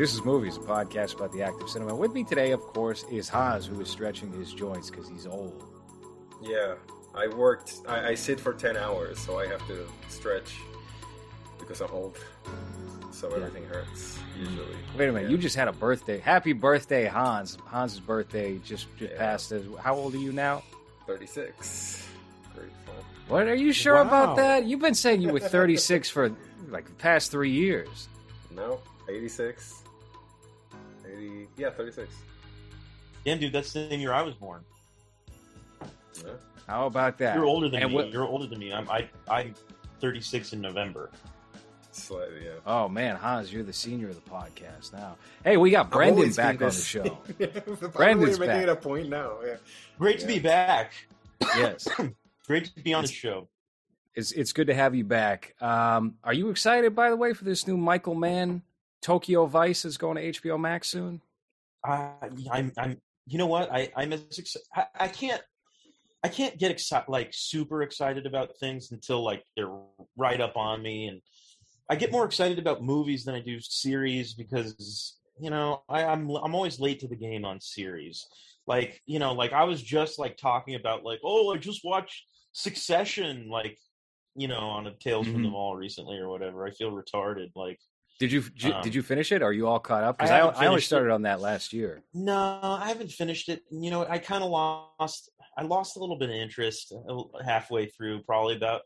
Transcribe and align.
This 0.00 0.14
is 0.14 0.24
Movies, 0.24 0.56
a 0.56 0.60
podcast 0.60 1.16
about 1.16 1.30
the 1.30 1.42
active 1.42 1.68
cinema. 1.68 1.94
With 1.94 2.14
me 2.14 2.24
today, 2.24 2.52
of 2.52 2.62
course, 2.62 3.04
is 3.12 3.28
Hans, 3.28 3.66
who 3.66 3.78
is 3.82 3.90
stretching 3.90 4.32
his 4.32 4.50
joints 4.54 4.88
because 4.88 5.06
he's 5.10 5.26
old. 5.26 5.62
Yeah, 6.40 6.76
I 7.14 7.28
worked. 7.28 7.74
I, 7.86 8.08
I 8.08 8.14
sit 8.14 8.40
for 8.40 8.54
ten 8.54 8.78
hours, 8.78 9.18
so 9.18 9.38
I 9.38 9.46
have 9.48 9.60
to 9.66 9.86
stretch 10.08 10.56
because 11.58 11.82
I'm 11.82 11.90
old. 11.90 12.16
So 13.12 13.28
everything 13.30 13.66
hurts 13.66 14.16
hmm. 14.16 14.44
usually. 14.46 14.76
Wait 14.96 15.10
a 15.10 15.12
minute, 15.12 15.28
Yeah. 15.28 15.36
you 15.36 15.36
just 15.36 15.54
had 15.54 15.68
a 15.68 15.72
birthday. 15.72 16.18
Happy 16.18 16.54
birthday, 16.54 17.04
Hans. 17.04 17.58
Hans's 17.70 18.00
birthday 18.00 18.56
just, 18.64 18.86
just 18.96 19.12
Yeah. 19.12 19.18
passed. 19.18 19.52
As, 19.52 19.64
how 19.82 19.96
old 19.96 20.14
are 20.14 20.18
you 20.18 20.32
now? 20.32 20.62
thirty-six. 21.06 22.08
Grateful. 22.54 23.04
What 23.28 23.48
are 23.48 23.54
you 23.54 23.74
sure 23.74 23.96
Wow. 23.96 24.00
about 24.00 24.36
that? 24.36 24.64
You've 24.64 24.80
been 24.80 24.94
saying 24.94 25.20
you 25.20 25.28
were 25.30 25.40
36 25.40 26.08
for 26.08 26.34
like 26.70 26.86
the 26.86 26.94
past 26.94 27.30
three 27.30 27.50
years. 27.50 28.08
No, 28.50 28.80
eighty-six. 29.06 29.82
Eighty. 31.12 31.48
Yeah, 31.56 31.70
thirty-six. 31.70 32.14
Damn, 33.24 33.38
dude, 33.38 33.52
that's 33.52 33.72
the 33.72 33.88
same 33.88 34.00
year 34.00 34.12
I 34.12 34.22
was 34.22 34.34
born. 34.34 34.62
Yeah. 36.24 36.32
How 36.66 36.86
about 36.86 37.18
that? 37.18 37.34
You're 37.34 37.44
older 37.44 37.68
than 37.68 37.82
And 37.82 37.90
me. 37.90 37.96
what- 37.96 38.10
You're 38.12 38.24
older 38.24 38.46
than 38.46 38.58
me. 38.58 38.72
I'm 38.72 38.88
I, 38.90 39.08
I'm 39.28 39.54
36 40.00 40.52
in 40.52 40.60
November. 40.60 41.10
Slightly, 41.92 42.44
yeah. 42.44 42.52
Oh 42.66 42.88
man, 42.88 43.16
Hans, 43.16 43.52
you're 43.52 43.64
the 43.64 43.72
senior 43.72 44.08
of 44.08 44.14
the 44.14 44.30
podcast 44.30 44.92
now. 44.92 45.16
Hey, 45.44 45.56
we 45.56 45.70
got 45.72 45.86
I've 45.86 45.92
Brendan 45.92 46.30
back 46.32 46.54
on 46.54 46.58
the 46.58 46.64
this- 46.66 46.84
show. 46.84 47.02
Brendan's 47.38 47.92
Brendan's 47.92 48.38
making 48.38 48.54
back. 48.54 48.62
it 48.62 48.68
a 48.68 48.76
point 48.76 49.08
now. 49.08 49.38
Yeah. 49.44 49.56
Great 49.98 50.20
to 50.20 50.26
be 50.26 50.38
back. 50.38 50.92
yes, 51.40 51.88
Great 52.46 52.66
to 52.66 52.82
be 52.82 52.94
on 52.94 53.02
the 53.04 53.08
show. 53.10 53.48
it's 54.14 54.30
it's 54.32 54.52
good 54.52 54.68
to 54.68 54.74
have 54.74 54.94
you 54.94 55.04
back. 55.04 55.54
Um, 55.60 56.14
are 56.22 56.32
you 56.34 56.50
excited, 56.50 56.94
by 56.94 57.10
the 57.10 57.16
way, 57.16 57.32
for 57.32 57.44
this 57.44 57.66
new 57.66 57.76
Michael 57.76 58.14
Mann 58.14 58.62
Tokyo 59.02 59.46
Vice 59.46 59.84
is 59.84 59.96
going 59.96 60.16
to 60.16 60.40
HBO 60.40 60.58
Max 60.60 60.88
soon? 60.88 61.20
I, 61.84 62.12
I'm 62.50 62.72
I'm. 62.76 63.00
You 63.26 63.38
know 63.38 63.46
what? 63.46 63.72
I 63.72 63.90
I'm 63.96 64.12
as 64.12 64.22
exci- 64.24 64.56
I, 64.74 64.86
I 64.98 65.08
can't. 65.08 65.42
I 66.22 66.28
can't 66.28 66.58
get 66.58 66.70
excited, 66.70 67.08
like 67.08 67.30
super 67.32 67.82
excited 67.82 68.26
about 68.26 68.58
things 68.58 68.92
until 68.92 69.22
like 69.24 69.42
they're 69.56 69.74
right 70.18 70.40
up 70.40 70.56
on 70.56 70.82
me, 70.82 71.06
and 71.06 71.22
I 71.88 71.96
get 71.96 72.12
more 72.12 72.26
excited 72.26 72.58
about 72.58 72.82
movies 72.82 73.24
than 73.24 73.34
I 73.34 73.40
do 73.40 73.58
series 73.60 74.34
because 74.34 75.16
you 75.40 75.48
know 75.48 75.82
I, 75.88 76.04
I'm 76.04 76.28
I'm 76.30 76.54
always 76.54 76.78
late 76.78 77.00
to 77.00 77.08
the 77.08 77.16
game 77.16 77.44
on 77.46 77.60
series. 77.60 78.26
Like 78.66 79.00
you 79.06 79.18
know, 79.18 79.32
like 79.32 79.52
I 79.54 79.64
was 79.64 79.82
just 79.82 80.18
like 80.18 80.36
talking 80.36 80.74
about 80.74 81.04
like 81.04 81.20
oh 81.24 81.54
I 81.54 81.56
just 81.56 81.80
watched 81.84 82.24
Succession 82.52 83.48
like 83.48 83.78
you 84.36 84.46
know 84.48 84.58
on 84.60 84.86
a 84.86 84.92
Tales 84.94 85.26
from 85.26 85.42
the 85.42 85.48
Mhm. 85.48 85.52
Mall 85.52 85.74
recently 85.76 86.18
or 86.18 86.28
whatever. 86.28 86.66
I 86.66 86.70
feel 86.72 86.92
retarded. 86.92 87.50
Like 87.56 87.78
Did 88.20 88.32
you 88.32 88.42
did, 88.42 88.72
Um, 88.72 88.82
did 88.82 88.94
you 88.94 89.02
finish 89.02 89.32
it? 89.32 89.42
Are 89.42 89.52
you 89.52 89.66
all 89.66 89.80
caught 89.80 90.04
up? 90.04 90.18
Because 90.18 90.30
I 90.30 90.40
I, 90.40 90.40
I, 90.40 90.42
only 90.42 90.58
finished 90.58 90.84
it. 90.84 90.86
started 90.88 91.10
on 91.10 91.22
that 91.22 91.40
last 91.40 91.72
year. 91.72 92.02
No, 92.12 92.36
I 92.36 92.88
haven't 92.88 93.10
finished 93.10 93.48
it. 93.48 93.62
You 93.70 93.90
know, 93.90 94.06
I 94.06 94.18
kind 94.18 94.44
of 94.44 94.50
lost. 94.50 95.30
I 95.56 95.62
lost 95.62 95.96
a 95.96 96.00
little 96.00 96.18
bit 96.18 96.28
of 96.28 96.36
interest 96.36 96.92
halfway 97.42 97.86
through. 97.86 98.22
Probably 98.24 98.56
about 98.56 98.82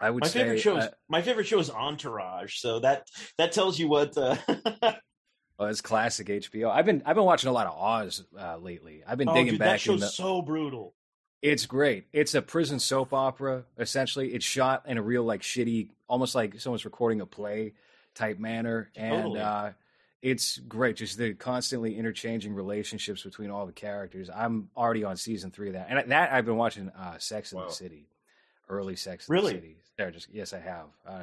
I 0.00 0.10
would 0.10 0.24
my 0.24 0.28
say 0.28 0.40
favorite 0.40 0.58
show. 0.58 0.76
Is, 0.76 0.84
uh, 0.86 0.90
my 1.08 1.22
favorite 1.22 1.46
show 1.46 1.60
is 1.60 1.70
Entourage. 1.70 2.56
So 2.56 2.80
that 2.80 3.06
that 3.38 3.52
tells 3.52 3.78
you 3.78 3.88
what. 3.88 4.16
Uh, 4.16 4.36
oh, 5.60 5.66
it's 5.66 5.80
classic 5.80 6.26
HBO. 6.26 6.68
I've 6.68 6.84
been 6.84 7.02
I've 7.06 7.14
been 7.14 7.24
watching 7.24 7.48
a 7.48 7.52
lot 7.52 7.68
of 7.68 7.78
Oz 7.78 8.24
uh, 8.36 8.56
lately. 8.58 9.04
I've 9.06 9.18
been 9.18 9.28
oh, 9.28 9.34
digging 9.34 9.52
dude, 9.52 9.60
that 9.60 9.64
back 9.64 9.74
in 9.74 9.78
show's 9.78 10.00
the. 10.00 10.08
so 10.08 10.42
brutal. 10.42 10.94
It's 11.42 11.66
great. 11.66 12.06
It's 12.12 12.34
a 12.34 12.42
prison 12.42 12.80
soap 12.80 13.12
opera. 13.12 13.64
Essentially, 13.78 14.34
it's 14.34 14.44
shot 14.44 14.84
in 14.86 14.98
a 14.98 15.02
real 15.02 15.22
like 15.22 15.42
shitty, 15.42 15.90
almost 16.08 16.34
like 16.34 16.60
someone's 16.60 16.84
recording 16.84 17.20
a 17.20 17.26
play 17.26 17.74
type 18.14 18.38
manner, 18.38 18.90
and 18.96 19.22
Totally. 19.22 19.40
uh, 19.40 19.70
it's 20.20 20.58
great. 20.58 20.96
Just 20.96 21.16
the 21.16 21.34
constantly 21.34 21.96
interchanging 21.96 22.54
relationships 22.54 23.22
between 23.22 23.50
all 23.50 23.66
the 23.66 23.72
characters. 23.72 24.28
I'm 24.34 24.68
already 24.76 25.04
on 25.04 25.16
season 25.16 25.52
three 25.52 25.68
of 25.68 25.74
that, 25.74 25.86
and 25.88 26.10
that 26.10 26.32
I've 26.32 26.44
been 26.44 26.56
watching 26.56 26.88
uh, 26.90 27.18
Sex 27.18 27.52
in 27.52 27.58
Wow. 27.58 27.68
the 27.68 27.72
City, 27.72 28.08
early 28.68 28.96
Sex 28.96 29.28
in 29.28 29.32
Really? 29.32 29.52
the 29.52 29.58
City. 29.60 29.76
There, 29.96 30.10
just 30.10 30.28
yes, 30.32 30.52
I 30.52 30.58
have. 30.58 30.86
Uh, 31.06 31.22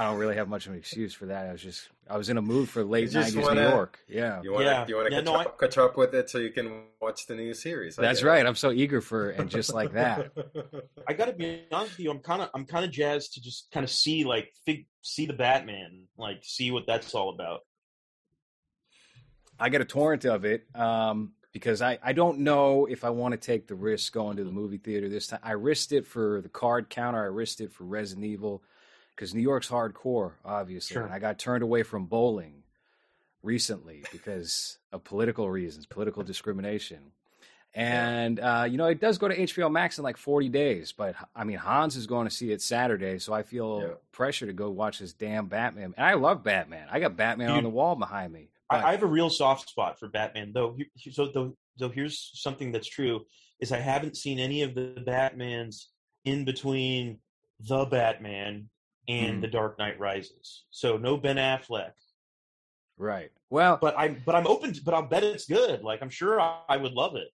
I 0.00 0.04
don't 0.04 0.18
really 0.18 0.36
have 0.36 0.48
much 0.48 0.66
of 0.66 0.72
an 0.72 0.78
excuse 0.78 1.12
for 1.12 1.26
that. 1.26 1.46
I 1.46 1.52
was 1.52 1.60
just 1.62 1.90
I 2.08 2.16
was 2.16 2.30
in 2.30 2.38
a 2.38 2.42
mood 2.42 2.70
for 2.70 2.82
late 2.82 3.12
nineties 3.12 3.34
New 3.36 3.60
York. 3.60 4.00
Yeah. 4.08 4.40
You 4.42 4.52
want 4.52 4.64
to 4.64 4.70
Yeah. 4.70 4.86
you 4.88 4.96
want 4.96 5.08
to 5.08 5.12
Yeah, 5.12 5.18
catch, 5.20 5.24
no, 5.26 5.34
up, 5.36 5.60
catch 5.60 5.76
up 5.76 5.96
with 5.98 6.14
it 6.14 6.30
so 6.30 6.38
you 6.38 6.50
can 6.50 6.84
watch 7.02 7.26
the 7.26 7.34
new 7.34 7.52
series. 7.52 7.98
I 7.98 8.02
That's 8.02 8.20
guess. 8.20 8.24
right. 8.24 8.46
I'm 8.46 8.54
so 8.54 8.70
eager 8.72 9.02
for 9.02 9.28
and 9.28 9.50
just 9.50 9.74
like 9.74 9.92
that. 9.92 10.32
I 11.06 11.12
got 11.12 11.26
to 11.26 11.34
be 11.34 11.64
honest 11.70 11.92
with 11.98 12.00
you. 12.00 12.10
I'm 12.10 12.20
kind 12.20 12.40
of 12.40 12.48
I'm 12.54 12.64
kind 12.64 12.84
of 12.84 12.90
jazzed 12.90 13.34
to 13.34 13.42
just 13.42 13.70
kind 13.72 13.84
of 13.84 13.90
see 13.90 14.24
like 14.24 14.52
fig, 14.64 14.86
see 15.02 15.26
the 15.26 15.34
Batman, 15.34 16.04
like 16.16 16.38
see 16.44 16.70
what 16.70 16.86
that's 16.86 17.14
all 17.14 17.28
about. 17.34 17.60
I 19.58 19.68
got 19.68 19.82
a 19.82 19.84
torrent 19.84 20.24
of 20.24 20.46
it 20.46 20.64
um, 20.74 21.32
because 21.52 21.82
I, 21.82 21.98
I 22.02 22.14
don't 22.14 22.38
know 22.38 22.86
if 22.86 23.04
I 23.04 23.10
want 23.10 23.32
to 23.32 23.38
take 23.38 23.66
the 23.66 23.74
risk 23.74 24.14
going 24.14 24.38
to 24.38 24.44
the 24.44 24.50
movie 24.50 24.78
theater 24.78 25.10
this 25.10 25.26
time. 25.26 25.40
I 25.42 25.52
risked 25.52 25.92
it 25.92 26.06
for 26.06 26.40
the 26.40 26.48
card 26.48 26.88
counter. 26.88 27.22
I 27.22 27.26
risked 27.26 27.60
it 27.60 27.70
for 27.70 27.84
Resident 27.84 28.24
Evil 28.24 28.62
because 29.20 29.34
New 29.34 29.42
York's 29.42 29.68
hardcore, 29.68 30.32
obviously. 30.46 30.94
Sure. 30.94 31.02
And 31.04 31.12
I 31.12 31.18
got 31.18 31.38
turned 31.38 31.62
away 31.62 31.82
from 31.82 32.06
bowling 32.06 32.62
recently 33.42 34.02
because 34.12 34.78
of 34.92 35.04
political 35.04 35.50
reasons, 35.50 35.84
political 35.84 36.22
discrimination. 36.22 37.12
And 37.74 38.40
uh, 38.40 38.66
you 38.68 38.78
know, 38.78 38.86
it 38.86 38.98
does 38.98 39.18
go 39.18 39.28
to 39.28 39.36
HBO 39.36 39.70
Max 39.70 39.98
in 39.98 40.04
like 40.04 40.16
40 40.16 40.48
days, 40.48 40.92
but 40.92 41.16
I 41.36 41.44
mean, 41.44 41.58
Hans 41.58 41.96
is 41.96 42.06
going 42.06 42.26
to 42.26 42.34
see 42.34 42.50
it 42.50 42.62
Saturday, 42.62 43.18
so 43.18 43.34
I 43.34 43.42
feel 43.42 43.82
Yeah. 43.82 43.94
pressure 44.10 44.46
to 44.46 44.54
go 44.54 44.70
watch 44.70 45.00
this 45.00 45.12
damn 45.12 45.46
Batman. 45.46 45.92
And 45.98 46.06
I 46.06 46.14
love 46.14 46.42
Batman. 46.42 46.88
I 46.90 46.98
got 46.98 47.14
Batman 47.14 47.50
on 47.50 47.62
the 47.62 47.68
wall 47.68 47.96
behind 47.96 48.32
me. 48.32 48.48
But- 48.70 48.84
I, 48.84 48.92
have 48.92 49.02
a 49.02 49.06
real 49.06 49.28
soft 49.28 49.68
spot 49.68 49.98
for 50.00 50.08
Batman, 50.08 50.52
though. 50.54 50.78
So, 51.12 51.26
though, 51.26 51.56
though, 51.76 51.90
here's 51.90 52.30
something 52.34 52.72
that's 52.72 52.88
true: 52.88 53.26
is 53.60 53.70
I 53.70 53.78
haven't 53.80 54.16
seen 54.16 54.38
any 54.38 54.62
of 54.62 54.74
the 54.74 55.04
Batmans 55.06 55.84
in 56.24 56.44
between 56.46 57.18
the 57.60 57.84
Batman 57.84 58.70
and 59.10 59.38
Mhm. 59.38 59.40
the 59.42 59.48
Dark 59.48 59.78
Knight 59.78 59.98
Rises. 59.98 60.64
So, 60.70 60.96
no 60.96 61.16
Ben 61.16 61.36
Affleck. 61.36 61.92
Right. 62.96 63.30
Well, 63.48 63.78
But 63.80 63.94
I'm, 63.98 64.22
but 64.24 64.34
I'm 64.34 64.46
open. 64.46 64.72
To, 64.74 64.82
but 64.84 64.94
I'll 64.94 65.02
bet 65.06 65.24
it's 65.24 65.46
good. 65.46 65.82
Like 65.82 66.02
I'm 66.02 66.10
sure 66.10 66.40
I, 66.40 66.60
I 66.68 66.76
would 66.76 66.92
love 66.92 67.16
it. 67.16 67.28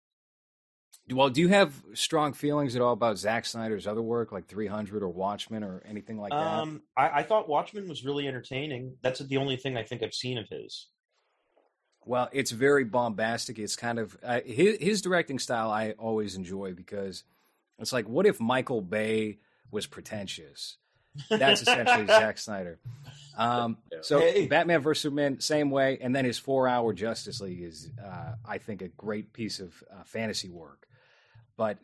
well, 1.11 1.29
do 1.29 1.41
you 1.41 1.47
have 1.49 1.73
strong 1.93 2.33
feelings 2.33 2.75
at 2.75 2.81
all 2.81 2.93
about 2.93 3.17
Zack 3.17 3.45
Snyder's 3.45 3.85
other 3.87 4.01
work, 4.01 4.31
like 4.31 4.47
300 4.47 5.03
or 5.03 5.09
Watchmen 5.09 5.63
or 5.63 5.81
anything 5.85 6.19
like 6.19 6.31
that? 6.31 6.37
Um, 6.59 6.83
I, 6.95 7.19
I 7.19 7.23
thought 7.23 7.49
Watchmen 7.49 7.87
was 7.89 8.05
really 8.05 8.27
entertaining. 8.27 8.97
That's 9.01 9.19
the 9.19 9.37
only 9.37 9.57
thing 9.57 9.75
I 9.77 9.83
think 9.83 10.03
I've 10.03 10.13
seen 10.13 10.37
of 10.37 10.47
his. 10.49 10.87
Well, 12.05 12.29
it's 12.31 12.51
very 12.51 12.83
bombastic. 12.83 13.57
It's 13.57 13.75
kind 13.75 13.97
of 13.99 14.15
uh, 14.23 14.41
his, 14.45 14.77
his 14.79 15.01
directing 15.01 15.39
style. 15.39 15.71
I 15.71 15.91
always 15.97 16.35
enjoy 16.35 16.73
because 16.73 17.23
it's 17.79 17.91
like, 17.91 18.07
what 18.07 18.27
if 18.27 18.39
Michael 18.39 18.81
Bay 18.81 19.39
was 19.71 19.87
pretentious? 19.87 20.77
That's 21.29 21.61
essentially 21.61 22.07
Zack 22.07 22.37
Snyder. 22.37 22.79
Um, 23.37 23.77
So 24.01 24.19
Hey. 24.19 24.47
Batman 24.47 24.81
vs 24.81 25.01
Superman, 25.01 25.39
same 25.39 25.69
way, 25.69 25.97
and 26.01 26.15
then 26.15 26.25
his 26.25 26.37
four-hour 26.37 26.93
Justice 26.93 27.41
League 27.41 27.61
is, 27.61 27.89
uh, 28.03 28.33
I 28.47 28.57
think, 28.59 28.81
a 28.81 28.87
great 28.89 29.33
piece 29.33 29.59
of 29.59 29.73
uh, 29.91 30.03
fantasy 30.05 30.49
work. 30.49 30.87
But 31.57 31.77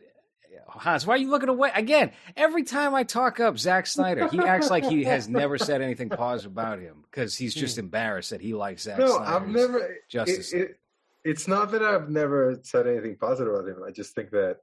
Hans, 0.68 1.06
why 1.06 1.14
are 1.14 1.18
you 1.18 1.30
looking 1.30 1.48
away 1.48 1.70
again? 1.74 2.12
Every 2.36 2.62
time 2.62 2.94
I 2.94 3.04
talk 3.04 3.40
up 3.40 3.58
Zack 3.58 3.86
Snyder, 3.86 4.28
he 4.28 4.38
acts 4.38 4.70
like 4.70 4.84
he 4.84 5.04
has 5.04 5.28
never 5.28 5.58
said 5.58 5.80
anything 5.82 6.08
positive 6.10 6.52
about 6.52 6.78
him 6.78 7.04
because 7.10 7.36
he's 7.36 7.54
just 7.54 7.78
embarrassed 7.78 8.30
that 8.30 8.40
he 8.40 8.54
likes 8.54 8.82
Zack 8.82 8.98
No, 8.98 9.16
Snyder's 9.16 9.28
I've 9.28 9.48
never. 9.48 9.96
Justice 10.08 10.52
it, 10.52 10.56
League. 10.56 10.68
it, 10.70 10.78
it's 11.24 11.48
not 11.48 11.70
that 11.72 11.82
I've 11.82 12.08
never 12.10 12.58
said 12.62 12.86
anything 12.86 13.16
positive 13.16 13.52
about 13.54 13.68
him. 13.68 13.82
I 13.86 13.90
just 13.90 14.14
think 14.14 14.30
that 14.30 14.58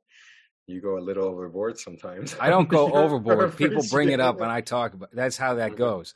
you 0.70 0.82
go 0.82 0.98
a 0.98 1.00
little 1.00 1.26
overboard 1.26 1.80
sometimes. 1.80 2.36
I 2.40 2.50
don't 2.50 2.70
go 2.70 2.92
overboard. 3.04 3.56
People 3.58 3.84
bring 3.90 4.10
it 4.10 4.20
up 4.20 4.40
and 4.42 4.52
I 4.52 4.62
talk 4.62 4.94
about. 4.94 5.10
That's 5.14 5.36
how 5.38 5.56
that 5.56 5.72
Mhm. 5.74 5.78
goes. 5.78 6.14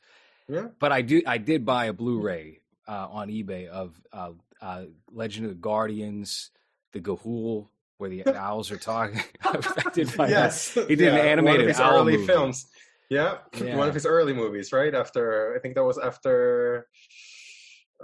Yeah. 0.47 0.67
But 0.79 0.91
I 0.91 1.01
do. 1.01 1.21
I 1.25 1.37
did 1.37 1.65
buy 1.65 1.85
a 1.85 1.93
Blu-ray 1.93 2.59
uh, 2.87 3.07
on 3.09 3.29
eBay 3.29 3.67
of 3.67 3.99
uh, 4.11 4.31
uh, 4.61 4.83
Legend 5.11 5.45
of 5.45 5.51
the 5.51 5.55
Guardians, 5.61 6.51
the 6.91 6.99
Ga'Hoole, 6.99 7.67
where 7.97 8.09
the 8.09 8.23
owls 8.37 8.71
are 8.71 8.77
talking. 8.77 9.21
I 9.43 9.89
did 9.93 10.15
buy 10.15 10.27
that. 10.27 10.29
yes, 10.29 10.73
He 10.73 10.95
did 10.95 11.07
an 11.13 11.17
one 11.17 11.27
animated 11.27 11.67
his 11.67 11.79
owl 11.79 11.99
early 12.01 12.13
movie. 12.17 12.27
films. 12.27 12.67
Yeah, 13.09 13.37
Yeah. 13.59 13.75
one 13.77 13.87
of 13.87 13.93
his 13.93 14.05
early 14.05 14.33
movies, 14.33 14.71
right 14.73 14.93
after. 14.93 15.55
I 15.55 15.59
think 15.59 15.75
that 15.75 15.83
was 15.83 15.97
after. 15.97 16.87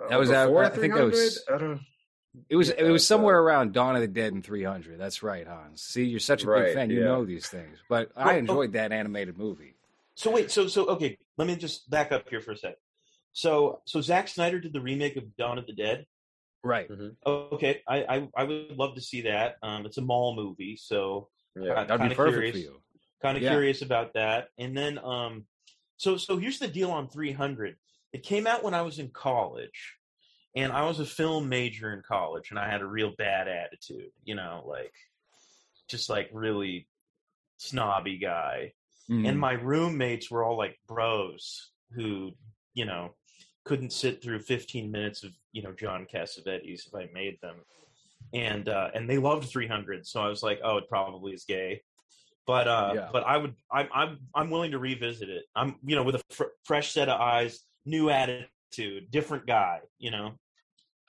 uh, 0.02 0.08
That 0.10 0.20
was 0.20 0.30
before 0.30 0.64
after- 0.64 0.78
I 0.78 0.82
think 0.82 0.94
that 0.96 1.06
was- 1.06 1.44
I 1.52 1.58
don't. 1.58 1.82
It 2.48 2.56
was. 2.56 2.70
Yeah, 2.70 2.76
it 2.86 2.92
was 2.92 3.06
so- 3.06 3.16
somewhere 3.16 3.40
around 3.40 3.74
Dawn 3.74 3.96
of 3.96 4.02
the 4.02 4.08
Dead 4.08 4.34
and 4.34 4.44
300. 4.44 5.00
That's 5.00 5.24
right, 5.24 5.48
Hans. 5.48 5.82
See, 5.82 6.06
you're 6.06 6.20
such 6.20 6.44
a 6.44 6.46
big 6.46 6.50
Right, 6.54 6.74
fan. 6.74 6.90
You 6.90 7.00
yeah. 7.00 7.06
know 7.06 7.26
these 7.26 7.48
things. 7.48 7.80
But 7.90 8.12
I 8.16 8.26
Well, 8.28 8.36
enjoyed 8.38 8.74
that 8.74 8.92
animated 8.92 9.38
movie. 9.38 9.76
So 10.16 10.32
wait, 10.32 10.52
so 10.52 10.68
so 10.68 10.86
okay, 10.88 11.18
let 11.38 11.48
me 11.48 11.56
just 11.56 11.90
back 11.90 12.12
up 12.12 12.30
here 12.30 12.42
for 12.42 12.52
a 12.52 12.58
sec. 12.58 12.76
So 13.34 13.82
so 13.86 14.02
Zack 14.02 14.28
Snyder 14.28 14.60
did 14.60 14.74
the 14.74 14.82
remake 14.82 15.16
of 15.16 15.36
Dawn 15.38 15.58
of 15.58 15.66
the 15.66 15.74
Dead. 15.74 16.06
Right. 16.64 16.90
Okay, 17.26 17.82
I 17.88 18.04
I, 18.04 18.30
I 18.36 18.44
would 18.44 18.78
love 18.78 18.96
to 18.96 19.02
see 19.02 19.22
that. 19.22 19.56
Um, 19.64 19.86
it's 19.86 19.98
a 19.98 20.02
mall 20.02 20.36
movie, 20.36 20.76
so 20.76 21.30
Yeah, 21.56 21.74
I'm 21.74 21.88
That'd 21.88 21.90
be 21.90 21.98
kinda 22.10 22.16
perfect 22.16 22.34
curious, 22.36 22.52
for 22.54 22.58
you. 22.60 22.82
Kind 23.22 23.38
of 23.38 23.44
Yeah. 23.44 23.50
curious 23.52 23.82
about 23.82 24.14
that. 24.14 24.50
And 24.58 24.78
then 24.78 25.00
um, 25.00 25.46
so 25.98 26.18
so 26.18 26.38
here's 26.38 26.60
the 26.60 26.68
deal 26.68 26.92
on 26.92 27.10
300. 27.10 27.76
it 28.12 28.24
came 28.24 28.46
out 28.48 28.64
when 28.64 28.74
I 28.74 28.82
was 28.82 29.00
in 29.00 29.10
college, 29.10 29.96
and 30.56 30.72
I 30.72 30.86
was 30.86 31.00
a 31.00 31.06
film 31.06 31.50
major 31.50 31.94
in 31.94 32.02
college, 32.02 32.50
and 32.50 32.60
I 32.60 32.70
had 32.70 32.82
a 32.82 32.88
real 32.88 33.14
bad 33.18 33.48
attitude, 33.48 34.12
you 34.24 34.36
know, 34.36 34.64
like 34.68 34.94
just 35.88 36.10
like 36.10 36.30
really 36.34 36.88
snobby 37.58 38.18
guy. 38.18 38.74
Mm. 39.10 39.28
And 39.28 39.40
my 39.40 39.54
roommates 39.54 40.30
were 40.30 40.44
all 40.44 40.58
like 40.58 40.80
bros 40.88 41.72
who, 41.92 42.32
you 42.74 42.86
know, 42.86 43.16
couldn't 43.66 43.92
sit 43.94 44.22
through 44.24 44.40
15 44.40 44.92
minutes 44.92 45.24
of, 45.24 45.32
you 45.52 45.62
know, 45.62 45.74
John 45.74 46.08
Cassavetes 46.12 46.88
if 46.88 46.96
I 46.96 47.10
made 47.14 47.38
them. 47.42 47.56
And 48.34 48.70
uh 48.70 48.90
and 48.94 49.10
they 49.10 49.18
loved 49.18 49.50
300, 49.50 50.06
so 50.06 50.22
I 50.22 50.28
was 50.28 50.44
like, 50.44 50.60
oh, 50.64 50.78
it 50.78 50.90
probably 50.90 51.34
is 51.34 51.46
gay. 51.46 51.82
But 52.46 52.68
uh 52.68 52.92
Yeah. 52.96 53.10
but 53.12 53.24
I 53.24 53.38
would 53.38 53.56
I'm 53.72 53.88
I'm 53.94 54.20
I'm 54.36 54.50
willing 54.50 54.72
to 54.72 54.80
revisit 54.80 55.30
it. 55.30 55.46
I'm 55.56 55.76
you 55.84 55.96
know 55.96 56.04
with 56.04 56.16
a 56.16 56.22
fr- 56.30 56.56
fresh 56.64 56.92
set 56.92 57.10
of 57.10 57.20
eyes, 57.20 57.62
new 57.86 58.10
attitude, 58.12 58.48
different 58.72 59.46
guy, 59.46 59.82
you 59.98 60.12
know. 60.12 60.34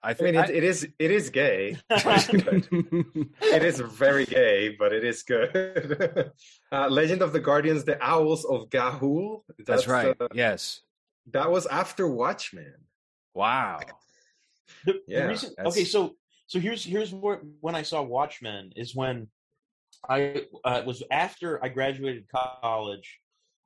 I 0.03 0.11
I 0.11 0.15
think 0.15 0.35
mean, 0.35 0.45
it, 0.45 0.51
it 0.51 0.65
is 0.65 0.89
it 0.99 1.11
is 1.11 1.31
gay. 1.31 1.77
it 1.91 3.63
is 3.63 3.81
very 3.81 4.25
gay, 4.39 4.75
but 4.79 4.93
it 4.93 5.05
is 5.05 5.23
good. 5.23 6.33
uh, 6.73 6.89
Legend 6.89 7.23
of 7.23 7.33
the 7.33 7.41
Guardians: 7.41 7.85
The 7.85 8.03
Owls 8.03 8.45
of 8.45 8.71
Ga'Hoole. 8.71 9.43
That's 9.67 9.87
right. 9.87 10.17
uh, 10.19 10.29
yes. 10.33 10.81
that 11.33 11.51
was 11.51 11.67
after 11.67 12.09
Watchmen. 12.09 12.75
Wow. 13.35 13.81
The, 14.87 15.01
the 15.07 15.29
reason, 15.29 15.51
okay, 15.59 15.85
so 15.85 16.15
so 16.47 16.59
here's 16.59 16.83
here's 16.83 17.13
where 17.13 17.43
when 17.61 17.75
I 17.75 17.83
saw 17.83 18.03
Watchmen 18.03 18.73
is 18.77 18.95
when 18.97 19.29
I 20.09 20.45
uh, 20.65 20.83
was 20.87 21.03
after 21.11 21.63
I 21.63 21.69
graduated 21.69 22.27
college. 22.29 23.19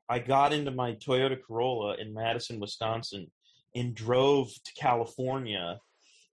I 0.06 0.18
got 0.18 0.52
into 0.52 0.70
my 0.70 0.92
Toyota 0.92 1.38
Corolla 1.40 1.96
in 1.96 2.12
Madison, 2.12 2.60
Wisconsin, 2.60 3.30
and 3.74 3.94
drove 3.94 4.52
to 4.52 4.72
California, 4.74 5.80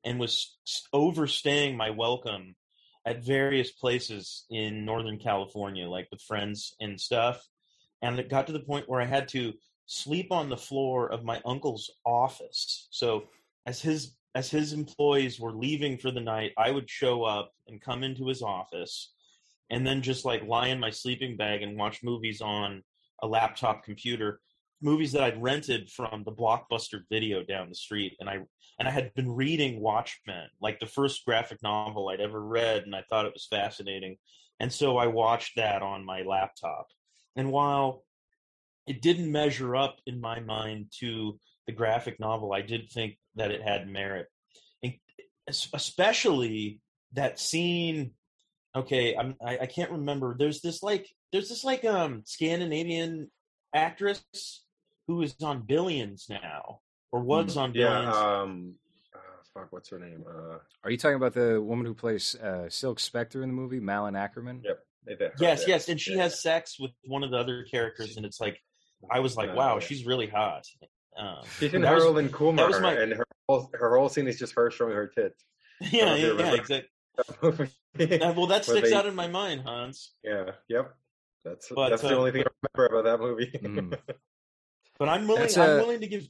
and 0.03 0.19
was 0.19 0.57
overstaying 0.93 1.77
my 1.77 1.89
welcome 1.89 2.55
at 3.05 3.23
various 3.23 3.71
places 3.71 4.45
in 4.49 4.85
Northern 4.85 5.17
California, 5.17 5.87
like 5.87 6.07
with 6.11 6.21
friends 6.21 6.75
and 6.79 6.99
stuff. 6.99 7.47
And 8.01 8.19
it 8.19 8.29
got 8.29 8.47
to 8.47 8.53
the 8.53 8.59
point 8.59 8.89
where 8.89 9.01
I 9.01 9.05
had 9.05 9.27
to 9.29 9.53
sleep 9.85 10.31
on 10.31 10.49
the 10.49 10.57
floor 10.57 11.11
of 11.11 11.23
my 11.23 11.41
uncle's 11.45 11.91
office. 12.05 12.87
So 12.91 13.25
as 13.65 13.81
his 13.81 14.15
as 14.33 14.49
his 14.49 14.71
employees 14.71 15.39
were 15.39 15.51
leaving 15.51 15.97
for 15.97 16.09
the 16.09 16.21
night, 16.21 16.53
I 16.57 16.71
would 16.71 16.89
show 16.89 17.23
up 17.23 17.51
and 17.67 17.81
come 17.81 18.01
into 18.01 18.27
his 18.27 18.41
office 18.41 19.11
and 19.69 19.85
then 19.85 20.01
just 20.01 20.23
like 20.23 20.47
lie 20.47 20.67
in 20.67 20.79
my 20.79 20.89
sleeping 20.89 21.35
bag 21.35 21.63
and 21.63 21.77
watch 21.77 22.01
movies 22.01 22.41
on 22.41 22.83
a 23.21 23.27
laptop 23.27 23.83
computer, 23.83 24.39
movies 24.81 25.11
that 25.13 25.23
I'd 25.23 25.41
rented 25.41 25.89
from 25.89 26.23
the 26.23 26.31
Blockbuster 26.31 27.01
video 27.09 27.43
down 27.43 27.69
the 27.69 27.75
street 27.75 28.17
and 28.19 28.29
I 28.29 28.39
and 28.79 28.87
I 28.87 28.91
had 28.91 29.13
been 29.13 29.31
reading 29.31 29.79
Watchmen, 29.79 30.47
like 30.59 30.79
the 30.79 30.87
first 30.87 31.23
graphic 31.23 31.61
novel 31.61 32.09
I'd 32.09 32.19
ever 32.19 32.43
read 32.43 32.83
and 32.83 32.95
I 32.95 33.03
thought 33.09 33.25
it 33.25 33.33
was 33.33 33.47
fascinating. 33.49 34.17
And 34.59 34.73
so 34.73 34.97
I 34.97 35.07
watched 35.07 35.55
that 35.57 35.81
on 35.81 36.05
my 36.05 36.23
laptop. 36.23 36.87
And 37.35 37.51
while 37.51 38.03
it 38.87 39.01
didn't 39.01 39.31
measure 39.31 39.75
up 39.75 39.97
in 40.05 40.19
my 40.19 40.39
mind 40.39 40.87
to 40.99 41.39
the 41.67 41.73
graphic 41.73 42.19
novel, 42.19 42.53
I 42.53 42.61
did 42.61 42.89
think 42.89 43.17
that 43.35 43.51
it 43.51 43.61
had 43.61 43.87
merit, 43.87 44.27
and 44.83 44.93
especially 45.47 46.81
that 47.13 47.39
scene. 47.39 48.11
Okay, 48.75 49.15
I'm, 49.15 49.35
I 49.45 49.59
I 49.59 49.65
can't 49.65 49.91
remember. 49.91 50.35
There's 50.37 50.61
this 50.61 50.81
like 50.81 51.07
there's 51.31 51.49
this 51.49 51.63
like 51.63 51.85
um 51.85 52.23
Scandinavian 52.25 53.29
actress 53.73 54.23
who 55.07 55.21
is 55.21 55.35
on 55.43 55.61
Billions 55.61 56.27
now 56.29 56.79
or 57.11 57.21
was 57.21 57.57
on 57.57 57.71
Billions. 57.73 58.05
Yeah. 58.15 58.41
Um. 58.41 58.75
Uh, 59.13 59.19
fuck. 59.53 59.67
What's 59.71 59.89
her 59.89 59.99
name? 59.99 60.23
Uh. 60.27 60.57
Are 60.83 60.91
you 60.91 60.97
talking 60.97 61.15
about 61.15 61.33
the 61.33 61.61
woman 61.61 61.85
who 61.85 61.93
plays 61.93 62.35
uh, 62.35 62.69
Silk 62.69 62.99
Spectre 62.99 63.43
in 63.43 63.49
the 63.49 63.55
movie, 63.55 63.79
Malin 63.79 64.13
Akerman? 64.15 64.63
Yep. 64.63 64.79
they 65.05 65.11
did 65.15 65.21
her 65.21 65.33
yes, 65.39 65.63
yes, 65.67 65.89
and 65.89 65.99
she 65.99 66.15
Yeah. 66.15 66.23
has 66.23 66.41
sex 66.41 66.77
with 66.79 66.91
one 67.03 67.23
of 67.23 67.31
the 67.31 67.37
other 67.37 67.63
characters, 67.63 68.17
and 68.17 68.25
it's 68.25 68.39
like 68.39 68.61
I 69.09 69.19
was 69.19 69.35
like, 69.35 69.49
Uh, 69.49 69.55
wow, 69.55 69.73
yeah. 69.75 69.79
she's 69.79 70.05
really 70.05 70.27
hot. 70.27 70.65
Um, 71.17 71.43
She's 71.59 71.73
in 71.73 71.81
that 71.81 71.93
was- 71.93 72.03
Harold 72.03 72.19
and 72.19 72.31
Kumar, 72.31 72.79
my- 72.79 72.93
and 72.93 73.11
her 73.13 73.25
whole, 73.49 73.69
her 73.73 73.97
whole 73.97 74.07
scene 74.09 74.27
is 74.27 74.39
just 74.39 74.53
her 74.55 74.71
showing 74.71 74.93
her 74.93 75.07
tits. 75.07 75.43
yeah, 75.91 76.15
yeah, 76.15 76.33
yeah, 76.37 76.53
exactly. 76.53 76.89
Uh, 77.17 78.33
well, 78.37 78.47
that 78.47 78.63
sticks 78.65 78.89
they- 78.91 78.95
out 78.95 79.05
in 79.05 79.15
my 79.15 79.27
mind, 79.27 79.61
Hans. 79.61 80.13
Yeah, 80.23 80.51
yep. 80.69 80.93
That's 81.43 81.67
But, 81.73 81.89
that's 81.89 82.03
the 82.03 82.09
uh, 82.09 82.19
only 82.19 82.31
thing 82.31 82.43
I 82.43 82.69
remember 82.77 82.99
about 82.99 83.09
that 83.09 83.23
movie. 83.23 83.51
Mm. 83.51 83.97
But 85.01 85.09
I'm 85.09 85.27
willing. 85.27 85.49
I'm 85.57 85.77
willing 85.77 86.01
to 86.01 86.07
give. 86.07 86.29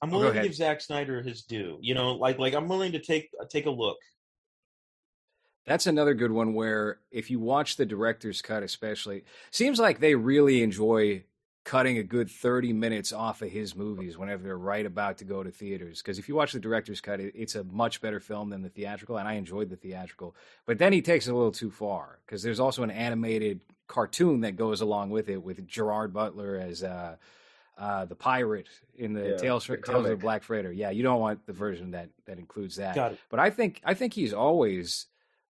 I'm 0.00 0.08
Oh, 0.08 0.20
willing 0.20 0.36
to 0.36 0.42
give 0.42 0.54
Zack 0.54 0.80
Snyder 0.80 1.20
his 1.20 1.42
due. 1.42 1.76
You 1.82 1.92
know, 1.92 2.12
like 2.14 2.38
like 2.38 2.54
I'm 2.54 2.66
willing 2.66 2.92
to 2.92 2.98
take 2.98 3.28
uh, 3.38 3.44
take 3.44 3.66
a 3.66 3.70
look. 3.70 3.98
That's 5.66 5.86
another 5.86 6.14
good 6.14 6.32
one 6.32 6.54
where 6.54 7.00
if 7.10 7.30
you 7.30 7.40
watch 7.40 7.76
the 7.76 7.84
director's 7.84 8.40
cut, 8.40 8.62
especially, 8.62 9.24
seems 9.50 9.78
like 9.78 10.00
they 10.00 10.14
really 10.14 10.62
enjoy 10.62 11.24
cutting 11.64 11.96
a 11.96 12.02
good 12.02 12.30
30 12.30 12.74
minutes 12.74 13.10
off 13.12 13.40
of 13.40 13.50
his 13.50 13.74
movies 13.74 14.18
whenever 14.18 14.42
they're 14.42 14.58
right 14.58 14.84
about 14.84 15.16
to 15.18 15.24
go 15.24 15.42
to 15.42 15.50
theaters. 15.50 16.02
Because 16.02 16.18
if 16.18 16.28
you 16.28 16.34
watch 16.34 16.52
the 16.52 16.60
director's 16.60 17.00
cut, 17.00 17.20
it, 17.20 17.32
it's 17.34 17.54
a 17.54 17.64
much 17.64 18.02
better 18.02 18.20
film 18.20 18.50
than 18.50 18.62
the 18.62 18.68
theatrical, 18.68 19.16
and 19.16 19.26
I 19.26 19.34
enjoyed 19.34 19.70
the 19.70 19.76
theatrical. 19.76 20.36
But 20.66 20.78
then 20.78 20.92
he 20.92 21.00
takes 21.00 21.26
it 21.26 21.30
a 21.30 21.34
little 21.34 21.52
too 21.52 21.70
far 21.70 22.18
because 22.26 22.42
there's 22.42 22.60
also 22.60 22.82
an 22.82 22.90
animated 22.90 23.60
cartoon 23.86 24.42
that 24.42 24.56
goes 24.56 24.82
along 24.82 25.10
with 25.10 25.28
it 25.28 25.42
with 25.42 25.66
Gerard 25.66 26.12
Butler 26.12 26.56
as 26.58 26.82
uh, 26.82 27.16
uh, 27.78 28.04
the 28.04 28.14
pirate 28.14 28.68
in 28.96 29.14
the 29.14 29.30
Yeah, 29.30 29.36
Tales, 29.36 29.66
the 29.66 29.78
Tales 29.78 30.04
of 30.04 30.10
the. 30.10 30.16
Black 30.16 30.42
Freighter. 30.42 30.70
Yeah, 30.70 30.90
you 30.90 31.02
don't 31.02 31.20
want 31.20 31.46
the 31.46 31.52
version 31.54 31.92
that 31.92 32.10
that 32.26 32.38
includes 32.38 32.76
that. 32.76 32.94
But 33.30 33.40
I 33.40 33.48
think 33.50 33.80
I 33.84 33.94
think 33.94 34.12
he's 34.12 34.34
always 34.34 35.06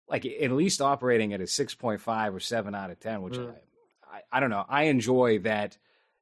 like 0.09 0.25
at 0.27 0.53
least 0.53 0.81
operating 0.81 1.33
at 1.33 1.41
a 1.41 1.47
six 1.47 1.75
point 1.75 2.01
five 2.01 2.35
or 2.35 2.41
seven 2.41 2.75
out 2.75 2.91
of 2.91 3.01
ten, 3.01 3.21
which 3.23 3.35
Mm. 3.35 3.53
I, 4.11 4.17
I 4.17 4.21
I 4.33 4.41
don't 4.41 4.51
know. 4.51 4.65
I 4.69 4.85
enjoy 4.85 5.41
that 5.41 5.77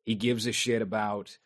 he 0.05 0.15
gives 0.15 0.47
a 0.47 0.53
shit 0.53 0.83
about 0.83 1.39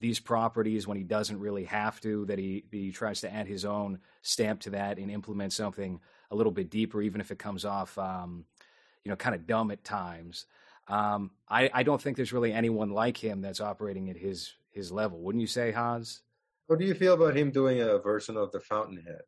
these 0.00 0.18
properties 0.18 0.86
when 0.86 0.96
he 0.96 1.02
doesn't 1.04 1.38
really 1.38 1.64
have 1.64 2.00
to. 2.00 2.24
That 2.26 2.38
he 2.38 2.64
he 2.70 2.90
tries 2.90 3.20
to 3.22 3.32
add 3.32 3.46
his 3.46 3.64
own 3.64 3.98
stamp 4.22 4.60
to 4.62 4.70
that 4.70 4.98
and 4.98 5.10
implement 5.10 5.52
something 5.52 6.00
a 6.30 6.36
little 6.36 6.52
bit 6.52 6.70
deeper, 6.70 7.02
even 7.02 7.20
if 7.20 7.30
it 7.30 7.38
comes 7.38 7.64
off 7.64 7.96
um, 7.98 8.44
you 9.04 9.10
know 9.10 9.16
kind 9.16 9.34
of 9.34 9.46
dumb 9.46 9.70
at 9.70 9.84
times. 9.84 10.46
Um, 10.88 11.30
I, 11.48 11.70
I 11.72 11.82
don't 11.84 12.00
think 12.02 12.16
there's 12.16 12.32
really 12.32 12.52
anyone 12.52 12.90
like 12.90 13.16
him 13.16 13.42
that's 13.42 13.60
operating 13.60 14.10
at 14.10 14.16
his 14.16 14.54
his 14.70 14.90
level. 14.90 15.20
Wouldn't 15.20 15.40
you 15.42 15.46
say, 15.46 15.70
Hans? 15.72 16.22
What 16.66 16.78
do 16.78 16.84
you 16.84 16.94
feel 16.94 17.14
about 17.14 17.36
him 17.36 17.50
doing 17.50 17.80
a 17.80 17.98
version 17.98 18.36
of 18.36 18.52
the 18.52 18.60
fountainhead 18.60 19.22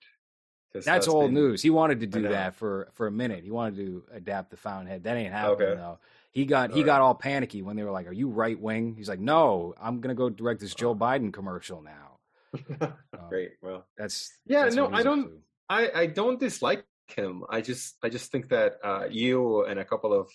That's 0.73 1.09
old 1.09 1.27
been- 1.27 1.35
news. 1.35 1.61
He 1.61 1.71
wanted 1.71 2.01
to 2.01 2.07
do 2.07 2.23
that 2.29 2.55
for 2.55 2.89
for 2.95 3.07
a 3.07 3.13
minute. 3.13 3.45
He 3.45 3.51
wanted 3.51 3.77
to 3.77 4.05
adapt 4.13 4.51
the 4.51 4.57
Fountainhead. 4.57 5.05
That 5.05 5.17
ain't 5.17 5.33
happening 5.33 5.69
Okay. 5.69 5.75
though. 5.81 5.99
He 6.33 6.47
got 6.47 6.73
he 6.73 6.81
All 6.81 6.87
got 6.87 7.01
all 7.03 7.15
panicky 7.15 7.61
when 7.63 7.77
they 7.77 7.83
were 7.85 7.91
like, 7.91 8.09
"Are 8.09 8.13
you 8.13 8.29
right 8.29 8.59
wing?" 8.59 8.95
He's 8.97 9.09
like, 9.09 9.21
"No, 9.21 9.75
I'm 9.81 10.01
gonna 10.01 10.15
go 10.15 10.31
direct 10.31 10.61
this 10.61 10.75
Joe 10.75 10.95
Biden 10.95 11.33
commercial 11.33 11.83
now." 11.83 12.19
Um, 13.13 13.29
Great. 13.29 13.53
Well, 13.63 13.87
That's 13.97 14.33
Yeah, 14.47 14.65
that's 14.65 14.75
no, 14.75 14.89
I 14.91 15.03
don't- 15.03 15.41
I 15.69 15.91
I 15.95 16.07
don't 16.07 16.41
dislike 16.41 16.85
him. 17.07 17.45
I 17.49 17.61
just 17.61 17.97
I 18.03 18.09
just 18.09 18.31
think 18.33 18.49
that 18.49 18.79
uh, 18.83 19.07
you 19.11 19.65
and 19.65 19.79
a 19.79 19.85
couple 19.85 20.13
of 20.13 20.31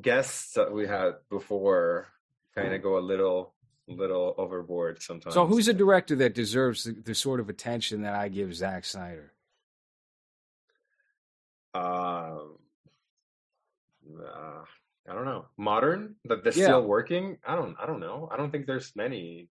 guests 0.00 0.54
that 0.54 0.72
we 0.72 0.86
had 0.86 1.14
before 1.30 2.08
kind 2.54 2.74
of 2.74 2.82
go 2.82 2.98
a 2.98 3.00
little 3.00 3.54
little 3.88 4.34
overboard 4.38 5.02
sometimes. 5.02 5.34
So 5.34 5.46
who's 5.46 5.68
a 5.68 5.74
director 5.74 6.16
that 6.16 6.34
deserves 6.34 6.84
the, 6.84 6.92
the 6.92 7.14
sort 7.14 7.38
of 7.40 7.48
attention 7.48 8.02
that 8.02 8.14
I 8.14 8.28
give 8.28 8.54
Zack 8.54 8.84
Snyder? 8.84 9.32
Um, 11.74 12.58
uh, 14.20 14.64
I 15.08 15.12
don't 15.14 15.24
know. 15.26 15.46
Modern 15.56 16.16
that 16.24 16.44
that's 16.44 16.56
Yeah. 16.56 16.64
still 16.66 16.82
working. 16.86 17.38
I 17.46 17.56
don't. 17.56 17.76
I 17.80 17.86
don't 17.86 18.00
know. 18.00 18.28
I 18.32 18.36
don't 18.36 18.50
think 18.50 18.66
there's 18.66 18.94
many. 18.96 19.48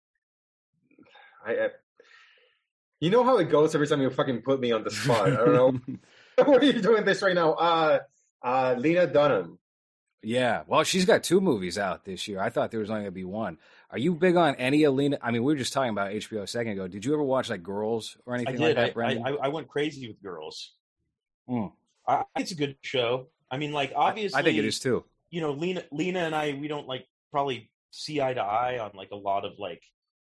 I, 1.45 1.51
I. 1.51 1.69
You 2.99 3.09
know 3.09 3.23
how 3.23 3.37
it 3.37 3.49
goes 3.49 3.75
every 3.75 3.87
time 3.87 4.01
you 4.01 4.09
fucking 4.09 4.41
put 4.43 4.59
me 4.61 4.71
on 4.71 4.83
the 4.83 4.91
spot. 4.91 5.27
I 5.27 5.35
don't 5.35 5.53
know. 5.53 5.79
Why 6.45 6.55
are 6.55 6.63
you 6.63 6.81
doing 6.81 7.03
this 7.05 7.21
right 7.21 7.35
now? 7.35 7.53
Uh, 7.53 7.99
uh, 8.41 8.75
Lena 8.77 9.05
Dunham. 9.07 9.59
yeah, 10.23 10.63
well, 10.67 10.83
she's 10.83 11.05
got 11.05 11.21
two 11.23 11.39
movies 11.41 11.77
out 11.77 12.05
this 12.05 12.27
year. 12.27 12.39
I 12.39 12.49
thought 12.49 12.71
there 12.71 12.79
was 12.79 12.89
only 12.89 13.01
gonna 13.03 13.11
be 13.11 13.23
one. 13.25 13.57
Are 13.91 13.97
you 13.99 14.15
big 14.15 14.35
on 14.37 14.55
any 14.55 14.83
Alina? 14.85 15.19
I 15.21 15.29
mean, 15.31 15.43
we 15.43 15.53
were 15.53 15.57
just 15.57 15.73
talking 15.73 15.91
about 15.91 16.11
HBO 16.11 16.41
a 16.43 16.47
second 16.47 16.71
ago. 16.73 16.87
Did 16.87 17.05
you 17.05 17.13
ever 17.13 17.21
watch 17.23 17.49
like 17.51 17.61
Girls 17.61 18.17
or 18.25 18.33
I 18.33 18.37
anything 18.37 18.59
like 18.61 18.75
that, 18.75 18.97
I, 18.97 19.29
I, 19.29 19.31
I 19.43 19.47
went 19.49 19.67
crazy 19.67 20.07
with 20.07 20.21
girls. 20.23 20.71
Mm. 21.47 21.71
I, 22.07 22.13
I 22.35 22.39
it's 22.39 22.51
a 22.51 22.55
good 22.55 22.77
show. 22.81 23.27
I 23.51 23.57
mean, 23.57 23.71
like 23.73 23.91
I- 23.91 23.95
obviously, 23.95 24.39
I 24.39 24.43
think 24.43 24.57
it 24.57 24.65
is 24.65 24.79
too. 24.79 25.03
You 25.33 25.41
know, 25.41 25.51
Lena, 25.53 25.83
Lena 25.91 26.19
and 26.19 26.35
I, 26.35 26.53
we 26.61 26.67
don't 26.67 26.87
like 26.87 27.07
probably 27.31 27.71
see 27.89 28.21
eye 28.21 28.35
to 28.35 28.41
eye 28.41 28.77
on 28.77 28.91
like 28.93 29.09
a 29.11 29.15
lot 29.29 29.45
of 29.45 29.53
like 29.57 29.81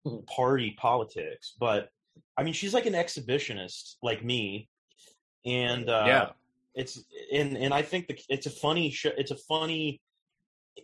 Mhm. 0.06 0.26
party 0.26 0.70
politics, 0.78 1.54
but 1.58 1.90
I 2.36 2.42
mean, 2.42 2.54
she's 2.54 2.74
like 2.74 2.86
an 2.86 2.94
exhibitionist, 2.94 3.96
like 4.02 4.24
me, 4.24 4.68
and 5.44 5.88
uh, 5.88 6.04
yeah. 6.06 6.30
it's 6.74 6.94
and 7.32 7.56
and 7.56 7.72
I 7.72 7.82
think 7.82 8.08
the, 8.08 8.18
it's 8.28 8.46
a 8.46 8.50
funny 8.50 8.90
show. 8.90 9.10
It's 9.16 9.30
a 9.30 9.36
funny. 9.36 10.00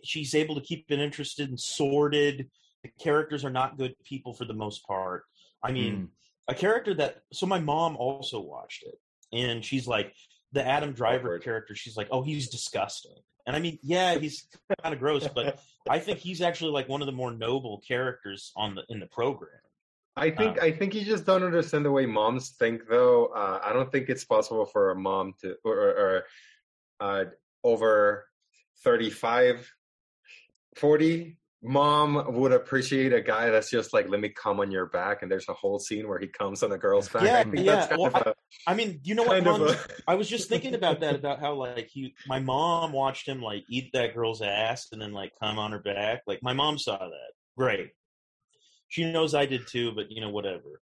She's 0.03 0.33
able 0.35 0.55
to 0.55 0.61
keep 0.61 0.85
it 0.89 0.99
interested 0.99 1.49
and 1.49 1.59
sorted. 1.59 2.49
the 2.83 2.91
characters 3.07 3.43
are 3.43 3.49
not 3.61 3.77
good 3.77 3.95
people 4.03 4.33
for 4.33 4.45
the 4.45 4.53
most 4.53 4.85
part. 4.85 5.23
I 5.63 5.71
mean, 5.71 5.93
Mm. 5.95 6.09
a 6.47 6.55
character 6.55 6.93
that 6.95 7.23
so 7.33 7.45
my 7.47 7.59
mom 7.59 7.97
also 7.97 8.39
watched 8.39 8.83
it, 8.83 8.97
and 9.33 9.63
she's 9.65 9.87
like 9.87 10.13
the 10.53 10.63
Adam 10.65 10.93
Driver 10.93 11.37
character. 11.39 11.73
She's 11.75 11.97
like, 11.97 12.07
oh, 12.11 12.21
he's 12.21 12.47
disgusting. 12.49 13.17
And 13.45 13.55
I 13.55 13.59
mean, 13.59 13.79
yeah, 13.83 14.15
he's 14.17 14.47
kind 14.81 14.93
of 14.93 14.99
gross, 14.99 15.27
but 15.27 15.59
I 15.89 15.99
think 15.99 16.19
he's 16.19 16.41
actually 16.41 16.71
like 16.71 16.89
one 16.89 17.01
of 17.01 17.05
the 17.05 17.11
more 17.11 17.31
noble 17.31 17.81
characters 17.87 18.51
on 18.55 18.75
the 18.75 18.83
in 18.89 18.99
the 18.99 19.07
program. 19.07 19.51
I 20.17 20.29
think 20.31 20.61
I 20.61 20.71
think 20.71 20.95
you 20.95 21.03
just 21.03 21.25
don't 21.25 21.43
understand 21.43 21.83
the 21.83 21.91
way 21.91 22.05
moms 22.05 22.51
think, 22.51 22.87
though. 22.89 23.27
Uh, 23.27 23.59
I 23.63 23.73
don't 23.73 23.91
think 23.91 24.07
it's 24.09 24.23
possible 24.23 24.65
for 24.65 24.91
a 24.91 24.95
mom 24.95 25.33
to 25.41 25.57
or, 25.65 25.75
or, 25.75 25.89
or 25.89 26.23
uh, 27.01 27.25
over 27.63 28.25
35, 28.83 29.69
40 30.75 31.37
mom 31.65 32.23
would 32.35 32.51
appreciate 32.51 33.11
a 33.11 33.21
guy 33.21 33.49
that's 33.49 33.69
just 33.69 33.93
like, 33.93 34.07
let 34.07 34.19
me 34.19 34.29
come 34.29 34.59
on 34.59 34.71
your 34.71 34.85
back, 34.85 35.21
and 35.21 35.31
there's 35.31 35.49
a 35.49 35.53
whole 35.53 35.79
scene 35.79 36.07
where 36.07 36.19
he 36.19 36.27
comes 36.27 36.63
on 36.63 36.71
a 36.71 36.77
girl's 36.77 37.09
back. 37.09 37.23
Yeah, 37.23 37.43
I 37.59 37.61
yeah, 37.61 37.75
that's 37.87 37.97
well, 37.97 38.15
a, 38.15 38.33
I 38.67 38.75
mean, 38.75 38.99
you 39.03 39.15
know 39.15 39.23
what? 39.23 39.43
Mom, 39.43 39.67
a- 39.67 39.77
I 40.07 40.15
was 40.15 40.29
just 40.29 40.47
thinking 40.47 40.75
about 40.75 40.99
that 41.01 41.15
about 41.15 41.39
how 41.39 41.53
like 41.55 41.87
he, 41.87 42.13
my 42.27 42.39
mom 42.39 42.91
watched 42.91 43.27
him 43.27 43.41
like 43.41 43.63
eat 43.69 43.91
that 43.93 44.13
girl's 44.13 44.41
ass 44.41 44.87
and 44.91 45.01
then 45.01 45.11
like 45.11 45.33
come 45.39 45.57
on 45.59 45.71
her 45.71 45.79
back. 45.79 46.21
Like 46.27 46.43
my 46.43 46.53
mom 46.53 46.77
saw 46.77 46.97
that. 46.97 47.31
Great. 47.57 47.89
She 48.87 49.11
knows 49.11 49.33
I 49.33 49.45
did 49.45 49.67
too, 49.67 49.91
but 49.93 50.11
you 50.11 50.21
know 50.21 50.29
whatever. 50.29 50.81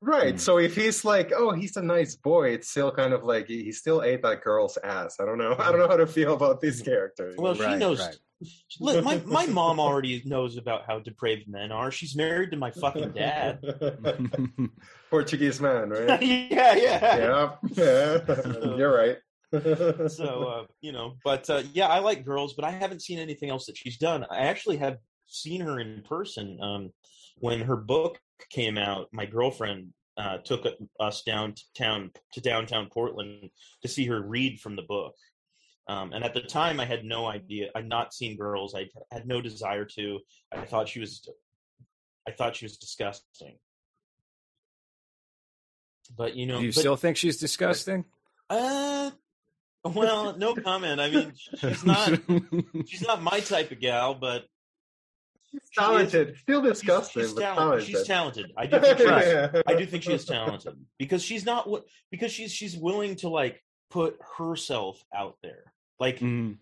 Right. 0.00 0.36
Mm. 0.36 0.40
So 0.40 0.58
if 0.58 0.76
he's 0.76 1.04
like, 1.04 1.32
oh, 1.34 1.52
he's 1.52 1.76
a 1.76 1.82
nice 1.82 2.14
boy, 2.14 2.50
it's 2.50 2.68
still 2.70 2.92
kind 2.92 3.12
of 3.12 3.24
like 3.24 3.48
he 3.48 3.64
he 3.64 3.72
still 3.72 4.02
ate 4.02 4.22
that 4.22 4.42
girl's 4.42 4.78
ass. 4.84 5.16
I 5.20 5.24
don't 5.24 5.38
know. 5.38 5.56
I 5.58 5.70
don't 5.70 5.80
know 5.80 5.88
how 5.88 5.96
to 5.96 6.06
feel 6.06 6.34
about 6.34 6.60
these 6.60 6.80
characters. 6.82 7.34
Well, 7.36 7.54
she 7.54 7.62
Right, 7.62 7.78
knows. 7.78 7.98
right. 7.98 8.16
Look, 8.80 9.04
my 9.04 9.20
my 9.26 9.46
mom 9.60 9.80
already 9.80 10.22
knows 10.24 10.56
about 10.56 10.82
how 10.86 11.00
depraved 11.00 11.48
men 11.48 11.72
are. 11.72 11.90
She's 11.90 12.14
married 12.14 12.52
to 12.52 12.56
my 12.56 12.70
fucking 12.70 13.10
dad. 13.10 13.58
Portuguese 15.10 15.60
man, 15.60 15.90
right? 15.90 16.22
yeah, 16.22 16.74
yeah. 16.76 17.16
yeah. 17.16 17.50
yeah. 17.74 18.76
You're 18.76 18.94
right. 18.96 19.16
So 20.10 20.44
uh, 20.48 20.64
you 20.80 20.92
know, 20.92 21.14
but 21.24 21.50
uh, 21.50 21.62
yeah, 21.72 21.88
I 21.88 21.98
like 21.98 22.24
girls, 22.24 22.54
but 22.54 22.64
I 22.64 22.70
haven't 22.70 23.02
seen 23.02 23.18
anything 23.18 23.50
else 23.50 23.66
that 23.66 23.76
she's 23.76 23.96
done. 23.98 24.24
I 24.30 24.42
actually 24.46 24.76
have 24.76 24.98
seen 25.26 25.60
her 25.62 25.80
in 25.80 26.02
person. 26.08 26.58
Um, 26.62 26.90
when 27.40 27.60
her 27.60 27.76
book 27.76 28.18
came 28.50 28.78
out, 28.78 29.08
my 29.12 29.26
girlfriend 29.26 29.92
uh, 30.16 30.38
took 30.38 30.66
us 30.98 31.22
downtown 31.22 32.10
to 32.32 32.40
downtown 32.40 32.88
Portland 32.92 33.50
to 33.82 33.88
see 33.88 34.06
her 34.06 34.20
read 34.20 34.60
from 34.60 34.76
the 34.76 34.82
book. 34.82 35.14
Um, 35.86 36.12
and 36.12 36.22
at 36.22 36.34
the 36.34 36.42
time, 36.42 36.80
I 36.80 36.84
had 36.84 37.04
no 37.04 37.26
idea. 37.26 37.70
I'd 37.74 37.88
not 37.88 38.12
seen 38.12 38.36
girls. 38.36 38.74
I 38.74 38.88
had 39.10 39.26
no 39.26 39.40
desire 39.40 39.86
to. 39.96 40.18
I 40.52 40.64
thought 40.66 40.88
she 40.88 41.00
was. 41.00 41.26
I 42.26 42.32
thought 42.32 42.56
she 42.56 42.66
was 42.66 42.76
disgusting. 42.76 43.56
But 46.14 46.36
you 46.36 46.46
know, 46.46 46.58
Do 46.58 46.66
you 46.66 46.72
but, 46.72 46.80
still 46.80 46.96
think 46.96 47.16
she's 47.16 47.38
disgusting? 47.38 48.04
uh, 48.50 49.10
well, 49.84 50.36
no 50.36 50.54
comment. 50.54 51.00
I 51.00 51.10
mean, 51.10 51.32
she's 51.58 51.84
not. 51.84 52.20
She's 52.86 53.06
not 53.06 53.22
my 53.22 53.40
type 53.40 53.70
of 53.70 53.80
gal, 53.80 54.14
but 54.14 54.44
talented. 55.74 56.36
Still 56.38 56.62
she's, 56.62 56.70
disgusting, 56.72 57.22
she's 57.22 57.32
but 57.32 57.40
talented. 57.40 57.58
talented. 57.58 57.86
She's 57.88 58.06
talented. 58.06 58.52
I 58.56 58.66
do 58.66 58.80
think 58.80 58.98
she's, 58.98 59.06
Yeah. 59.08 59.62
I 59.66 59.74
do 59.74 59.86
think 59.86 60.02
she 60.02 60.12
is 60.12 60.24
talented 60.24 60.74
because 60.98 61.22
she's 61.22 61.44
not 61.44 61.68
what 61.68 61.84
because 62.10 62.32
she's 62.32 62.52
she's 62.52 62.76
willing 62.76 63.16
to 63.16 63.28
like 63.28 63.62
put 63.90 64.18
herself 64.36 65.02
out 65.16 65.36
there. 65.42 65.72
Like 65.98 66.18
Mm. 66.20 66.58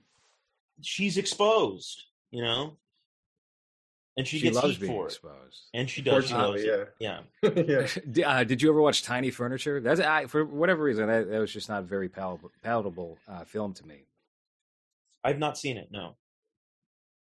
she's 0.81 1.17
exposed, 1.19 2.03
you 2.31 2.43
know, 2.43 2.77
and 4.17 4.27
she, 4.27 4.39
She, 4.39 4.45
gets 4.45 4.57
loves 4.57 4.69
heat 4.77 4.81
being 4.81 4.93
for 4.93 5.03
it, 5.05 5.07
exposed. 5.07 5.63
and 5.75 5.91
she 5.91 6.01
does. 6.03 6.27
She 6.29 6.35
loves 6.35 6.63
Fortunately, 6.63 6.83
it. 6.83 6.95
Yeah. 7.01 7.21
yeah. 7.43 7.87
D- 8.13 8.25
uh, 8.25 8.45
did 8.45 8.63
you 8.63 8.71
ever 8.71 8.81
watch 8.81 9.03
Tiny 9.03 9.31
Furniture? 9.31 9.81
That's 9.81 10.01
I, 10.01 10.27
for 10.27 10.45
whatever 10.45 10.83
reason 10.85 11.07
that, 11.09 11.29
that 11.31 11.39
was 11.39 11.53
just 11.53 11.69
not 11.69 11.81
a 11.81 11.85
very 11.85 12.09
palatable, 12.09 12.51
palatable 12.63 13.19
uh, 13.29 13.45
film 13.45 13.75
to 13.75 13.87
me. 13.87 14.07
I've 15.23 15.39
not 15.39 15.59
seen 15.59 15.77
it. 15.77 15.89
No. 15.91 16.15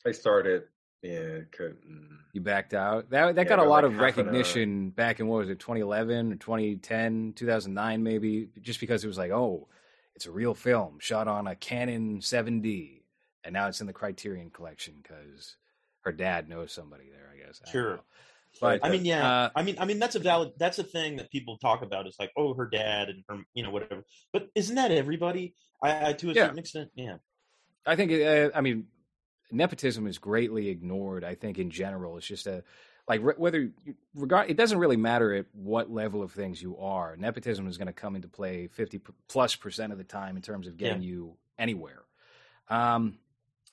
I 0.06 0.12
started. 0.12 0.62
Yeah, 1.06 1.38
couldn't. 1.52 2.18
You 2.32 2.40
backed 2.40 2.74
out. 2.74 3.10
That 3.10 3.34
that 3.36 3.42
Yeah, 3.42 3.48
got 3.48 3.58
a 3.60 3.64
lot 3.64 3.84
like 3.84 3.84
of 3.84 3.92
half 3.92 3.98
an 3.98 4.02
hour. 4.02 4.04
recognition 4.04 4.90
back 4.90 5.20
in 5.20 5.26
what 5.26 5.38
was 5.38 5.48
it, 5.50 5.58
2011 5.58 6.32
or 6.32 6.36
2010, 6.36 7.32
2009 7.34 8.02
maybe, 8.02 8.48
just 8.60 8.80
because 8.80 9.04
it 9.04 9.08
was 9.08 9.18
like, 9.18 9.30
oh, 9.30 9.68
it's 10.14 10.26
a 10.26 10.30
real 10.30 10.54
film 10.54 10.98
shot 10.98 11.28
on 11.28 11.46
a 11.46 11.54
Canon 11.54 12.20
7D, 12.20 13.02
and 13.44 13.52
now 13.52 13.68
it's 13.68 13.80
in 13.80 13.86
the 13.86 13.92
Criterion 13.92 14.50
Collection 14.50 14.94
because 15.02 15.56
her 16.00 16.12
dad 16.12 16.48
knows 16.48 16.72
somebody 16.72 17.04
there. 17.10 17.30
I 17.32 17.46
guess. 17.46 17.60
I 17.66 17.70
Sure. 17.70 17.96
know. 17.96 18.02
But 18.60 18.80
I 18.82 18.88
mean, 18.88 19.04
yeah. 19.04 19.26
uh, 19.28 19.50
I 19.54 19.62
mean, 19.62 19.76
I 19.78 19.84
mean, 19.84 19.98
that's 19.98 20.14
a 20.14 20.18
valid. 20.18 20.52
That's 20.58 20.78
a 20.78 20.84
thing 20.84 21.16
that 21.16 21.30
people 21.30 21.58
talk 21.58 21.82
about. 21.82 22.06
Is 22.06 22.16
like, 22.18 22.32
oh, 22.38 22.54
her 22.54 22.66
dad 22.66 23.10
and 23.10 23.22
her, 23.28 23.36
you 23.54 23.62
know, 23.62 23.70
whatever. 23.70 24.02
But 24.32 24.48
isn't 24.54 24.74
that 24.76 24.90
everybody? 24.90 25.54
I, 25.82 26.10
I 26.10 26.12
to 26.14 26.30
a 26.30 26.32
Yeah. 26.32 26.44
certain 26.44 26.58
extent, 26.58 26.90
yeah. 26.94 27.16
I 27.84 27.94
think, 27.96 28.10
uh, 28.12 28.50
I 28.56 28.62
mean, 28.62 28.86
nepotism 29.50 30.06
is 30.06 30.18
greatly 30.18 30.68
ignored. 30.68 31.24
I 31.24 31.34
think 31.34 31.58
in 31.58 31.70
general, 31.70 32.16
it's 32.16 32.26
just 32.26 32.46
a 32.46 32.64
like 33.08 33.20
re- 33.22 33.34
whether 33.36 33.60
you, 33.60 33.94
regard 34.14 34.50
it 34.50 34.56
doesn't 34.56 34.78
really 34.78 34.96
matter 34.96 35.34
at 35.34 35.46
what 35.52 35.90
level 35.90 36.22
of 36.22 36.32
things 36.32 36.60
you 36.60 36.76
are. 36.78 37.16
Nepotism 37.16 37.66
is 37.68 37.78
going 37.78 37.86
to 37.86 37.92
come 37.92 38.16
into 38.16 38.28
play 38.28 38.66
fifty 38.66 38.98
p- 38.98 39.12
plus 39.28 39.54
percent 39.54 39.92
of 39.92 39.98
the 39.98 40.04
time 40.04 40.36
in 40.36 40.42
terms 40.42 40.66
of 40.66 40.76
getting 40.76 41.02
you 41.02 41.36
anywhere. 41.58 42.02
Um, 42.68 43.18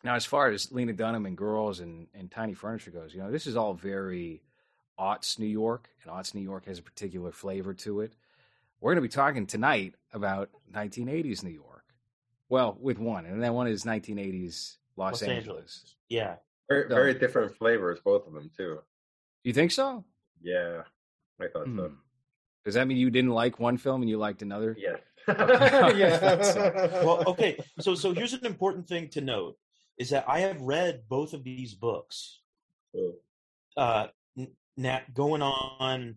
now, 0.03 0.15
as 0.15 0.25
far 0.25 0.49
as 0.49 0.71
Lena 0.71 0.93
Dunham 0.93 1.25
and 1.25 1.37
girls 1.37 1.79
and, 1.79 2.07
and 2.13 2.29
tiny 2.29 2.53
furniture 2.53 2.91
goes, 2.91 3.13
you 3.13 3.21
know, 3.21 3.31
this 3.31 3.47
is 3.47 3.55
all 3.55 3.73
very 3.73 4.43
aughts 4.99 5.39
New 5.39 5.47
York, 5.47 5.89
and 6.03 6.11
aughts 6.11 6.35
New 6.35 6.41
York 6.41 6.65
has 6.65 6.77
a 6.77 6.83
particular 6.83 7.31
flavor 7.31 7.73
to 7.73 8.01
it. 8.01 8.13
We're 8.79 8.91
going 8.91 9.03
to 9.03 9.09
be 9.09 9.13
talking 9.13 9.47
tonight 9.47 9.95
about 10.11 10.49
1980s 10.73 11.43
New 11.43 11.51
York. 11.51 11.85
Well, 12.49 12.77
with 12.79 12.99
one, 12.99 13.25
and 13.25 13.41
that 13.41 13.53
one 13.53 13.67
is 13.67 13.85
1980s 13.85 14.75
Los, 14.95 15.13
Los 15.13 15.23
Angeles. 15.23 15.37
Angeles. 15.37 15.95
Yeah. 16.09 16.35
Very, 16.69 16.87
very 16.87 17.13
different 17.13 17.55
flavors, 17.57 17.99
both 18.03 18.27
of 18.27 18.33
them 18.33 18.49
too. 18.55 18.79
You 19.43 19.53
think 19.53 19.71
so? 19.71 20.05
Yeah, 20.41 20.83
I 21.41 21.47
thought 21.47 21.65
so. 21.65 21.87
Hmm. 21.87 21.95
Does 22.65 22.75
that 22.75 22.87
mean 22.87 22.97
you 22.97 23.09
didn't 23.09 23.31
like 23.31 23.59
one 23.59 23.77
film 23.77 24.01
and 24.01 24.09
you 24.09 24.17
liked 24.17 24.41
another? 24.41 24.75
Yes. 24.79 24.99
Yeah. 25.27 27.01
Well, 27.03 27.23
okay. 27.27 27.57
So, 27.79 27.95
so 27.95 28.13
here's 28.13 28.33
an 28.33 28.45
important 28.45 28.87
thing 28.87 29.09
to 29.09 29.21
note: 29.21 29.57
is 29.97 30.09
that 30.09 30.25
I 30.27 30.39
have 30.39 30.59
read 30.61 31.03
both 31.09 31.33
of 31.33 31.43
these 31.43 31.73
books. 31.73 32.41
Oh. 32.95 33.13
Uh, 33.77 34.07
n- 34.37 34.51
nat 34.77 35.13
going 35.13 35.41
on 35.41 36.15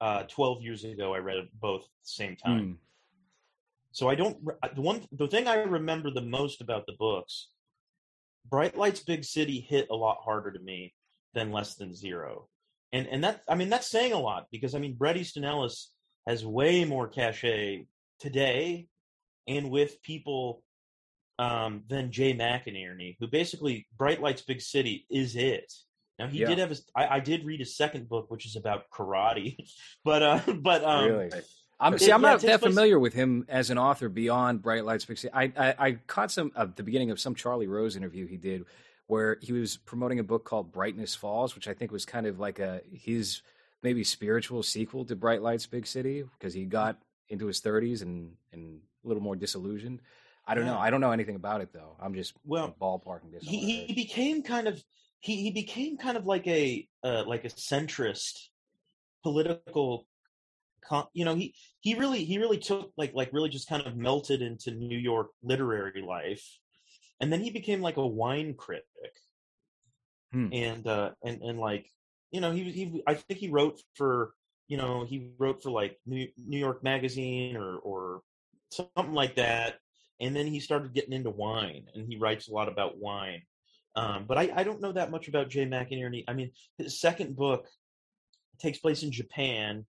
uh, 0.00 0.24
12 0.24 0.62
years 0.62 0.84
ago, 0.84 1.14
I 1.14 1.18
read 1.18 1.48
both 1.60 1.82
at 1.82 1.88
the 2.04 2.10
same 2.10 2.36
time. 2.36 2.64
Hmm. 2.64 2.72
So 3.92 4.08
I 4.08 4.14
don't. 4.14 4.38
The 4.74 4.80
one, 4.80 5.02
the 5.12 5.28
thing 5.28 5.46
I 5.46 5.56
remember 5.56 6.10
the 6.10 6.22
most 6.22 6.62
about 6.62 6.86
the 6.86 6.94
books, 6.98 7.48
Bright 8.48 8.76
Lights, 8.76 9.00
Big 9.00 9.24
City 9.24 9.60
hit 9.60 9.88
a 9.90 9.94
lot 9.94 10.18
harder 10.24 10.50
to 10.52 10.58
me 10.58 10.94
than 11.34 11.52
Less 11.52 11.74
Than 11.76 11.94
Zero, 11.94 12.48
and 12.92 13.06
and 13.06 13.24
that 13.24 13.42
I 13.48 13.54
mean 13.54 13.70
that's 13.70 13.88
saying 13.88 14.12
a 14.12 14.18
lot 14.18 14.46
because 14.50 14.74
I 14.74 14.78
mean 14.78 14.94
Bret 14.94 15.16
Easton 15.16 15.44
Ellis 15.44 15.92
has 16.26 16.44
way 16.44 16.84
more 16.84 17.08
cachet 17.08 17.86
today, 18.20 18.86
and 19.48 19.70
with 19.70 20.02
people 20.02 20.62
um, 21.38 21.82
than 21.88 22.12
Jay 22.12 22.34
McInerney, 22.34 23.16
who 23.18 23.26
basically 23.26 23.86
Bright 23.96 24.20
Lights, 24.20 24.42
Big 24.42 24.60
City 24.60 25.06
is 25.10 25.34
it. 25.36 25.72
Now 26.18 26.26
he 26.28 26.38
Yeah. 26.40 26.48
did 26.48 26.58
have 26.58 26.68
his. 26.68 26.84
I, 26.94 27.16
I 27.16 27.20
did 27.20 27.44
read 27.44 27.60
his 27.60 27.76
second 27.76 28.08
book, 28.08 28.30
which 28.30 28.46
is 28.46 28.56
about 28.56 28.84
karate, 28.94 29.56
but 30.04 30.22
uh, 30.22 30.40
but 30.60 30.84
um, 30.84 31.10
really? 31.10 31.30
I'm 31.82 31.94
It- 31.94 32.00
see. 32.00 32.12
I'm 32.12 32.22
yeah, 32.22 32.30
not 32.32 32.40
that 32.42 32.60
place- 32.60 32.72
familiar 32.72 32.98
with 32.98 33.12
him 33.12 33.44
as 33.48 33.70
an 33.70 33.78
author 33.78 34.08
beyond 34.08 34.62
Bright 34.62 34.84
Lights 34.84 35.04
Big 35.04 35.18
City. 35.18 35.32
I, 35.34 35.52
I 35.56 35.74
I 35.86 35.92
caught 36.06 36.30
some 36.30 36.52
at 36.56 36.76
the 36.76 36.82
beginning 36.82 37.10
of 37.10 37.18
some 37.20 37.34
Charlie 37.34 37.66
Rose 37.66 37.96
interview 37.96 38.26
he 38.26 38.36
did, 38.36 38.64
where 39.06 39.38
he 39.42 39.52
was 39.52 39.76
promoting 39.76 40.18
a 40.18 40.22
book 40.24 40.44
called 40.44 40.72
Brightness 40.72 41.14
Falls, 41.14 41.54
which 41.54 41.68
I 41.68 41.74
think 41.74 41.90
was 41.90 42.04
kind 42.04 42.26
of 42.26 42.38
like 42.38 42.58
a 42.58 42.80
his 42.92 43.42
maybe 43.82 44.04
spiritual 44.04 44.62
sequel 44.62 45.04
to 45.06 45.16
Bright 45.16 45.42
Lights 45.42 45.66
Big 45.66 45.86
City 45.86 46.22
because 46.38 46.54
he 46.54 46.64
got 46.64 46.98
into 47.28 47.46
his 47.46 47.60
30s 47.60 48.02
and 48.02 48.36
and 48.52 48.80
a 49.04 49.08
little 49.08 49.22
more 49.22 49.34
disillusioned. 49.36 50.00
I 50.46 50.54
don't 50.54 50.66
know. 50.66 50.78
I 50.78 50.90
don't 50.90 51.00
know 51.00 51.12
anything 51.12 51.36
about 51.36 51.60
it 51.60 51.72
though. 51.72 51.96
I'm 52.00 52.14
just 52.14 52.34
Well, 52.44 52.74
ballparking 52.80 53.32
this. 53.32 53.46
on 53.46 53.52
what 53.54 53.62
I 53.62 53.66
he, 53.66 53.84
he 53.86 53.92
became 53.94 54.42
kind 54.42 54.66
of 54.68 54.82
he, 55.20 55.36
he 55.42 55.50
became 55.52 55.96
kind 55.96 56.16
of 56.16 56.26
like 56.26 56.46
a 56.48 56.88
uh, 57.04 57.24
like 57.26 57.44
a 57.44 57.48
centrist 57.48 58.48
political 59.22 60.06
you 61.12 61.24
know 61.24 61.34
he 61.34 61.54
he 61.80 61.94
really 61.94 62.24
he 62.24 62.38
really 62.38 62.58
took 62.58 62.92
like 62.96 63.12
like 63.14 63.32
really 63.32 63.48
just 63.48 63.68
kind 63.68 63.86
of 63.86 63.96
melted 63.96 64.42
into 64.42 64.70
New 64.70 64.98
York 64.98 65.28
literary 65.42 66.02
life 66.02 66.58
and 67.20 67.32
then 67.32 67.40
he 67.40 67.50
became 67.50 67.80
like 67.80 67.96
a 67.96 68.06
wine 68.06 68.54
critic 68.54 68.84
Hmm. 70.32 70.48
and 70.52 70.86
uh 70.86 71.10
and 71.22 71.42
and 71.42 71.58
like 71.58 71.90
you 72.30 72.40
know 72.40 72.52
he 72.52 72.64
he 72.70 73.02
I 73.06 73.14
think 73.14 73.38
he 73.40 73.48
wrote 73.50 73.80
for 73.94 74.32
you 74.66 74.78
know 74.78 75.04
he 75.04 75.30
wrote 75.38 75.62
for 75.62 75.70
like 75.70 75.98
New, 76.06 76.28
New 76.38 76.58
York 76.58 76.82
Magazine 76.82 77.56
or 77.56 77.76
or 77.78 78.22
something 78.70 79.12
like 79.12 79.36
that 79.36 79.76
and 80.20 80.34
then 80.34 80.46
he 80.46 80.60
started 80.60 80.94
getting 80.94 81.12
into 81.12 81.30
wine 81.30 81.84
and 81.94 82.06
he 82.08 82.16
writes 82.16 82.48
a 82.48 82.52
lot 82.52 82.68
about 82.68 82.96
wine 82.98 83.42
Um, 83.94 84.24
but 84.26 84.38
I, 84.38 84.50
I 84.56 84.62
don't 84.64 84.80
know 84.80 84.92
that 84.92 85.10
much 85.10 85.28
about 85.28 85.50
Jay 85.50 85.66
McInerney. 85.66 86.24
I 86.26 86.32
mean, 86.32 86.52
his 86.78 86.98
second 86.98 87.36
book 87.36 87.68
takes 88.58 88.78
place 88.78 89.02
in 89.02 89.12
Japan 89.12 89.84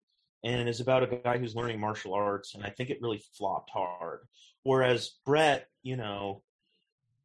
and 0.44 0.68
is 0.68 0.80
about 0.80 1.02
a 1.02 1.16
guy 1.16 1.38
who's 1.38 1.54
learning 1.54 1.80
martial 1.80 2.14
arts, 2.14 2.54
and 2.54 2.64
I 2.64 2.70
think 2.70 2.90
it 2.90 3.00
really 3.00 3.22
flopped 3.36 3.70
hard. 3.70 4.20
Whereas 4.64 5.12
Brett, 5.24 5.66
you 5.82 5.96
know, 5.96 6.42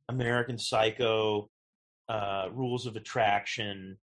American 0.09 0.57
Psycho, 0.57 1.49
uh, 2.07 2.49
Rules 2.51 2.85
of 2.85 2.95
Attraction, 2.95 3.97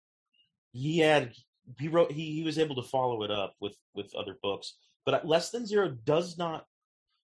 he 0.72 1.00
had 1.00 1.34
he 1.80 1.88
wrote 1.88 2.12
he, 2.12 2.34
he 2.34 2.44
was 2.44 2.58
able 2.58 2.76
to 2.76 2.84
follow 2.84 3.24
it 3.24 3.32
up 3.32 3.56
with 3.60 3.76
with 3.94 4.16
other 4.16 4.38
books, 4.42 4.76
but 5.06 5.28
Less 5.28 5.52
Than 5.52 5.66
Zero 5.66 5.90
does 5.90 6.38
not 6.38 6.66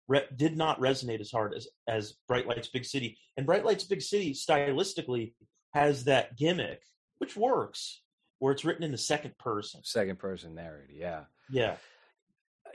re- 0.09 0.27
did 0.37 0.57
not 0.57 0.81
resonate 0.81 1.21
as 1.21 1.31
hard 1.31 1.55
as 1.55 1.69
as 1.87 2.15
Bright 2.27 2.47
Lights 2.47 2.69
Big 2.69 2.85
City, 2.85 3.19
and 3.37 3.47
Bright 3.47 3.65
Lights 3.65 3.85
Big 3.85 4.03
City 4.03 4.33
stylistically 4.33 5.35
has 5.73 6.05
that 6.05 6.37
gimmick 6.37 6.83
which 7.19 7.37
works 7.37 8.03
where 8.39 8.53
it's 8.53 8.65
written 8.65 8.85
in 8.85 8.91
the 8.91 8.99
second 8.99 9.37
person. 9.39 9.81
Second 9.85 10.19
person 10.19 10.55
narrative, 10.55 10.91
yeah. 10.95 11.25
Yeah. 11.51 11.77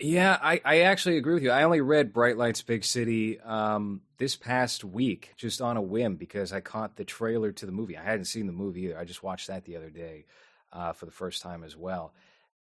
Yeah, 0.02 0.38
I, 0.42 0.62
I 0.64 0.80
actually 0.82 1.18
agree 1.18 1.34
with 1.34 1.44
you. 1.44 1.52
I 1.52 1.64
only 1.64 1.82
read 1.82 2.14
Bright 2.14 2.38
Lights 2.38 2.62
Big 2.62 2.86
City 2.86 3.40
um, 3.42 4.02
this 4.18 4.38
past 4.38 4.86
week, 4.86 5.34
just 5.36 5.62
on 5.62 5.76
a 5.76 5.82
whim, 5.82 6.16
because 6.16 6.54
I 6.54 6.62
caught 6.62 6.96
the 6.96 7.04
trailer 7.04 7.52
to 7.52 7.66
the 7.66 7.74
movie. 7.74 7.98
I 7.98 8.04
hadn't 8.04 8.26
seen 8.26 8.48
the 8.48 8.54
movie 8.54 8.84
either. 8.84 8.98
I 8.98 9.04
just 9.04 9.24
watched 9.24 9.48
that 9.48 9.66
the 9.66 9.76
other 9.76 9.90
day 9.90 10.26
uh, 10.72 10.94
for 10.94 11.06
the 11.06 11.12
first 11.12 11.42
time 11.42 11.66
as 11.66 11.76
well. 11.76 12.14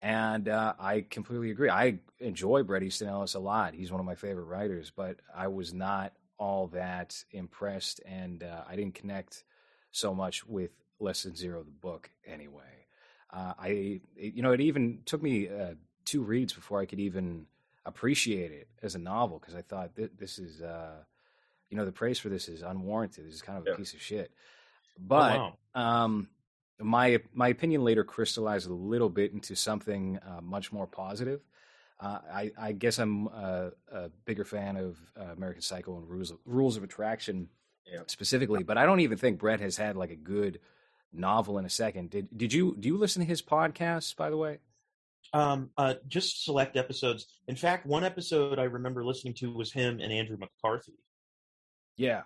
And 0.02 0.48
uh, 0.48 0.74
I 0.80 1.04
completely 1.08 1.50
agree. 1.50 1.70
I 1.70 1.98
enjoy 2.18 2.64
Bret 2.64 2.82
Easton 2.82 3.08
Ellis 3.08 3.34
a 3.34 3.40
lot. 3.40 3.74
He's 3.74 3.92
one 3.92 4.00
of 4.00 4.06
my 4.06 4.14
favorite 4.16 4.44
writers, 4.44 4.92
but 4.94 5.20
I 5.34 5.46
was 5.48 5.72
not 5.72 6.12
all 6.38 6.68
that 6.68 7.22
impressed, 7.30 8.00
and 8.06 8.42
uh, 8.42 8.62
I 8.68 8.76
didn't 8.76 8.94
connect 8.94 9.44
so 9.90 10.14
much 10.14 10.44
with 10.46 10.70
Less 11.00 11.22
Than 11.24 11.36
Zero, 11.36 11.62
the 11.62 11.70
book, 11.70 12.10
anyway. 12.26 12.86
Uh, 13.30 13.52
I, 13.58 14.00
you 14.16 14.42
know, 14.42 14.52
it 14.52 14.60
even 14.60 15.00
took 15.04 15.22
me 15.22 15.48
uh, 15.48 15.74
two 16.04 16.22
reads 16.22 16.52
before 16.52 16.80
I 16.80 16.86
could 16.86 17.00
even 17.00 17.46
appreciate 17.84 18.52
it 18.52 18.68
as 18.82 18.94
a 18.94 18.98
novel 18.98 19.38
because 19.38 19.54
I 19.54 19.62
thought 19.62 19.96
th- 19.96 20.12
this 20.18 20.38
is, 20.38 20.62
uh, 20.62 21.02
you 21.70 21.76
know, 21.76 21.84
the 21.84 21.92
praise 21.92 22.18
for 22.18 22.28
this 22.28 22.48
is 22.48 22.62
unwarranted. 22.62 23.26
This 23.26 23.34
is 23.34 23.42
kind 23.42 23.58
of 23.58 23.64
a 23.64 23.70
Yeah. 23.70 23.76
piece 23.76 23.92
of 23.94 24.00
shit. 24.00 24.30
Oh, 24.98 25.06
But 25.06 25.38
wow. 25.38 25.56
um, 25.74 26.28
my 26.80 27.20
my 27.34 27.48
opinion 27.48 27.84
later 27.84 28.04
crystallized 28.04 28.68
a 28.68 28.72
little 28.72 29.08
bit 29.08 29.32
into 29.32 29.54
something 29.56 30.18
uh, 30.18 30.40
much 30.40 30.72
more 30.72 30.86
positive. 30.86 31.40
Uh, 32.00 32.20
I, 32.32 32.52
I 32.56 32.72
guess 32.72 32.98
I'm 32.98 33.26
a, 33.26 33.72
a 33.90 34.08
bigger 34.24 34.44
fan 34.44 34.76
of 34.76 34.96
uh, 35.20 35.32
American 35.36 35.62
Psycho 35.62 35.96
and 35.96 36.08
Rules 36.08 36.30
of, 36.30 36.38
Rules 36.44 36.76
of 36.76 36.84
Attraction 36.84 37.48
Yeah. 37.92 38.02
specifically, 38.06 38.62
but 38.62 38.78
I 38.78 38.86
don't 38.86 39.00
even 39.00 39.18
think 39.18 39.38
Brett 39.40 39.60
has 39.60 39.76
had 39.76 39.96
like 39.96 40.10
a 40.10 40.16
good 40.16 40.60
novel 41.12 41.58
in 41.58 41.64
a 41.64 41.70
second. 41.70 42.10
Did 42.10 42.28
did 42.36 42.52
you 42.52 42.76
do 42.78 42.88
you 42.88 42.96
listen 42.98 43.20
to 43.20 43.26
his 43.26 43.42
podcasts 43.42 44.14
by 44.14 44.30
the 44.30 44.36
way? 44.36 44.58
Um, 45.32 45.70
uh, 45.76 45.94
just 46.06 46.44
select 46.44 46.76
episodes. 46.76 47.26
In 47.48 47.56
fact, 47.56 47.84
one 47.84 48.02
episode 48.02 48.58
I 48.58 48.62
remember 48.64 49.04
listening 49.04 49.34
to 49.34 49.52
was 49.52 49.70
him 49.72 50.00
and 50.00 50.10
Andrew 50.10 50.38
McCarthy. 50.38 50.94
Yeah, 51.96 52.22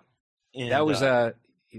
And, 0.55 0.71
that 0.71 0.87
was 0.87 1.03
uh, 1.03 1.07
uh 1.07 1.31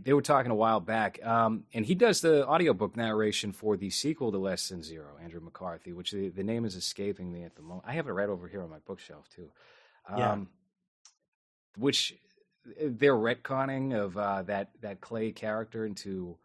they 0.03 0.11
were 0.13 0.23
talking 0.23 0.51
a 0.51 0.55
while 0.55 0.79
back. 0.79 1.23
Um 1.23 1.65
and 1.73 1.85
he 1.85 1.95
does 1.95 2.19
the 2.21 2.45
audiobook 2.47 2.97
narration 2.97 3.51
for 3.53 3.77
the 3.77 3.89
sequel 3.91 4.31
to 4.31 4.37
Less 4.37 4.67
Than 4.69 4.81
Zero, 4.83 5.17
Andrew 5.21 5.39
McCarthy, 5.39 5.93
which 5.93 6.11
the, 6.11 6.29
the 6.29 6.43
name 6.43 6.65
is 6.65 6.75
escaping 6.75 7.31
me 7.31 7.43
at 7.43 7.55
the 7.55 7.61
moment. 7.61 7.85
I 7.87 7.93
have 7.93 8.07
it 8.07 8.11
right 8.11 8.29
over 8.29 8.47
here 8.47 8.63
on 8.63 8.69
my 8.69 8.79
bookshelf 8.85 9.29
too. 9.35 9.49
Um 10.09 10.17
Yeah. 10.17 10.45
which 11.77 12.15
they're 12.81 13.13
retconning 13.15 13.93
of 13.93 14.17
uh 14.17 14.41
that 14.43 14.71
that 14.81 14.99
Clay 14.99 15.31
character 15.31 15.85
into 15.85 16.37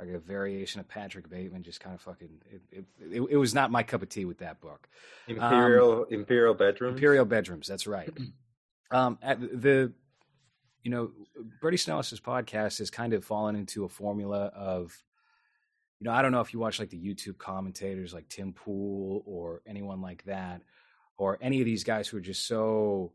like 0.00 0.08
a 0.08 0.18
variation 0.18 0.80
of 0.80 0.88
Patrick 0.88 1.28
Bateman, 1.28 1.62
just 1.62 1.80
kind 1.80 1.94
of 1.94 2.00
fucking. 2.00 2.30
It, 2.50 2.62
it, 2.72 2.84
it, 3.12 3.20
it 3.32 3.36
was 3.36 3.54
not 3.54 3.70
my 3.70 3.82
cup 3.82 4.02
of 4.02 4.08
tea 4.08 4.24
with 4.24 4.38
that 4.38 4.60
book. 4.60 4.88
Imperial 5.28 6.04
Imperial 6.04 6.54
bedroom. 6.54 6.94
Imperial 6.94 7.26
bedrooms. 7.26 7.68
That's 7.68 7.86
right. 7.86 8.10
um, 8.90 9.18
at 9.22 9.40
the, 9.40 9.92
you 10.82 10.90
know, 10.90 11.10
Bret 11.60 11.74
Easton 11.74 11.92
Ellis's 11.92 12.20
podcast 12.20 12.78
has 12.78 12.90
kind 12.90 13.12
of 13.12 13.24
fallen 13.24 13.56
into 13.56 13.84
a 13.84 13.88
formula 13.88 14.46
of, 14.54 14.96
you 15.98 16.06
know, 16.06 16.12
I 16.12 16.22
don't 16.22 16.32
know 16.32 16.40
if 16.40 16.54
you 16.54 16.58
watch 16.58 16.78
like 16.78 16.90
the 16.90 16.98
YouTube 16.98 17.36
commentators 17.36 18.14
like 18.14 18.28
Tim 18.28 18.54
Pool 18.54 19.22
or 19.26 19.60
anyone 19.66 20.00
like 20.00 20.24
that, 20.24 20.62
or 21.18 21.36
any 21.42 21.60
of 21.60 21.66
these 21.66 21.84
guys 21.84 22.08
who 22.08 22.16
are 22.16 22.22
just 22.22 22.46
so 22.46 23.12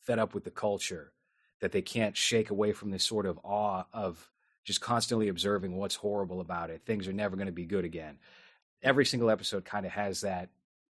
fed 0.00 0.18
up 0.18 0.32
with 0.32 0.44
the 0.44 0.50
culture 0.50 1.12
that 1.60 1.72
they 1.72 1.82
can't 1.82 2.16
shake 2.16 2.48
away 2.48 2.72
from 2.72 2.90
this 2.90 3.04
sort 3.04 3.26
of 3.26 3.38
awe 3.44 3.84
of 3.92 4.31
just 4.64 4.80
constantly 4.80 5.28
observing 5.28 5.76
what's 5.76 5.94
horrible 5.96 6.40
about 6.40 6.70
it. 6.70 6.82
Things 6.86 7.08
are 7.08 7.12
never 7.12 7.36
going 7.36 7.46
to 7.46 7.52
be 7.52 7.66
good 7.66 7.84
again. 7.84 8.18
Every 8.82 9.04
single 9.04 9.30
episode 9.30 9.64
kind 9.64 9.86
of 9.86 9.92
has 9.92 10.22
that 10.22 10.50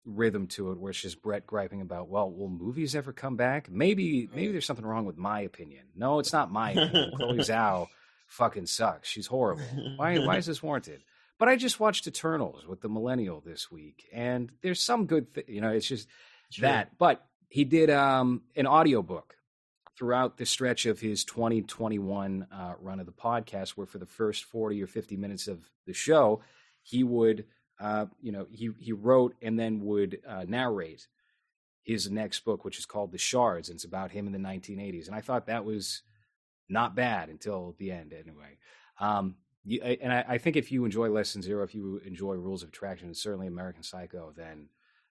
rhythm 0.04 0.46
to 0.46 0.70
it 0.70 0.78
where 0.78 0.90
it's 0.90 1.00
just 1.00 1.20
Brett 1.22 1.46
griping 1.46 1.80
about, 1.80 2.08
well, 2.08 2.30
will 2.30 2.48
movies 2.48 2.94
ever 2.94 3.12
come 3.12 3.36
back? 3.36 3.70
Maybe 3.70 4.28
maybe 4.34 4.52
there's 4.52 4.66
something 4.66 4.86
wrong 4.86 5.04
with 5.04 5.16
my 5.16 5.40
opinion. 5.40 5.84
No, 5.94 6.18
it's 6.20 6.32
not 6.32 6.50
my 6.52 6.70
opinion. 6.72 7.12
Chloe 7.16 7.38
Zhao 7.38 7.88
fucking 8.28 8.66
sucks. 8.66 9.08
She's 9.08 9.26
horrible. 9.26 9.64
Why 9.96 10.18
why 10.18 10.36
is 10.38 10.46
this 10.46 10.62
warranted? 10.62 11.02
But 11.38 11.48
I 11.48 11.56
just 11.56 11.78
watched 11.80 12.06
Eternals 12.06 12.66
with 12.66 12.80
the 12.80 12.88
Millennial 12.88 13.40
this 13.44 13.70
week, 13.70 14.08
and 14.12 14.50
there's 14.62 14.80
some 14.80 15.06
good 15.06 15.34
th- 15.34 15.48
you 15.48 15.60
know, 15.60 15.70
it's 15.70 15.86
just 15.88 16.08
Sure. 16.50 16.62
that. 16.68 16.96
But 16.98 17.24
he 17.48 17.64
did 17.64 17.90
um 17.90 18.42
an 18.54 18.66
audiobook 18.66 19.35
throughout 19.96 20.36
the 20.36 20.46
stretch 20.46 20.86
of 20.86 21.00
his 21.00 21.24
2021 21.24 22.46
uh, 22.52 22.74
run 22.80 23.00
of 23.00 23.06
the 23.06 23.12
podcast, 23.12 23.70
where 23.70 23.86
for 23.86 23.98
the 23.98 24.06
first 24.06 24.44
40 24.44 24.82
or 24.82 24.86
50 24.86 25.16
minutes 25.16 25.48
of 25.48 25.70
the 25.86 25.92
show, 25.92 26.42
he 26.82 27.02
would, 27.02 27.44
uh, 27.80 28.06
you 28.20 28.32
know, 28.32 28.46
he 28.50 28.70
he 28.78 28.92
wrote 28.92 29.34
and 29.42 29.58
then 29.58 29.80
would 29.80 30.18
uh, 30.28 30.44
narrate 30.46 31.06
his 31.82 32.10
next 32.10 32.40
book, 32.44 32.64
which 32.64 32.78
is 32.78 32.86
called 32.86 33.12
The 33.12 33.18
Shards, 33.18 33.68
and 33.68 33.76
it's 33.76 33.84
about 33.84 34.10
him 34.10 34.26
in 34.26 34.32
the 34.32 34.38
1980s. 34.38 35.06
And 35.06 35.14
I 35.14 35.20
thought 35.20 35.46
that 35.46 35.64
was 35.64 36.02
not 36.68 36.96
bad 36.96 37.28
until 37.28 37.76
the 37.78 37.92
end, 37.92 38.12
anyway. 38.12 38.58
Um, 39.00 39.36
you, 39.64 39.80
and 39.82 40.12
I, 40.12 40.24
I 40.28 40.38
think 40.38 40.56
if 40.56 40.72
you 40.72 40.84
enjoy 40.84 41.10
Less 41.10 41.32
Than 41.32 41.42
Zero, 41.42 41.62
if 41.64 41.74
you 41.74 42.00
enjoy 42.04 42.34
Rules 42.34 42.62
of 42.62 42.70
Attraction, 42.70 43.06
and 43.06 43.16
certainly 43.16 43.46
American 43.46 43.84
Psycho, 43.84 44.32
then 44.36 44.68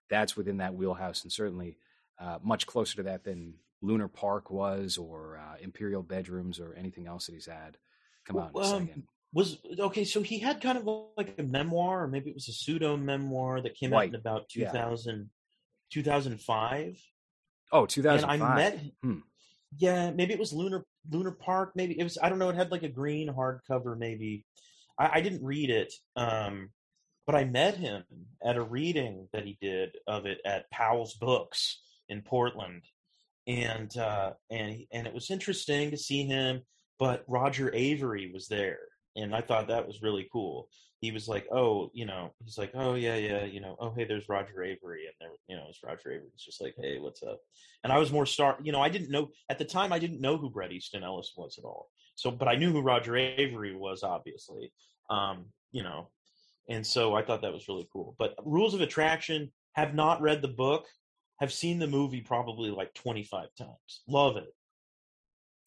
that's 0.09 0.35
within 0.35 0.57
that 0.57 0.75
wheelhouse, 0.75 1.23
and 1.23 1.31
certainly 1.31 1.77
uh, 2.19 2.39
much 2.43 2.67
closer 2.67 2.97
to 2.97 3.03
that 3.03 3.23
than 3.23 3.55
Lunar 3.85 4.07
Park 4.07 4.49
was, 4.51 4.97
or 4.97 5.37
uh, 5.37 5.57
Imperial 5.61 6.03
Bedrooms, 6.03 6.59
or 6.59 6.73
anything 6.73 7.07
else 7.07 7.25
that 7.27 7.33
he's 7.33 7.45
had 7.45 7.77
come 8.25 8.37
out 8.37 8.49
in 8.49 8.55
a 8.55 8.59
Well, 8.59 8.73
um, 8.75 8.87
second. 8.87 9.03
was 9.33 9.57
okay. 9.79 10.03
So 10.05 10.21
he 10.21 10.39
had 10.39 10.61
kind 10.61 10.77
of 10.77 10.87
like 11.17 11.35
a 11.37 11.43
memoir, 11.43 12.03
or 12.03 12.07
maybe 12.07 12.29
it 12.29 12.35
was 12.35 12.47
a 12.49 12.53
pseudo 12.53 12.97
memoir 12.97 13.61
that 13.61 13.75
came 13.75 13.93
out 13.93 14.05
in 14.05 14.15
about 14.15 14.53
Yeah. 14.55 14.71
2000, 14.71 15.29
2005. 15.91 16.99
Oh, 17.71 17.87
And 17.97 18.25
I 18.25 18.37
met, 18.55 18.79
Hmm. 19.01 19.19
yeah, 19.77 20.11
maybe 20.11 20.33
it 20.33 20.39
was 20.39 20.53
Lunar 20.53 20.85
Lunar 21.09 21.31
Park. 21.31 21.73
Maybe 21.75 21.99
it 21.99 22.03
was. 22.03 22.17
I 22.21 22.29
don't 22.29 22.39
know. 22.39 22.49
It 22.49 22.55
had 22.55 22.71
like 22.71 22.83
a 22.83 22.89
green 22.89 23.27
hardcover. 23.27 23.97
Maybe 23.97 24.45
I, 24.97 25.17
I 25.19 25.21
didn't 25.21 25.43
read 25.43 25.69
it, 25.69 25.93
um, 26.15 26.71
but 27.27 27.35
I 27.35 27.43
met 27.43 27.77
him 27.77 28.03
at 28.43 28.55
a 28.55 28.63
reading 28.63 29.27
that 29.33 29.45
he 29.45 29.57
did 29.61 29.97
of 30.07 30.25
it 30.25 30.39
at 30.45 30.69
Powell's 30.71 31.13
Books 31.15 31.81
in 32.09 32.21
Portland, 32.21 32.83
and 33.47 33.95
uh, 33.97 34.33
and 34.49 34.83
and 34.91 35.07
it 35.07 35.13
was 35.13 35.31
interesting 35.31 35.91
to 35.91 35.97
see 35.97 36.25
him. 36.25 36.61
But 36.97 37.23
Roger 37.27 37.71
Avary 37.71 38.31
was 38.31 38.47
there, 38.47 38.79
and 39.15 39.35
I 39.35 39.41
thought 39.41 39.67
that 39.67 39.87
was 39.87 40.01
really 40.01 40.27
cool. 40.31 40.69
He 41.01 41.11
was 41.11 41.27
like, 41.27 41.45
"Oh, 41.51 41.91
you 41.93 42.05
know," 42.05 42.33
he's 42.43 42.57
like, 42.57 42.71
"Oh 42.73 42.95
yeah, 42.95 43.15
yeah, 43.15 43.43
you 43.43 43.59
know, 43.59 43.75
oh 43.79 43.93
hey, 43.95 44.05
there's 44.05 44.29
Roger 44.29 44.55
Avary," 44.59 45.05
and 45.05 45.15
there, 45.19 45.29
you 45.47 45.55
know, 45.55 45.65
it's 45.69 45.83
Roger 45.83 46.09
Avary. 46.09 46.29
It's 46.33 46.45
just 46.45 46.61
like, 46.61 46.75
"Hey, 46.77 46.99
what's 46.99 47.21
up?" 47.23 47.39
And 47.83 47.91
I 47.91 47.97
was 47.97 48.11
more 48.11 48.25
star, 48.25 48.57
you 48.63 48.71
know, 48.71 48.81
I 48.81 48.89
didn't 48.89 49.11
know 49.11 49.29
at 49.49 49.59
the 49.59 49.65
time. 49.65 49.93
I 49.93 49.99
didn't 49.99 50.21
know 50.21 50.37
who 50.37 50.49
Bret 50.49 50.71
Easton 50.71 51.03
Ellis 51.03 51.33
was 51.35 51.57
at 51.57 51.65
all. 51.65 51.89
So, 52.15 52.31
but 52.31 52.47
I 52.47 52.55
knew 52.55 52.71
who 52.71 52.81
Roger 52.81 53.11
Avary 53.11 53.77
was, 53.77 54.03
obviously. 54.03 54.71
Um, 55.09 55.45
you 55.71 55.83
know, 55.83 56.09
and 56.69 56.85
so 56.87 57.13
I 57.13 57.21
thought 57.21 57.41
that 57.41 57.53
was 57.53 57.67
really 57.67 57.87
cool. 57.91 58.15
But 58.17 58.35
Rules 58.43 58.73
of 58.73 58.81
Attraction 58.81 59.51
have 59.73 59.93
not 59.93 60.21
read 60.21 60.41
the 60.41 60.47
book. 60.47 60.85
Have 61.37 61.51
seen 61.51 61.79
the 61.79 61.87
movie 61.87 62.21
probably 62.21 62.69
like 62.71 62.93
twenty 62.93 63.23
five 63.23 63.49
times. 63.57 64.01
Love 64.07 64.37
it. 64.37 64.53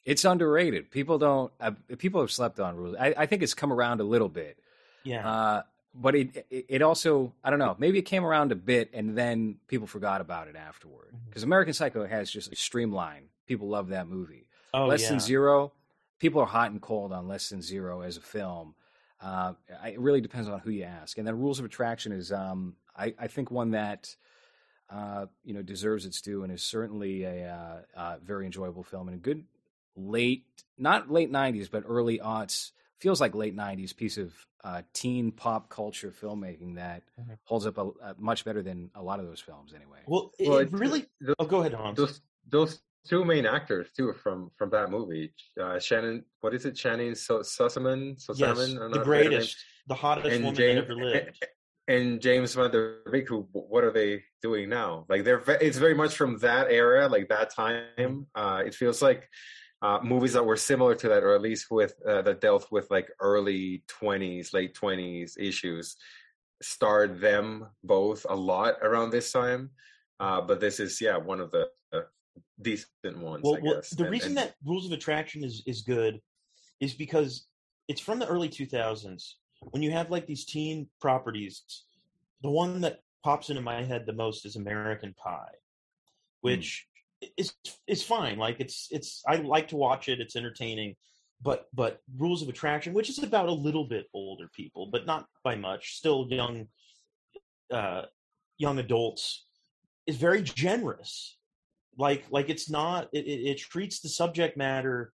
It's 0.04 0.24
underrated. 0.24 0.90
People 0.90 1.18
don't. 1.18 1.52
Uh, 1.60 1.72
people 1.98 2.20
have 2.20 2.30
slept 2.30 2.58
on 2.60 2.76
rules. 2.76 2.96
I, 2.98 3.14
I 3.16 3.26
think 3.26 3.42
it's 3.42 3.54
come 3.54 3.72
around 3.72 4.00
a 4.00 4.04
little 4.04 4.28
bit. 4.28 4.58
Yeah. 5.04 5.28
Uh, 5.28 5.62
but 5.94 6.14
it, 6.14 6.46
it 6.50 6.82
also 6.82 7.32
I 7.44 7.50
don't 7.50 7.58
know. 7.58 7.76
Maybe 7.78 7.98
it 7.98 8.02
came 8.02 8.24
around 8.24 8.52
a 8.52 8.54
bit 8.56 8.90
and 8.94 9.16
then 9.16 9.56
people 9.66 9.86
forgot 9.86 10.20
about 10.20 10.48
it 10.48 10.56
afterward. 10.56 11.14
Because 11.28 11.42
American 11.42 11.74
Psycho 11.74 12.06
has 12.06 12.30
just 12.30 12.52
a 12.52 12.56
streamline. 12.56 13.24
People 13.46 13.68
love 13.68 13.88
that 13.88 14.06
movie. 14.08 14.46
oh 14.72 14.86
Less 14.86 15.02
yeah. 15.02 15.10
than 15.10 15.20
zero. 15.20 15.72
People 16.18 16.40
are 16.40 16.46
hot 16.46 16.70
and 16.70 16.80
cold 16.82 17.12
on 17.12 17.28
Less 17.28 17.48
Than 17.50 17.62
Zero 17.62 18.00
as 18.00 18.16
a 18.16 18.20
film. 18.20 18.74
Uh, 19.20 19.52
I- 19.82 19.90
it 19.90 20.00
really 20.00 20.20
depends 20.20 20.48
on 20.48 20.58
who 20.60 20.70
you 20.70 20.82
ask. 20.82 21.16
And 21.16 21.26
then 21.26 21.38
Rules 21.38 21.58
of 21.60 21.64
Attraction 21.64 22.10
is, 22.10 22.32
um, 22.32 22.74
I, 22.96 23.14
I 23.18 23.28
think, 23.28 23.52
one 23.52 23.70
that 23.70 24.16
uh, 24.90 25.26
you 25.44 25.54
know 25.54 25.62
deserves 25.62 26.06
its 26.06 26.20
due 26.20 26.42
and 26.44 26.52
is 26.52 26.62
certainly 26.62 27.24
a 27.24 27.48
uh, 27.52 27.98
uh, 27.98 28.16
very 28.22 28.46
enjoyable 28.46 28.82
film 28.82 29.08
and 29.08 29.16
a 29.16 29.20
good 29.20 29.44
late, 29.96 30.44
not 30.76 31.10
late 31.10 31.30
'90s, 31.30 31.70
but 31.70 31.84
early 31.86 32.18
aughts. 32.18 32.72
Feels 32.98 33.20
like 33.20 33.34
late 33.34 33.54
'90s 33.56 33.94
piece 33.96 34.18
of 34.18 34.34
uh, 34.64 34.82
teen 34.92 35.30
pop 35.30 35.68
culture 35.68 36.10
filmmaking 36.20 36.74
that 36.76 37.02
Mhm. 37.20 37.38
holds 37.44 37.64
up 37.66 37.78
a, 37.78 37.82
a 38.02 38.14
much 38.18 38.44
better 38.44 38.60
than 38.62 38.90
a 38.96 39.02
lot 39.02 39.20
of 39.20 39.26
those 39.26 39.40
films, 39.40 39.72
anyway. 39.72 39.98
Well, 40.06 40.32
it, 40.38 40.48
Well, 40.48 40.58
it 40.58 40.72
really. 40.72 41.06
those, 41.20 41.34
Oh, 41.38 41.44
go 41.46 41.60
ahead, 41.60 41.74
Hans. 41.74 41.96
those 41.96 42.20
those 42.48 42.80
two 43.06 43.24
main 43.24 43.46
actors 43.46 43.86
too 43.96 44.12
from 44.14 44.50
from 44.56 44.70
that 44.70 44.90
movie. 44.90 45.32
Uh, 45.60 45.78
Shannon, 45.78 46.24
what 46.40 46.54
is 46.54 46.64
it? 46.66 46.76
Shannon 46.76 47.14
so- 47.14 47.40
Sossamon, 47.40 48.14
yes, 48.16 48.26
Sossamon, 48.58 48.76
I 48.76 48.78
don't 48.80 48.90
the 48.90 48.98
know 48.98 49.04
how 49.04 49.04
to 49.04 49.04
say 49.04 49.16
her 49.16 49.22
name. 49.22 49.28
greatest, 49.30 49.56
the 49.86 49.94
hottest 49.94 50.26
and 50.34 50.44
woman 50.44 50.56
James 50.56 50.74
that 50.80 50.84
ever 50.92 51.04
lived. 51.04 51.46
And 51.88 52.20
James 52.20 52.54
Van 52.54 52.70
Der 52.70 52.98
Beek. 53.10 53.28
Who? 53.28 53.48
What 53.52 53.82
are 53.82 53.90
they 53.90 54.22
doing 54.42 54.68
now? 54.68 55.06
Like 55.08 55.24
they're. 55.24 55.42
It's 55.60 55.78
very 55.78 55.94
much 55.94 56.14
from 56.16 56.38
that 56.38 56.70
era, 56.70 57.08
like 57.08 57.28
that 57.30 57.52
time. 57.54 58.26
Uh, 58.34 58.62
it 58.64 58.74
feels 58.74 59.00
like 59.02 59.28
uh, 59.82 59.98
movies 60.02 60.34
that 60.34 60.44
were 60.44 60.56
similar 60.56 60.94
to 60.94 61.08
that, 61.08 61.24
or 61.24 61.34
at 61.34 61.40
least 61.40 61.66
with 61.70 61.94
uh, 62.06 62.22
that 62.22 62.40
dealt 62.40 62.70
with 62.70 62.90
like 62.90 63.08
early 63.20 63.82
twenties, 63.88 64.52
late 64.52 64.74
twenties 64.74 65.36
issues, 65.40 65.96
starred 66.62 67.20
them 67.20 67.66
both 67.82 68.26
a 68.28 68.36
lot 68.36 68.74
around 68.82 69.10
this 69.10 69.32
time. 69.32 69.70
Uh, 70.20 70.40
but 70.40 70.60
this 70.60 70.78
is 70.80 71.00
yeah 71.00 71.16
one 71.16 71.40
of 71.40 71.50
the 71.50 71.68
uh, 71.92 72.00
decent 72.60 73.18
ones. 73.18 73.42
Well, 73.42 73.58
well 73.62 73.80
the 73.96 74.02
And- 74.04 74.12
reason 74.12 74.28
and- 74.30 74.38
that 74.38 74.54
Rules 74.64 74.86
of 74.86 74.92
Attraction 74.92 75.42
is 75.42 75.62
is 75.66 75.82
good 75.82 76.20
is 76.80 76.92
because 76.94 77.46
it's 77.88 78.00
from 78.00 78.18
the 78.18 78.26
early 78.28 78.48
2000s 78.48 79.32
when 79.60 79.82
you 79.82 79.90
have 79.90 80.10
like 80.10 80.26
these 80.26 80.44
teen 80.44 80.88
properties. 81.00 81.84
The 82.42 82.50
one 82.50 82.80
that 82.82 83.00
pops 83.24 83.50
into 83.50 83.62
my 83.62 83.82
head 83.82 84.06
the 84.06 84.12
most 84.12 84.46
is 84.46 84.56
American 84.56 85.14
Pie, 85.14 85.54
which 86.40 86.86
is 87.36 87.52
is 87.86 88.02
fine. 88.02 88.38
Like 88.38 88.60
it's 88.60 88.88
it's 88.90 89.22
I 89.26 89.36
like 89.36 89.68
to 89.68 89.76
watch 89.76 90.08
it. 90.08 90.20
It's 90.20 90.36
entertaining. 90.36 90.94
But 91.42 91.66
but 91.74 92.00
Rules 92.16 92.42
of 92.42 92.48
Attraction, 92.48 92.94
which 92.94 93.10
is 93.10 93.22
about 93.22 93.48
a 93.48 93.52
little 93.52 93.84
bit 93.84 94.06
older 94.14 94.48
people, 94.54 94.88
but 94.90 95.06
not 95.06 95.26
by 95.44 95.56
much, 95.56 95.96
still 95.96 96.26
young 96.30 96.68
uh 97.72 98.02
young 98.56 98.78
adults, 98.78 99.46
is 100.06 100.16
very 100.16 100.42
generous 100.42 101.38
like 101.98 102.24
like 102.30 102.48
it's 102.48 102.70
not 102.70 103.08
it, 103.12 103.26
it, 103.26 103.50
it 103.50 103.58
treats 103.58 104.00
the 104.00 104.08
subject 104.08 104.56
matter 104.56 105.12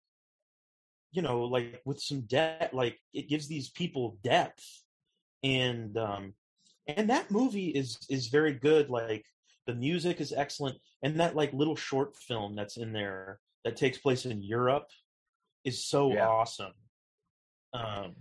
you 1.15 1.23
know 1.23 1.43
like 1.45 1.81
with 1.85 2.01
some 2.01 2.23
depth 2.23 2.75
like 2.75 2.99
it 3.13 3.29
gives 3.29 3.47
these 3.49 3.71
people 3.71 4.19
depth 4.23 4.83
and 5.43 5.97
um 5.97 6.35
and 6.87 7.09
that 7.09 7.31
movie 7.31 7.69
is 7.69 7.99
is 8.11 8.27
very 8.29 8.53
good 8.53 8.91
like 8.91 9.25
the 9.67 9.75
music 9.75 10.21
is 10.21 10.33
excellent 10.33 10.77
and 11.03 11.19
that 11.21 11.37
like 11.37 11.53
little 11.53 11.77
short 11.77 12.17
film 12.17 12.55
that's 12.55 12.77
in 12.77 12.93
there 12.93 13.41
that 13.65 13.77
takes 13.77 13.99
place 13.99 14.27
in 14.27 14.43
europe 14.43 14.89
is 15.65 15.83
so 15.85 16.13
Yeah. 16.13 16.29
awesome 16.29 16.73
um 17.73 18.15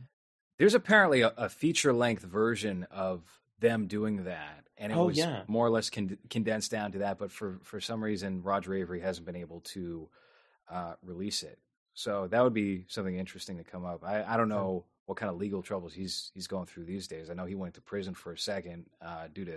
There's 0.60 0.76
apparently 0.76 1.22
a, 1.22 1.34
a 1.36 1.50
feature 1.50 1.94
length 1.94 2.24
version 2.24 2.86
of 2.92 3.22
them 3.60 3.88
doing 3.88 4.26
that, 4.26 4.66
and 4.78 4.92
it 4.92 4.98
Oh, 4.98 5.08
was 5.08 5.18
yeah. 5.18 5.44
more 5.48 5.66
or 5.66 5.70
less 5.70 5.90
con- 5.90 6.18
condensed 6.30 6.72
down 6.72 6.92
to 6.94 7.00
that. 7.00 7.18
But 7.18 7.32
for 7.32 7.60
for 7.64 7.80
some 7.80 8.04
reason, 8.04 8.44
Roger 8.44 8.72
Avary 8.72 9.02
hasn't 9.02 9.26
been 9.26 9.36
able 9.36 9.62
to 9.62 10.10
uh, 10.70 10.94
release 11.02 11.44
it. 11.44 11.60
So 11.94 12.28
that 12.28 12.44
would 12.44 12.54
be 12.54 12.86
something 12.88 13.16
interesting 13.18 13.58
to 13.58 13.64
come 13.64 13.86
up. 13.86 14.04
I, 14.04 14.24
I 14.24 14.38
don't 14.38 14.50
know 14.50 14.86
what 15.06 15.18
kind 15.18 15.30
of 15.30 15.38
legal 15.38 15.62
troubles 15.62 15.94
he's 15.94 16.32
he's 16.34 16.48
going 16.48 16.66
through 16.66 16.86
these 16.86 17.08
days. 17.08 17.30
I 17.30 17.34
know 17.34 17.46
he 17.46 17.56
went 17.56 17.74
to 17.76 17.82
prison 17.82 18.14
for 18.14 18.32
a 18.32 18.38
second 18.38 18.86
uh, 19.02 19.28
due 19.34 19.46
to 19.46 19.52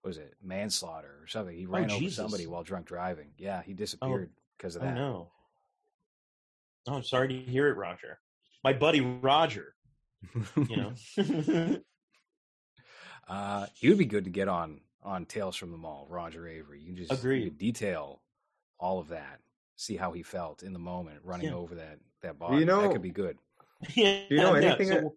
what 0.00 0.08
was 0.08 0.18
it 0.18 0.34
manslaughter 0.42 1.16
or 1.20 1.26
something. 1.26 1.56
He 1.56 1.66
ran 1.66 1.84
over 1.84 1.94
Oh, 1.94 1.98
Jesus. 1.98 2.16
somebody 2.16 2.46
while 2.46 2.62
drunk 2.62 2.86
driving. 2.86 3.32
Yeah, 3.38 3.62
he 3.62 3.74
disappeared 3.74 4.30
because 4.56 4.76
of 4.76 4.82
oh 4.82 4.86
that. 4.86 4.94
no 4.94 5.30
oh 6.86 6.92
i'm 6.94 7.02
sorry 7.02 7.28
to 7.28 7.34
hear 7.50 7.68
it 7.68 7.76
roger 7.78 8.18
my 8.62 8.72
buddy 8.74 9.00
roger 9.00 9.74
you 10.68 10.76
know 10.76 10.92
Uh, 13.26 13.66
he 13.74 13.88
would 13.88 13.96
be 13.98 14.04
good 14.04 14.24
to 14.24 14.30
get 14.30 14.48
on 14.48 14.80
on 15.02 15.24
Tales 15.24 15.56
from 15.56 15.70
the 15.70 15.76
Mall, 15.78 16.06
Roger 16.10 16.42
Avary. 16.42 16.80
You 16.80 16.86
can 16.88 16.96
just 16.96 17.10
Agreed. 17.12 17.56
detail 17.58 18.20
all 18.78 18.98
of 18.98 19.08
that, 19.08 19.40
see 19.76 19.96
how 19.96 20.12
he 20.12 20.22
felt 20.22 20.62
in 20.62 20.72
the 20.72 20.78
moment, 20.78 21.20
running 21.24 21.48
Yeah. 21.48 21.54
over 21.54 21.74
that 21.76 21.98
that 22.22 22.38
body. 22.38 22.58
you 22.58 22.64
that 22.64 22.66
know- 22.66 22.92
could 22.92 23.02
be 23.02 23.10
good. 23.10 23.38
yeah, 23.94 24.24
Do 24.28 24.34
you 24.34 24.40
know 24.40 24.54
yeah, 24.56 24.74
anything 24.74 24.88
so- 24.88 25.14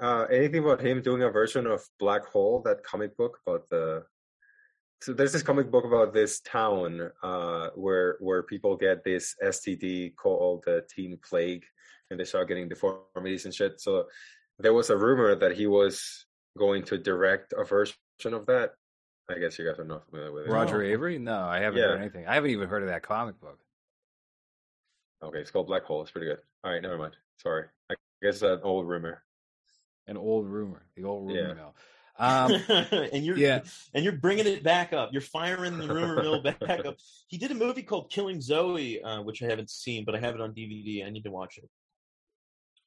Uh, 0.00 0.24
anything 0.30 0.64
about 0.64 0.80
him 0.80 1.00
doing 1.02 1.22
a 1.22 1.30
version 1.30 1.66
of 1.66 1.80
Black 2.00 2.24
Hole, 2.26 2.60
that 2.62 2.82
comic 2.82 3.16
book 3.16 3.38
about 3.46 3.68
the? 3.68 4.04
So 5.02 5.12
there's 5.12 5.32
this 5.32 5.42
comic 5.42 5.70
book 5.70 5.84
about 5.84 6.12
this 6.14 6.40
town 6.40 7.10
uh, 7.22 7.68
where 7.74 8.16
where 8.20 8.42
people 8.42 8.76
get 8.76 9.04
this 9.04 9.36
STD 9.42 10.16
called 10.16 10.64
the 10.64 10.84
teen 10.92 11.18
plague, 11.28 11.64
and 12.10 12.18
they 12.18 12.24
start 12.24 12.48
getting 12.48 12.68
deformities 12.68 13.44
and 13.44 13.54
shit. 13.54 13.80
So 13.80 14.08
there 14.58 14.72
was 14.74 14.90
a 14.90 14.96
rumor 14.96 15.34
that 15.36 15.56
he 15.56 15.66
was 15.66 16.26
going 16.58 16.82
to 16.84 16.96
direct 16.98 17.52
a 17.56 17.64
version 17.64 17.96
of 18.32 18.46
that. 18.46 18.72
I 19.28 19.38
guess 19.38 19.58
you 19.58 19.66
guys 19.66 19.78
are 19.78 19.84
not 19.84 20.06
familiar 20.10 20.32
with 20.32 20.46
it. 20.46 20.50
Roger 20.50 20.78
No. 20.82 20.88
Avery? 20.88 21.18
No, 21.18 21.40
I 21.44 21.58
haven't 21.60 21.78
Yeah. 21.80 21.88
heard 21.88 22.00
anything. 22.00 22.26
I 22.26 22.34
haven't 22.34 22.50
even 22.50 22.68
heard 22.68 22.82
of 22.82 22.88
that 22.88 23.02
comic 23.02 23.40
book. 23.40 23.58
Okay, 25.22 25.38
it's 25.38 25.50
called 25.50 25.66
Black 25.66 25.84
Hole. 25.84 26.02
It's 26.02 26.10
pretty 26.10 26.26
good. 26.26 26.38
All 26.62 26.72
right, 26.72 26.82
never 26.82 26.98
mind. 26.98 27.16
Sorry, 27.38 27.66
I 27.90 27.94
guess 28.22 28.34
it's 28.36 28.42
an 28.42 28.60
old 28.62 28.86
rumor. 28.86 29.22
An 30.06 30.16
old 30.18 30.46
rumor, 30.46 30.82
the 30.96 31.04
old 31.04 31.26
rumor 31.28 31.48
Yeah. 31.48 31.54
mill. 31.54 31.74
Um, 32.16 32.52
and 33.12 33.24
you're 33.24 33.36
yeah. 33.36 33.62
and 33.92 34.04
you're 34.04 34.12
bringing 34.12 34.46
it 34.46 34.62
back 34.62 34.92
up. 34.92 35.12
You're 35.12 35.20
firing 35.20 35.78
the 35.78 35.88
rumor 35.88 36.22
mill 36.22 36.40
back 36.42 36.62
up. 36.62 36.96
He 37.26 37.38
did 37.38 37.50
a 37.50 37.54
movie 37.56 37.82
called 37.82 38.08
Killing 38.08 38.40
Zoe, 38.40 39.02
uh, 39.02 39.20
which 39.22 39.42
I 39.42 39.46
haven't 39.46 39.68
seen, 39.68 40.04
but 40.04 40.14
I 40.14 40.20
have 40.20 40.36
it 40.36 40.40
on 40.40 40.52
DVD. 40.54 41.04
I 41.04 41.10
need 41.10 41.24
to 41.24 41.32
watch 41.32 41.58
it. 41.58 41.68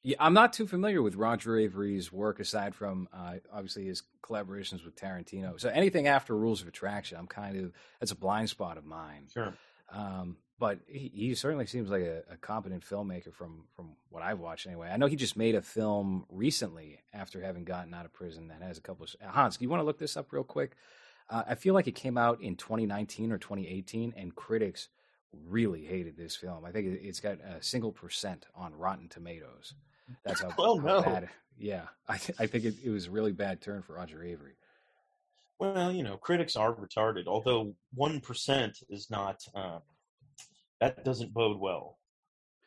Yeah, 0.02 0.16
I'm 0.20 0.34
not 0.34 0.52
too 0.52 0.66
familiar 0.66 1.02
with 1.02 1.16
Roger 1.16 1.58
Avary's 1.58 2.12
work 2.12 2.38
aside 2.40 2.74
from 2.74 3.08
uh, 3.12 3.34
obviously 3.52 3.86
his 3.86 4.02
collaborations 4.22 4.84
with 4.84 4.94
Tarantino. 4.94 5.60
So 5.60 5.68
anything 5.68 6.06
after 6.06 6.36
Rules 6.36 6.62
of 6.62 6.68
Attraction, 6.68 7.18
I'm 7.18 7.26
kind 7.26 7.58
of 7.58 7.72
that's 7.98 8.12
a 8.12 8.16
blind 8.16 8.48
spot 8.48 8.78
of 8.78 8.84
mine. 8.84 9.26
Sure. 9.32 9.54
Um, 9.92 10.36
but 10.58 10.80
he, 10.86 11.10
he 11.14 11.34
certainly 11.34 11.66
seems 11.66 11.90
like 11.90 12.02
a, 12.02 12.22
a 12.30 12.36
competent 12.36 12.84
filmmaker 12.84 13.32
from 13.32 13.64
from 13.74 13.90
what 14.10 14.22
I've 14.22 14.38
watched 14.38 14.66
anyway. 14.66 14.88
I 14.88 14.96
know 14.96 15.06
he 15.06 15.16
just 15.16 15.36
made 15.36 15.54
a 15.54 15.62
film 15.62 16.26
recently 16.28 17.00
after 17.12 17.40
having 17.40 17.64
gotten 17.64 17.92
out 17.92 18.04
of 18.04 18.12
prison 18.12 18.48
that 18.48 18.62
has 18.62 18.78
a 18.78 18.80
couple 18.82 19.04
of 19.04 19.14
Hans. 19.20 19.56
Do 19.56 19.64
you 19.64 19.68
want 19.68 19.80
to 19.80 19.84
look 19.84 19.98
this 19.98 20.16
up 20.16 20.32
real 20.32 20.44
quick? 20.44 20.76
Uh, 21.30 21.42
I 21.48 21.54
feel 21.54 21.74
like 21.74 21.86
it 21.86 21.94
came 21.94 22.16
out 22.16 22.40
in 22.40 22.56
2019 22.56 23.32
or 23.32 23.38
2018, 23.38 24.14
and 24.16 24.34
critics 24.34 24.88
really 25.46 25.84
hated 25.84 26.16
this 26.16 26.34
film. 26.34 26.64
I 26.64 26.72
think 26.72 26.86
it, 26.86 27.00
it's 27.02 27.20
got 27.20 27.38
a 27.40 27.62
single 27.62 27.92
percent 27.92 28.46
on 28.54 28.74
Rotten 28.74 29.08
Tomatoes. 29.08 29.74
That's 30.24 30.40
how, 30.40 30.52
Oh, 30.58 30.78
how 30.78 30.86
no. 30.86 31.02
bad. 31.02 31.28
Yeah, 31.58 31.86
I, 32.08 32.16
th- 32.18 32.38
I 32.40 32.46
think 32.46 32.64
it, 32.64 32.74
it 32.84 32.90
was 32.90 33.06
a 33.06 33.10
really 33.10 33.32
bad 33.32 33.60
turn 33.60 33.82
for 33.82 33.94
Roger 33.94 34.18
Avary. 34.18 34.54
Well, 35.58 35.90
you 35.90 36.04
know, 36.04 36.16
critics 36.16 36.54
are 36.54 36.72
retarded. 36.72 37.26
Although 37.26 37.74
one 37.94 38.20
percent 38.20 38.78
is 38.88 39.10
not. 39.10 39.42
Uh, 39.54 39.78
that 40.80 41.04
doesn't 41.04 41.34
bode 41.34 41.58
well. 41.58 41.98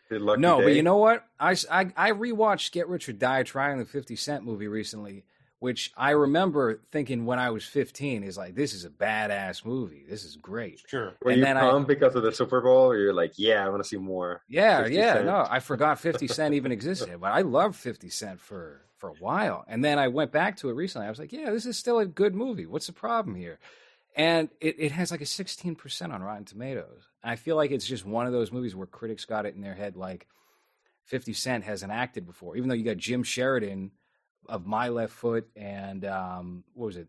The 0.10 0.20
Lucky 0.20 0.42
no, 0.42 0.62
but 0.62 0.74
you 0.74 0.84
know 0.84 0.98
what? 0.98 1.24
I, 1.40 1.52
s- 1.54 1.66
I, 1.72 1.94
I 1.96 2.12
rewatched 2.12 2.74
Get 2.74 2.90
Rich 2.90 3.08
or 3.08 3.14
Die 3.14 3.44
Trying 3.44 3.78
the 3.80 3.86
50 3.86 4.18
Cent 4.18 4.44
movie 4.44 4.68
recently, 4.68 5.24
which 5.62 5.92
I 5.96 6.10
remember 6.12 6.82
thinking 6.92 7.28
when 7.28 7.38
I 7.38 7.52
was 7.52 7.64
15 7.64 8.24
is 8.24 8.36
like, 8.36 8.56
this 8.56 8.74
is 8.74 8.84
a 8.84 8.90
badass 8.90 9.64
movie. 9.64 10.04
This 10.10 10.24
is 10.26 10.36
great. 10.36 10.82
Sure. 10.88 11.14
Were 11.22 11.30
and 11.30 11.38
you 11.38 11.46
then 11.46 11.56
I- 11.56 11.70
pumped 11.70 11.88
because 11.88 12.16
of 12.16 12.24
the 12.24 12.32
Super 12.32 12.62
Bowl, 12.62 12.88
or 12.88 12.98
you're 12.98 13.14
like, 13.14 13.34
yeah, 13.38 13.64
I 13.64 13.70
want 13.70 13.84
to 13.84 13.88
see 13.88 13.98
more? 13.98 14.42
Yeah, 14.50 14.88
yeah. 14.88 15.14
Cent. 15.14 15.28
No, 15.28 15.46
I 15.48 15.60
forgot 15.72 16.00
50 16.00 16.28
Cent 16.30 16.56
even 16.56 16.72
existed, 16.72 17.22
but 17.22 17.32
I 17.32 17.42
loved 17.42 17.76
50 17.76 18.10
Cent 18.10 18.40
for, 18.40 18.82
for 18.98 19.10
a 19.10 19.14
while. 19.20 19.64
And 19.68 19.86
then 19.86 20.00
I 20.00 20.08
went 20.08 20.32
back 20.32 20.58
to 20.58 20.70
it 20.70 20.74
recently. 20.74 21.06
I 21.06 21.12
was 21.12 21.20
like, 21.20 21.32
yeah, 21.32 21.52
this 21.52 21.68
is 21.68 21.78
still 21.78 22.00
a 22.00 22.08
good 22.08 22.34
movie. 22.34 22.66
What's 22.66 22.88
the 22.88 22.94
problem 22.94 23.36
here? 23.36 23.60
And 24.16 24.50
it, 24.62 24.78
it 24.80 24.92
has 24.94 25.12
like 25.12 25.22
a 25.22 25.26
16% 25.26 26.12
on 26.12 26.24
Rotten 26.24 26.46
Tomatoes. 26.46 27.04
I 27.24 27.36
feel 27.36 27.56
like 27.56 27.70
it's 27.70 27.86
just 27.86 28.04
one 28.04 28.26
of 28.26 28.34
those 28.34 28.52
movies 28.52 28.76
where 28.76 28.88
critics 28.88 29.26
got 29.26 29.46
it 29.46 29.54
in 29.54 29.62
their 29.62 29.76
head 29.76 29.96
like 29.96 30.26
50 31.06 31.34
Cent 31.34 31.64
hasn't 31.66 31.92
acted 31.92 32.26
before, 32.26 32.58
even 32.58 32.68
though 32.68 32.74
you 32.74 32.84
got 32.84 32.98
Jim 32.98 33.22
Sheridan 33.22 33.92
of 34.50 34.66
My 34.66 34.90
Left 34.90 35.14
Foot 35.14 35.48
and 35.56 36.04
um, 36.06 36.64
what 36.74 36.88
was 36.88 36.98
it? 36.98 37.08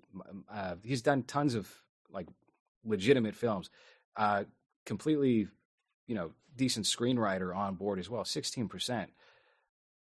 Uh, 0.51 0.75
he's 0.83 1.03
done 1.03 1.23
tons 1.23 1.55
of 1.55 1.69
like 2.11 2.27
legitimate 2.85 3.35
films. 3.35 3.71
Uh, 4.17 4.45
completely, 4.87 5.49
you 6.07 6.15
know, 6.15 6.31
decent 6.57 6.87
screenwriter 6.87 7.57
on 7.57 7.75
board 7.75 7.99
as 7.99 8.11
well. 8.11 8.25
16%. 8.25 9.07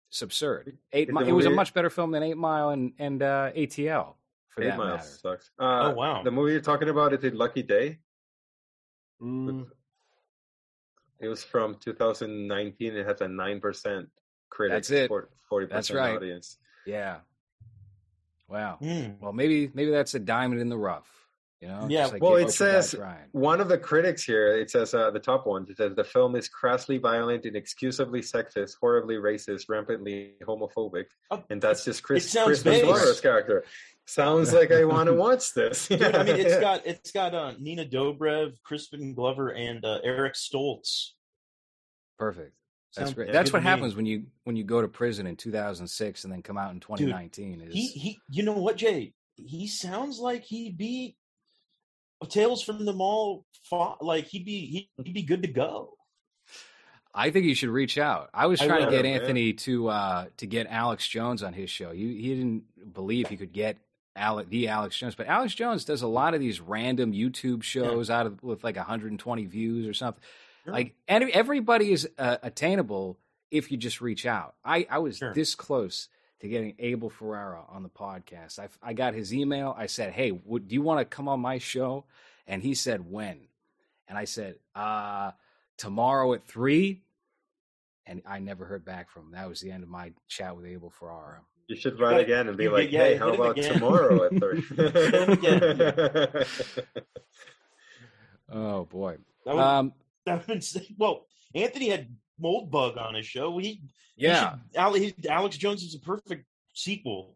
It's 0.10 0.22
absurd. 0.22 0.78
Eight. 0.94 1.10
Is 1.10 1.14
Mi- 1.16 1.28
it 1.28 1.32
was 1.34 1.46
a 1.46 1.50
much 1.50 1.74
better 1.74 1.90
film 1.90 2.12
than 2.12 2.24
Eight 2.24 2.38
Mile 2.38 2.70
and 2.70 2.94
and 2.98 3.22
uh, 3.22 3.52
ATL 3.52 4.14
for 4.50 4.64
Eight 4.64 4.68
that 4.68 4.78
Miles 4.78 5.00
matter. 5.00 5.04
sucks. 5.22 5.50
Uh, 5.60 5.90
Oh, 5.92 5.94
wow. 5.96 6.24
The 6.24 6.32
movie 6.32 6.54
you're 6.54 6.62
talking 6.62 6.88
about 6.90 7.14
is 7.14 7.24
it 7.26 7.36
Lucky 7.36 7.62
Day? 7.64 7.98
Mm, 9.22 9.66
It 11.20 11.28
was 11.28 11.44
from 11.44 11.76
2019. 11.82 12.96
It 12.96 13.06
has 13.06 13.20
a 13.22 13.28
nine 13.28 13.60
percent 13.60 14.08
critics, 14.50 14.88
That's 14.88 15.12
it. 15.12 15.12
forty 15.50 15.66
That's 15.66 15.88
percent 15.90 16.00
right. 16.00 16.16
audience. 16.16 16.58
Yeah. 16.88 17.18
Wow. 18.48 18.78
mm. 18.82 19.20
Well, 19.20 19.34
maybe 19.34 19.70
maybe 19.74 19.92
that's 19.92 20.14
a 20.16 20.20
diamond 20.20 20.62
in 20.62 20.70
the 20.70 20.78
rough. 20.78 21.08
You 21.62 21.68
know, 21.70 21.88
Yeah, 21.90 22.06
like 22.06 22.22
well, 22.22 22.36
it 22.36 22.44
up 22.44 22.50
a 22.50 22.52
guy 22.52 22.52
says- 22.52 22.96
One 23.32 23.60
of 23.62 23.68
the 23.68 23.80
critics 23.80 24.24
here, 24.24 24.56
it 24.56 24.70
says 24.70 24.94
uh, 24.94 25.10
the 25.10 25.20
top 25.20 25.48
one, 25.48 25.66
it 25.68 25.76
says 25.78 25.96
the 25.96 26.04
film 26.04 26.36
is 26.36 26.48
crassly 26.48 27.00
violent, 27.00 27.46
inexcusably 27.48 28.22
sexist, 28.22 28.76
horribly 28.80 29.16
racist, 29.16 29.68
rampantly 29.68 30.34
homophobic, 30.44 31.06
Oh, 31.32 31.44
and 31.50 31.60
that's 31.60 31.84
just 31.84 32.04
Chris 32.04 32.30
sounds 32.32 32.46
Kristen 32.62 32.74
base. 32.74 32.84
Glover's 32.84 33.22
character. 33.22 33.66
Sounds 34.06 34.54
like 34.54 34.72
I 34.72 34.86
want 34.86 35.08
to 35.08 35.14
watch 35.26 35.54
this. 35.56 35.88
Dude, 35.88 36.04
I 36.04 36.24
mean, 36.24 36.36
it's 36.38 36.60
got 36.62 36.86
it's 36.86 37.12
got 37.12 37.34
uh, 37.34 37.54
Nina 37.60 37.86
Dobrev, 37.86 38.54
Crispin 38.64 39.16
Glover, 39.16 39.50
and 39.50 39.84
uh, 39.84 40.00
Eric 40.04 40.36
Stoltz. 40.36 41.10
Perfect. 42.20 42.54
That's 42.96 43.14
great. 43.14 43.32
That's 43.32 43.54
what 43.54 43.64
happens 43.64 43.96
when 43.96 44.06
you 44.06 44.24
when 44.44 44.56
you 44.56 44.64
go 44.64 44.82
to 44.82 44.88
prison 44.88 45.28
in 45.28 45.36
2006 45.36 46.24
and 46.24 46.34
then 46.34 46.42
come 46.42 46.58
out 46.58 46.72
in 46.72 46.80
2019. 46.80 47.62
is 47.62 47.74
He 47.74 47.88
he. 47.88 48.20
You 48.30 48.44
know 48.44 48.54
what, 48.54 48.78
Jay? 48.78 49.14
He 49.36 49.68
sounds 49.68 50.20
like 50.20 50.44
he'd 50.44 50.78
be 50.78 51.16
Tales 52.30 52.64
from 52.64 52.86
the 52.86 52.94
Mall. 52.94 53.46
Like 54.02 54.26
he'd 54.26 54.46
be 54.46 54.90
he'd 55.04 55.14
be 55.14 55.22
good 55.22 55.44
to 55.44 55.50
go. 55.50 55.94
I 57.14 57.32
think 57.32 57.46
you 57.46 57.56
should 57.56 57.70
reach 57.70 57.98
out. 57.98 58.30
I 58.34 58.46
was 58.46 58.62
I 58.62 58.68
trying 58.68 58.86
to 58.86 58.92
get 58.92 59.06
Yeah, 59.06 59.12
man. 59.12 59.22
Anthony 59.22 59.54
to 59.54 59.90
uh 59.90 60.26
to 60.38 60.48
get 60.48 60.68
Alex 60.68 61.08
Jones 61.08 61.44
on 61.44 61.54
his 61.54 61.70
show. 61.70 61.92
He 61.92 62.22
he 62.22 62.36
didn't 62.36 62.94
believe 62.94 63.28
he 63.28 63.38
could 63.38 63.54
get 63.54 63.78
Alex, 64.16 64.50
the 64.50 64.68
Alex 64.68 64.98
Jones, 64.98 65.16
but 65.16 65.28
Alex 65.28 65.54
Jones 65.54 65.86
does 65.86 66.02
a 66.02 66.08
lot 66.08 66.34
of 66.34 66.40
these 66.40 66.60
random 66.60 67.14
YouTube 67.14 67.64
shows 67.64 68.10
out 68.10 68.26
of 68.26 68.42
with 68.44 68.64
like 68.64 68.76
120 68.76 69.46
views 69.46 69.88
or 69.88 69.94
something. 69.94 70.24
Sure. 70.68 70.74
Like 70.74 70.96
any, 71.08 71.32
everybody 71.34 71.94
is 71.94 72.10
uh, 72.18 72.38
attainable 72.44 73.18
if 73.52 73.72
you 73.72 73.78
just 73.78 74.02
reach 74.02 74.26
out. 74.26 74.56
I 74.66 74.86
I 74.90 74.98
was 74.98 75.18
Sure. 75.18 75.34
this 75.34 75.56
close 75.56 76.10
to 76.42 76.50
getting 76.50 76.76
Abel 76.80 77.10
Ferrara 77.10 77.64
on 77.70 77.84
the 77.84 77.90
podcast. 77.90 78.60
I 78.60 78.68
I 78.84 78.92
got 78.92 79.14
his 79.14 79.34
email. 79.34 79.74
I 79.78 79.86
said, 79.86 80.12
"Hey, 80.12 80.32
would, 80.32 80.68
do 80.68 80.76
you 80.76 80.82
want 80.82 81.00
to 81.00 81.06
come 81.06 81.30
on 81.30 81.40
my 81.40 81.58
show?" 81.58 82.04
And 82.46 82.62
he 82.62 82.74
said, 82.76 83.10
"When?" 83.10 83.48
And 84.10 84.18
I 84.18 84.26
said, 84.26 84.56
"Uh, 84.76 85.32
tomorrow 85.78 86.34
at 86.34 86.46
3." 86.46 87.02
And 88.06 88.22
I 88.26 88.40
never 88.40 88.66
heard 88.66 88.84
back 88.84 89.10
from 89.10 89.28
him. 89.28 89.32
That 89.32 89.48
was 89.48 89.62
the 89.62 89.72
end 89.72 89.84
of 89.84 89.90
my 89.90 90.12
chat 90.28 90.56
with 90.58 90.66
Abel 90.66 90.90
Ferrara. 90.90 91.40
You 91.68 91.76
should 91.78 91.98
run 92.00 92.16
again 92.16 92.48
and 92.50 92.58
be 92.58 92.64
you 92.66 92.72
like, 92.72 92.92
yeah, 92.92 93.04
"Hey, 93.04 93.16
how 93.16 93.30
about 93.34 93.58
again. 93.58 93.74
tomorrow 93.74 94.24
at 94.26 94.38
3? 94.40 94.64
Oh 98.50 98.86
boy. 98.86 99.18
Um, 99.46 99.92
that 100.28 100.86
well, 100.98 101.26
Anthony 101.56 101.90
had 101.90 102.08
Moldbug 102.42 102.98
on 103.02 103.16
his 103.16 103.26
show. 103.26 103.58
He 103.58 103.82
yeah, 104.16 104.56
he 104.76 105.08
should, 105.08 105.26
Ale- 105.26 105.32
Alex 105.32 105.58
Jones 105.58 105.84
is 105.84 105.96
a 105.96 106.00
perfect 106.00 106.46
sequel. 106.74 107.36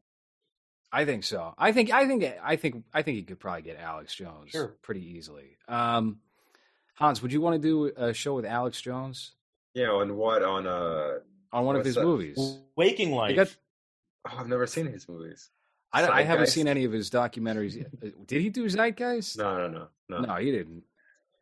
I 0.91 1.05
think 1.05 1.23
so. 1.23 1.53
I 1.57 1.71
think 1.71 1.91
I 1.91 2.05
think 2.05 2.23
I 2.43 2.55
think 2.55 2.83
I 2.93 3.01
think 3.01 3.17
he 3.17 3.23
could 3.23 3.39
probably 3.39 3.61
get 3.61 3.79
Alex 3.79 4.13
Jones 4.15 4.51
Sure. 4.51 4.75
pretty 4.81 5.05
easily. 5.17 5.57
Um, 5.67 6.19
Hans, 6.95 7.21
would 7.21 7.31
you 7.31 7.41
want 7.41 7.61
to 7.61 7.67
do 7.67 7.91
a 7.95 8.13
show 8.13 8.35
with 8.35 8.45
Alex 8.45 8.81
Jones 8.81 9.31
yeah, 9.73 9.87
on 9.89 10.15
what? 10.17 10.43
On 10.43 10.67
uh, 10.67 11.19
on 11.53 11.65
one 11.65 11.75
of 11.77 11.85
his 11.85 11.95
that? 11.95 12.03
movies? 12.03 12.37
Waking 12.75 13.11
Life. 13.13 13.35
got- 13.35 13.55
oh, 14.27 14.37
I've 14.37 14.47
never 14.49 14.67
seen 14.67 14.85
his 14.87 15.07
movies. 15.07 15.49
I, 15.93 16.07
I 16.07 16.21
haven't 16.23 16.47
seen 16.47 16.67
any 16.69 16.85
of 16.85 16.91
his 16.93 17.09
documentaries. 17.09 17.75
yet. 17.75 17.87
Uh, 18.01 18.07
Did 18.25 18.41
he 18.41 18.49
do 18.49 18.65
Zeitgeist? 18.69 19.37
No, 19.37 19.57
no, 19.57 19.67
no, 19.67 19.87
no. 20.09 20.19
no, 20.25 20.35
he 20.35 20.49
didn't. 20.51 20.83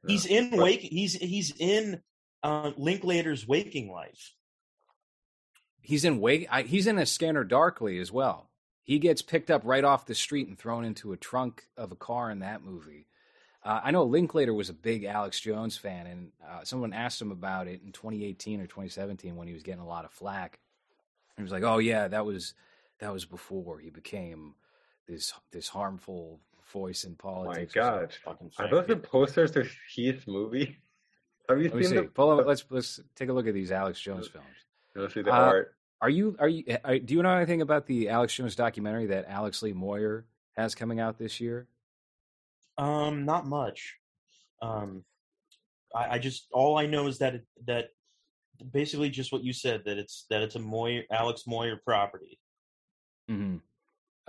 He's 0.08 0.26
in 0.26 0.52
But- 0.52 0.60
Wake. 0.60 0.82
He's 0.82 1.14
he's 1.14 1.54
in 1.58 2.02
uh, 2.44 2.72
Linklater's 2.78 3.48
Waking 3.48 3.92
Life. 3.92 4.34
He's 5.82 6.06
in 6.06 6.20
Wake. 6.20 6.48
I, 6.52 6.64
he's 6.64 6.88
in 6.88 6.98
a 6.98 7.06
Scanner 7.06 7.44
Darkly 7.44 8.00
as 8.00 8.12
well. 8.12 8.50
He 8.84 9.00
gets 9.00 9.22
picked 9.22 9.52
up 9.52 9.62
right 9.66 9.84
off 9.84 10.06
the 10.06 10.16
street 10.16 10.48
and 10.48 10.58
thrown 10.58 10.84
into 10.86 11.14
a 11.14 11.18
trunk 11.18 11.64
of 11.78 11.92
a 11.92 11.96
car 11.96 12.30
in 12.32 12.40
that 12.40 12.64
movie. 12.64 13.08
Uh, 13.64 13.82
I 13.84 13.92
know 13.92 14.04
Linklater 14.04 14.54
was 14.54 14.70
a 14.70 14.74
big 14.74 15.04
Alex 15.04 15.40
Jones 15.40 15.78
fan, 15.78 16.08
and 16.08 16.32
uh, 16.48 16.64
someone 16.64 16.94
asked 16.94 17.22
him 17.22 17.32
about 17.32 17.68
it 17.68 17.82
in 17.86 17.92
2018 17.92 18.62
or 18.62 18.68
2017 18.68 19.36
when 19.36 19.48
he 19.48 19.54
was 19.54 19.64
getting 19.64 19.82
a 19.82 19.88
lot 19.88 20.06
of 20.06 20.12
flack. 20.12 20.60
He 21.38 21.44
was 21.44 21.52
like, 21.52 21.64
"Oh 21.64 21.78
yeah, 21.78 22.08
that 22.08 22.26
was 22.26 22.54
that 23.00 23.14
was 23.14 23.26
before 23.26 23.80
he 23.80 23.90
became 23.90 24.56
this 25.08 25.34
this 25.52 25.68
harmful 25.70 26.40
voice 26.72 27.04
in 27.04 27.16
politics. 27.16 27.76
my 27.76 27.82
politics." 27.82 28.20
God, 28.24 28.34
Fucking 28.34 28.52
are 28.60 28.70
those 28.70 28.88
the 28.88 28.96
posters 28.98 29.52
to 29.52 29.68
Heath 29.94 30.26
movie? 30.28 30.78
Have 31.50 31.58
you 31.60 31.70
Let 31.70 31.74
seen 31.74 31.84
see. 31.90 31.96
them? 31.96 32.08
Pull 32.10 32.40
up, 32.40 32.46
let's 32.46 32.64
let's 32.70 33.00
take 33.16 33.30
a 33.30 33.34
look 33.34 33.48
at 33.48 33.54
these 33.56 33.72
Alex 33.72 34.00
Jones 34.00 34.28
films. 34.28 34.46
Let's 34.96 35.14
see 35.16 35.22
the 35.24 35.32
Uh, 35.34 35.38
art. 35.38 35.76
Are 36.02 36.10
you 36.10 36.36
are 36.40 36.48
you 36.48 36.64
are, 36.84 37.00
do 37.00 37.14
you 37.16 37.24
know 37.24 37.32
anything 37.34 37.62
about 37.62 37.88
the 37.88 38.10
Alex 38.10 38.36
Jones 38.36 38.56
documentary 38.56 39.08
that 39.08 39.26
Alex 39.28 39.62
Lee 39.64 39.74
Moyer 39.74 40.26
has 40.56 40.76
coming 40.76 41.00
out 41.00 41.18
this 41.18 41.42
year? 41.42 41.68
Um, 42.78 43.26
not 43.26 43.48
much. 43.48 43.96
Um, 44.62 45.04
I, 45.96 46.16
I 46.16 46.20
just 46.20 46.48
all 46.54 46.78
I 46.78 46.86
know 46.86 47.08
is 47.08 47.18
that 47.18 47.36
it, 47.36 47.46
that 47.66 47.90
basically 48.72 49.10
just 49.10 49.32
what 49.32 49.44
you 49.44 49.52
said 49.52 49.82
that 49.86 49.98
it's 49.98 50.26
that 50.30 50.42
it's 50.44 50.56
a 50.56 50.60
Moyer 50.60 51.02
Alex 51.12 51.44
Moyer 51.48 51.78
property. 51.84 52.40
Mm-hmm. 53.30 53.58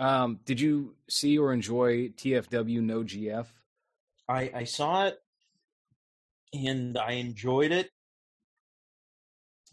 Um, 0.00 0.40
did 0.46 0.58
you 0.58 0.96
see 1.08 1.38
or 1.38 1.52
enjoy 1.52 2.08
TFW 2.08 2.80
No 2.80 3.02
GF? 3.04 3.46
I 4.28 4.50
I 4.54 4.64
saw 4.64 5.06
it 5.06 5.18
and 6.54 6.96
I 6.96 7.12
enjoyed 7.12 7.70
it, 7.70 7.90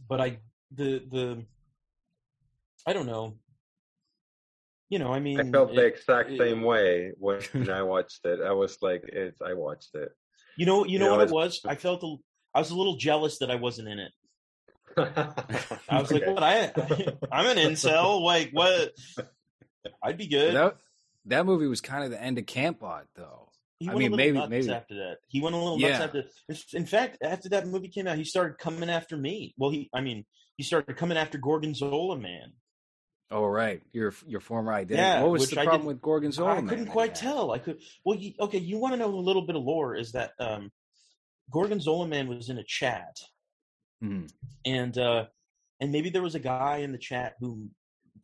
but 0.07 0.19
I 0.19 0.39
the 0.71 0.99
the 1.09 1.45
I 2.85 2.93
don't 2.93 3.05
know. 3.07 3.37
You 4.89 4.99
know, 4.99 5.11
I 5.13 5.19
mean, 5.19 5.39
I 5.39 5.49
felt 5.51 5.73
the 5.75 5.81
it- 5.85 5.93
exact 5.93 6.31
it- 6.31 6.37
same 6.37 6.61
way 6.61 7.11
when 7.17 7.41
I 7.69 7.81
watched 7.83 8.25
it. 8.25 8.39
I 8.41 8.51
was 8.51 8.77
like, 8.81 9.03
it's, 9.07 9.41
I 9.41 9.53
watched 9.53 9.95
it. 9.95 10.09
You 10.57 10.65
know, 10.65 10.85
you 10.85 10.97
know 10.99 11.05
You 11.05 11.11
know, 11.11 11.17
what 11.17 11.27
it 11.27 11.33
was. 11.33 11.61
I 11.65 11.75
felt 11.75 12.03
a, 12.03 12.15
I 12.53 12.59
was 12.59 12.71
a 12.71 12.75
little 12.75 12.97
jealous 12.97 13.39
that 13.39 13.51
I 13.51 13.55
wasn't 13.55 13.87
in 13.89 13.99
it. 13.99 14.11
I 14.97 15.29
I 15.89 16.01
was 16.01 16.11
like, 16.11 16.25
"What? 16.25 16.41
I, 16.41 16.71
I'm 17.31 17.45
an 17.57 17.57
incel. 17.57 18.21
Like, 18.21 18.49
what? 18.51 18.91
I'd 20.03 20.17
be 20.17 20.27
good." 20.27 20.55
That 20.55 20.77
that 21.25 21.45
movie 21.45 21.67
was 21.67 21.81
kind 21.81 22.03
of 22.03 22.11
the 22.11 22.21
end 22.21 22.37
of 22.37 22.45
Camp 22.45 22.79
Kantbot, 22.79 23.05
though. 23.15 23.49
he 23.79 23.87
I 23.89 23.93
went 23.93 23.99
mean, 23.99 24.13
a 24.13 24.15
little 24.15 24.17
maybe- 24.17 24.37
nuts 24.39 24.49
maybe- 24.49 24.71
after 24.73 24.95
that. 24.95 25.17
He 25.27 25.39
went 25.41 25.53
a 25.55 25.57
little 25.59 25.77
nuts 25.77 25.91
Yeah. 25.99 26.03
after. 26.03 26.77
In 26.77 26.85
fact, 26.85 27.17
after 27.21 27.49
that 27.49 27.67
movie 27.67 27.89
came 27.89 28.07
out, 28.07 28.17
he 28.17 28.23
started 28.23 28.57
coming 28.57 28.89
after 28.89 29.15
me. 29.17 29.53
Well, 29.57 29.69
he, 29.69 29.89
I 29.93 30.01
mean, 30.01 30.25
he 30.55 30.63
started 30.63 30.95
coming 30.97 31.17
after 31.17 31.37
Gorgonzola 31.37 32.17
Man. 32.17 32.53
Oh 33.29 33.45
right, 33.45 33.81
your 33.91 34.13
your 34.25 34.39
former 34.39 34.71
identity. 34.71 35.01
Yeah, 35.01 35.21
what 35.21 35.31
was 35.31 35.49
the 35.49 35.59
I 35.59 35.65
problem 35.65 35.85
with 35.85 36.01
Gorgonzola? 36.01 36.55
I 36.57 36.61
couldn't 36.61 36.87
quite 36.87 37.13
tell. 37.13 37.51
I 37.51 37.59
could. 37.59 37.81
Well, 38.05 38.17
you, 38.17 38.33
okay, 38.39 38.57
you 38.57 38.77
want 38.77 38.93
to 38.93 38.97
know 38.97 39.13
a 39.13 39.19
little 39.19 39.41
bit 39.45 39.55
of 39.57 39.63
lore? 39.63 39.95
Is 39.95 40.13
that 40.13 40.31
um, 40.39 40.71
Gorgonzola 41.51 42.07
Man 42.07 42.27
was 42.29 42.49
in 42.49 42.57
a 42.57 42.63
chat, 42.63 43.19
Mhm. 44.03 44.31
and 44.65 44.97
uh, 44.97 45.25
and 45.81 45.91
maybe 45.91 46.09
there 46.09 46.21
was 46.23 46.35
a 46.35 46.39
guy 46.39 46.77
in 46.77 46.93
the 46.93 46.97
chat 46.97 47.35
who 47.39 47.69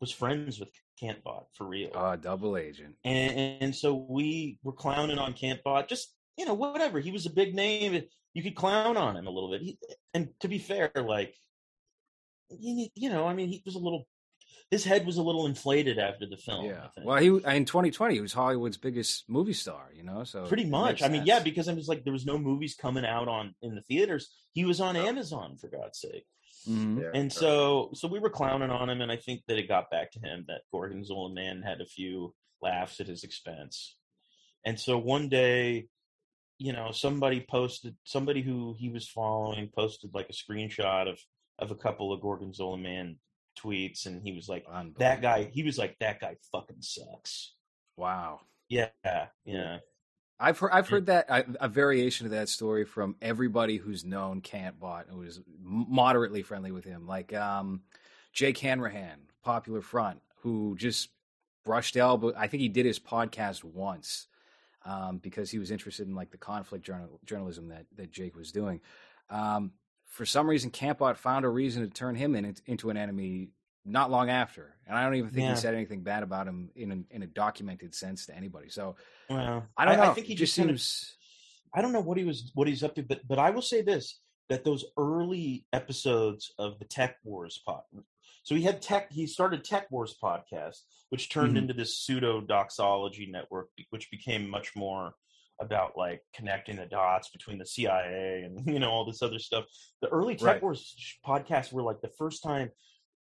was 0.00 0.10
friends 0.10 0.58
with 0.58 0.70
Kantbot 1.04 1.44
for 1.54 1.66
real. 1.66 1.90
Oh, 1.94 2.16
double 2.16 2.56
agent. 2.56 2.94
and, 3.04 3.58
and 3.62 3.74
so 3.74 3.94
we 4.08 4.58
were 4.62 4.72
clowning 4.72 5.18
on 5.18 5.34
Kantbot. 5.34 5.88
Just 5.88 6.14
you 6.36 6.46
know, 6.46 6.54
whatever. 6.54 7.00
He 7.00 7.10
was 7.10 7.26
a 7.26 7.30
big 7.30 7.54
name. 7.54 8.02
You 8.32 8.42
could 8.42 8.56
clown 8.56 8.96
on 8.96 9.16
him 9.16 9.26
a 9.26 9.30
little 9.30 9.50
bit. 9.50 9.62
He, 9.62 9.78
and 10.12 10.28
to 10.40 10.48
be 10.48 10.58
fair, 10.58 10.90
like 10.96 11.34
you, 12.50 12.88
you 12.94 13.10
know, 13.10 13.26
I 13.26 13.34
mean, 13.34 13.48
he 13.48 13.62
was 13.64 13.74
a 13.74 13.78
little. 13.80 14.06
His 14.70 14.84
head 14.84 15.06
was 15.06 15.18
a 15.18 15.22
little 15.22 15.46
inflated 15.46 15.98
after 15.98 16.26
the 16.26 16.36
film. 16.36 16.64
yeah. 16.64 16.88
Well, 17.02 17.18
he 17.18 17.28
in 17.28 17.64
2020 17.64 18.14
he 18.14 18.20
was 18.20 18.32
Hollywood's 18.32 18.78
biggest 18.78 19.28
movie 19.28 19.52
star. 19.52 19.90
You 19.94 20.02
know, 20.02 20.24
so 20.24 20.46
pretty 20.46 20.64
much. 20.64 21.02
I 21.02 21.08
mean, 21.08 21.24
yeah, 21.26 21.40
because 21.40 21.68
I 21.68 21.74
was 21.74 21.86
like, 21.86 22.02
there 22.02 22.12
was 22.12 22.26
no 22.26 22.38
movies 22.38 22.74
coming 22.74 23.04
out 23.04 23.28
on 23.28 23.54
in 23.62 23.74
the 23.74 23.82
theaters. 23.82 24.32
He 24.52 24.64
was 24.64 24.80
on 24.80 24.96
Amazon 24.96 25.56
for 25.60 25.68
God's 25.68 26.00
sake. 26.00 26.26
Mhm. 26.66 27.02
Yeah, 27.02 27.10
And 27.14 27.32
so, 27.32 27.90
so 27.94 28.08
we 28.08 28.18
were 28.18 28.30
clowning 28.30 28.70
on 28.70 28.88
him, 28.88 29.00
and 29.00 29.10
I 29.12 29.16
think 29.16 29.42
that 29.46 29.58
it 29.58 29.68
got 29.68 29.90
back 29.90 30.12
to 30.12 30.20
him 30.20 30.44
that 30.48 30.62
Gorgonzola 30.72 31.32
Man 31.32 31.62
had 31.62 31.80
a 31.80 31.86
few 31.86 32.34
laughs 32.62 33.00
at 33.00 33.06
his 33.06 33.24
expense. 33.24 33.96
And 34.64 34.80
so 34.80 34.96
one 34.98 35.28
day, 35.28 35.88
you 36.58 36.72
know, 36.72 36.90
somebody 36.92 37.40
posted, 37.40 37.96
somebody 38.04 38.40
who 38.42 38.74
he 38.78 38.88
was 38.88 39.08
following 39.08 39.68
posted 39.68 40.14
like 40.14 40.30
a 40.30 40.32
screenshot 40.32 41.08
of 41.08 41.18
of 41.58 41.70
a 41.70 41.76
couple 41.76 42.12
of 42.12 42.20
Gorgonzola 42.20 42.78
Man 42.78 43.18
tweets, 43.58 44.06
and 44.06 44.22
he 44.22 44.32
was 44.32 44.48
like, 44.48 44.64
"That 44.98 45.20
guy," 45.22 45.44
he 45.52 45.62
was 45.62 45.78
like, 45.78 45.96
"That 46.00 46.20
guy 46.20 46.36
fucking 46.50 46.80
sucks." 46.80 47.54
Wow. 47.96 48.40
Yeah, 48.68 48.88
yeah. 49.44 49.78
I've 50.38 50.58
heard 50.58 50.70
I've 50.72 50.88
heard 50.88 51.06
that 51.06 51.26
a, 51.28 51.44
a 51.60 51.68
variation 51.68 52.26
of 52.26 52.32
that 52.32 52.48
story 52.48 52.84
from 52.84 53.16
everybody 53.22 53.76
who's 53.76 54.04
known 54.04 54.40
Kantbot 54.40 55.08
and 55.08 55.18
was 55.18 55.40
moderately 55.60 56.42
friendly 56.42 56.72
with 56.72 56.84
him, 56.84 57.06
like 57.06 57.32
um, 57.32 57.82
Jake 58.32 58.58
Hanrahan, 58.58 59.20
Popular 59.42 59.80
Front, 59.80 60.20
who 60.42 60.74
just 60.76 61.10
brushed 61.64 61.96
elbow. 61.96 62.32
I 62.36 62.48
think 62.48 62.60
he 62.60 62.68
did 62.68 62.84
his 62.84 62.98
podcast 62.98 63.62
once 63.62 64.26
um, 64.84 65.18
because 65.18 65.50
he 65.50 65.58
was 65.58 65.70
interested 65.70 66.08
in 66.08 66.14
like 66.14 66.30
the 66.30 66.38
conflict 66.38 66.84
journal, 66.84 67.20
journalism 67.24 67.68
that 67.68 67.86
that 67.96 68.10
Jake 68.10 68.36
was 68.36 68.50
doing. 68.52 68.80
Um, 69.30 69.72
for 70.06 70.26
some 70.26 70.48
reason, 70.48 70.70
Kantbot 70.70 71.16
found 71.16 71.44
a 71.44 71.48
reason 71.48 71.82
to 71.82 71.88
turn 71.88 72.14
him 72.14 72.34
in, 72.34 72.54
into 72.66 72.90
an 72.90 72.96
enemy 72.96 73.48
not 73.84 74.10
long 74.10 74.30
after, 74.30 74.74
and 74.86 74.96
I 74.96 75.04
don't 75.04 75.14
even 75.16 75.30
think 75.30 75.44
Yeah. 75.44 75.54
he 75.54 75.60
said 75.60 75.74
anything 75.74 76.02
bad 76.02 76.22
about 76.22 76.46
him 76.46 76.70
in 76.74 76.92
a, 76.92 77.14
in 77.14 77.22
a 77.22 77.26
documented 77.26 77.94
sense 77.94 78.26
to 78.26 78.36
anybody. 78.36 78.68
So 78.68 78.96
I 79.30 79.34
don't 79.34 79.96
know. 79.96 80.02
I 80.04 80.14
think 80.14 80.26
he 80.26 80.34
just 80.34 80.54
just 80.54 80.58
kind 80.58 80.70
of 80.70 80.80
seems. 80.80 81.16
I 81.74 81.82
don't 81.82 81.92
know 81.92 82.00
what 82.00 82.16
he 82.18 82.24
was 82.24 82.50
what 82.54 82.68
he's 82.68 82.82
up 82.82 82.94
to, 82.96 83.02
but 83.02 83.26
but 83.26 83.38
I 83.38 83.50
will 83.50 83.62
say 83.62 83.82
this 83.82 84.20
that 84.48 84.64
those 84.64 84.84
early 84.98 85.64
episodes 85.72 86.52
of 86.58 86.78
the 86.78 86.84
Tech 86.84 87.16
Wars 87.24 87.60
pod. 87.66 87.82
So 88.42 88.54
he 88.54 88.62
had 88.62 88.82
tech. 88.82 89.10
He 89.10 89.26
started 89.26 89.64
Tech 89.64 89.90
Wars 89.90 90.16
podcast, 90.22 90.80
which 91.08 91.30
turned 91.30 91.54
Mhm. 91.54 91.58
into 91.58 91.74
this 91.74 91.96
pseudo 91.98 92.42
doxology 92.42 93.26
network, 93.26 93.68
which 93.90 94.10
became 94.10 94.48
much 94.48 94.76
more 94.76 95.14
about 95.60 95.96
like 95.96 96.20
connecting 96.34 96.76
the 96.76 96.84
dots 96.86 97.30
between 97.30 97.58
the 97.58 97.64
CIA 97.66 98.42
and 98.44 98.66
you 98.66 98.78
know 98.78 98.90
all 98.90 99.04
this 99.04 99.22
other 99.22 99.38
stuff. 99.38 99.64
The 100.02 100.08
early 100.08 100.36
Tech 100.36 100.46
Right. 100.46 100.62
Wars 100.62 100.94
podcasts 101.26 101.72
were 101.72 101.82
like 101.82 102.00
the 102.02 102.12
first 102.18 102.42
time 102.42 102.70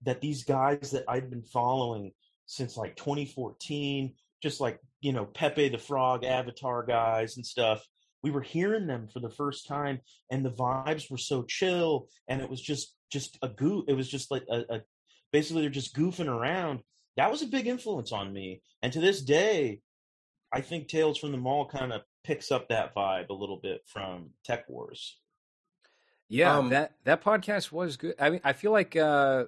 that 0.04 0.22
these 0.22 0.44
guys 0.44 0.92
that 0.92 1.06
I'd 1.08 1.30
been 1.30 1.44
following 1.44 2.12
since 2.46 2.78
like 2.78 2.96
2014, 2.96 4.14
just 4.42 4.60
like 4.60 4.80
you 5.02 5.14
know 5.14 5.26
Pepe 5.26 5.70
the 5.70 5.78
Frog, 5.78 6.24
Avatar 6.24 6.84
guys 6.84 7.38
and 7.38 7.46
stuff. 7.46 7.86
We 8.22 8.32
were 8.32 8.42
hearing 8.42 8.88
them 8.88 9.10
for 9.12 9.20
the 9.20 9.30
first 9.30 9.68
time, 9.68 10.00
and 10.32 10.46
the 10.46 10.52
vibes 10.52 11.12
were 11.12 11.18
so 11.18 11.44
chill, 11.44 12.08
and 12.28 12.42
it 12.42 12.50
was 12.50 12.62
just 12.62 12.96
just 13.12 13.38
a 13.42 13.50
goo. 13.50 13.84
It 13.88 13.94
was 13.94 14.10
just 14.10 14.32
like 14.32 14.44
a, 14.50 14.64
a 14.70 14.82
basically 15.32 15.62
they're 15.62 15.70
just 15.70 15.96
goofing 15.96 16.28
around. 16.28 16.82
That 17.18 17.30
was 17.32 17.42
a 17.42 17.48
big 17.48 17.68
influence 17.68 18.12
on 18.12 18.32
me, 18.34 18.62
and 18.82 18.94
to 18.94 19.00
this 19.00 19.22
day, 19.22 19.82
I 20.54 20.62
think 20.62 20.88
Tales 20.88 21.18
from 21.18 21.32
the 21.32 21.38
Mall 21.38 21.68
kind 21.68 21.92
of 21.92 22.02
picks 22.24 22.52
up 22.52 22.70
that 22.70 22.96
vibe 22.96 23.30
a 23.30 23.34
little 23.34 23.60
bit 23.62 23.82
from 23.86 24.30
Tech 24.46 24.70
Wars. 24.70 25.20
Yeah, 26.30 26.58
Um, 26.58 26.70
that 26.70 26.94
that 27.04 27.24
podcast 27.24 27.72
was 27.72 27.98
good. 27.98 28.16
I 28.20 28.30
mean, 28.30 28.42
I 28.44 28.54
feel 28.54 28.72
like 28.72 28.96
uh, 28.96 29.46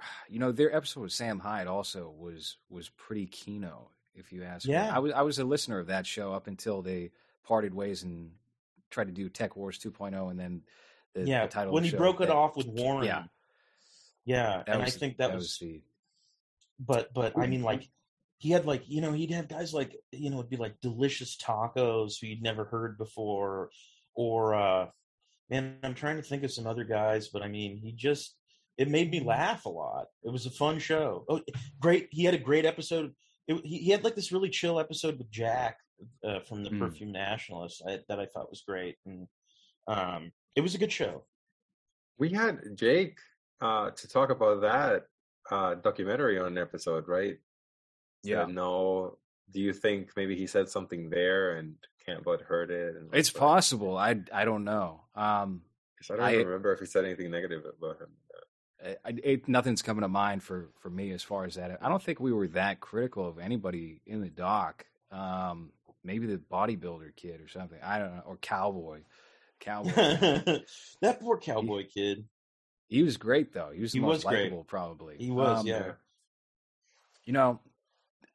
you 0.28 0.38
know 0.38 0.52
their 0.52 0.74
episode 0.74 1.00
with 1.00 1.12
Sam 1.12 1.38
Hyde 1.38 1.66
also 1.66 2.12
was 2.18 2.56
was 2.68 2.88
pretty 2.90 3.26
keynote. 3.26 3.90
If 4.16 4.32
you 4.32 4.44
ask, 4.44 4.66
me. 4.66 4.74
Yeah. 4.74 4.94
I 4.94 5.00
was 5.00 5.12
I 5.12 5.22
was 5.22 5.38
a 5.40 5.44
listener 5.44 5.80
of 5.80 5.88
that 5.88 6.06
show 6.06 6.32
up 6.32 6.46
until 6.46 6.82
they 6.82 7.10
parted 7.42 7.74
ways 7.74 8.04
and 8.04 8.30
tried 8.90 9.06
to 9.06 9.12
do 9.12 9.28
Tech 9.28 9.56
Wars 9.56 9.76
2.0, 9.78 10.30
and 10.30 10.38
then 10.38 10.62
the, 11.14 11.26
yeah, 11.26 11.46
the 11.46 11.52
title 11.52 11.72
when 11.72 11.82
he 11.82 11.90
broke 11.90 12.20
it 12.20 12.28
that- 12.28 12.36
off 12.36 12.56
with 12.56 12.68
Warren. 12.68 13.06
Yeah, 13.06 13.24
yeah, 14.24 14.62
that 14.66 14.68
and 14.68 14.84
was, 14.84 14.94
I 14.94 14.98
think 14.98 15.16
that, 15.18 15.34
was, 15.34 15.58
the 15.58 15.82
but 16.78 17.12
but 17.12 17.36
I 17.38 17.46
mean 17.46 17.62
like 17.62 17.88
he 18.38 18.50
had 18.50 18.66
like 18.66 18.88
you 18.88 19.00
know 19.00 19.12
he'd 19.12 19.30
have 19.30 19.48
guys 19.48 19.74
like 19.74 19.96
you 20.12 20.30
know 20.30 20.38
it'd 20.38 20.50
be 20.50 20.56
like 20.56 20.80
delicious 20.80 21.36
tacos 21.36 22.20
who 22.20 22.28
you'd 22.28 22.42
never 22.42 22.64
heard 22.64 22.98
before 22.98 23.70
or 24.14 24.54
uh 24.54 24.86
man 25.50 25.76
I'm 25.82 25.94
trying 25.94 26.16
to 26.16 26.22
think 26.22 26.42
of 26.42 26.52
some 26.52 26.66
other 26.66 26.84
guys 26.84 27.28
but 27.28 27.42
I 27.42 27.48
mean 27.48 27.76
he 27.76 27.92
just 27.92 28.34
it 28.78 28.88
made 28.88 29.10
me 29.10 29.20
laugh 29.20 29.64
a 29.66 29.68
lot 29.68 30.06
it 30.24 30.30
was 30.32 30.46
a 30.46 30.50
fun 30.50 30.78
show 30.78 31.24
oh 31.28 31.40
great 31.80 32.08
he 32.10 32.24
had 32.24 32.34
a 32.34 32.38
great 32.38 32.64
episode 32.64 33.12
it, 33.46 33.60
he, 33.64 33.78
he 33.78 33.90
had 33.90 34.02
like 34.04 34.14
this 34.16 34.32
really 34.32 34.48
chill 34.50 34.80
episode 34.80 35.18
with 35.18 35.30
Jack 35.30 35.78
uh, 36.26 36.40
from 36.40 36.64
the 36.64 36.70
Mm. 36.70 36.80
Perfume 36.80 37.12
Nationalist 37.12 37.82
I, 37.88 38.00
that 38.08 38.18
I 38.18 38.26
thought 38.26 38.50
was 38.50 38.62
great 38.66 38.96
and 39.06 39.28
um 39.86 40.32
it 40.56 40.60
was 40.60 40.74
a 40.74 40.78
good 40.78 40.92
show 40.92 41.24
We 42.18 42.30
had 42.30 42.58
Jake 42.74 43.18
uh, 43.60 43.90
to 43.90 44.08
talk 44.08 44.30
about 44.30 44.60
that 44.62 45.06
uh, 45.50 45.74
documentary 45.76 46.38
on 46.38 46.46
an 46.48 46.58
episode, 46.58 47.06
right? 47.08 47.38
yeah. 48.22 48.44
Said, 48.46 48.54
no. 48.54 49.18
Do 49.52 49.60
you 49.60 49.72
think 49.72 50.10
maybe 50.16 50.34
he 50.36 50.46
said 50.46 50.68
something 50.68 51.10
there 51.10 51.56
and 51.56 51.74
Kantbot 52.06 52.40
heard 52.42 52.70
it? 52.70 52.96
And 52.96 53.14
It's 53.14 53.32
like, 53.34 53.40
possible. 53.40 53.96
I 53.98 54.16
I 54.32 54.44
don't 54.44 54.64
know. 54.64 55.04
Um, 55.14 55.62
'cause 55.98 56.10
I 56.10 56.16
don't 56.16 56.24
I- 56.26 56.42
remember 56.42 56.72
if 56.72 56.80
he 56.80 56.86
said 56.86 57.04
anything 57.04 57.30
negative 57.30 57.64
about 57.78 58.00
him. 58.00 58.08
I, 58.84 59.14
it, 59.22 59.48
nothing's 59.48 59.82
coming 59.82 60.02
to 60.02 60.08
mind 60.08 60.42
for 60.42 60.68
for 60.80 60.90
me 60.90 61.10
as 61.12 61.22
far 61.22 61.44
as 61.44 61.54
that. 61.54 61.78
I 61.82 61.88
don't 61.88 62.02
think 62.02 62.20
we 62.20 62.32
were 62.32 62.48
that 62.48 62.80
critical 62.80 63.26
of 63.26 63.38
anybody 63.38 64.00
in 64.06 64.20
the 64.20 64.28
dock. 64.28 64.84
Um, 65.10 65.70
maybe 66.02 66.26
the 66.26 66.36
bodybuilder 66.38 67.16
kid 67.16 67.40
or 67.40 67.48
something. 67.48 67.78
I 67.82 67.98
don't 67.98 68.14
know, 68.16 68.22
or 68.26 68.36
cowboy. 68.36 69.00
Cowboy. 69.60 69.90
that 71.00 71.20
poor 71.20 71.38
cowboy 71.38 71.86
kid 71.86 72.24
he 72.88 73.02
was 73.02 73.16
great 73.16 73.52
though. 73.52 73.70
He 73.74 73.80
was 73.80 73.92
the 73.92 73.98
He 73.98 74.04
most 74.04 74.16
was 74.16 74.24
great. 74.24 74.42
likable, 74.44 74.64
probably. 74.64 75.16
he 75.18 75.30
was 75.30 75.60
Um, 75.60 75.66
yeah 75.66 75.92
You 77.24 77.32
know, 77.32 77.60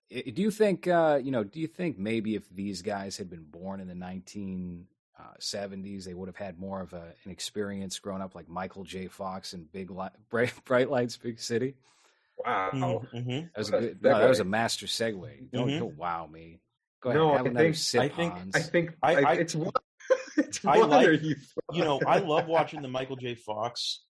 do 0.09 0.41
you 0.41 0.49
think? 0.51 0.87
Uh, 0.87 1.19
you 1.23 1.31
know, 1.31 1.43
do 1.43 1.59
you 1.59 1.67
think 1.67 1.99
maybe 1.99 2.33
if 2.35 2.49
these 2.49 2.81
guys 2.81 3.17
had 3.17 3.29
been 3.29 3.43
born 3.43 3.79
in 3.79 3.87
the 3.87 3.95
nineteen 3.95 4.87
uh, 5.19 5.33
seventies, 5.39 6.05
they 6.05 6.13
would 6.13 6.27
have 6.29 6.35
had 6.37 6.57
more 6.57 6.81
of 6.81 6.93
a, 6.93 7.13
an 7.25 7.31
experience 7.31 7.99
growing 7.99 8.21
up, 8.21 8.35
like 8.35 8.47
Michael 8.47 8.83
J. 8.85 9.07
Fox 9.07 9.53
in 9.53 9.65
Big 9.71 9.91
Li- 9.91 10.07
Bright, 10.29 10.53
Bright 10.65 10.89
Lights, 10.89 11.17
Big 11.17 11.39
City? 11.39 11.75
Wow. 12.45 12.69
Mhm. 13.13 13.49
That 13.53 13.57
was 13.57 13.69
a 13.69 13.71
What 13.73 13.83
a 13.83 13.87
good. 13.87 14.03
No, 14.03 14.19
that 14.19 14.29
was 14.29 14.39
a 14.39 14.45
master 14.45 14.85
segue. 14.85 15.51
Don't, 15.51 15.67
Mhm. 15.69 15.79
don't 15.79 15.97
wow 15.97 16.25
me. 16.25 16.61
Go 17.01 17.09
ahead. 17.09 17.19
No, 17.21 17.31
have 17.35 17.45
I 17.45 17.49
another 17.49 17.65
think- 17.65 17.75
sip, 17.75 18.01
I 18.01 18.07
think- 18.09 18.33
Hans. 18.33 18.55
I 18.55 18.59
think 18.61 18.91
I- 19.03 19.15
I, 19.15 19.21
I- 19.21 19.33
it's 19.33 19.55
one. 19.55 19.71
it's 20.37 20.65
I 20.65 20.77
like- 20.77 21.21
you. 21.21 21.35
you 21.73 21.83
know, 21.83 21.99
I 22.07 22.19
love 22.19 22.47
watching 22.47 22.81
the 22.81 22.87
Michael 22.87 23.17
J. 23.17 23.35
Fox, 23.35 24.03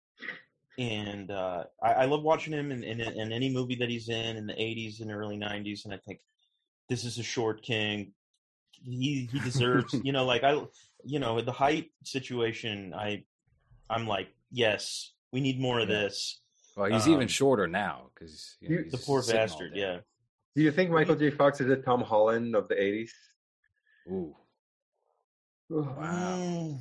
and 0.79 1.31
uh, 1.31 1.65
I, 1.83 1.93
I 1.93 2.05
love 2.07 2.23
watching 2.23 2.53
him 2.53 2.71
in, 2.71 2.83
in, 2.85 3.01
in 3.01 3.33
any 3.33 3.49
movie 3.51 3.77
that 3.77 3.89
he's 3.89 4.09
in 4.09 4.37
in 4.37 4.47
the 4.47 4.53
'80s 4.55 5.01
and 5.01 5.11
early 5.11 5.39
'90s. 5.39 5.85
And 5.85 5.95
I 5.95 5.99
think 5.99 6.21
this 6.89 7.05
is 7.05 7.19
a 7.19 7.23
short 7.23 7.63
king. 7.63 8.13
He 8.73 9.29
he 9.33 9.39
deserves, 9.41 9.95
you 10.05 10.13
know, 10.13 10.27
like 10.27 10.43
I, 10.45 10.61
you 11.05 11.19
know, 11.19 11.41
the 11.41 11.53
height 11.53 11.91
situation. 12.05 12.93
I, 12.95 13.25
I'm 13.89 14.07
like, 14.07 14.29
yes, 14.51 15.13
we 15.33 15.41
need 15.41 15.61
more 15.61 15.79
of 15.81 15.89
Yeah. 15.89 16.01
this. 16.03 16.41
well, 16.77 16.91
he's 16.91 17.07
even 17.09 17.23
um, 17.23 17.29
shorter 17.29 17.67
now 17.67 18.11
because 18.15 18.57
you 18.61 18.69
know, 18.69 18.85
The 18.91 18.99
poor 18.99 19.23
bastard. 19.23 19.73
Yeah. 19.75 19.99
Do 20.55 20.63
you 20.63 20.73
think 20.73 20.91
Michael 20.91 21.17
J. 21.17 21.31
Fox 21.31 21.61
is 21.61 21.69
a 21.71 21.77
Tom 21.77 22.01
Holland 22.03 22.55
of 22.57 22.69
the 22.69 22.75
80s? 22.77 23.11
Ooh. 24.11 24.35
Wow. 25.69 25.95
Mm. 26.39 26.81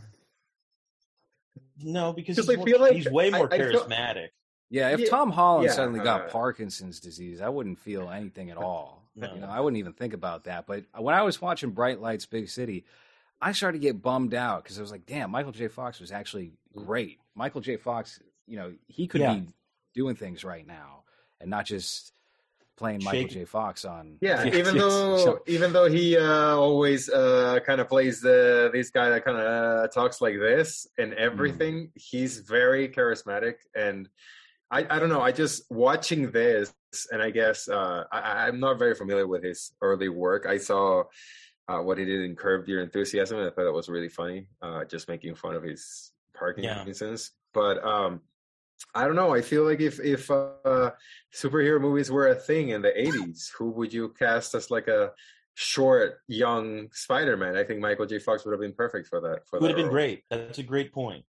No, 1.84 2.14
because 2.14 2.38
he's, 2.38 2.50
I 2.50 2.56
more- 2.56 2.66
feel 2.66 2.80
like 2.80 2.94
he's 2.94 3.10
way 3.10 3.30
more 3.30 3.52
I 3.54 3.58
feel- 3.58 3.72
charismatic. 3.82 4.30
Yeah, 4.70 4.90
if 4.90 5.00
Yeah, 5.02 5.10
Tom 5.10 5.30
Holland 5.32 5.66
yeah, 5.68 5.72
suddenly 5.74 6.00
got 6.00 6.22
uh, 6.22 6.30
Parkinson's 6.30 7.00
disease, 7.00 7.40
I 7.40 7.50
wouldn't 7.50 7.80
feel 7.80 8.10
anything 8.10 8.50
at 8.50 8.58
all. 8.68 9.04
No. 9.16 9.34
You 9.34 9.42
know, 9.42 9.48
I 9.48 9.60
wouldn't 9.60 9.78
even 9.80 9.94
think 9.94 10.14
about 10.14 10.46
that. 10.46 10.66
But 10.68 10.84
when 10.98 11.14
I 11.16 11.22
was 11.22 11.42
watching 11.42 11.70
Bright 11.72 12.02
Lights, 12.02 12.26
Big 12.26 12.50
City, 12.50 12.86
I 13.42 13.52
started 13.52 13.80
to 13.80 13.82
get 13.82 14.02
bummed 14.02 14.34
out 14.34 14.64
because 14.64 14.78
I 14.78 14.82
was 14.82 14.92
like, 14.92 15.06
"Damn, 15.06 15.32
Michael 15.32 15.52
J. 15.52 15.68
Fox 15.68 16.00
was 16.00 16.12
actually 16.12 16.54
great." 16.76 17.20
Michael 17.36 17.62
J. 17.62 17.78
Fox, 17.78 18.20
you 18.48 18.56
know, 18.58 18.74
he 18.88 19.08
could 19.08 19.22
Yeah. 19.22 19.36
be 19.36 19.48
doing 19.94 20.16
things 20.16 20.44
right 20.44 20.66
now 20.66 21.04
and 21.42 21.50
not 21.50 21.66
just 21.66 22.14
playing 22.78 23.02
Michael 23.04 23.28
J. 23.30 23.46
Fox 23.46 23.86
on. 23.86 24.18
Yeah, 24.22 24.44
Yes, 24.44 24.56
even 24.60 24.76
yes. 24.76 24.84
though 24.84 25.18
So- 25.18 25.44
even 25.48 25.74
though 25.74 25.90
he 25.90 26.18
uh, 26.18 26.56
always 26.56 27.10
uh, 27.10 27.60
kind 27.66 27.80
of 27.82 27.88
plays 27.88 28.22
the 28.22 28.70
this 28.74 28.90
guy 28.90 29.10
that 29.10 29.24
kind 29.26 29.38
of 29.38 29.46
uh, 29.46 29.88
talks 29.90 30.22
like 30.22 30.38
this 30.40 30.88
and 30.98 31.14
everything, 31.14 31.92
he's 31.96 32.40
very 32.40 32.90
charismatic. 32.90 33.56
And 33.76 34.10
I, 34.72 34.86
I 34.90 35.00
don't 35.00 35.10
know, 35.10 35.22
I 35.22 35.32
just 35.32 35.70
watching 35.72 36.32
this, 36.32 36.74
and 37.12 37.22
I 37.22 37.30
guess 37.30 37.68
uh, 37.70 38.06
I, 38.12 38.48
I'm 38.48 38.60
not 38.60 38.80
very 38.80 38.96
familiar 38.96 39.28
with 39.28 39.44
his 39.44 39.72
early 39.82 40.10
work. 40.10 40.46
I 40.46 40.58
saw 40.58 41.04
uh, 41.68 41.80
what 41.80 41.98
he 41.98 42.06
did 42.06 42.22
in 42.22 42.36
Curb 42.36 42.68
Your 42.68 42.82
Enthusiasm, 42.82 43.40
I 43.40 43.46
thought 43.46 43.64
that 43.64 43.72
was 43.74 43.90
really 43.90 44.10
funny, 44.10 44.48
uh, 44.62 44.86
just 44.86 45.08
making 45.08 45.36
fun 45.36 45.56
of 45.56 45.64
his 45.64 46.12
parking 46.34 46.66
Parkinson's. 46.70 47.32
But 47.54 47.84
um, 47.84 48.22
I 48.94 49.06
don't 49.06 49.16
know. 49.16 49.34
I 49.34 49.42
feel 49.42 49.64
like 49.64 49.80
if 49.80 50.00
if 50.00 50.30
uh, 50.30 50.92
superhero 51.34 51.80
movies 51.82 52.12
were 52.12 52.28
a 52.28 52.36
thing 52.36 52.70
in 52.70 52.82
the 52.82 52.92
'80s, 52.92 53.50
who 53.58 53.72
would 53.72 53.94
you 53.94 54.10
cast 54.10 54.54
as 54.54 54.70
like 54.70 54.88
a 54.88 55.12
short, 55.56 56.20
young 56.28 56.90
Spider-Man? 56.92 57.56
I 57.58 57.64
think 57.64 57.80
Michael 57.80 58.06
J. 58.06 58.20
Fox 58.20 58.46
would 58.46 58.52
have 58.52 58.60
been 58.62 58.74
perfect 58.74 59.08
for 59.08 59.22
that. 59.22 59.48
For 59.48 59.60
Would 59.60 59.70
have 59.72 59.78
been 59.78 59.86
role. 59.88 59.94
great. 59.94 60.24
That's 60.30 60.60
a 60.60 60.64
great 60.64 60.92
point. 60.94 61.26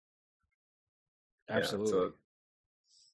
Yeah, 1.48 1.56
Absolutely. 1.58 1.92
so- 1.92 2.12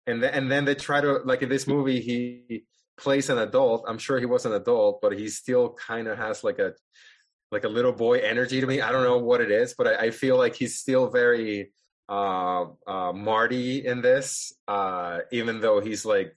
and 0.07 0.23
then 0.23 0.33
and 0.33 0.51
then 0.51 0.65
they 0.65 0.75
try 0.75 1.01
to 1.01 1.19
like 1.25 1.43
in 1.43 1.49
this 1.51 1.67
movie 1.67 2.01
he 2.01 2.65
plays 2.97 3.29
an 3.29 3.39
adult. 3.39 3.85
I'm 3.87 3.99
sure 3.99 4.19
he 4.19 4.27
was 4.27 4.47
an 4.47 4.53
adult, 4.53 5.01
but 5.03 5.17
he 5.19 5.29
still 5.29 5.75
kind 5.75 6.09
of 6.09 6.17
has 6.19 6.43
like 6.43 6.59
a 6.59 6.73
like 7.51 7.65
a 7.65 7.69
little 7.69 7.93
boy 7.93 8.19
energy 8.19 8.61
to 8.61 8.67
me. 8.67 8.81
I 8.81 8.93
don't 8.93 9.05
know 9.05 9.19
what 9.19 9.41
it 9.41 9.51
is, 9.51 9.75
but 9.77 9.87
I, 9.87 10.07
I 10.07 10.11
feel 10.11 10.37
like 10.37 10.55
he's 10.55 10.79
still 10.79 11.09
very 11.09 11.73
uh, 12.09 12.67
uh, 12.87 13.13
Marty 13.13 13.85
in 13.87 14.03
this, 14.03 14.53
uh, 14.69 15.21
even 15.33 15.61
though 15.61 15.81
he's 15.81 16.05
like 16.05 16.37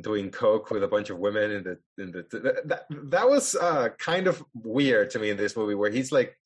doing 0.00 0.30
coke 0.30 0.70
with 0.70 0.82
a 0.82 0.88
bunch 0.88 1.08
of 1.10 1.18
women 1.18 1.50
in 1.50 1.62
the 1.64 1.78
in 2.02 2.10
the 2.12 2.26
that 2.38 2.68
that, 2.68 2.82
that 3.10 3.28
was 3.28 3.54
uh, 3.56 3.88
kind 3.98 4.26
of 4.26 4.44
weird 4.54 5.10
to 5.10 5.18
me 5.18 5.30
in 5.30 5.36
this 5.36 5.56
movie 5.56 5.74
where 5.74 5.90
he's 5.90 6.12
like 6.12 6.36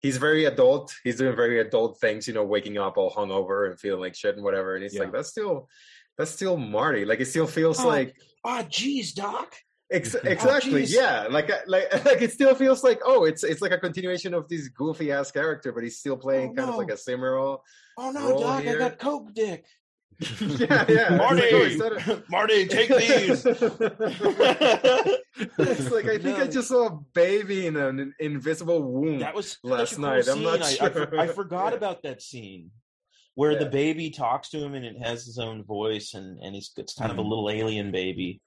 he's 0.00 0.16
very 0.16 0.46
adult 0.46 0.94
he's 1.04 1.16
doing 1.16 1.36
very 1.36 1.60
adult 1.60 2.00
things 2.00 2.26
you 2.26 2.32
know 2.32 2.44
waking 2.44 2.78
up 2.78 2.96
all 2.96 3.10
hungover 3.10 3.68
and 3.70 3.78
feeling 3.78 4.00
like 4.00 4.14
shit 4.14 4.36
and 4.36 4.42
whatever 4.44 4.74
and 4.74 4.82
he's 4.82 4.94
Yeah. 4.94 5.00
like 5.02 5.12
that's 5.12 5.28
still 5.28 5.68
that's 6.16 6.30
still 6.30 6.56
marty 6.56 7.04
like 7.04 7.20
it 7.20 7.26
still 7.26 7.46
feels 7.46 7.78
Oh, 7.80 7.88
like 7.88 8.16
Ah, 8.46 8.64
geez, 8.68 9.12
Doc. 9.14 9.54
Ex- 9.94 10.14
Oh, 10.24 10.28
exactly 10.28 10.80
geez. 10.82 10.94
yeah 10.94 11.26
like 11.30 11.48
like 11.66 12.04
like 12.10 12.20
it 12.22 12.32
still 12.32 12.54
feels 12.54 12.82
like 12.84 13.00
oh 13.04 13.24
it's 13.24 13.42
it's 13.44 13.62
like 13.62 13.72
a 13.72 13.78
continuation 13.78 14.34
of 14.34 14.48
this 14.48 14.68
goofy 14.68 15.12
ass 15.12 15.30
character 15.30 15.72
but 15.72 15.82
he's 15.84 15.98
still 15.98 16.16
playing 16.16 16.50
Oh, 16.50 16.54
kind 16.56 16.68
of 16.70 16.76
like 16.76 16.90
a 16.90 16.96
similar 16.96 17.38
Oh 17.38 18.10
no, 18.10 18.28
Roll 18.30 18.40
Doc, 18.40 18.62
here. 18.62 18.74
I 18.74 18.78
got 18.88 18.98
Coke 18.98 19.32
Dick. 19.34 19.64
yeah, 20.40 20.84
yeah. 20.88 21.16
Marty, 21.16 21.76
like, 21.76 22.08
oh, 22.08 22.12
a- 22.12 22.22
Marty, 22.30 22.66
take 22.68 22.88
these. 22.88 23.44
it's 25.48 25.90
like 25.90 26.06
I 26.06 26.18
think 26.18 26.38
I 26.38 26.46
just 26.46 26.68
saw 26.68 26.86
a 26.86 26.98
baby 27.14 27.66
in 27.66 27.76
an 27.76 28.14
invisible 28.20 28.82
womb. 28.82 29.18
That 29.20 29.34
was 29.34 29.58
Last 29.62 29.90
such 29.90 29.96
cool 29.98 30.06
night, 30.08 30.28
I'm 30.28 30.42
not 30.42 30.64
scene. 30.64 30.78
I, 30.82 30.86
I 30.86 30.88
for- 30.90 31.08
sure. 31.10 31.20
I 31.20 31.26
forgot 31.26 31.72
Yeah. 31.72 31.76
about 31.78 32.02
that 32.04 32.22
scene 32.22 32.70
where 33.34 33.58
the 33.58 33.66
baby 33.66 34.10
talks 34.10 34.50
to 34.50 34.58
him 34.58 34.74
and 34.74 34.84
it 34.84 34.96
has 35.02 35.24
his 35.26 35.38
own 35.38 35.64
voice 35.64 36.14
and 36.14 36.38
and 36.40 36.54
he's 36.54 36.70
it's 36.76 36.94
kind 36.94 37.10
of 37.10 37.18
a 37.18 37.22
Mhm. 37.22 37.28
little 37.28 37.50
alien 37.50 37.90
baby. 37.90 38.40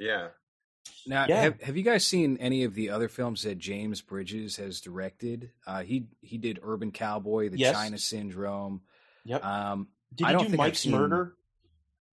Yeah. 0.00 0.28
Now, 1.06 1.26
Yeah. 1.28 1.42
have, 1.42 1.60
have 1.62 1.76
you 1.76 1.82
guys 1.84 2.04
seen 2.04 2.36
any 2.38 2.64
of 2.64 2.74
the 2.74 2.90
other 2.90 3.08
films 3.08 3.42
that 3.42 3.58
James 3.58 4.00
Bridges 4.00 4.56
has 4.56 4.80
directed? 4.80 5.50
Uh, 5.66 5.82
he 5.82 6.08
he 6.22 6.38
did 6.38 6.58
Urban 6.62 6.90
Cowboy, 6.90 7.50
The 7.50 7.58
Yes. 7.58 7.74
China 7.76 7.98
Syndrome. 7.98 8.80
Yep. 9.24 9.44
Um, 9.44 9.88
Did 10.14 10.26
I 10.26 10.30
you 10.30 10.32
don't 10.36 10.44
do 10.46 10.50
think 10.50 10.58
Mike's 10.58 10.78
seen- 10.80 10.92
Murder? 10.92 11.36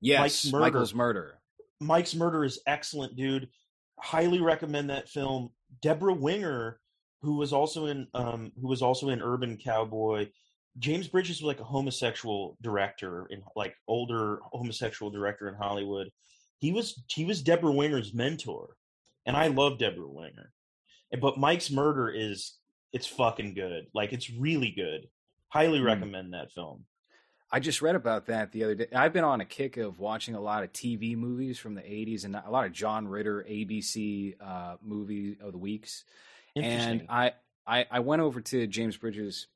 yes, 0.02 0.20
Mike's 0.20 0.52
Murder. 0.52 0.62
Michael's 0.66 0.94
Murder. 0.94 1.40
Mike's 1.80 2.14
Murder 2.16 2.44
is 2.44 2.60
excellent, 2.68 3.16
dude. 3.16 3.50
Highly 4.00 4.42
recommend 4.42 4.90
that 4.90 5.10
film. 5.10 5.52
Debra 5.82 6.14
Winger, 6.14 6.80
who 7.22 7.38
was 7.38 7.54
also 7.54 7.86
in 7.88 8.08
um, 8.14 8.52
who 8.62 8.68
was 8.68 8.82
also 8.82 9.10
in 9.10 9.22
Urban 9.22 9.58
Cowboy. 9.58 10.28
James 10.78 11.08
Bridges 11.08 11.42
was 11.42 11.48
like 11.48 11.60
a 11.60 11.64
homosexual 11.64 12.58
director 12.62 13.26
in 13.32 13.42
like 13.56 13.76
older 13.88 14.40
homosexual 14.44 15.10
director 15.10 15.48
in 15.48 15.56
Hollywood. 15.56 16.12
He 16.60 16.72
was 16.72 17.02
he 17.10 17.26
was 17.26 17.42
Debra 17.42 17.72
Winger's 17.72 18.14
mentor, 18.14 18.76
and 19.26 19.36
I 19.38 19.48
love 19.48 19.78
Debra 19.78 20.08
Winger. 20.08 20.52
But 21.22 21.38
Mike's 21.38 21.72
Murder 21.72 22.10
is 22.10 22.58
it's 22.94 23.08
fucking 23.08 23.54
good. 23.54 23.88
Like 23.94 24.14
it's 24.14 24.30
really 24.30 24.72
good. 24.72 25.08
Highly 25.50 25.80
Hmm. 25.80 25.86
recommend 25.86 26.34
that 26.34 26.52
film. 26.52 26.86
I 27.50 27.62
just 27.62 27.82
read 27.82 27.96
about 27.96 28.26
that 28.26 28.52
the 28.52 28.66
other 28.66 28.76
day. 28.76 28.88
I've 28.94 29.14
been 29.14 29.24
on 29.24 29.40
a 29.40 29.46
kick 29.46 29.78
of 29.78 30.00
watching 30.00 30.36
a 30.36 30.42
lot 30.42 30.64
of 30.64 30.74
TV 30.74 31.16
movies 31.16 31.58
from 31.58 31.76
the 31.76 31.82
80s 31.82 32.26
and 32.26 32.36
a 32.36 32.50
lot 32.50 32.66
of 32.66 32.74
John 32.74 33.08
Ritter 33.08 33.46
ABC 33.50 34.36
uh, 34.42 34.76
movie 34.82 35.38
of 35.42 35.54
the 35.54 35.58
weeks. 35.58 36.04
And 36.58 37.06
I, 37.08 37.34
I 37.66 37.86
I 37.90 38.00
went 38.02 38.22
over 38.22 38.42
to 38.42 38.68
James 38.68 38.98
Bridges' 38.98 39.48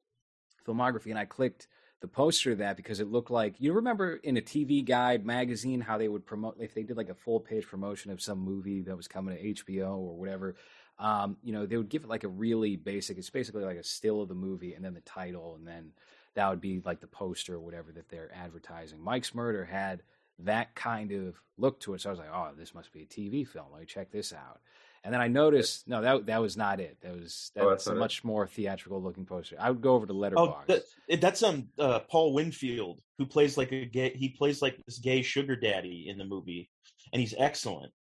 filmography 0.66 1.08
and 1.10 1.20
I 1.20 1.26
clicked 1.26 1.68
the 2.02 2.08
poster 2.08 2.52
of 2.52 2.58
that 2.58 2.78
because 2.78 3.00
it 3.00 3.12
looked 3.12 3.30
like 3.30 3.56
you 3.60 3.74
remember 3.74 4.16
in 4.16 4.36
a 4.36 4.42
TV 4.42 4.84
Guide 4.84 5.26
magazine 5.26 5.80
how 5.80 5.98
they 5.98 6.08
would 6.08 6.26
promote 6.26 6.58
if 6.60 6.74
they 6.74 6.84
did 6.84 6.98
like 6.98 7.10
a 7.10 7.16
full 7.16 7.40
page 7.40 7.68
promotion 7.68 8.12
of 8.12 8.22
some 8.22 8.40
movie 8.40 8.82
that 8.82 8.98
was 8.98 9.08
coming 9.08 9.38
to 9.38 9.64
HBO 9.64 9.98
or 9.98 10.18
whatever. 10.18 10.56
Um, 10.98 11.38
you 11.44 11.54
know, 11.54 11.66
they 11.66 11.78
would 11.78 11.90
give 11.90 12.04
it 12.04 12.10
like 12.10 12.24
a 12.24 12.28
really 12.28 12.76
basic. 12.76 13.18
It's 13.18 13.30
basically 13.30 13.64
like 13.64 13.78
a 13.78 13.84
still 13.84 14.22
of 14.22 14.30
the 14.30 14.36
movie 14.36 14.74
and 14.74 14.84
then 14.84 14.96
the 14.96 15.02
title 15.02 15.56
and 15.56 15.68
then 15.68 15.92
that 16.34 16.50
would 16.50 16.62
be 16.62 16.82
like 16.84 17.02
the 17.02 17.08
poster 17.08 17.56
or 17.56 17.60
whatever 17.60 17.92
that 17.92 18.10
they're 18.10 18.32
advertising. 18.34 19.00
Mike's 19.00 19.36
Murder 19.36 19.66
had 19.66 20.02
that 20.40 20.74
kind 20.74 21.12
of 21.12 21.40
look 21.58 21.80
to 21.82 21.94
it. 21.94 22.02
So 22.02 22.10
I 22.10 22.14
was 22.14 22.20
like, 22.20 22.30
oh, 22.34 22.50
this 22.58 22.74
must 22.74 22.92
be 22.92 23.04
a 23.04 23.06
TV 23.06 23.48
film. 23.48 23.68
Let 23.72 23.82
me 23.82 23.86
check 23.86 24.12
this 24.12 24.34
out. 24.34 24.60
And 25.04 25.12
then 25.12 25.20
I 25.22 25.28
noticed, 25.30 25.88
no, 25.88 26.02
that 26.02 26.28
that 26.28 26.42
was 26.42 26.56
not 26.56 26.80
it. 26.80 26.98
That 27.02 27.14
was 27.16 27.52
Oh, 27.58 27.70
that's 27.70 27.86
that's 27.86 27.88
a 27.88 27.90
not 27.92 27.96
it? 27.98 28.00
much 28.00 28.24
more 28.24 28.46
theatrical 28.48 29.02
looking 29.02 29.26
poster. 29.26 29.56
I 29.60 29.72
would 29.72 29.82
go 29.82 29.96
over 29.96 30.06
to 30.06 30.14
Oh, 30.14 30.18
Letterboxd. 30.18 30.84
that, 31.08 31.22
that's 31.22 31.42
um 31.42 31.70
uh, 31.80 32.00
Paul 32.02 32.34
Winfield 32.34 33.02
who 33.18 33.26
plays 33.26 33.58
like 33.58 33.72
a 33.72 33.86
gay. 33.86 34.14
He 34.16 34.30
plays 34.30 34.62
like 34.62 34.78
this 34.86 35.00
gay 35.00 35.22
sugar 35.24 35.56
daddy 35.56 36.06
in 36.08 36.18
the 36.20 36.26
movie, 36.26 36.70
and 37.12 37.20
he's 37.20 37.34
excellent. 37.38 37.92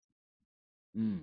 Mm. 0.97 1.23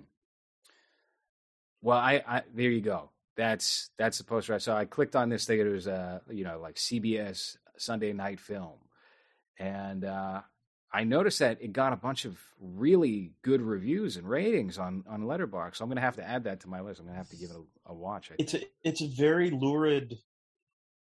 Well, 1.82 1.98
I, 1.98 2.22
I 2.26 2.42
there 2.54 2.70
you 2.70 2.80
go. 2.80 3.10
That's 3.36 3.90
that's 3.98 4.18
the 4.18 4.24
poster 4.24 4.54
I 4.54 4.58
saw. 4.58 4.76
I 4.76 4.84
clicked 4.84 5.14
on 5.14 5.28
this 5.28 5.44
thing. 5.46 5.60
It 5.60 5.64
was 5.64 5.86
uh 5.86 6.18
you 6.28 6.42
know 6.42 6.58
like 6.60 6.74
CBS 6.74 7.56
Sunday 7.76 8.12
Night 8.12 8.40
Film, 8.40 8.78
and 9.60 10.04
uh, 10.04 10.40
I 10.92 11.04
noticed 11.04 11.40
that 11.40 11.58
it 11.60 11.72
got 11.72 11.92
a 11.92 11.96
bunch 11.96 12.24
of 12.24 12.38
really 12.60 13.32
good 13.42 13.60
reviews 13.60 14.16
and 14.16 14.28
ratings 14.28 14.78
on 14.78 15.04
on 15.08 15.22
Letterboxd. 15.22 15.76
So 15.76 15.84
I'm 15.84 15.90
gonna 15.90 16.00
have 16.00 16.16
to 16.16 16.26
add 16.26 16.44
that 16.44 16.60
to 16.60 16.68
my 16.68 16.80
list. 16.80 17.00
I'm 17.00 17.06
gonna 17.06 17.18
have 17.18 17.28
to 17.30 17.36
give 17.36 17.50
it 17.50 17.56
a, 17.56 17.92
a 17.92 17.94
watch. 17.94 18.30
It's 18.38 18.54
a 18.54 18.62
it's 18.82 19.02
a 19.02 19.08
very 19.08 19.50
lurid 19.50 20.16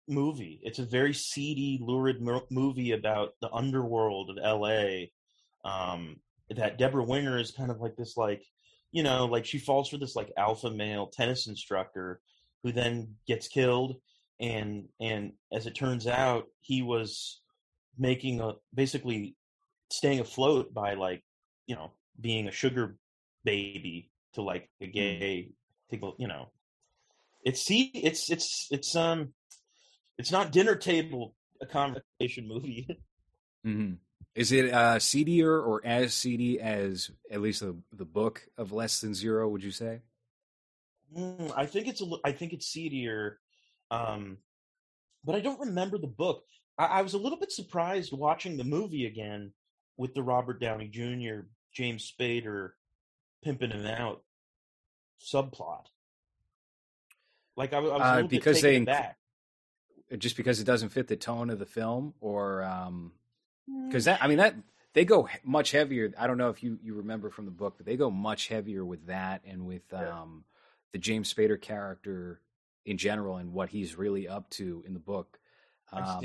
movie. 0.09 0.61
It's 0.63 0.81
a 0.81 0.85
very 0.85 1.15
seedy, 1.15 1.79
lurid 1.81 2.21
mo- 2.21 2.47
movie 2.51 2.93
about 2.93 3.35
the 3.41 3.51
underworld 3.53 4.31
of 4.31 4.39
L.A. 4.43 5.13
Um, 5.65 6.17
that 6.51 6.79
Debra 6.79 7.05
Winger 7.05 7.39
is 7.39 7.53
kind 7.53 7.71
of 7.71 7.81
like 7.81 7.97
this, 7.97 8.17
like 8.17 8.43
you 8.93 9.05
know, 9.05 9.27
like 9.27 9.47
she 9.47 9.59
falls 9.59 9.89
for 9.89 9.99
this 9.99 10.17
like 10.17 10.33
alpha 10.37 10.71
male 10.71 11.07
tennis 11.07 11.47
instructor 11.47 12.21
who 12.65 12.73
then 12.73 13.15
gets 13.27 13.47
killed, 13.47 13.97
and 14.41 14.89
and 15.01 15.33
as 15.53 15.67
it 15.67 15.77
turns 15.77 16.09
out, 16.09 16.47
he 16.61 16.83
was 16.83 17.41
making 17.97 18.41
a 18.41 18.55
basically 18.75 19.37
staying 19.91 20.21
afloat 20.21 20.73
by 20.73 20.95
like 20.95 21.23
you 21.67 21.75
know 21.75 21.93
being 22.21 22.49
a 22.49 22.53
sugar 22.53 22.97
baby 23.45 24.11
to 24.35 24.43
like 24.43 24.69
a 24.81 24.87
gay 24.87 25.51
to 25.91 26.15
you 26.19 26.29
know 26.29 26.51
it's 27.45 27.63
see 27.63 27.91
it's 27.95 28.31
it's 28.31 28.69
it's 28.71 28.95
um 28.97 29.33
it's 30.19 30.31
not 30.31 30.53
dinner 30.53 30.75
table 30.75 31.35
a 31.61 31.67
conversation 31.67 32.47
movie 32.47 32.87
mm-hmm. 33.67 33.95
Is 34.33 34.53
it 34.53 34.73
uh, 34.73 35.01
seedier 35.01 35.61
or 35.61 35.85
as 35.85 36.15
seedy 36.15 36.61
as 36.61 37.11
at 37.33 37.41
least 37.41 37.61
the 37.61 37.77
the 37.93 38.05
book 38.05 38.47
of 38.57 38.71
Less 38.71 39.01
Than 39.01 39.13
Zero? 39.13 39.49
Would 39.49 39.65
you 39.65 39.73
say? 39.73 40.03
Mm, 41.17 41.53
i 41.57 41.67
think 41.67 41.89
it's 41.89 42.01
a 42.01 42.07
i 42.25 42.31
think 42.31 42.53
it's 42.53 42.69
seedier 42.69 43.41
um 43.91 44.39
but 45.25 45.35
i 45.35 45.41
don't 45.41 45.59
remember 45.59 45.99
the 45.99 46.07
book 46.07 46.45
I, 46.79 46.85
I 46.85 47.03
was 47.03 47.15
a 47.15 47.19
little 47.19 47.39
bit 47.39 47.51
surprised 47.51 48.13
watching 48.13 48.57
the 48.57 48.63
movie 48.63 49.07
again 49.07 49.53
with 50.01 50.15
the 50.15 50.23
robert 50.23 50.61
downey 50.61 50.89
jr 50.89 51.41
james 51.75 52.11
spader 52.19 52.71
pimping 53.43 53.71
him 53.71 53.87
out 53.87 54.23
subplot 55.23 55.85
like 57.57 57.73
i, 57.73 57.77
I 57.79 57.81
was 57.81 58.01
Uh, 58.03 58.23
because 58.27 58.61
they 58.63 58.81
inc- 58.81 59.15
Just 60.19 60.37
because 60.37 60.59
it 60.61 60.65
doesn't 60.65 60.89
fit 60.91 61.07
the 61.07 61.17
tone 61.17 61.51
of 61.51 61.59
the 61.59 61.67
film, 61.67 62.15
or 62.21 62.63
um, 62.65 63.13
Mm. 63.71 63.87
because 63.89 64.07
that 64.07 64.21
I 64.23 64.27
mean 64.27 64.39
that 64.39 64.57
they 64.95 65.05
go 65.05 65.29
much 65.45 65.71
heavier. 65.71 66.13
I 66.19 66.27
don't 66.27 66.39
know 66.39 66.49
if 66.49 66.63
you 66.65 66.79
you 66.83 66.95
remember 66.95 67.31
from 67.31 67.45
the 67.45 67.51
book, 67.53 67.75
but 67.77 67.87
they 67.87 67.97
go 67.97 68.11
much 68.11 68.49
heavier 68.49 68.85
with 68.85 69.07
that 69.07 69.43
and 69.45 69.67
with 69.67 69.83
Yeah. 69.93 70.23
um 70.23 70.45
the 70.93 70.99
James 70.99 71.33
Spader 71.33 71.61
character 71.61 72.41
in 72.85 72.97
general 72.99 73.37
and 73.37 73.53
what 73.53 73.69
he's 73.69 73.95
really 73.97 74.27
up 74.27 74.51
to 74.59 74.83
in 74.87 74.95
the 74.95 74.99
book. 74.99 75.39
Um, 75.93 76.25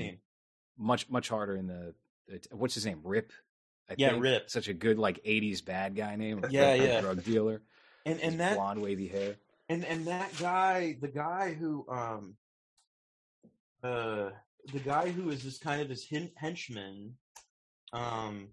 much 0.77 1.07
much 1.09 1.29
harder 1.29 1.55
in 1.55 1.67
the, 1.67 1.93
the 2.27 2.39
what's 2.55 2.73
his 2.73 2.85
name 2.85 3.01
Rip. 3.03 3.31
I 3.89 3.95
Yeah, 3.97 4.09
think. 4.11 4.23
Rip. 4.23 4.49
Such 4.49 4.67
a 4.67 4.73
good 4.73 4.97
like 4.97 5.23
'80s 5.23 5.63
bad 5.63 5.95
guy 5.95 6.15
name. 6.15 6.43
a 6.43 6.49
Yeah, 6.49 6.73
yeah. 6.73 7.01
Drug 7.01 7.23
dealer. 7.23 7.61
and 8.05 8.19
and 8.19 8.39
that 8.39 8.55
blonde 8.55 8.81
wavy 8.81 9.07
hair. 9.07 9.35
and 9.69 9.83
and 9.85 10.07
that 10.07 10.31
guy 10.39 10.97
the 11.01 11.07
guy 11.07 11.53
who 11.53 11.85
um 11.89 12.35
uh 13.83 14.29
the 14.73 14.79
guy 14.83 15.09
who 15.09 15.29
is 15.29 15.43
this 15.43 15.57
kind 15.59 15.81
of 15.81 15.87
this 15.89 16.07
hen- 16.09 16.31
henchman 16.35 17.13
um 17.93 18.49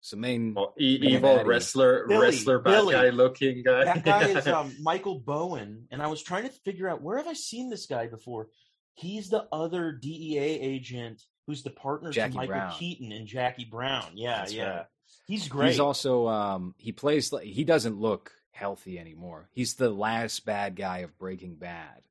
So 0.00 0.16
main 0.16 0.54
Oh, 0.56 0.72
e- 0.78 0.98
evil 1.02 1.38
baddie. 1.38 1.46
wrestler, 1.46 2.06
Billy, 2.06 2.20
wrestler, 2.26 2.58
bad 2.58 2.70
Billy. 2.72 2.94
guy 2.94 3.08
looking 3.10 3.62
guy. 3.62 3.84
that 3.84 4.04
guy 4.04 4.28
is 4.28 4.46
um 4.58 4.74
michael 4.80 5.18
bowen 5.20 5.86
and 5.90 6.02
i 6.02 6.06
was 6.06 6.22
trying 6.22 6.44
to 6.44 6.50
figure 6.64 6.88
out 6.88 7.00
where 7.02 7.16
have 7.16 7.28
i 7.28 7.32
seen 7.32 7.70
this 7.70 7.86
guy 7.86 8.06
before 8.06 8.48
he's 8.94 9.28
the 9.30 9.46
other 9.52 9.92
dea 9.92 10.36
agent 10.38 11.22
who's 11.46 11.62
the 11.62 11.70
partner 11.70 12.10
Jackie 12.10 12.32
to 12.32 12.36
michael 12.38 12.54
Brown. 12.54 12.72
keaton 12.78 13.12
and 13.12 13.26
jackie 13.26 13.64
brown 13.64 14.12
yeah 14.14 14.38
That's 14.38 14.52
yeah 14.52 14.70
right. 14.76 14.86
he's 15.26 15.48
great 15.48 15.70
He's 15.70 15.80
also 15.80 16.28
um 16.28 16.74
he 16.78 16.92
plays 16.92 17.32
like 17.32 17.44
he 17.44 17.64
doesn't 17.64 17.98
look 18.00 18.32
healthy 18.54 18.98
anymore. 18.98 19.48
He's 19.52 19.74
the 19.74 19.88
last 19.90 20.44
bad 20.44 20.76
guy 20.76 20.98
of 20.98 21.16
Breaking 21.18 21.54
Bad. 21.56 22.02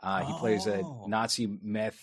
Uh 0.00 0.24
he 0.24 0.32
plays 0.38 0.66
a 0.66 0.80
Oh. 0.80 1.04
Nazi 1.06 1.46
meth 1.62 2.02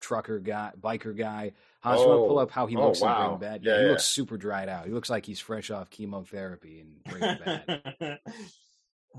trucker 0.00 0.38
guy, 0.38 0.70
biker 0.80 1.16
guy. 1.16 1.52
Hans, 1.80 2.00
you 2.00 2.06
want 2.08 2.20
to 2.22 2.26
pull 2.28 2.38
Oh. 2.38 2.42
up 2.42 2.50
how 2.50 2.66
he 2.66 2.76
Oh, 2.76 2.86
looks 2.86 3.00
in. 3.02 3.08
Breaking 3.08 3.38
Bad? 3.38 3.64
Yeah, 3.64 3.76
he 3.78 3.82
yeah. 3.84 3.88
looks 3.90 4.04
super 4.04 4.36
dried 4.38 4.68
out. 4.68 4.86
He 4.86 4.92
looks 4.92 5.10
like 5.10 5.26
he's 5.26 5.40
fresh 5.40 5.70
off 5.70 5.90
chemotherapy 5.90 6.80
in 6.80 7.00
Breaking 7.10 7.38
Bad. 7.44 8.18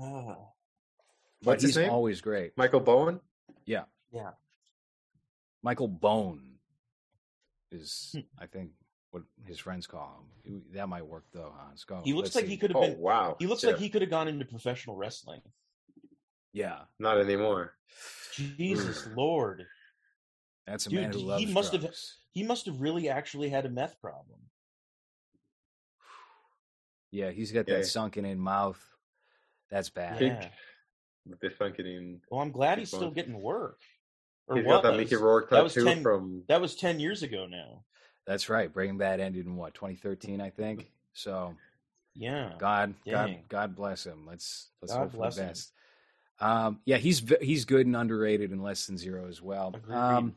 but 0.34 0.38
What's 1.42 1.62
his 1.62 1.74
he's 1.74 1.82
name? 1.84 1.90
always 1.90 2.20
great. 2.20 2.56
Michael 2.56 2.80
Bowen. 2.80 3.20
Yeah. 3.66 3.84
Yeah 4.12 4.30
Michael 5.62 5.88
Bone 5.88 6.55
is 7.70 8.10
Hmm. 8.12 8.20
I 8.38 8.46
think 8.46 8.70
what 9.10 9.22
his 9.44 9.58
friends 9.58 9.86
call 9.86 10.24
him. 10.44 10.62
That 10.72 10.88
might 10.88 11.06
work 11.06 11.24
though, 11.32 11.52
Hans. 11.56 11.84
Go. 11.84 12.02
he 12.04 12.12
looks 12.12 12.26
let's 12.28 12.36
like 12.36 12.44
see. 12.44 12.50
he 12.50 12.56
could 12.56 12.70
have 12.70 12.76
Oh 12.76 12.86
been 12.86 12.98
wow, 12.98 13.36
he 13.38 13.46
looks 13.46 13.62
Yeah, 13.62 13.70
like 13.70 13.78
he 13.78 13.88
could 13.88 14.02
have 14.02 14.10
gone 14.10 14.28
into 14.28 14.44
professional 14.44 14.96
wrestling 14.96 15.40
Yeah. 16.52 16.84
not 16.98 17.18
anymore. 17.18 17.74
jesus 18.32 19.06
lord 19.16 19.66
That's 20.66 20.86
a 20.86 20.90
Dude, 20.90 21.00
man 21.00 21.12
who 21.12 21.18
loves 21.20 21.40
he 21.40 21.46
loves 21.46 21.54
must 21.54 21.72
have- 21.82 21.94
he 22.32 22.42
must 22.42 22.66
have 22.66 22.80
really 22.80 23.08
actually 23.08 23.48
had 23.48 23.64
a 23.64 23.70
meth 23.70 23.98
problem. 24.00 24.40
Yeah, 27.10 27.30
he's 27.30 27.52
got 27.52 27.66
Yeah. 27.68 27.78
that 27.78 27.84
sunken 27.86 28.24
in 28.26 28.38
mouth. 28.38 28.82
That's 29.70 29.88
bad. 29.90 30.18
Big- 30.18 30.32
Yeah. 30.32 30.50
With 31.24 31.40
the 31.40 31.50
fucking, 31.50 32.22
Well, 32.30 32.40
I'm 32.40 32.52
glad 32.52 32.74
Big 32.76 32.80
he's 32.82 32.90
still 32.90 33.10
getting 33.10 33.40
work. 33.40 33.80
Or 34.48 34.56
he's 34.56 34.64
got 34.66 34.82
that 34.84 34.92
was. 34.92 34.98
Mickey 34.98 35.16
Rourke 35.16 35.50
That 35.50 35.64
was 35.64 35.74
tattoo 35.74 35.86
10 35.86 36.02
from. 36.02 36.42
That 36.48 36.60
was 36.60 36.74
ten 36.76 37.00
years 37.00 37.22
ago 37.22 37.46
now. 37.46 37.82
That's 38.26 38.48
right. 38.48 38.72
Breaking 38.72 38.98
Bad 38.98 39.20
ended 39.20 39.46
in 39.46 39.56
what 39.56 39.74
2013, 39.74 40.40
I 40.40 40.50
think. 40.50 40.90
So 41.14 41.54
Yeah. 42.14 42.52
God, 42.58 42.94
God, 43.04 43.26
Dang. 43.26 43.44
God 43.48 43.74
bless 43.76 44.04
him. 44.04 44.24
Let's 44.26 44.68
let's 44.82 44.92
God 44.92 45.00
hope 45.00 45.10
for 45.12 45.16
bless 45.18 45.36
the 45.36 45.42
him. 45.42 45.48
best. 45.48 45.72
Um, 46.38 46.80
yeah, 46.84 46.98
he's 46.98 47.22
he's 47.40 47.64
good 47.64 47.86
and 47.86 47.96
underrated 47.96 48.52
in 48.52 48.62
Less 48.62 48.86
Than 48.86 48.98
Zero 48.98 49.26
as 49.28 49.40
well. 49.40 49.74
Um, 49.90 50.34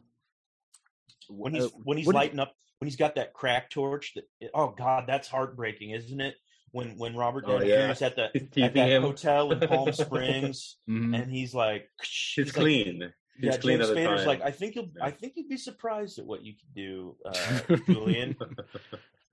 when 1.27 1.53
he's 1.53 1.65
uh, 1.65 1.69
when 1.83 1.97
he's 1.97 2.07
what 2.07 2.13
did- 2.13 2.19
lighting 2.19 2.39
up 2.39 2.55
when 2.79 2.87
he's 2.87 2.95
got 2.95 3.15
that 3.15 3.33
crack 3.33 3.69
torch 3.69 4.13
that 4.15 4.23
oh 4.53 4.73
god 4.77 5.03
that's 5.05 5.27
heartbreaking 5.27 5.89
isn't 5.91 6.21
it 6.21 6.35
when 6.71 6.97
when 6.97 7.13
robert 7.15 7.43
Oh, 7.45 7.59
downey 7.59 7.69
yeah. 7.69 7.87
Jr. 7.87 7.91
is 7.91 8.01
at 8.01 8.15
the 8.15 8.23
at 8.63 8.73
that 8.73 8.89
him. 8.89 9.01
hotel 9.03 9.51
in 9.51 9.59
palm 9.67 9.91
springs 9.93 10.77
mhm. 10.89 11.13
and 11.21 11.29
he's 11.31 11.53
like 11.53 11.89
He's 12.01 12.47
like- 12.47 12.53
clean. 12.55 13.01
He's 13.01 13.11
yeah 13.39 13.57
clean 13.57 13.77
james 13.79 13.89
at 13.89 13.95
the 13.95 14.01
spader's 14.01 14.19
time. 14.19 14.27
like 14.27 14.41
i 14.41 14.51
think 14.51 14.75
you'll 14.75 14.89
i 15.01 15.11
think 15.11 15.33
you'd 15.35 15.49
be 15.49 15.57
surprised 15.57 16.19
at 16.19 16.25
what 16.25 16.43
you 16.43 16.53
could 16.53 16.73
do 16.75 17.15
uh 17.25 17.75
julian 17.87 18.35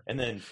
and 0.06 0.18
then 0.18 0.42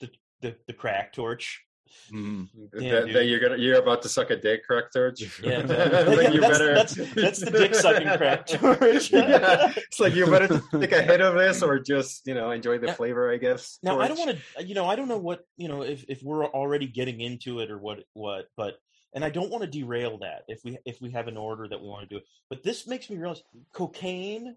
the, 0.00 0.10
the 0.40 0.56
the 0.66 0.72
crack 0.72 1.12
torch 1.12 1.62
that, 2.10 2.48
Damn, 2.76 2.90
that 2.90 3.06
dude. 3.06 3.30
you're 3.30 3.40
gonna 3.40 3.56
you're 3.56 3.78
about 3.78 4.02
to 4.02 4.08
suck 4.08 4.30
a 4.30 4.36
dick, 4.36 4.66
crack 4.66 4.90
torch. 4.92 5.22
Yeah, 5.42 5.58
Like, 6.08 6.34
you 6.34 6.40
that's, 6.40 6.58
better- 6.58 6.74
that's 6.74 6.94
that's 7.14 7.40
the 7.40 7.50
dick 7.52 7.74
sucking 7.74 8.08
crack 8.18 8.46
torch 8.48 9.12
yeah, 9.12 9.72
it's 9.76 10.00
like 10.00 10.14
you 10.14 10.26
better 10.26 10.60
take 10.72 10.90
a 10.92 11.02
hit 11.02 11.20
of 11.20 11.34
this 11.34 11.62
or 11.62 11.78
just 11.78 12.26
you 12.26 12.34
know 12.34 12.50
enjoy 12.50 12.78
the 12.78 12.88
Now- 12.88 12.94
flavor, 12.94 13.30
I 13.32 13.36
guess. 13.36 13.78
Now 13.82 14.00
I 14.00 14.08
don't 14.08 14.18
want 14.18 14.36
to, 14.56 14.64
you 14.66 14.74
know, 14.74 14.86
I 14.86 14.96
don't 14.96 15.08
know 15.08 15.18
what, 15.18 15.44
you 15.56 15.68
know, 15.68 15.82
if 15.82 16.04
if 16.08 16.20
we're 16.22 16.44
already 16.46 16.88
getting 16.88 17.20
into 17.20 17.60
it 17.60 17.70
or 17.70 17.78
what 17.78 18.00
what, 18.12 18.46
but 18.56 18.74
and 19.14 19.24
I 19.24 19.30
don't 19.30 19.50
want 19.50 19.62
to 19.62 19.70
derail 19.70 20.18
that 20.18 20.42
if 20.48 20.60
we 20.64 20.76
if 20.84 21.00
we 21.00 21.12
have 21.12 21.28
an 21.28 21.36
order 21.36 21.68
that 21.68 21.80
we 21.80 21.86
want 21.88 22.08
to 22.08 22.18
do. 22.18 22.24
But 22.50 22.62
this 22.62 22.86
makes 22.86 23.08
me 23.08 23.16
realize 23.16 23.42
cocaine 23.72 24.56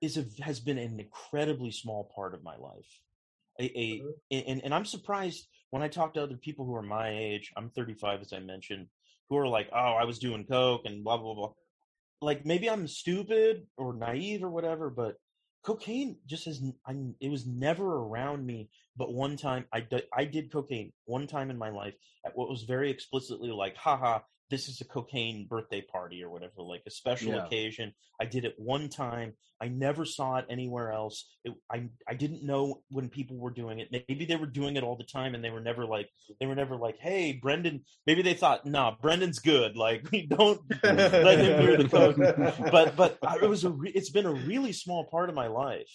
is 0.00 0.18
a 0.18 0.24
has 0.42 0.60
been 0.60 0.78
an 0.78 0.98
incredibly 1.00 1.70
small 1.70 2.10
part 2.14 2.34
of 2.34 2.42
my 2.42 2.56
life. 2.56 3.00
A, 3.60 3.64
uh-huh. 3.64 4.12
a 4.32 4.36
and 4.50 4.64
and 4.64 4.74
I'm 4.74 4.84
surprised 4.84 5.46
when 5.70 5.82
I 5.82 5.88
talk 5.88 6.14
to 6.14 6.22
other 6.22 6.36
people 6.36 6.66
who 6.66 6.74
are 6.74 6.82
my 6.82 7.10
age. 7.10 7.52
I'm 7.56 7.70
35, 7.70 8.20
as 8.20 8.32
I 8.32 8.40
mentioned, 8.40 8.88
who 9.28 9.38
are 9.38 9.48
like, 9.48 9.68
"Oh, 9.72 9.94
I 9.94 10.04
was 10.04 10.18
doing 10.18 10.44
coke 10.44 10.82
and 10.84 11.04
blah 11.04 11.16
blah 11.16 11.34
blah." 11.34 11.52
Like 12.20 12.44
maybe 12.44 12.68
I'm 12.68 12.88
stupid 12.88 13.66
or 13.76 13.94
naive 13.94 14.42
or 14.42 14.50
whatever, 14.50 14.90
but 14.90 15.16
cocaine 15.64 16.16
just 16.26 16.44
has 16.44 16.62
I, 16.86 16.94
it 17.20 17.30
was 17.30 17.46
never 17.46 17.96
around 17.96 18.46
me 18.46 18.68
but 18.96 19.12
one 19.12 19.36
time 19.36 19.64
I 19.72 19.86
I 20.16 20.24
did 20.24 20.52
cocaine 20.52 20.92
one 21.06 21.26
time 21.26 21.50
in 21.50 21.58
my 21.58 21.70
life 21.70 21.94
at 22.24 22.36
what 22.36 22.48
was 22.48 22.62
very 22.64 22.90
explicitly 22.90 23.50
like 23.50 23.76
haha 23.76 24.20
this 24.54 24.68
is 24.68 24.80
a 24.80 24.84
cocaine 24.96 25.46
birthday 25.48 25.80
party 25.94 26.22
or 26.24 26.30
whatever 26.30 26.62
like 26.72 26.82
a 26.86 26.90
special 26.90 27.32
Yeah. 27.32 27.44
occasion 27.46 27.92
i 28.20 28.24
did 28.34 28.44
it 28.44 28.54
one 28.56 28.88
time 28.88 29.32
i 29.60 29.66
never 29.68 30.04
saw 30.04 30.36
it 30.40 30.46
anywhere 30.56 30.88
else 30.92 31.16
it, 31.44 31.52
i 31.76 31.88
i 32.08 32.14
didn't 32.22 32.42
know 32.50 32.62
when 32.96 33.08
people 33.08 33.36
were 33.36 33.50
doing 33.62 33.76
it 33.80 33.88
maybe 33.90 34.24
they 34.26 34.36
were 34.36 34.52
doing 34.60 34.76
it 34.76 34.84
all 34.84 34.96
the 35.02 35.10
time 35.18 35.34
and 35.34 35.42
they 35.44 35.50
were 35.56 35.60
never 35.70 35.84
like 35.94 36.08
they 36.38 36.46
were 36.46 36.54
never 36.62 36.76
like 36.76 36.96
hey 37.00 37.32
brendan 37.44 37.76
maybe 38.06 38.22
they 38.22 38.34
thought 38.42 38.64
nah 38.64 38.94
brendan's 39.02 39.40
good 39.40 39.76
like 39.76 40.00
we 40.12 40.20
don't 40.26 40.60
let 40.84 41.38
him 41.40 41.60
hear 41.60 41.76
the 41.76 41.88
coke 41.88 42.16
but 42.76 42.94
but 42.96 43.18
I- 43.26 43.38
it 43.42 43.48
was 43.48 43.64
a 43.64 43.70
re- 43.70 43.92
it's 43.98 44.10
been 44.10 44.26
a 44.26 44.32
really 44.52 44.72
small 44.72 45.02
part 45.14 45.28
of 45.28 45.34
my 45.34 45.48
life 45.48 45.90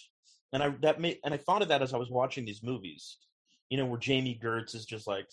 and 0.52 0.62
i 0.62 0.68
that 0.82 1.00
made 1.00 1.18
and 1.24 1.32
i 1.32 1.38
thought 1.38 1.62
of 1.62 1.68
that 1.68 1.82
as 1.82 1.94
i 1.94 1.98
was 2.04 2.10
watching 2.10 2.44
these 2.44 2.62
movies 2.62 3.16
you 3.70 3.78
know 3.78 3.86
where 3.86 3.98
jami 4.06 4.38
gertz 4.44 4.74
is 4.74 4.84
just 4.84 5.06
like 5.06 5.26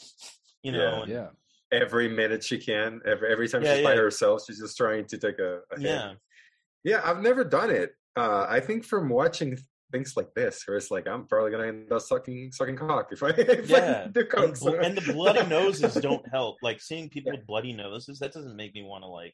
you 0.63 0.71
know 0.71 0.79
Yeah. 0.79 1.01
and, 1.03 1.11
Yeah. 1.17 1.27
Every 1.71 2.07
minute 2.09 2.43
she 2.43 2.57
can, 2.57 3.01
every 3.05 3.31
every 3.31 3.47
time 3.47 3.63
Yeah, 3.63 3.75
she's 3.75 3.83
by 3.83 3.95
herself, 3.95 4.43
she's 4.45 4.59
just 4.59 4.77
trying 4.77 5.05
to 5.07 5.17
take 5.17 5.39
a, 5.39 5.59
a 5.71 5.79
hit. 5.79 5.85
yeah 5.89 6.13
Yeah, 6.83 7.01
I've 7.03 7.21
never 7.21 7.43
done 7.43 7.69
it. 7.69 7.91
Uh, 8.15 8.45
I 8.49 8.59
think 8.59 8.83
from 8.83 9.09
watching 9.09 9.57
things 9.91 10.13
like 10.17 10.33
this, 10.35 10.63
where 10.67 10.75
it's 10.77 10.91
like 10.91 11.07
I'm 11.07 11.27
probably 11.27 11.51
gonna 11.51 11.67
end 11.67 11.91
up 11.91 12.01
sucking 12.01 12.51
sucking 12.51 12.75
cock 12.77 13.09
if 13.11 13.23
I, 13.23 13.29
if 13.37 13.69
Yeah, 13.69 14.03
I 14.05 14.07
do 14.09 14.25
coke. 14.25 14.57
and, 14.61 14.75
and 14.85 14.97
the 14.97 15.13
bloody 15.13 15.45
noses 15.47 15.93
don't 16.01 16.27
help 16.29 16.57
like 16.61 16.81
seeing 16.81 17.09
people 17.09 17.31
with 17.31 17.45
bloody 17.45 17.73
noses 17.73 18.19
that 18.19 18.33
doesn't 18.33 18.55
make 18.55 18.73
me 18.73 18.83
want 18.83 19.03
to 19.03 19.07
like 19.07 19.33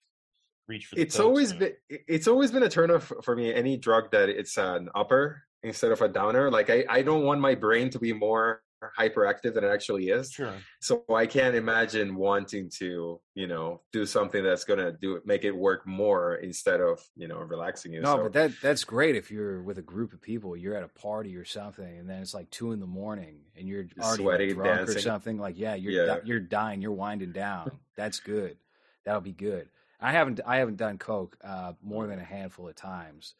reach 0.67 0.85
for 0.85 0.95
the 0.95 1.01
it's 1.01 1.19
always 1.19 1.49
soon. 1.49 1.59
been 1.59 1.73
it's 1.89 2.27
always 2.27 2.51
been 2.51 2.63
a 2.63 2.69
turn 2.69 2.89
off 2.91 3.11
for 3.23 3.35
me 3.35 3.53
any 3.53 3.77
drug 3.77 4.09
that 4.11 4.29
it's 4.29 4.57
an 4.57 4.89
upper 4.95 5.41
instead 5.63 5.91
of 5.91 6.01
a 6.01 6.07
downer 6.07 6.49
like 6.51 6.69
i 6.69 6.85
i 6.89 7.01
don't 7.01 7.23
want 7.23 7.41
my 7.41 7.53
brain 7.55 7.89
to 7.89 7.99
be 7.99 8.13
more 8.13 8.61
hyperactive 8.97 9.53
than 9.53 9.63
it 9.63 9.67
actually 9.69 10.09
is 10.09 10.31
sure 10.31 10.53
so 10.79 11.03
i 11.15 11.25
can't 11.25 11.55
imagine 11.55 12.15
wanting 12.15 12.69
to 12.69 13.19
you 13.35 13.47
know 13.47 13.81
do 13.91 14.05
something 14.05 14.43
that's 14.43 14.63
gonna 14.63 14.91
do 15.01 15.15
it 15.15 15.25
make 15.25 15.43
it 15.43 15.55
work 15.55 15.85
more 15.87 16.35
instead 16.35 16.81
of 16.81 16.99
you 17.15 17.27
know 17.27 17.37
relaxing 17.39 17.93
you 17.93 18.01
No, 18.01 18.15
so 18.17 18.23
but 18.23 18.33
that 18.33 18.51
that's 18.61 18.83
great 18.83 19.15
if 19.15 19.31
you're 19.31 19.61
with 19.61 19.77
a 19.77 19.81
group 19.81 20.13
of 20.13 20.21
people, 20.21 20.55
you're 20.57 20.75
at 20.75 20.83
a 20.83 20.87
party 20.87 21.35
or 21.35 21.45
something, 21.45 21.97
and 21.99 22.09
then 22.09 22.21
it's 22.21 22.33
like 22.33 22.49
two 22.49 22.71
in 22.71 22.79
the 22.79 22.87
morning, 22.87 23.39
and 23.57 23.67
you're 23.67 23.85
already 24.01 24.23
Sweaty, 24.23 24.53
drunk 24.53 24.89
or 24.89 24.99
something. 24.99 25.37
Like, 25.37 25.57
yeah, 25.57 25.75
you're 25.75 25.91
Yeah. 25.93 26.05
di- 26.15 26.21
you're 26.25 26.39
dying, 26.39 26.81
you're 26.81 26.91
winding 26.91 27.31
down. 27.31 27.71
That's 27.95 28.19
good. 28.19 28.57
That'll 29.05 29.21
be 29.21 29.33
good. 29.33 29.69
I 29.99 30.11
haven't 30.11 30.41
I 30.45 30.57
haven't 30.57 30.77
done 30.77 30.97
coke 30.97 31.37
uh, 31.43 31.73
more 31.81 32.07
than 32.07 32.19
a 32.19 32.23
handful 32.23 32.67
of 32.67 32.75
times, 32.75 33.35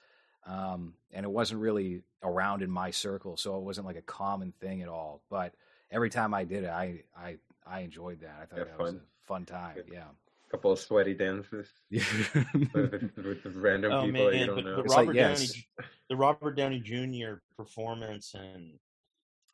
um, 0.45 0.93
and 1.11 1.25
it 1.25 1.29
wasn't 1.29 1.61
really 1.61 2.01
around 2.21 2.61
in 2.63 2.71
my 2.71 2.91
circle, 2.91 3.37
so 3.37 3.57
it 3.57 3.63
wasn't 3.63 3.85
like 3.87 3.97
a 3.97 4.01
common 4.01 4.53
thing 4.59 4.81
at 4.81 4.89
all. 4.89 5.21
But 5.29 5.53
every 5.91 6.09
time 6.09 6.33
I 6.33 6.43
did 6.43 6.63
it, 6.65 6.69
I 6.69 7.03
I 7.17 7.37
I 7.65 7.79
enjoyed 7.81 8.21
that. 8.21 8.35
I 8.41 8.45
thought 8.45 8.57
Yeah, 8.59 8.63
that 8.65 8.79
was 8.79 8.93
a 8.95 8.99
fun 9.23 9.45
time. 9.45 9.77
Yeah. 9.91 10.03
couple 10.51 10.71
of 10.71 10.79
sweaty 10.79 11.13
dances 11.15 11.67
with, 11.91 13.11
with 13.17 13.55
random 13.55 13.91
oh 13.91 14.05
people 14.05 14.25
that 14.25 14.31
man 14.31 14.39
you 14.39 14.45
don't 14.45 14.55
but, 14.55 14.65
know 14.65 14.75
but 14.77 14.85
It's 14.85 14.93
like, 14.93 15.07
robert 15.07 15.15
yes. 15.15 15.39
downey 15.51 15.65
the 16.09 16.15
robert 16.15 16.55
downey 16.55 16.79
jr 16.79 17.35
performance 17.57 18.35
and 18.35 18.73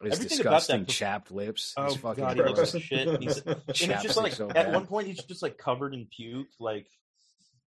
His 0.03 0.13
Everything 0.19 0.41
about 0.41 0.67
that 0.67 0.87
chapped 0.87 1.31
lips. 1.31 1.73
Oh, 1.77 1.85
He's 1.85 1.97
fucking 1.97 2.23
God, 2.23 2.35
he 2.37 2.43
looks 2.43 2.73
like 2.73 2.83
shit. 2.83 3.07
And 3.07 3.23
he's- 3.23 3.41
and 3.45 3.61
it's 3.67 4.03
just 4.03 4.17
like 4.17 4.33
so 4.33 4.49
at 4.49 4.71
one 4.73 4.87
point 4.87 5.07
he's 5.07 5.23
just 5.23 5.41
like 5.41 5.57
covered 5.57 5.93
in 5.93 6.05
puke 6.07 6.47
like 6.59 6.87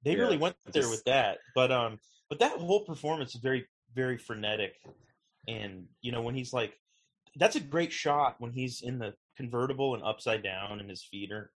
they 0.03 0.13
Yeah, 0.13 0.19
really 0.23 0.37
went 0.37 0.55
there 0.65 0.81
just- 0.81 0.91
with 0.91 1.03
that 1.05 1.37
but 1.53 1.71
um 1.71 1.99
but 2.31 2.39
that 2.39 2.57
whole 2.57 2.85
performance 2.85 3.35
is 3.35 3.41
very 3.41 3.67
very 3.93 4.17
frenetic 4.17 4.73
and 5.49 5.85
you 6.01 6.11
know 6.13 6.21
when 6.21 6.33
he's 6.33 6.53
like 6.53 6.73
that's 7.35 7.57
a 7.57 7.59
great 7.59 7.91
shot 7.91 8.35
when 8.39 8.51
he's 8.53 8.81
in 8.81 8.97
the 8.99 9.13
convertible 9.35 9.95
and 9.95 10.03
upside 10.03 10.41
down 10.41 10.79
and 10.79 10.89
his 10.89 11.03
feet 11.03 11.31
are 11.31 11.51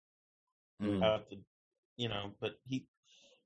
Mm. 0.82 1.24
you 1.96 2.10
know 2.10 2.32
but 2.42 2.56
he 2.68 2.88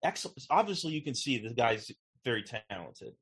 excellent 0.02 0.38
obviously 0.50 0.94
you 0.94 1.04
can 1.04 1.14
see 1.14 1.38
the 1.38 1.54
guy's 1.54 1.92
very 2.24 2.44
talented 2.44 3.14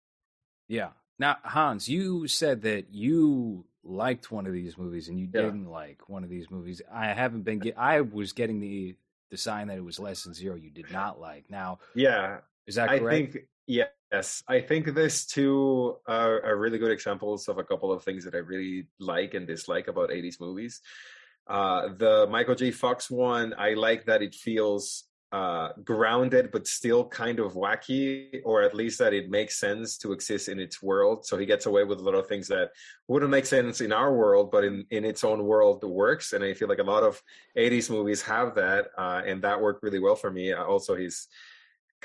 Yeah. 0.67 0.91
Now, 1.17 1.37
Hans, 1.43 1.89
you 1.89 2.27
said 2.27 2.61
that 2.63 2.93
you 2.93 3.65
liked 3.83 4.31
one 4.31 4.45
of 4.45 4.53
these 4.53 4.77
movies 4.77 5.09
and 5.09 5.19
you 5.19 5.27
Yeah. 5.33 5.41
didn't 5.43 5.65
like 5.65 6.07
one 6.07 6.23
of 6.23 6.29
these 6.29 6.49
movies. 6.51 6.81
I 6.91 7.07
haven't 7.13 7.43
been 7.43 7.59
get. 7.59 7.77
I 7.77 8.01
was 8.01 8.31
getting 8.33 8.59
the 8.59 8.95
the 9.31 9.37
sign 9.37 9.67
that 9.67 9.77
it 9.77 9.83
was 9.83 9.99
less 9.99 10.23
than 10.23 10.33
zero. 10.33 10.55
You 10.55 10.69
did 10.69 10.91
not 10.91 11.19
like. 11.19 11.49
Now, 11.49 11.79
yeah 11.95 12.41
is 12.67 12.75
that 12.75 12.89
I 12.89 12.99
correct? 12.99 13.33
think 13.33 13.47
yes. 13.67 14.43
I 14.47 14.61
think 14.61 14.93
these 14.93 15.25
two 15.25 15.97
are, 16.07 16.43
are 16.43 16.57
really 16.57 16.77
good 16.77 16.91
examples 16.91 17.47
of 17.47 17.57
a 17.57 17.63
couple 17.63 17.91
of 17.91 18.03
things 18.03 18.23
that 18.25 18.35
I 18.35 18.39
really 18.39 18.87
like 18.99 19.33
and 19.33 19.47
dislike 19.47 19.87
about 19.87 20.09
80s 20.09 20.39
movies. 20.39 20.81
Uh, 21.47 21.89
the 21.97 22.27
Michael 22.29 22.55
J. 22.55 22.71
Fox 22.71 23.09
one, 23.09 23.53
I 23.57 23.73
like 23.73 24.05
that 24.05 24.21
it 24.21 24.33
feels 24.33 25.05
uh, 25.31 25.73
grounded 25.83 26.49
but 26.49 26.65
still 26.65 27.05
kind 27.05 27.39
of 27.39 27.53
wacky, 27.53 28.39
or 28.45 28.61
at 28.61 28.73
least 28.73 28.99
that 28.99 29.13
it 29.13 29.29
makes 29.29 29.59
sense 29.59 29.97
to 29.97 30.13
exist 30.13 30.47
in 30.47 30.59
its 30.59 30.81
world. 30.81 31.25
So 31.25 31.37
he 31.37 31.45
gets 31.45 31.65
away 31.65 31.83
with 31.83 31.99
a 31.99 32.03
lot 32.03 32.15
of 32.15 32.27
things 32.27 32.47
that 32.47 32.69
wouldn't 33.07 33.31
make 33.31 33.45
sense 33.45 33.81
in 33.81 33.91
our 33.91 34.13
world, 34.13 34.49
but 34.49 34.63
in, 34.63 34.85
in 34.91 35.03
its 35.03 35.23
own 35.25 35.43
world 35.43 35.83
works. 35.83 36.31
And 36.31 36.43
I 36.43 36.53
feel 36.53 36.69
like 36.69 36.79
a 36.79 36.83
lot 36.83 37.03
of 37.03 37.21
80s 37.57 37.89
movies 37.89 38.21
have 38.21 38.55
that, 38.55 38.87
uh, 38.97 39.23
and 39.25 39.41
that 39.41 39.59
worked 39.59 39.83
really 39.83 39.99
well 39.99 40.15
for 40.15 40.31
me. 40.31 40.53
Uh, 40.53 40.63
also, 40.63 40.95
ch- 40.95 41.27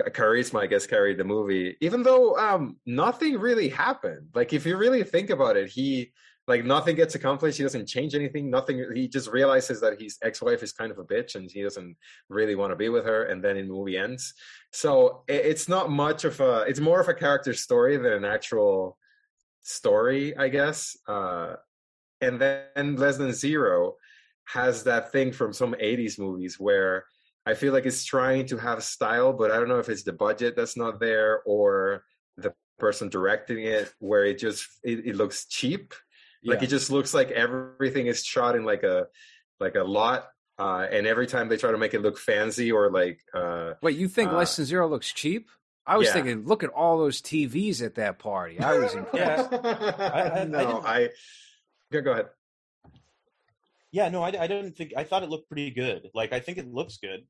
charisma, 0.09 0.61
I 0.61 0.67
guess, 0.67 0.87
carried 0.87 1.19
the 1.19 1.25
movie, 1.25 1.77
even 1.81 2.03
though 2.03 2.37
um, 2.37 2.77
nothing 2.87 3.39
really 3.39 3.69
happened. 3.69 4.29
Like, 4.35 4.53
if 4.53 4.65
you 4.65 4.77
really 4.77 5.03
think 5.03 5.31
about 5.31 5.57
it, 5.57 5.69
he 5.69 6.13
like 6.47 6.65
nothing 6.65 6.97
gets 6.97 7.15
accomplished. 7.15 7.59
He 7.59 7.63
doesn't 7.63 7.87
change 7.87 8.15
anything. 8.15 8.51
Nothing. 8.51 8.85
He 8.95 9.07
just 9.07 9.31
realizes 9.31 9.81
that 9.81 10.01
his 10.01 10.19
ex-wife 10.23 10.63
is 10.63 10.73
kind 10.73 10.91
of 10.91 10.99
a 10.99 11.05
bitch, 11.05 11.35
and 11.35 11.51
he 11.51 11.63
doesn't 11.63 11.97
really 12.29 12.55
want 12.55 12.73
to 12.73 12.77
be 12.77 12.89
with 12.89 13.05
her. 13.05 13.25
And 13.25 13.43
then 13.43 13.57
the 13.57 13.63
movie 13.63 13.97
ends. 13.97 14.35
So 14.73 15.23
it, 15.29 15.45
it's 15.47 15.69
not 15.69 15.91
much 15.91 16.25
of 16.25 16.41
a. 16.41 16.63
It's 16.63 16.81
more 16.81 17.01
of 17.01 17.09
a 17.09 17.15
character 17.15 17.55
story 17.55 17.97
than 17.97 18.13
an 18.13 18.25
actual 18.25 18.99
story, 19.63 20.37
I 20.37 20.49
guess. 20.49 20.97
Uh, 21.07 21.55
and 22.21 22.41
then 22.41 22.97
Less 22.97 23.17
Than 23.17 23.33
Zero 23.33 23.95
has 24.47 24.83
that 24.85 25.13
thing 25.13 25.33
from 25.33 25.53
some 25.53 25.75
80s 25.75 26.19
movies 26.19 26.59
where 26.59 27.05
I 27.47 27.55
feel 27.55 27.73
like 27.73 27.87
it's 27.87 28.05
trying 28.05 28.47
to 28.47 28.59
have 28.59 28.83
style, 28.85 29.33
but 29.33 29.51
I 29.51 29.57
don't 29.57 29.69
know 29.69 29.79
if 29.79 29.89
it's 29.89 30.03
the 30.05 30.13
budget 30.13 30.57
that's 30.57 30.77
not 30.77 31.01
there 31.01 31.41
or 31.47 32.05
the 32.37 32.53
person 32.79 33.09
directing 33.09 33.65
it 33.65 33.93
where 33.99 34.25
it 34.25 34.39
just 34.39 34.67
it, 34.83 35.07
it 35.07 35.17
looks 35.17 35.47
cheap. 35.47 35.95
Like 36.45 36.59
Yeah. 36.61 36.65
it 36.65 36.71
just 36.71 36.91
looks 36.91 37.13
like 37.15 37.31
everything 37.31 38.07
is 38.07 38.25
shot 38.25 38.57
in 38.57 38.65
like 38.65 38.83
a 38.83 39.07
like 39.59 39.75
a 39.75 39.83
lot. 39.85 40.29
Uh, 40.59 40.87
and 40.91 41.07
every 41.07 41.27
time 41.27 41.49
they 41.49 41.57
try 41.57 41.71
to 41.73 41.79
make 41.79 41.95
it 41.95 42.03
look 42.03 42.19
fancy 42.19 42.71
or 42.71 42.91
like 42.91 43.21
uh, 43.35 43.73
Wait, 43.83 43.97
you 43.97 44.09
think 44.09 44.31
uh, 44.31 44.37
less 44.37 44.57
than 44.57 44.67
zero 44.67 44.87
looks 44.89 45.11
cheap? 45.13 45.49
I 45.87 45.97
was 45.97 46.09
Yeah. 46.09 46.13
thinking, 46.13 46.45
look 46.45 46.63
at 46.63 46.69
all 46.71 46.99
those 46.99 47.23
TVs 47.23 47.83
at 47.83 47.95
that 47.95 48.19
party. 48.19 48.61
I 48.61 48.79
was 48.79 48.95
impressed. 49.01 49.51
I- 49.65 50.41
I 50.41 50.45
no, 50.45 50.59
didn't- 50.59 50.85
I. 50.87 51.09
Go, 51.91 52.01
go 52.03 52.13
ahead. 52.13 52.27
Yeah, 53.93 54.09
no, 54.09 54.23
I, 54.23 54.29
I 54.29 54.47
didn't 54.47 54.77
think. 54.77 54.93
I 54.97 55.05
thought 55.05 55.23
it 55.23 55.31
looked 55.31 55.49
pretty 55.49 55.71
good. 55.71 56.11
Like, 56.15 56.33
I 56.33 56.41
think 56.41 56.59
it 56.59 56.73
looks 56.73 56.99
good. 56.99 57.25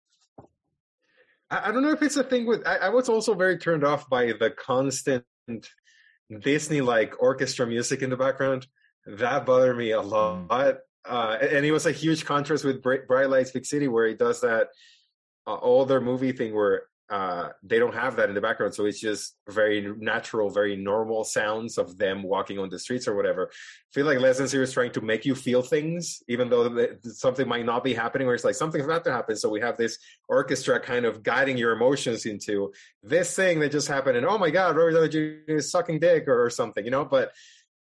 I, 1.50 1.68
I 1.68 1.72
don't 1.72 1.82
know 1.82 1.92
if 1.92 2.02
it's 2.02 2.16
a 2.16 2.24
thing 2.24 2.46
with. 2.46 2.66
I, 2.66 2.76
I 2.76 2.88
was 2.90 3.08
also 3.08 3.34
very 3.34 3.58
turned 3.58 3.84
off 3.84 4.08
by 4.08 4.26
the 4.26 4.50
constant 4.50 5.24
Disney 6.38 6.80
like 6.80 7.14
orchestra 7.20 7.66
music 7.66 8.02
in 8.02 8.10
the 8.10 8.16
background. 8.16 8.66
That 9.06 9.46
bothered 9.46 9.76
me 9.76 9.92
a 9.92 10.00
lot. 10.00 10.78
Uh, 11.08 11.38
and 11.40 11.64
it 11.64 11.72
was 11.72 11.86
a 11.86 11.92
huge 11.92 12.26
contrast 12.26 12.62
with 12.62 12.82
Bright, 12.82 13.08
Bright 13.08 13.30
Lights 13.30 13.52
Big 13.52 13.64
City, 13.64 13.88
where 13.88 14.06
he 14.06 14.14
does 14.14 14.42
that 14.42 14.68
uh, 15.46 15.56
older 15.56 16.00
movie 16.00 16.32
thing 16.32 16.54
where 16.54 16.82
uh, 17.10 17.48
they 17.64 17.80
don't 17.80 17.94
have 17.94 18.16
that 18.16 18.28
in 18.28 18.36
the 18.36 18.40
background. 18.40 18.72
So 18.72 18.84
it's 18.84 19.00
just 19.00 19.36
very 19.48 19.92
natural, 19.98 20.48
very 20.48 20.76
normal 20.76 21.24
sounds 21.24 21.76
of 21.76 21.98
them 21.98 22.22
walking 22.22 22.60
on 22.60 22.70
the 22.70 22.78
streets 22.78 23.08
or 23.08 23.16
whatever. 23.16 23.50
I 23.50 23.90
feel 23.92 24.06
like 24.06 24.20
Lessons 24.20 24.54
is 24.54 24.72
trying 24.72 24.92
to 24.92 25.00
make 25.00 25.26
you 25.26 25.34
feel 25.34 25.60
things, 25.60 26.22
even 26.28 26.48
though 26.48 26.86
something 27.02 27.48
might 27.48 27.66
not 27.66 27.82
be 27.82 27.94
happening, 27.94 28.28
or 28.28 28.34
it's 28.34 28.44
like 28.44 28.54
something's 28.54 28.84
about 28.84 29.02
to 29.04 29.12
happen. 29.12 29.34
So 29.34 29.48
we 29.48 29.60
have 29.60 29.76
this 29.76 29.98
orchestra 30.28 30.78
kind 30.78 31.04
of 31.04 31.24
guiding 31.24 31.56
your 31.56 31.72
emotions 31.72 32.26
into 32.26 32.72
this 33.02 33.34
thing 33.34 33.58
that 33.58 33.72
just 33.72 33.88
happened, 33.88 34.16
and 34.16 34.24
oh 34.24 34.38
my 34.38 34.50
god, 34.50 34.76
Robert 34.76 34.92
Downey 34.92 35.08
Jr. 35.08 35.56
is 35.56 35.70
sucking 35.70 35.98
dick 35.98 36.28
or, 36.28 36.44
or 36.44 36.50
something, 36.50 36.84
you 36.84 36.92
know. 36.92 37.04
But 37.04 37.32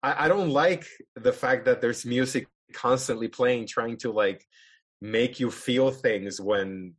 I, 0.02 0.24
I 0.24 0.28
don't 0.28 0.48
like 0.48 0.86
the 1.16 1.34
fact 1.34 1.66
that 1.66 1.82
there's 1.82 2.06
music 2.06 2.48
constantly 2.72 3.28
playing, 3.28 3.66
trying 3.66 3.98
to 3.98 4.10
like 4.10 4.46
make 5.02 5.38
you 5.38 5.50
feel 5.50 5.90
things 5.90 6.40
when 6.40 6.94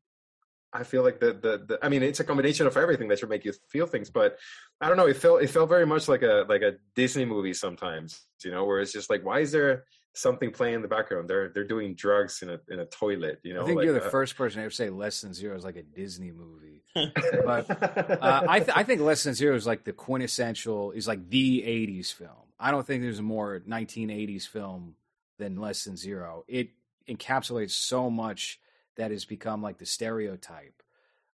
I 0.71 0.83
feel 0.83 1.03
like 1.03 1.19
the, 1.19 1.33
the 1.33 1.63
the 1.67 1.79
I 1.81 1.89
mean 1.89 2.03
it's 2.03 2.19
a 2.19 2.23
combination 2.23 2.67
of 2.67 2.77
everything 2.77 3.07
that 3.07 3.19
should 3.19 3.29
make 3.29 3.45
you 3.45 3.53
feel 3.69 3.87
things, 3.87 4.09
but 4.09 4.37
I 4.79 4.87
don't 4.87 4.97
know. 4.97 5.07
It 5.07 5.17
felt 5.17 5.41
it 5.41 5.49
felt 5.49 5.69
very 5.69 5.85
much 5.85 6.07
like 6.07 6.21
a 6.21 6.45
like 6.47 6.61
a 6.61 6.75
Disney 6.95 7.25
movie 7.25 7.53
sometimes, 7.53 8.21
you 8.43 8.51
know, 8.51 8.65
where 8.65 8.79
it's 8.79 8.93
just 8.93 9.09
like, 9.09 9.25
why 9.25 9.39
is 9.39 9.51
there 9.51 9.85
something 10.13 10.51
playing 10.51 10.75
in 10.75 10.81
the 10.81 10.87
background? 10.87 11.29
They're 11.29 11.49
they're 11.49 11.67
doing 11.67 11.95
drugs 11.95 12.41
in 12.43 12.49
a 12.49 12.59
in 12.69 12.79
a 12.79 12.85
toilet, 12.85 13.39
you 13.43 13.53
know. 13.53 13.63
I 13.63 13.65
think 13.65 13.77
like, 13.77 13.85
you're 13.85 13.99
the 13.99 14.05
uh, 14.05 14.09
first 14.09 14.35
person 14.35 14.59
to 14.59 14.65
ever 14.65 14.71
say 14.71 14.89
Less 14.89 15.21
Than 15.21 15.33
Zero 15.33 15.57
is 15.57 15.63
like 15.63 15.75
a 15.75 15.83
Disney 15.83 16.31
movie. 16.31 16.83
But 17.45 17.69
uh, 17.71 18.43
I, 18.47 18.59
th- 18.59 18.71
I 18.75 18.83
think 18.83 19.01
Less 19.01 19.23
Than 19.23 19.33
Zero 19.33 19.55
is 19.55 19.65
like 19.65 19.83
the 19.85 19.93
quintessential, 19.93 20.91
is 20.91 21.07
like 21.07 21.29
the 21.29 21.61
80s 21.61 22.13
film. 22.13 22.49
I 22.59 22.71
don't 22.71 22.85
think 22.85 23.01
there's 23.03 23.19
a 23.19 23.23
more 23.23 23.61
1980s 23.67 24.47
film 24.47 24.95
than 25.37 25.55
Less 25.55 25.85
Than 25.85 25.97
Zero. 25.97 26.43
It 26.47 26.69
encapsulates 27.07 27.71
so 27.71 28.09
much 28.09 28.59
that 28.99 29.11
has 29.11 29.25
become 29.25 29.61
like 29.61 29.77
the 29.77 29.85
stereotype 29.85 30.83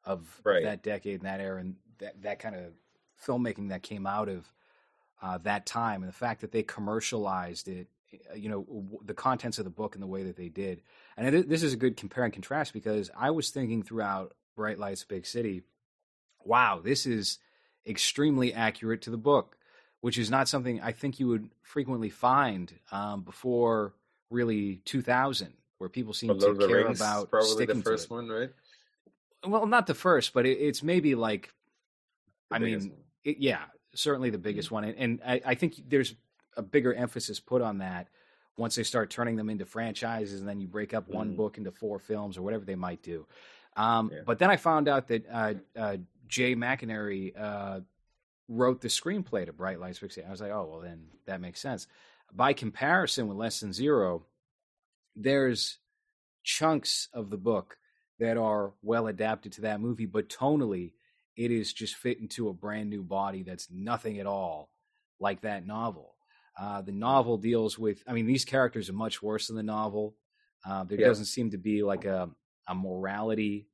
of 0.04 0.40
Right. 0.44 0.62
that 0.62 0.82
decade 0.82 1.20
and 1.20 1.26
that 1.26 1.40
era 1.40 1.60
and 1.60 1.76
that, 1.98 2.20
that 2.22 2.38
kind 2.38 2.54
of 2.54 2.72
filmmaking 3.26 3.70
that 3.70 3.82
came 3.82 4.06
out 4.06 4.28
of 4.28 4.52
uh, 5.22 5.38
that 5.38 5.64
time. 5.64 6.02
And 6.02 6.08
the 6.08 6.16
fact 6.16 6.42
that 6.42 6.52
they 6.52 6.62
commercialized 6.62 7.66
it, 7.68 7.88
uh, 8.30 8.34
you 8.34 8.50
know, 8.50 8.62
w- 8.64 8.98
the 9.02 9.14
contents 9.14 9.58
of 9.58 9.64
the 9.64 9.70
book 9.70 9.94
and 9.94 10.02
the 10.02 10.06
way 10.06 10.22
that 10.24 10.36
they 10.36 10.50
did. 10.50 10.82
And 11.16 11.30
th- 11.32 11.46
this 11.46 11.62
is 11.62 11.72
a 11.72 11.76
good 11.78 11.96
compare 11.96 12.24
and 12.24 12.32
contrast 12.32 12.74
because 12.74 13.10
I 13.16 13.30
was 13.30 13.48
thinking 13.50 13.82
throughout 13.82 14.34
Bright 14.56 14.78
Lights 14.78 15.04
Big 15.04 15.24
City, 15.24 15.62
wow, 16.44 16.80
this 16.84 17.06
is 17.06 17.38
extremely 17.86 18.52
accurate 18.52 19.00
to 19.02 19.10
the 19.10 19.16
book, 19.16 19.56
which 20.02 20.18
is 20.18 20.30
not 20.30 20.48
something 20.48 20.82
I 20.82 20.92
think 20.92 21.18
you 21.18 21.28
would 21.28 21.48
frequently 21.62 22.10
find 22.10 22.72
um, 22.92 23.22
before 23.22 23.94
really 24.30 24.82
2000, 24.84 25.54
where 25.84 25.90
people 25.90 26.14
seem 26.14 26.30
Lord 26.30 26.58
to 26.58 26.66
care 26.66 26.84
Rings, 26.84 26.98
about 26.98 27.30
probably 27.30 27.50
sticking 27.50 27.76
the 27.76 27.82
first 27.82 28.08
one, 28.08 28.26
right? 28.30 28.50
Well, 29.46 29.66
not 29.66 29.86
the 29.86 29.94
first, 29.94 30.32
but 30.32 30.46
it, 30.46 30.56
it's 30.58 30.82
maybe 30.82 31.14
like, 31.14 31.52
The 32.48 32.56
I 32.56 32.58
mean, 32.58 32.92
it, 33.22 33.36
yeah, 33.38 33.64
certainly 33.94 34.30
the 34.30 34.38
biggest 34.38 34.70
one, 34.70 34.84
and, 34.84 34.96
and 34.96 35.20
I, 35.26 35.42
I 35.44 35.54
think 35.56 35.74
there's 35.86 36.14
a 36.56 36.62
bigger 36.62 36.94
emphasis 36.94 37.38
put 37.38 37.60
on 37.60 37.78
that 37.78 38.08
once 38.56 38.76
they 38.76 38.82
start 38.82 39.10
turning 39.10 39.36
them 39.36 39.50
into 39.50 39.66
franchises, 39.66 40.40
and 40.40 40.48
then 40.48 40.58
you 40.58 40.66
break 40.66 40.94
up 40.94 41.06
one 41.08 41.32
Mhm. 41.32 41.36
book 41.36 41.58
into 41.58 41.70
four 41.70 41.98
films 41.98 42.38
or 42.38 42.42
whatever 42.42 42.64
they 42.64 42.76
might 42.76 43.02
do. 43.02 43.26
Um, 43.76 44.10
Yeah. 44.10 44.20
But 44.24 44.38
then 44.38 44.50
I 44.50 44.56
found 44.56 44.88
out 44.88 45.08
that 45.08 45.26
uh, 45.30 45.54
uh, 45.76 45.96
Jay 46.28 46.54
McInerney 46.54 47.38
uh, 47.38 47.80
wrote 48.48 48.80
the 48.80 48.88
screenplay 48.88 49.44
to 49.44 49.52
Bright 49.52 49.80
Lights 49.80 50.00
City. 50.00 50.22
I 50.24 50.30
was 50.30 50.40
like, 50.40 50.52
oh 50.52 50.66
well, 50.70 50.80
then 50.80 51.08
that 51.26 51.40
makes 51.42 51.60
sense. 51.60 51.86
By 52.32 52.54
comparison 52.54 53.28
with 53.28 53.36
Less 53.36 53.60
Than 53.60 53.72
Zero, 53.74 54.24
there's 55.16 55.78
chunks 56.42 57.08
of 57.12 57.30
the 57.30 57.38
book 57.38 57.78
that 58.18 58.36
are 58.36 58.72
well 58.82 59.06
adapted 59.06 59.52
to 59.52 59.62
that 59.62 59.80
movie, 59.80 60.06
but 60.06 60.28
tonally, 60.28 60.92
it 61.36 61.50
is 61.50 61.72
just 61.72 61.96
fit 61.96 62.20
into 62.20 62.48
a 62.48 62.52
brand 62.52 62.88
new 62.90 63.02
body 63.02 63.42
that's 63.42 63.68
nothing 63.70 64.20
at 64.20 64.26
all 64.26 64.70
like 65.18 65.40
that 65.42 65.66
novel. 65.66 66.14
Uh, 66.58 66.80
the 66.82 66.92
novel 66.92 67.36
deals 67.36 67.76
with, 67.78 68.02
I 68.06 68.12
mean, 68.12 68.26
these 68.26 68.44
characters 68.44 68.88
are 68.88 68.94
much 68.94 69.20
worse 69.22 69.48
than 69.48 69.56
the 69.56 69.62
novel. 69.64 70.14
Uh, 70.64 70.84
there 70.84 70.98
Yeah. 70.98 71.08
doesn't 71.08 71.24
seem 71.24 71.50
to 71.50 71.58
be 71.58 71.82
like 71.82 72.04
a, 72.04 72.30
a 72.68 72.74
morality 72.74 73.68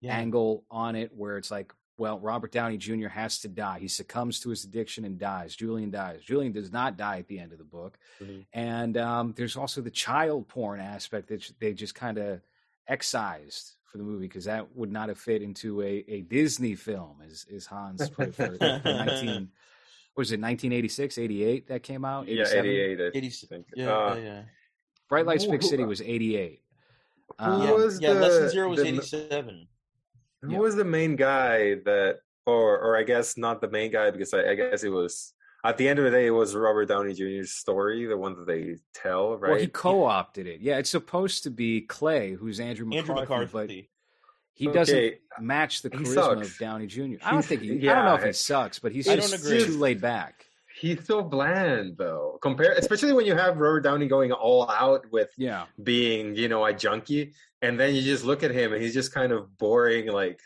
Yeah. 0.00 0.16
angle 0.16 0.64
on 0.70 0.96
it 0.96 1.10
where 1.14 1.36
it's 1.36 1.50
like, 1.50 1.72
well, 1.98 2.18
Robert 2.18 2.50
Downey 2.52 2.78
Jr. 2.78 3.08
has 3.08 3.38
to 3.40 3.48
die. 3.48 3.78
He 3.78 3.88
succumbs 3.88 4.40
to 4.40 4.50
his 4.50 4.64
addiction 4.64 5.04
and 5.04 5.18
dies. 5.18 5.54
Julian 5.54 5.90
dies. 5.90 6.22
Julian 6.22 6.52
does 6.52 6.72
not 6.72 6.96
die 6.96 7.18
at 7.18 7.28
the 7.28 7.38
end 7.38 7.52
of 7.52 7.58
the 7.58 7.64
book. 7.64 7.98
Mhm. 8.20 8.44
And 8.52 8.96
um, 8.96 9.34
there's 9.36 9.56
also 9.56 9.80
the 9.80 9.90
child 9.90 10.48
porn 10.48 10.80
aspect 10.80 11.28
that 11.28 11.52
they 11.60 11.72
just 11.74 11.94
kind 11.94 12.18
of 12.18 12.40
excised 12.88 13.72
for 13.84 13.98
the 13.98 14.04
movie 14.04 14.26
because 14.26 14.44
that 14.46 14.74
would 14.74 14.90
not 14.90 15.08
have 15.08 15.18
fit 15.18 15.42
into 15.42 15.82
a, 15.82 16.04
a 16.08 16.20
Disney 16.22 16.74
film, 16.74 17.16
as, 17.26 17.46
as 17.54 17.66
Hans 17.66 18.08
put 18.10 18.28
it, 18.28 18.34
for, 18.34 18.46
for 18.56 18.58
19, 18.58 19.50
what 20.14 20.20
was 20.22 20.32
it, 20.32 20.40
1986, 20.40 21.18
88 21.18 21.68
that 21.68 21.82
came 21.82 22.04
out? 22.04 22.26
Yeah, 22.26 22.44
88, 22.50 23.00
I 23.00 23.04
80, 23.14 23.28
think. 23.30 23.66
yeah, 23.76 23.90
Uh, 23.90 24.14
yeah, 24.14 24.22
yeah. 24.24 24.42
Bright 25.08 25.26
Lights 25.26 25.44
Big 25.44 25.62
City 25.62 25.84
was 25.84 26.00
88. 26.00 26.62
Who 27.38 27.44
Um, 27.44 27.62
yeah, 27.62 27.72
was 27.72 28.00
yeah, 28.00 28.10
Less 28.12 28.32
Than 28.34 28.42
the- 28.44 28.48
Zero 28.50 28.68
was 28.70 28.80
the- 28.80 28.88
87. 28.88 29.68
Who 30.42 30.52
Yeah. 30.52 30.58
was 30.58 30.74
the 30.76 30.84
main 30.84 31.16
guy 31.16 31.74
that, 31.84 32.20
or 32.46 32.78
or 32.78 32.96
I 32.96 33.04
guess 33.04 33.36
not 33.36 33.60
the 33.60 33.68
main 33.70 33.90
guy 33.92 34.10
because 34.10 34.34
I, 34.34 34.50
I 34.50 34.54
guess 34.54 34.82
it 34.82 34.88
was 34.90 35.32
at 35.64 35.76
the 35.78 35.88
end 35.88 36.00
of 36.00 36.04
the 36.04 36.10
day 36.10 36.26
it 36.26 36.30
was 36.30 36.54
Robert 36.56 36.86
Downey 36.86 37.14
Jr.'s 37.14 37.52
story, 37.52 38.06
the 38.06 38.16
one 38.16 38.34
that 38.36 38.46
they 38.48 38.76
tell, 38.92 39.36
right? 39.38 39.50
Well, 39.52 39.60
he 39.60 39.68
co-opted 39.68 40.46
it. 40.48 40.60
Yeah, 40.60 40.78
it's 40.78 40.90
supposed 40.90 41.44
to 41.44 41.50
be 41.50 41.82
Clay, 41.82 42.32
who's 42.32 42.58
Andrew 42.58 42.86
McCarthy, 42.86 42.98
Andrew 43.12 43.14
but 43.14 43.48
McCarthy. 43.52 43.90
he 44.54 44.68
Okay, 44.68 44.78
doesn't 44.78 45.14
match 45.38 45.82
the 45.82 45.90
he 45.90 45.98
charisma 45.98 46.42
of 46.42 46.58
Downey 46.58 46.88
Jr. 46.88 47.02
I 47.24 47.30
don't 47.30 47.44
think 47.44 47.62
he. 47.62 47.88
I 47.88 47.94
don't 47.94 48.04
know 48.04 48.14
if 48.16 48.24
he 48.24 48.32
sucks, 48.32 48.80
but 48.80 48.90
he's 48.90 49.06
just 49.06 49.46
too 49.46 49.78
laid 49.78 50.00
back. 50.00 50.46
He's 50.82 51.06
so 51.06 51.22
bland 51.22 51.96
though. 51.96 52.38
Compare, 52.42 52.72
especially 52.72 53.12
when 53.12 53.24
you 53.24 53.36
have 53.36 53.56
Robert 53.58 53.82
Downey 53.82 54.08
going 54.08 54.32
all 54.32 54.68
out 54.68 55.04
with 55.12 55.30
Yeah, 55.38 55.66
being, 55.80 56.34
you 56.34 56.48
know, 56.48 56.64
a 56.64 56.72
junkie, 56.72 57.34
and 57.62 57.78
then 57.78 57.94
you 57.94 58.02
just 58.02 58.24
look 58.24 58.42
at 58.42 58.50
him 58.50 58.72
and 58.72 58.82
he's 58.82 58.92
just 58.92 59.14
kind 59.14 59.30
of 59.30 59.56
boring, 59.58 60.08
like, 60.08 60.40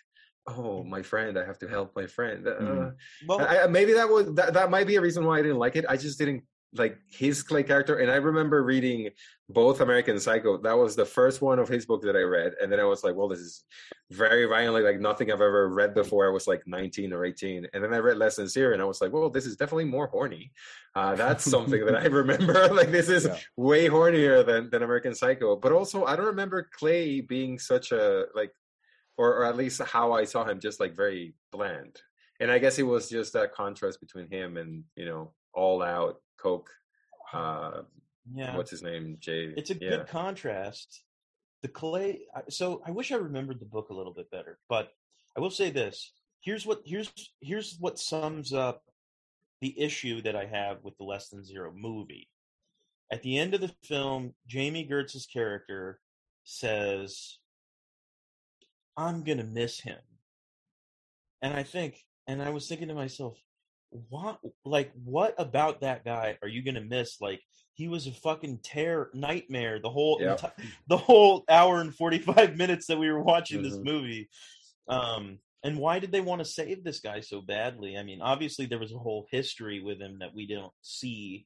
oh, 0.47 0.85
my 0.85 1.01
friend, 1.01 1.39
I 1.39 1.47
have 1.47 1.59
to 1.61 1.69
help 1.69 1.97
my 1.97 2.07
friend. 2.07 2.47
Uh, 2.47 2.61
Mhm. 2.61 2.95
Well, 3.27 3.41
I- 3.41 3.67
maybe 3.67 3.95
that 3.95 4.11
was 4.11 4.27
that, 4.35 4.53
that 4.53 4.71
might 4.71 4.87
be 4.87 4.97
a 4.97 5.01
reason 5.01 5.25
why 5.25 5.39
I 5.39 5.43
didn't 5.43 5.59
like 5.59 5.75
it. 5.75 5.87
I 5.89 5.97
just 5.97 6.19
didn't 6.19 6.45
like 6.79 6.99
his 7.11 7.43
Clay 7.43 7.63
character, 7.63 7.97
and 7.99 8.11
I 8.11 8.17
remember 8.17 8.63
reading 8.63 9.11
both 9.49 9.81
American 9.81 10.19
Psycho. 10.19 10.57
That 10.59 10.77
was 10.77 10.97
the 10.97 11.05
first 11.05 11.41
one 11.41 11.59
of 11.59 11.69
his 11.69 11.87
book 11.87 12.03
that 12.03 12.17
I 12.17 12.23
read, 12.23 12.55
and 12.61 12.71
then 12.71 12.81
I 12.81 12.85
was 12.85 13.05
like, 13.05 13.15
well, 13.15 13.29
this 13.29 13.39
is 13.41 13.65
very 14.11 14.47
violently 14.47 14.83
like 14.83 15.01
nothing 15.01 15.31
I've 15.31 15.41
ever 15.41 15.69
read 15.69 15.95
before. 15.95 16.27
I 16.27 16.33
was 16.33 16.47
like 16.47 16.63
19 16.67 17.13
or 17.13 17.25
18, 17.25 17.67
and 17.73 17.83
then 17.85 17.93
I 17.95 17.99
read 17.99 18.17
Less 18.17 18.37
Than 18.37 18.49
Zero, 18.49 18.73
and 18.73 18.83
I 18.83 18.85
was 18.85 19.01
like, 19.01 19.13
well, 19.13 19.31
this 19.31 19.47
is 19.47 19.57
definitely 19.57 19.85
more 19.85 20.07
horny. 20.09 20.53
Uh, 20.95 21.15
that's 21.15 21.45
something 21.45 21.85
that 21.85 21.97
I 21.97 22.05
remember. 22.23 22.69
like 22.75 22.91
this 22.91 23.09
is 23.09 23.27
Yeah. 23.27 23.39
way 23.57 23.89
hornier 23.89 24.45
than 24.45 24.71
than 24.71 24.83
American 24.83 25.15
Psycho. 25.15 25.57
But 25.57 25.73
also, 25.73 26.05
I 26.05 26.17
don't 26.17 26.27
remember 26.27 26.69
Clay 26.79 27.21
being 27.21 27.59
such 27.59 27.93
a 27.93 28.27
like, 28.35 28.53
or 29.17 29.37
or 29.39 29.45
at 29.45 29.57
least 29.57 29.81
how 29.83 30.13
I 30.13 30.25
saw 30.25 30.45
him, 30.45 30.61
just 30.61 30.81
like 30.81 30.95
very 30.97 31.35
bland. 31.53 32.01
And 32.39 32.51
I 32.51 32.59
guess 32.59 32.79
it 32.79 32.83
was 32.83 33.09
just 33.09 33.33
that 33.33 33.55
contrast 33.55 33.99
between 34.01 34.29
him 34.31 34.57
and 34.59 34.85
you 34.95 35.07
know 35.07 35.33
all 35.55 35.83
out 35.83 36.21
coke. 36.47 36.71
Uh, 37.33 37.83
yeah. 38.33 38.57
what's 38.57 38.71
his 38.71 38.83
name? 38.83 39.17
Jay. 39.21 39.53
it's 39.57 39.71
a 39.71 39.75
yeah. 39.75 39.91
good 39.91 40.07
contrast. 40.07 41.03
The 41.63 41.69
clay. 41.69 42.21
So 42.49 42.83
I 42.87 42.91
wish 42.91 43.13
I 43.13 43.17
remembered 43.17 43.61
the 43.61 43.67
book 43.67 43.89
a 43.91 43.95
little 43.95 44.15
bit 44.15 44.31
better, 44.31 44.59
but 44.69 44.91
I 45.37 45.41
will 45.41 45.51
say 45.51 45.71
this: 45.71 46.13
here's 46.41 46.67
what 46.67 46.83
here's 46.85 47.13
here's 47.41 47.77
what 47.81 47.99
sums 47.99 48.53
up 48.53 48.83
the 49.61 49.79
issue 49.81 50.23
that 50.23 50.37
I 50.37 50.47
have 50.47 50.79
with 50.85 50.97
the 50.99 51.05
Less 51.05 51.29
Than 51.29 51.45
Zero 51.45 51.73
movie. 51.75 52.29
At 53.11 53.23
the 53.23 53.39
end 53.39 53.55
of 53.55 53.61
the 53.61 53.73
film, 53.85 54.35
Jami 54.47 54.85
Gertz's 54.85 55.27
character 55.27 55.99
says, 56.45 57.39
"I'm 58.97 59.25
gonna 59.25 59.45
miss 59.45 59.81
him," 59.81 60.01
and 61.43 61.55
I 61.55 61.63
think, 61.63 62.05
and 62.29 62.43
I 62.43 62.51
was 62.51 62.69
thinking 62.69 62.89
to 62.89 62.95
myself, 62.95 63.39
what 63.91 64.39
like 64.65 64.91
what 65.05 65.35
about 65.39 65.81
that 65.81 66.05
guy 66.05 66.37
are 66.43 66.49
you 66.49 66.63
gonna 66.63 66.81
miss 66.81 67.21
like 67.21 67.41
he 67.75 67.89
was 67.89 68.07
a 68.07 68.13
fucking 68.13 68.59
terror 68.63 69.11
nightmare 69.15 69.79
the 69.81 69.91
whole 69.91 70.19
Yep. 70.21 70.41
enti- 70.41 70.65
the 70.89 70.97
whole 70.97 71.45
hour 71.49 71.81
and 71.81 71.95
45 71.95 72.57
minutes 72.57 72.87
that 72.87 72.99
we 72.99 73.11
were 73.11 73.23
watching 73.23 73.63
this 73.63 73.77
Mhm. 73.77 73.85
movie 73.85 74.29
um 74.89 75.39
And 75.63 75.79
why 75.79 75.99
did 75.99 76.13
they 76.13 76.21
want 76.21 76.41
to 76.41 76.45
save 76.45 76.85
this 76.85 77.01
guy 77.01 77.21
so 77.21 77.41
badly? 77.41 77.97
I 77.97 78.03
mean, 78.05 78.21
obviously 78.23 78.67
there 78.67 78.79
was 78.79 78.93
a 78.93 78.99
whole 78.99 79.27
history 79.33 79.81
with 79.81 79.99
him 80.01 80.19
that 80.21 80.33
we 80.33 80.47
don't 80.47 80.73
see. 80.83 81.45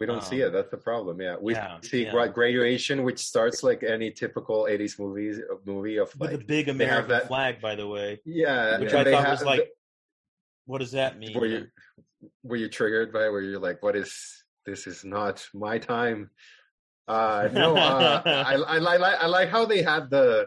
We 0.00 0.06
don't 0.06 0.24
see 0.24 0.42
Um, 0.42 0.48
it. 0.48 0.52
That's 0.52 0.70
the 0.70 0.78
problem. 0.78 1.20
Yeah, 1.20 1.36
we 1.40 1.52
yeah, 1.52 1.78
see 1.82 2.04
yeah. 2.04 2.26
graduation, 2.28 3.02
which 3.02 3.18
starts 3.18 3.62
like 3.62 3.82
any 3.82 4.10
typical 4.12 4.66
'80s 4.70 4.98
movies 4.98 5.40
movie 5.66 5.98
of 5.98 6.08
With 6.18 6.32
a 6.32 6.38
big 6.38 6.68
American 6.70 7.20
flag, 7.26 7.60
by 7.60 7.74
the 7.74 7.86
way, 7.86 8.20
yeah, 8.24 8.78
which 8.80 8.94
I 8.94 9.04
thought 9.04 9.24
have- 9.26 9.38
was 9.40 9.44
like, 9.44 9.70
what 10.66 10.78
does 10.78 10.92
that 10.92 11.18
mean? 11.18 11.38
were 11.38 11.46
you 11.46 11.66
were 12.42 12.56
you 12.56 12.68
triggered 12.68 13.12
by 13.12 13.26
it? 13.26 13.32
where 13.32 13.40
you're 13.40 13.58
like, 13.58 13.82
what 13.82 13.96
is 13.96 14.44
this? 14.66 14.86
Is 14.86 15.04
not 15.04 15.46
my 15.52 15.78
time. 15.78 16.30
Uh, 17.06 17.48
no, 17.52 17.76
uh, 17.76 18.22
I, 18.24 18.30
I, 18.54 18.54
I 18.54 18.78
like 18.78 19.00
I 19.00 19.26
like 19.26 19.48
how 19.50 19.64
they 19.64 19.82
had 19.82 20.10
the 20.10 20.46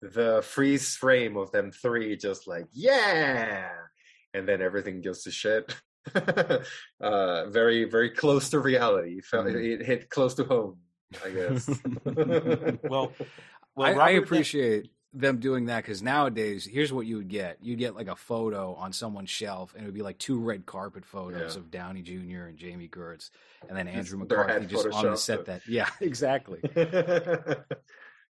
the 0.00 0.42
freeze 0.42 0.96
frame 0.96 1.36
of 1.36 1.50
them 1.52 1.70
three, 1.70 2.16
just 2.16 2.46
like 2.46 2.66
yeah, 2.72 3.68
and 4.34 4.48
then 4.48 4.62
everything 4.62 5.02
goes 5.02 5.22
to 5.24 5.30
shit. 5.30 5.74
uh, 7.00 7.50
very 7.50 7.84
very 7.84 8.10
close 8.10 8.50
to 8.50 8.58
reality. 8.58 9.18
It 9.18 9.24
Felt. 9.24 9.48
It 9.48 9.84
hit 9.84 10.08
close 10.08 10.34
to 10.34 10.44
home, 10.44 10.78
I 11.24 11.30
guess. 11.30 11.68
well, 12.04 13.12
well, 13.76 13.86
I, 13.86 13.90
I 13.90 13.92
Robert 13.92 14.12
De- 14.12 14.16
appreciate 14.22 14.90
them 15.14 15.38
doing 15.38 15.66
that 15.66 15.82
because 15.84 16.02
nowadays, 16.02 16.66
here's 16.70 16.92
what 16.92 17.06
you 17.06 17.16
would 17.16 17.28
get: 17.28 17.58
you'd 17.62 17.78
get 17.78 17.96
like 17.96 18.08
a 18.08 18.16
photo 18.16 18.74
on 18.74 18.92
someone's 18.92 19.30
shelf, 19.30 19.72
and 19.74 19.82
it 19.82 19.86
would 19.86 19.94
be 19.94 20.02
like 20.02 20.18
two 20.18 20.38
red 20.38 20.66
carpet 20.66 21.04
photos 21.04 21.54
Yeah. 21.54 21.60
of 21.60 21.70
Downey 21.70 22.02
Jr. 22.02 22.44
and 22.44 22.56
Jami 22.58 22.88
Gertz, 22.88 23.30
and 23.68 23.76
then 23.76 23.88
Andrew 23.88 24.18
their 24.26 24.38
McCarthy 24.38 24.66
just 24.66 24.86
on 24.88 25.04
the 25.06 25.16
set. 25.16 25.40
it. 25.40 25.46
That 25.46 25.62
yeah, 25.66 25.88
exactly. 26.00 26.60
yeah, 26.76 26.84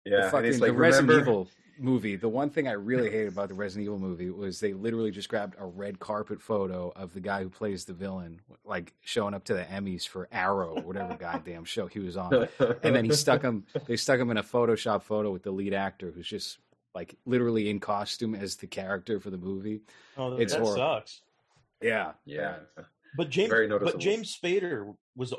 the 0.04 0.28
fucking 0.30 0.44
it's 0.50 0.60
like 0.60 0.70
the 0.70 0.76
Resident 0.76 1.08
remember, 1.08 1.30
Evil 1.30 1.48
movie. 1.78 2.16
The 2.16 2.28
one 2.28 2.50
thing 2.50 2.68
I 2.68 2.72
really 2.72 3.10
hated 3.10 3.28
about 3.28 3.48
the 3.48 3.54
Resident 3.62 3.84
Evil 3.86 3.98
movie 3.98 4.30
was 4.30 4.60
they 4.60 4.72
literally 4.72 5.10
just 5.10 5.28
grabbed 5.28 5.56
a 5.58 5.66
red 5.66 5.98
carpet 5.98 6.40
photo 6.40 6.92
of 6.94 7.12
the 7.12 7.20
guy 7.20 7.42
who 7.42 7.48
plays 7.48 7.84
the 7.86 7.92
villain, 7.92 8.40
like 8.64 8.92
showing 9.02 9.34
up 9.34 9.44
to 9.44 9.54
the 9.54 9.64
Emmys 9.64 10.06
for 10.06 10.28
Arrow, 10.30 10.80
whatever 10.82 11.14
goddamn 11.16 11.64
show 11.64 11.86
he 11.86 11.98
was 12.00 12.16
on, 12.16 12.48
and 12.82 12.94
then 12.94 13.04
he 13.04 13.12
stuck 13.12 13.42
him. 13.42 13.64
They 13.86 13.96
stuck 13.96 14.20
him 14.20 14.30
in 14.30 14.36
a 14.36 14.42
Photoshop 14.42 15.02
photo 15.02 15.30
with 15.32 15.42
the 15.42 15.50
lead 15.52 15.74
actor, 15.74 16.10
who's 16.14 16.28
just 16.28 16.58
like 16.96 17.14
literally 17.26 17.68
in 17.68 17.78
costume 17.78 18.34
as 18.34 18.56
the 18.56 18.66
character 18.66 19.20
for 19.20 19.30
the 19.30 19.36
movie. 19.38 19.82
oh, 20.16 20.32
it's 20.36 20.52
that 20.54 20.62
horrible. 20.62 20.82
sucks. 20.82 21.20
Yeah, 21.82 22.12
Yeah, 22.24 22.56
But 23.18 23.28
James, 23.30 23.50
Very 23.50 23.68
but. 23.68 23.98
James 23.98 24.34
Spader 24.34 24.94
was, 25.14 25.34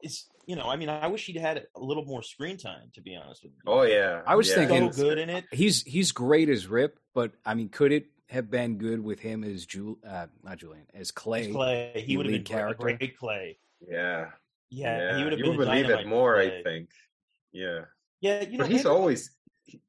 it's 0.00 0.26
you 0.46 0.56
know, 0.56 0.64
I 0.68 0.76
mean, 0.76 0.88
I 0.88 1.08
wish 1.08 1.26
he'd 1.26 1.36
had 1.36 1.66
a 1.76 1.80
little 1.80 2.04
more 2.04 2.22
screen 2.22 2.56
time. 2.56 2.90
To 2.94 3.00
be 3.02 3.14
honest 3.16 3.42
with 3.42 3.52
you, 3.52 3.58
Oh 3.66 3.82
yeah, 3.82 4.22
I 4.26 4.34
was 4.34 4.48
yeah. 4.48 4.54
thinking- 4.66 4.92
so 4.92 5.02
good 5.04 5.18
in 5.18 5.28
it. 5.28 5.44
he's 5.52 5.82
he's 5.82 6.12
great 6.12 6.48
as 6.48 6.66
Rip, 6.66 6.98
but 7.14 7.32
I 7.44 7.52
mean, 7.54 7.68
could 7.68 7.92
it 7.92 8.06
have 8.30 8.50
been 8.50 8.78
good 8.78 9.00
with 9.04 9.20
him 9.20 9.44
as 9.44 9.66
Jul, 9.66 9.98
uh, 10.08 10.26
not 10.42 10.56
Julian, 10.58 10.86
as 10.94 11.10
Clay? 11.10 11.48
As 11.48 11.52
Clay, 11.52 12.02
he 12.06 12.16
would 12.16 12.26
have 12.26 12.32
been 12.32 12.42
character. 12.44 12.82
character. 12.82 12.98
great 13.06 13.18
Clay. 13.18 13.58
Yeah, 13.86 14.30
Yeah, 14.70 15.16
he 15.18 15.22
would 15.24 15.32
have 15.32 15.38
you 15.38 15.44
been. 15.46 15.56
would 15.58 15.66
believe 15.66 15.90
it 15.90 16.06
more, 16.06 16.34
Clay. 16.36 16.58
I 16.60 16.62
think. 16.62 16.88
Yeah, 17.52 17.80
Yeah, 18.22 18.42
you 18.42 18.52
know, 18.58 18.64
but 18.64 18.70
he's 18.70 18.80
Andrew- 18.86 18.92
always 18.92 19.30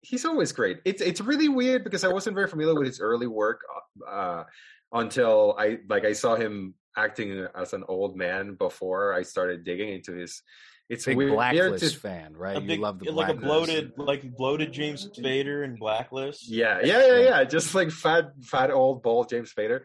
he's 0.01 0.25
always 0.25 0.51
great. 0.51 0.80
It's 0.86 1.01
it's 1.01 1.21
really 1.21 1.49
weird 1.49 1.84
because 1.84 2.03
I 2.03 2.09
wasn't 2.09 2.36
very 2.36 2.47
familiar 2.47 2.75
with 2.75 2.88
his 2.88 2.99
early 2.99 3.28
work 3.28 3.61
uh, 4.07 4.43
until 4.91 5.55
I 5.57 5.80
like 5.89 6.05
I 6.05 6.13
saw 6.13 6.36
him 6.36 6.73
acting 6.95 7.47
as 7.55 7.73
an 7.73 7.84
old 7.88 8.15
man 8.17 8.55
before 8.55 9.13
I 9.13 9.23
started 9.23 9.63
digging 9.63 9.89
into 9.89 10.13
his. 10.13 10.41
It's 10.89 11.05
a 11.05 11.09
Big 11.09 11.17
weird 11.17 11.34
Blacklist 11.34 11.95
to- 11.95 11.99
fan, 11.99 12.34
right? 12.38 12.55
a 12.55 12.61
you 12.61 12.78
love 12.78 12.99
the 12.99 13.11
like 13.11 13.30
a 13.30 13.34
bloated, 13.34 13.91
like 13.97 14.23
bloated 14.38 14.71
James 14.71 15.05
Spader 15.09 15.65
and 15.65 15.78
Blacklist. 15.78 16.47
Yeah, 16.49 16.80
yeah, 16.82 17.05
yeah, 17.05 17.17
yeah. 17.19 17.43
Just 17.43 17.75
like 17.75 17.91
fat, 17.91 18.32
fat 18.41 18.71
old 18.71 19.03
bald 19.03 19.28
James 19.30 19.53
Spader, 19.53 19.82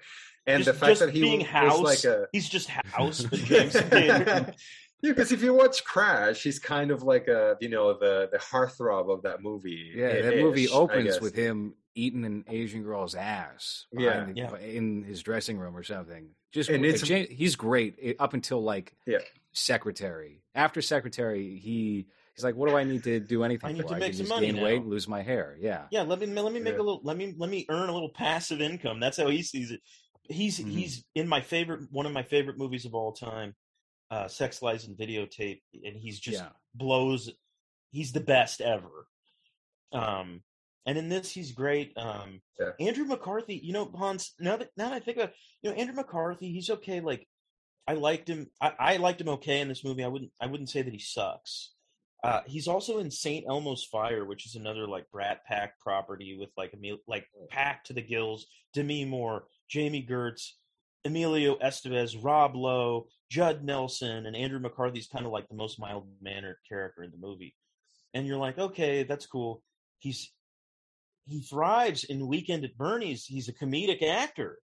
and 0.46 0.62
just, 0.62 0.78
the 0.78 0.86
fact 0.86 1.00
that 1.00 1.10
he 1.10 1.20
being 1.20 1.40
was 1.40 1.48
house, 1.48 1.80
like 1.80 2.04
a 2.04 2.26
he's 2.32 2.48
just 2.48 2.68
house, 2.68 3.18
James 3.32 3.72
Spader. 3.74 4.54
yeah, 5.02 5.10
because 5.12 5.32
if 5.32 5.42
you 5.42 5.52
watch 5.54 5.84
Crash, 5.84 6.42
he's 6.42 6.58
kind 6.58 6.90
of 6.90 7.02
like 7.02 7.28
a 7.28 7.56
you 7.60 7.68
know 7.68 7.92
the 7.98 8.28
the 8.32 8.38
heartthrob 8.38 9.10
of 9.12 9.22
that 9.22 9.42
movie. 9.42 9.92
Yeah, 9.94 10.20
that 10.22 10.36
movie 10.38 10.68
opens 10.68 11.20
with 11.20 11.34
him 11.34 11.74
eating 11.94 12.24
an 12.24 12.44
Asian 12.48 12.82
girl's 12.82 13.14
ass 13.14 13.86
Yeah. 13.92 14.24
the- 14.24 14.32
Yeah. 14.34 14.56
in 14.58 15.02
his 15.04 15.22
dressing 15.22 15.58
room 15.58 15.76
or 15.76 15.82
something. 15.82 16.30
Just 16.50 16.70
And 16.70 16.84
it's- 16.86 17.06
Ja- 17.06 17.26
he's 17.34 17.54
great 17.56 17.98
eh, 18.00 18.14
up 18.18 18.32
until 18.32 18.62
like 18.62 18.94
Yeah. 19.06 19.18
secretary. 19.52 20.42
After 20.54 20.82
secretary, 20.82 21.58
he 21.58 22.06
he's 22.34 22.44
like, 22.44 22.54
"What 22.56 22.68
do 22.70 22.76
I 22.76 22.84
need 22.84 23.04
to 23.04 23.20
do 23.20 23.44
anything 23.44 23.68
I 23.68 23.72
need 23.72 23.82
for? 23.82 23.88
to 23.88 23.94
I 23.94 23.98
make 23.98 24.12
can 24.16 24.18
some 24.26 24.28
money 24.28 24.46
gain 24.46 24.56
now." 24.56 24.64
weight, 24.64 24.84
lose 24.84 25.06
my 25.08 25.22
hair." 25.22 25.56
Yeah, 25.60 25.86
Yeah, 25.90 26.02
let 26.02 26.18
me 26.20 26.26
let 26.26 26.52
me 26.52 26.60
make 26.60 26.74
Yeah. 26.74 26.80
a 26.80 26.82
little 26.82 27.00
let 27.04 27.16
me 27.16 27.34
let 27.36 27.50
me 27.50 27.66
earn 27.68 27.88
a 27.88 27.92
little 27.92 28.08
passive 28.10 28.60
income. 28.60 29.00
That's 29.00 29.16
how 29.18 29.28
he 29.28 29.42
sees 29.42 29.70
it. 29.70 29.80
He's 30.28 30.58
Mhm. 30.60 30.70
he's 30.70 31.04
in 31.14 31.28
my 31.28 31.40
favorite 31.40 31.90
one 31.90 32.06
of 32.06 32.12
my 32.12 32.22
favorite 32.22 32.56
movies 32.58 32.84
of 32.86 32.94
all 32.94 33.12
time, 33.12 33.54
uh, 34.12 34.28
Sex 34.28 34.60
Lies 34.60 34.86
and 34.86 34.96
Videotape, 34.96 35.62
and 35.72 35.96
he's 35.96 36.20
just 36.20 36.42
yeah. 36.42 36.50
blows. 36.74 37.30
He's 37.92 38.12
the 38.12 38.20
best 38.20 38.60
ever. 38.60 39.06
Um, 39.90 40.42
and 40.84 40.98
in 40.98 41.08
this, 41.08 41.30
he's 41.30 41.52
great. 41.52 41.94
Um. 41.96 42.42
Andrew 42.78 43.06
McCarthy, 43.06 43.56
you 43.56 43.72
know, 43.72 43.90
Hans. 43.94 44.34
Now 44.38 44.56
that 44.58 44.68
now 44.76 44.90
that 44.90 44.96
I 44.96 45.00
think 45.00 45.16
about, 45.16 45.32
you 45.62 45.70
know, 45.70 45.76
Andrew 45.76 45.94
McCarthy, 45.94 46.52
he's 46.52 46.68
okay. 46.68 47.00
Like, 47.00 47.26
I 47.88 47.94
liked 47.94 48.28
him. 48.28 48.48
I, 48.60 48.72
I 48.78 48.96
liked 48.98 49.20
him 49.20 49.30
okay 49.30 49.60
in 49.60 49.68
this 49.68 49.82
movie. 49.82 50.04
I 50.04 50.08
wouldn't 50.08 50.30
I 50.38 50.46
wouldn't 50.46 50.70
say 50.70 50.82
that 50.82 50.92
he 50.92 50.98
sucks. 50.98 51.72
Uh, 52.22 52.42
he's 52.46 52.68
also 52.68 52.98
in 52.98 53.10
Saint 53.10 53.46
Elmo's 53.48 53.84
Fire, 53.84 54.24
which 54.24 54.46
is 54.46 54.54
another 54.54 54.86
like 54.86 55.10
Brat 55.10 55.44
Pack 55.46 55.80
property 55.80 56.36
with 56.38 56.50
like 56.56 56.74
Emil- 56.74 57.02
like 57.08 57.26
packed 57.48 57.86
to 57.86 57.94
the 57.94 58.02
gills. 58.02 58.46
Demi 58.74 59.04
Moore, 59.06 59.44
Jami 59.68 60.06
Gertz, 60.08 60.50
Emilio 61.04 61.56
Estevez, 61.56 62.16
Rob 62.22 62.54
Lowe, 62.54 63.06
Judd 63.30 63.64
Nelson, 63.64 64.26
and 64.26 64.36
Andrew 64.36 64.60
McCarthy's 64.60 65.08
kind 65.08 65.26
of 65.26 65.32
like 65.32 65.48
the 65.48 65.56
most 65.56 65.80
mild 65.80 66.06
mannered 66.20 66.58
character 66.68 67.02
in 67.02 67.10
the 67.10 67.16
movie. 67.16 67.54
And 68.14 68.26
you're 68.26 68.38
like, 68.38 68.58
okay, 68.58 69.02
that's 69.02 69.26
cool. 69.26 69.62
He's 69.98 70.32
he 71.26 71.40
thrives 71.40 72.04
in 72.04 72.26
Weekend 72.26 72.64
at 72.64 72.76
Bernie's. 72.76 73.24
He's 73.24 73.48
a 73.48 73.54
comedic 73.54 74.02
actor. 74.02 74.58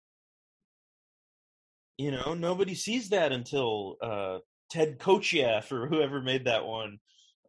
You 1.97 2.11
know, 2.11 2.33
nobody 2.33 2.75
sees 2.75 3.09
that 3.09 3.31
until 3.31 3.97
uh, 4.01 4.39
Ted 4.69 4.99
Kotcheff 4.99 5.71
or 5.71 5.87
whoever 5.87 6.21
made 6.21 6.45
that 6.45 6.65
one. 6.65 6.99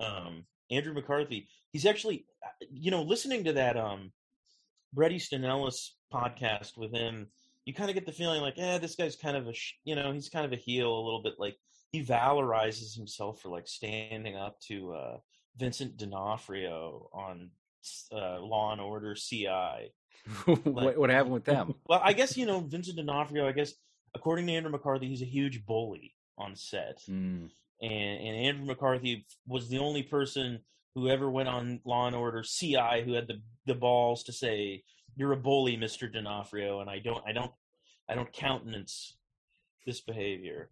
Um, 0.00 0.44
Andrew 0.70 0.94
McCarthy. 0.94 1.48
He's 1.72 1.86
actually, 1.86 2.26
uh, 2.44 2.66
you 2.70 2.90
know, 2.90 3.02
listening 3.02 3.44
to 3.44 3.54
that 3.54 3.76
um, 3.76 4.12
Bret 4.92 5.12
Easton 5.12 5.44
Ellis 5.44 5.96
podcast 6.12 6.76
with 6.76 6.92
him, 6.92 7.28
you 7.68 7.74
kind 7.74 7.90
of 7.90 7.94
get 7.94 8.06
the 8.06 8.12
feeling 8.12 8.40
like, 8.40 8.54
eh, 8.56 8.78
this 8.78 8.94
guy's 8.96 9.14
kind 9.14 9.36
of 9.36 9.46
a, 9.46 9.52
sh- 9.52 9.74
you 9.84 9.94
know, 9.94 10.10
he's 10.12 10.30
kind 10.30 10.46
of 10.46 10.52
a 10.54 10.56
heel 10.56 10.88
a 10.90 11.04
little 11.04 11.22
bit. 11.22 11.34
Like 11.38 11.56
he 11.92 12.02
valorizes 12.02 12.96
himself 12.96 13.40
for 13.42 13.50
like 13.50 13.68
standing 13.68 14.36
up 14.36 14.58
to 14.68 14.92
uh, 14.94 15.16
Vincent 15.58 15.98
D'Onofrio 15.98 17.08
on 17.12 17.50
uh, 18.10 18.40
Law 18.40 18.72
and 18.72 18.80
Order 18.80 19.14
CI. 19.14 19.92
what, 20.64 20.96
what 20.96 21.10
happened 21.10 21.34
with 21.34 21.44
them? 21.44 21.74
Well, 21.88 22.00
I 22.02 22.14
guess 22.14 22.36
you 22.38 22.46
know 22.46 22.60
Vincent 22.60 22.96
D'Onofrio. 22.96 23.46
I 23.46 23.52
guess 23.52 23.74
according 24.14 24.46
to 24.46 24.52
Andrew 24.54 24.72
McCarthy, 24.72 25.08
he's 25.08 25.22
a 25.22 25.26
huge 25.26 25.64
bully 25.66 26.14
on 26.38 26.56
set, 26.56 26.98
Mm. 27.08 27.50
and 27.82 27.92
and 27.92 28.36
Andrew 28.46 28.64
McCarthy 28.66 29.26
was 29.46 29.68
the 29.68 29.78
only 29.78 30.02
person 30.02 30.60
who 30.94 31.08
ever 31.08 31.30
went 31.30 31.48
on 31.48 31.80
Law 31.84 32.06
and 32.06 32.16
Order 32.16 32.42
CI 32.42 33.02
who 33.04 33.12
had 33.12 33.26
the 33.28 33.40
the 33.66 33.74
balls 33.74 34.22
to 34.24 34.32
say, 34.32 34.82
"You're 35.18 35.32
a 35.32 35.36
bully, 35.36 35.76
Mister 35.76 36.08
D'Onofrio," 36.08 36.80
and 36.80 36.88
I 36.88 37.00
don't, 37.00 37.22
I 37.26 37.32
don't, 37.32 37.52
I 38.08 38.14
don't 38.14 38.32
countenance 38.32 39.16
this 39.84 40.00
behavior. 40.00 40.70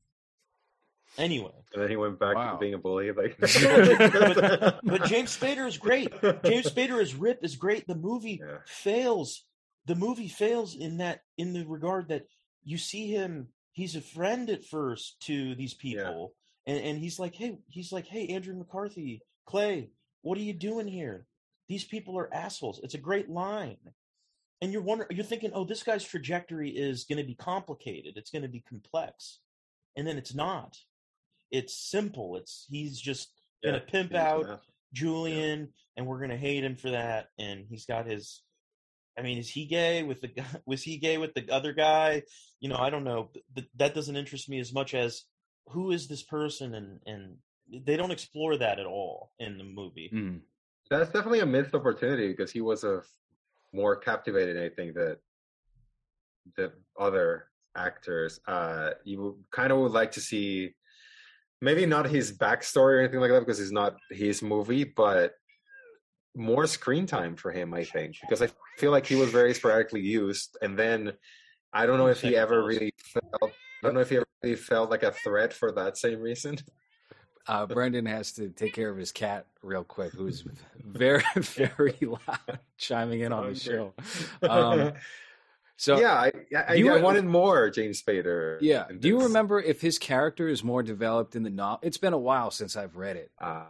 Anyway, 1.18 1.52
And 1.72 1.82
then 1.82 1.88
he 1.90 1.96
went 1.96 2.18
back 2.18 2.34
Wow. 2.36 2.52
to 2.54 2.58
being 2.58 2.74
a 2.74 2.78
bully. 2.78 3.10
Like, 3.12 3.36
but, 3.40 4.80
but 4.84 5.04
James 5.06 5.36
Spader 5.36 5.66
is 5.66 5.78
great. 5.78 6.12
James 6.44 6.70
Spader 6.70 7.00
as 7.00 7.14
Rip 7.14 7.42
is 7.42 7.56
great. 7.56 7.86
The 7.86 7.94
movie 7.94 8.40
Yeah. 8.44 8.58
fails. 8.66 9.44
The 9.86 9.94
movie 9.94 10.28
fails 10.28 10.74
in 10.74 10.98
that 10.98 11.22
in 11.38 11.52
the 11.52 11.64
regard 11.64 12.08
that 12.08 12.26
you 12.64 12.76
see 12.78 13.08
him. 13.10 13.48
He's 13.72 13.94
a 13.96 14.00
friend 14.00 14.50
at 14.50 14.64
first 14.64 15.20
to 15.22 15.54
these 15.54 15.74
people, 15.74 16.34
and 16.66 16.78
and 16.78 16.98
he's 16.98 17.18
like, 17.18 17.34
hey, 17.34 17.58
he's 17.68 17.92
like, 17.92 18.06
hey, 18.06 18.26
Andrew 18.28 18.54
McCarthy, 18.56 19.22
Clay, 19.46 19.90
what 20.22 20.36
are 20.38 20.42
you 20.42 20.52
doing 20.54 20.88
here? 20.88 21.26
These 21.68 21.84
people 21.84 22.18
are 22.18 22.32
assholes. 22.32 22.80
It's 22.82 22.94
a 22.94 22.98
great 22.98 23.28
line, 23.30 23.78
and 24.60 24.72
you're 24.72 24.82
wondering, 24.82 25.10
you're 25.12 25.24
thinking, 25.24 25.50
oh, 25.54 25.64
this 25.64 25.82
guy's 25.82 26.04
trajectory 26.04 26.70
is 26.70 27.04
going 27.04 27.18
to 27.18 27.24
be 27.26 27.34
complicated. 27.34 28.14
It's 28.16 28.30
going 28.30 28.42
to 28.42 28.48
be 28.48 28.64
complex, 28.66 29.40
and 29.96 30.06
then 30.06 30.16
it's 30.16 30.34
not. 30.34 30.76
It's 31.50 31.74
simple. 31.74 32.36
It's 32.36 32.66
he's 32.68 33.00
just 33.00 33.30
Yeah, 33.62 33.72
gonna 33.72 33.84
pimp 33.84 34.14
out. 34.14 34.60
Julian, 34.92 35.68
and 35.96 36.06
we're 36.06 36.20
gonna 36.20 36.36
hate 36.36 36.64
him 36.64 36.76
for 36.76 36.90
that. 36.90 37.28
And 37.38 37.66
he's 37.68 37.86
got 37.86 38.06
his. 38.06 38.42
I 39.18 39.22
mean, 39.22 39.38
is 39.38 39.48
he 39.48 39.66
gay 39.66 40.02
with 40.02 40.20
the 40.20 40.28
guy? 40.28 40.44
Was 40.66 40.82
he 40.82 40.98
gay 40.98 41.18
with 41.18 41.34
the 41.34 41.48
other 41.50 41.72
guy? 41.72 42.22
You 42.60 42.68
know, 42.68 42.76
I 42.76 42.90
don't 42.90 43.04
know. 43.04 43.30
But 43.54 43.64
that 43.76 43.94
doesn't 43.94 44.16
interest 44.16 44.48
me 44.48 44.58
as 44.58 44.72
much 44.72 44.94
as 44.94 45.22
who 45.68 45.92
is 45.92 46.08
this 46.08 46.22
person, 46.22 46.74
and 46.74 47.00
and 47.06 47.36
they 47.68 47.96
don't 47.96 48.10
explore 48.10 48.56
that 48.56 48.78
at 48.78 48.86
all 48.86 49.30
in 49.38 49.58
the 49.58 49.64
movie. 49.64 50.10
Mm. 50.12 50.40
That's 50.90 51.10
definitely 51.10 51.40
a 51.40 51.46
missed 51.46 51.74
opportunity 51.74 52.28
because 52.28 52.52
he 52.52 52.60
was 52.60 52.84
a 52.84 53.02
more 53.72 53.96
captivating. 53.96 54.58
I 54.62 54.68
think 54.68 54.94
that 54.94 55.18
the 56.56 56.72
other 56.98 57.46
actors. 57.76 58.40
Uh, 58.46 58.90
you 59.04 59.38
kind 59.50 59.72
of 59.72 59.78
would 59.78 59.92
like 59.92 60.12
to 60.12 60.20
see 60.20 60.74
maybe 61.60 61.86
not 61.86 62.06
his 62.06 62.36
backstory 62.36 62.94
or 62.94 63.00
anything 63.00 63.20
like 63.20 63.30
that 63.30 63.40
because 63.40 63.60
it's 63.60 63.72
not 63.72 63.96
his 64.10 64.42
movie, 64.42 64.84
but 64.84 65.32
more 66.34 66.66
screen 66.66 67.06
time 67.06 67.36
for 67.36 67.50
him. 67.52 67.72
I 67.74 67.84
think 67.84 68.16
because 68.20 68.42
I 68.42 68.48
feel 68.78 68.90
like 68.90 69.06
he 69.06 69.16
was 69.16 69.30
very 69.30 69.54
sporadically 69.54 70.02
used, 70.02 70.56
and 70.62 70.78
then 70.78 71.12
I 71.72 71.86
don't 71.86 71.98
know 71.98 72.08
if 72.08 72.20
he 72.20 72.36
ever 72.36 72.64
really 72.64 72.92
felt. 72.98 73.42
I 73.42 73.86
don't 73.86 73.94
know 73.94 74.00
if 74.00 74.10
he 74.10 74.16
ever 74.16 74.26
really 74.42 74.56
felt 74.56 74.90
like 74.90 75.02
a 75.02 75.12
threat 75.12 75.52
for 75.52 75.72
that 75.72 75.98
same 75.98 76.20
reason. 76.20 76.58
Uh, 77.48 77.66
Brendan 77.74 78.06
has 78.06 78.32
to 78.32 78.50
take 78.50 78.74
care 78.74 78.90
of 78.90 78.96
his 78.96 79.12
cat 79.12 79.46
real 79.62 79.84
quick, 79.84 80.12
who's 80.12 80.44
very, 80.84 81.24
very 81.36 81.96
loud, 82.00 82.58
chiming 82.78 83.20
in 83.20 83.32
on 83.32 83.52
the 83.52 83.58
show. 83.58 83.94
Um, 84.42 84.92
so 85.78 85.98
yeah, 86.00 86.14
I, 86.14 86.32
I, 86.68 86.74
you 86.74 86.90
I 86.90 87.00
wanted 87.00 87.26
more 87.26 87.68
James 87.68 88.02
Spader. 88.02 88.58
yeah. 88.62 88.86
Do 88.98 89.08
you 89.08 89.20
remember 89.20 89.60
if 89.60 89.80
his 89.80 89.98
character 89.98 90.48
is 90.48 90.64
more 90.64 90.82
developed 90.82 91.36
in 91.36 91.42
the 91.42 91.50
novel? 91.50 91.80
It's 91.82 91.98
been 91.98 92.14
a 92.14 92.18
while 92.18 92.50
since 92.50 92.76
I've 92.76 92.96
read 92.96 93.16
it. 93.16 93.30
Uh, 93.38 93.64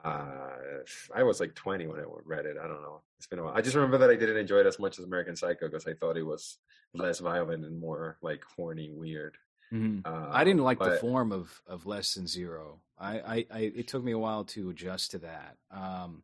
I 1.12 1.24
was 1.24 1.41
like 1.41 1.55
20 1.57 1.89
when 1.89 1.99
I 1.99 2.05
read 2.24 2.47
it. 2.47 2.57
I 2.62 2.68
don't 2.68 2.83
know. 2.83 3.01
It's 3.18 3.27
been 3.27 3.41
a 3.41 3.43
while. 3.45 3.55
I 3.57 3.61
just 3.61 3.74
remember 3.74 3.99
that 3.99 4.11
I 4.11 4.14
didn't 4.14 4.37
enjoy 4.37 4.59
it 4.59 4.66
as 4.66 4.79
much 4.79 5.01
as 5.01 5.05
American 5.05 5.35
Psycho 5.35 5.66
because 5.66 5.87
I 5.87 5.95
thought 5.95 6.16
it 6.16 6.22
was 6.22 6.59
less 6.95 7.18
violent 7.18 7.64
and 7.64 7.81
more 7.81 8.18
like 8.22 8.45
horny, 8.57 8.91
weird. 8.93 9.37
Mhm. 9.73 10.07
Uh, 10.07 10.29
I 10.31 10.45
didn't 10.45 10.62
like 10.62 10.79
the 10.79 10.97
form 10.99 11.33
of 11.33 11.61
of 11.67 11.87
less 11.87 12.14
than 12.14 12.27
zero. 12.27 12.81
I, 12.99 13.19
I, 13.19 13.47
I 13.51 13.59
it 13.75 13.89
took 13.89 14.03
me 14.03 14.12
a 14.12 14.19
while 14.19 14.45
to 14.45 14.71
adjust 14.71 15.11
to 15.12 15.19
that. 15.19 15.57
Um, 15.71 16.23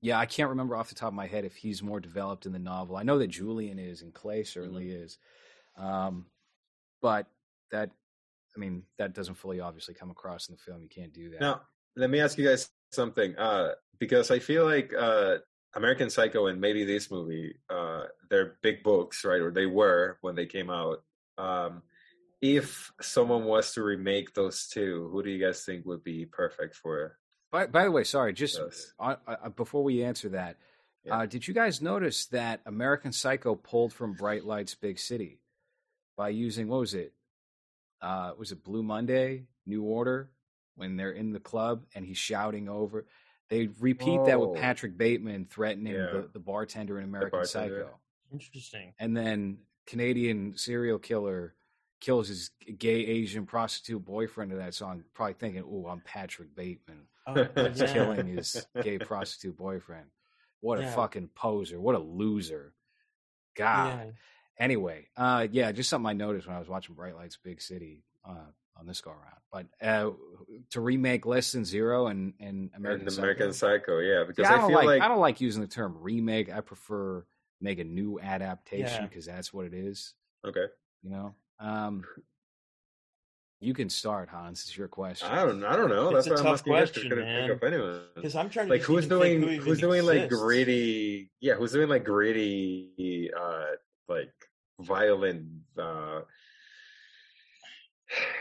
yeah, 0.00 0.18
I 0.18 0.26
can't 0.26 0.50
remember 0.50 0.76
off 0.76 0.88
the 0.88 0.94
top 0.96 1.08
of 1.08 1.14
my 1.14 1.26
head 1.26 1.44
if 1.44 1.54
he's 1.56 1.82
more 1.82 2.00
developed 2.00 2.44
in 2.44 2.52
the 2.52 2.58
novel. 2.58 2.96
I 2.96 3.02
know 3.04 3.18
that 3.18 3.28
Julian 3.28 3.78
is, 3.78 4.02
and 4.02 4.12
Clay 4.12 4.42
certainly 4.44 4.86
Mm-hmm. 4.86 5.04
is, 5.04 5.18
um, 5.76 6.26
but 7.00 7.26
that, 7.70 7.90
I 8.56 8.58
mean, 8.58 8.82
that 8.98 9.14
doesn't 9.14 9.36
fully 9.36 9.60
obviously 9.60 9.94
come 9.94 10.10
across 10.10 10.48
in 10.48 10.54
the 10.56 10.60
film. 10.60 10.82
You 10.82 10.88
can't 10.88 11.12
do 11.12 11.30
that. 11.30 11.40
Now, 11.40 11.62
let 11.96 12.10
me 12.10 12.20
ask 12.20 12.36
you 12.36 12.46
guys 12.48 12.68
something. 12.90 13.36
Uh, 13.38 13.74
because 13.98 14.30
I 14.32 14.40
feel 14.40 14.64
like 14.64 14.92
uh, 14.92 15.36
American 15.74 16.10
Psycho 16.10 16.46
and 16.48 16.60
maybe 16.60 16.84
this 16.84 17.10
movie, 17.10 17.54
uh, 17.70 18.04
they're 18.28 18.56
big 18.62 18.82
books, 18.82 19.24
right? 19.24 19.40
Or 19.40 19.52
they 19.52 19.66
were 19.66 20.18
when 20.20 20.34
they 20.34 20.46
came 20.46 20.68
out. 20.68 21.04
Um, 21.38 21.82
if 22.42 22.92
someone 23.00 23.44
was 23.44 23.72
to 23.72 23.82
remake 23.82 24.34
those 24.34 24.66
two, 24.66 25.08
who 25.12 25.22
do 25.22 25.30
you 25.30 25.42
guys 25.42 25.64
think 25.64 25.86
would 25.86 26.02
be 26.04 26.26
perfect 26.26 26.74
for 26.74 27.16
By, 27.52 27.66
by 27.68 27.84
the 27.84 27.90
way, 27.90 28.02
sorry, 28.04 28.32
just 28.32 28.56
those? 28.58 28.92
uh, 28.98 29.14
uh, 29.26 29.48
before 29.50 29.84
we 29.84 30.02
answer 30.02 30.28
that, 30.30 30.58
Yeah. 31.04 31.18
uh, 31.20 31.26
did 31.26 31.46
you 31.46 31.54
guys 31.54 31.80
notice 31.80 32.26
that 32.26 32.60
American 32.66 33.12
Psycho 33.12 33.54
pulled 33.54 33.92
from 33.92 34.14
Bright 34.14 34.44
Lights 34.44 34.74
Big 34.74 34.98
City 34.98 35.40
by 36.16 36.30
using 36.30 36.66
what 36.68 36.80
was 36.80 36.94
it? 36.94 37.14
Uh, 38.00 38.32
was 38.36 38.50
it 38.50 38.64
Blue 38.64 38.82
Monday, 38.82 39.46
New 39.64 39.84
Order, 39.84 40.30
when 40.74 40.96
they're 40.96 41.12
in 41.12 41.32
the 41.32 41.40
club 41.40 41.84
and 41.94 42.04
he's 42.04 42.18
shouting 42.18 42.68
over? 42.68 43.06
They 43.50 43.68
repeat 43.78 44.24
that 44.24 44.36
Oh. 44.36 44.48
with 44.48 44.60
Patrick 44.60 44.96
Bateman 44.96 45.44
threatening 45.46 45.94
Yeah. 45.94 46.10
the, 46.12 46.30
the 46.32 46.38
bartender 46.40 46.98
in 46.98 47.04
American 47.04 47.38
bartender. 47.38 47.84
Psycho, 47.84 48.00
Interesting. 48.32 48.94
and 48.98 49.16
then 49.16 49.58
Canadian 49.86 50.56
serial 50.56 50.98
killer 50.98 51.54
kills 52.02 52.26
his 52.28 52.50
gay 52.78 53.06
Asian 53.06 53.46
prostitute 53.46 54.04
boyfriend 54.04 54.50
in 54.50 54.58
that 54.58 54.74
song, 54.74 55.04
probably 55.14 55.34
thinking, 55.34 55.62
"Oh, 55.66 55.86
I'm 55.86 56.00
Patrick 56.04 56.54
Bateman." 56.54 57.06
Oh, 57.26 57.34
He's 57.34 57.46
He's 57.68 57.80
yeah. 57.80 57.92
killing 57.92 58.26
his 58.26 58.66
gay 58.82 58.98
prostitute 58.98 59.56
boyfriend. 59.56 60.06
What 60.60 60.80
a 60.80 60.86
fucking 60.88 61.28
poser. 61.34 61.80
What 61.80 61.94
a 61.94 61.98
loser. 61.98 62.74
God. 63.56 63.86
Yeah. 64.06 64.10
Anyway, 64.58 65.08
uh, 65.16 65.46
yeah, 65.50 65.72
just 65.72 65.88
something 65.88 66.08
I 66.08 66.12
noticed 66.12 66.46
when 66.46 66.56
I 66.56 66.58
was 66.58 66.68
watching 66.68 66.94
Bright 66.94 67.16
Lights 67.16 67.38
Big 67.42 67.60
City 67.62 68.04
uh, 68.28 68.46
on 68.76 68.86
this 68.86 69.00
go 69.00 69.10
around. 69.10 69.40
But 69.52 69.66
uh, 69.86 70.10
to 70.70 70.80
remake 70.80 71.26
Less 71.26 71.52
Than 71.52 71.64
Zero 71.64 72.06
and, 72.08 72.34
and 72.40 72.70
American, 72.76 73.06
and 73.06 73.12
Psycho, 73.12 73.22
American 73.22 73.52
Psycho, 73.52 73.98
yeah, 73.98 74.24
because 74.26 74.44
yeah, 74.44 74.52
I 74.52 74.54
I, 74.54 74.58
don't 74.58 74.68
feel 74.68 74.76
like, 74.76 74.86
like, 74.86 75.02
I 75.02 75.08
don't 75.08 75.20
like 75.20 75.40
using 75.40 75.62
the 75.62 75.68
term 75.68 75.96
remake. 76.00 76.52
I 76.52 76.60
prefer 76.60 77.24
make 77.60 77.78
a 77.78 77.84
new 77.84 78.18
adaptation 78.20 79.02
Yeah. 79.02 79.06
because 79.06 79.26
that's 79.26 79.52
what 79.52 79.66
it 79.66 79.74
is. 79.74 80.14
okay, 80.44 80.66
You 81.02 81.10
know, 81.10 81.34
um, 81.62 82.04
you 83.60 83.74
can 83.74 83.88
start, 83.88 84.28
Hans. 84.28 84.62
It's 84.62 84.76
your 84.76 84.88
question. 84.88 85.28
I 85.28 85.44
don't, 85.44 85.64
I 85.64 85.76
don't 85.76 85.88
know. 85.88 86.14
It's 86.16 86.26
That's 86.26 86.40
a 86.40 86.40
I'm 86.40 86.44
tough 86.44 86.54
asking 86.54 86.72
you 86.72 86.78
guys 86.80 86.90
'cause 86.90 87.02
question, 87.02 87.18
man. 87.20 87.48
think 87.48 87.62
of 87.62 87.72
anyone. 87.72 88.00
Because 88.16 88.34
I'm 88.34 88.50
trying 88.50 88.66
to 88.66 88.72
Like 88.72 88.82
who's 88.82 89.06
doing, 89.06 89.40
who 89.40 89.48
who's 89.48 89.78
even 89.78 89.90
doing 89.90 90.04
like 90.04 90.28
gritty, 90.28 91.30
yeah, 91.40 91.54
who's 91.54 91.72
doing 91.72 91.88
like 91.88 92.04
gritty, 92.04 93.30
uh, 93.38 93.66
like 94.08 94.32
violent, 94.80 95.46
uh, 95.78 96.22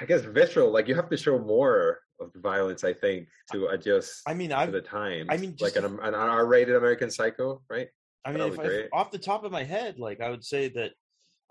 I 0.02 0.06
guess 0.08 0.22
visceral. 0.22 0.72
Like 0.72 0.88
you 0.88 0.96
have 0.96 1.10
to 1.10 1.18
show 1.18 1.38
more 1.38 2.00
of 2.20 2.34
the 2.34 2.40
violence, 2.40 2.84
I 2.84 2.94
think, 2.94 3.28
to 3.52 3.68
adjust 3.68 4.24
I 4.26 4.34
mean, 4.34 4.50
to 4.50 4.58
I've 4.58 4.72
the 4.72 4.82
times. 4.82 5.28
I 5.30 5.38
mean, 5.38 5.56
like 5.60 5.76
an, 5.76 5.86
an 5.86 6.16
R-rated 6.16 6.76
American 6.76 7.12
Psycho, 7.12 7.62
right? 7.70 7.90
I 8.26 8.32
mean, 8.32 8.54
if, 8.54 8.60
I, 8.60 8.64
if 8.64 8.90
off 8.94 9.12
the 9.12 9.18
top 9.18 9.44
of 9.44 9.52
my 9.52 9.64
head, 9.64 10.00
like 10.00 10.20
I 10.20 10.30
would 10.30 10.44
say 10.44 10.70
that 10.70 10.92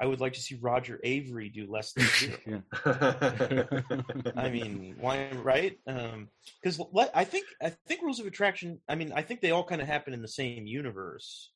I 0.00 0.06
would 0.06 0.20
like 0.20 0.32
to 0.32 0.40
see 0.40 0.54
Roger 0.60 0.98
Avary 1.04 1.52
do 1.52 1.70
less 1.70 1.92
than 1.92 2.06
zero. 2.06 2.62
I 4.36 4.50
mean, 4.50 4.96
why, 4.98 5.30
right? 5.42 5.78
Because 5.84 6.80
let 6.92 7.10
I 7.14 7.24
think 7.24 7.46
I 7.62 7.70
think 7.86 8.02
Rules 8.02 8.18
of 8.20 8.26
Attraction. 8.26 8.80
I 8.88 8.94
mean, 8.94 9.12
I 9.14 9.22
think 9.22 9.40
they 9.40 9.50
all 9.50 9.64
kind 9.64 9.80
of 9.82 9.86
happen 9.86 10.14
in 10.14 10.22
the 10.22 10.28
same 10.28 10.66
universe, 10.66 11.50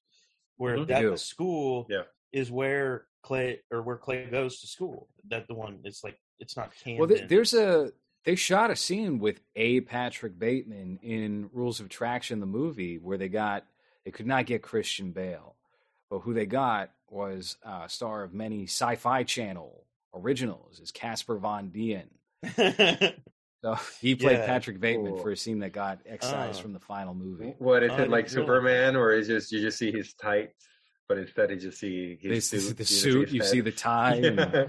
where 0.56 0.76
Mhm. 0.78 0.86
That 0.88 1.00
do. 1.00 1.16
school 1.16 1.86
Yeah. 1.88 2.02
is 2.32 2.50
where 2.50 3.06
Clay 3.22 3.60
or 3.70 3.82
where 3.82 3.96
Clay 3.96 4.26
goes 4.26 4.60
to 4.60 4.66
school. 4.66 5.08
That 5.28 5.46
the 5.48 5.54
one. 5.54 5.80
It's 5.84 6.04
like 6.04 6.18
it's 6.38 6.56
not 6.56 6.72
Camden. 6.76 6.98
Well, 6.98 7.08
th- 7.08 7.28
there's 7.28 7.54
a 7.54 7.92
they 8.24 8.34
shot 8.36 8.70
a 8.70 8.76
scene 8.76 9.18
with 9.18 9.40
a 9.56 9.80
Patrick 9.82 10.38
Bateman 10.38 10.98
in 11.02 11.48
Rules 11.52 11.80
of 11.80 11.86
Attraction, 11.86 12.40
the 12.40 12.46
movie, 12.46 12.98
where 12.98 13.16
they 13.18 13.28
got 13.28 13.64
they 14.04 14.10
could 14.10 14.26
not 14.26 14.44
get 14.46 14.62
Christian 14.62 15.12
Bale, 15.12 15.56
but 16.10 16.20
who 16.20 16.34
they 16.34 16.44
got 16.46 16.90
was 17.14 17.56
uh, 17.64 17.86
star 17.88 18.24
of 18.24 18.34
many 18.34 18.64
Sci-Fi 18.64 19.22
Channel 19.22 19.84
originals, 20.14 20.80
is 20.80 20.90
Casper 20.90 21.38
Van 21.38 21.70
Dien. 21.70 22.10
So 23.62 23.78
he 24.02 24.14
played 24.14 24.40
Yeah, 24.40 24.44
Patrick 24.46 24.78
Bateman 24.78 25.12
cool. 25.14 25.22
for 25.22 25.30
a 25.30 25.36
scene 25.38 25.60
that 25.60 25.72
got 25.72 26.00
excised 26.04 26.58
Oh. 26.58 26.62
from 26.64 26.72
the 26.74 26.80
final 26.80 27.14
movie. 27.14 27.54
what 27.58 27.82
is 27.82 27.90
Oh, 27.90 27.94
it 27.94 27.96
didn't 27.96 28.10
like 28.10 28.28
Superman, 28.28 28.94
or 28.94 29.12
is 29.12 29.26
just 29.26 29.50
you 29.52 29.62
just 29.62 29.78
see 29.78 29.90
his 29.90 30.12
tights, 30.12 30.68
but 31.08 31.16
instead 31.16 31.48
you 31.50 31.56
just 31.56 31.78
see 31.80 32.18
his 32.20 32.50
This 32.50 32.52
is 32.52 32.66
suit, 32.68 32.76
the 32.76 32.82
you 32.82 32.86
suit, 32.86 33.24
his 33.28 33.32
you 33.34 33.40
head. 33.40 33.50
see 33.50 33.60
the 33.62 33.72
tie. 33.72 34.16
and- 34.16 34.36
Yeah. 34.38 34.66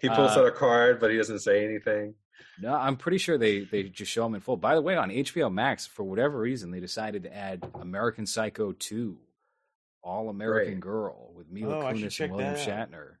he 0.00 0.08
pulls 0.08 0.36
Uh, 0.36 0.42
out 0.42 0.46
a 0.46 0.52
card, 0.52 1.00
but 1.00 1.10
he 1.10 1.16
doesn't 1.16 1.40
say 1.40 1.64
anything. 1.64 2.14
No, 2.60 2.74
I'm 2.74 2.96
pretty 2.96 3.18
sure 3.18 3.38
they 3.38 3.64
they 3.64 3.82
just 3.82 4.12
show 4.12 4.22
them 4.22 4.36
in 4.36 4.40
full. 4.40 4.56
By 4.56 4.76
the 4.76 4.82
way, 4.82 4.94
on 4.96 5.10
HBO 5.10 5.52
Max, 5.52 5.88
for 5.88 6.04
whatever 6.04 6.38
reason, 6.38 6.70
they 6.70 6.78
decided 6.78 7.24
to 7.24 7.36
add 7.36 7.68
American 7.80 8.24
Psycho 8.24 8.70
2, 8.70 9.18
All 10.08 10.30
American 10.30 10.72
Great. 10.74 10.80
Girl 10.80 11.32
with 11.34 11.50
Mila 11.50 11.80
Oh, 11.80 11.92
Kunis 11.92 12.18
and 12.24 12.32
William. 12.32 12.54
Shatner. 12.54 13.16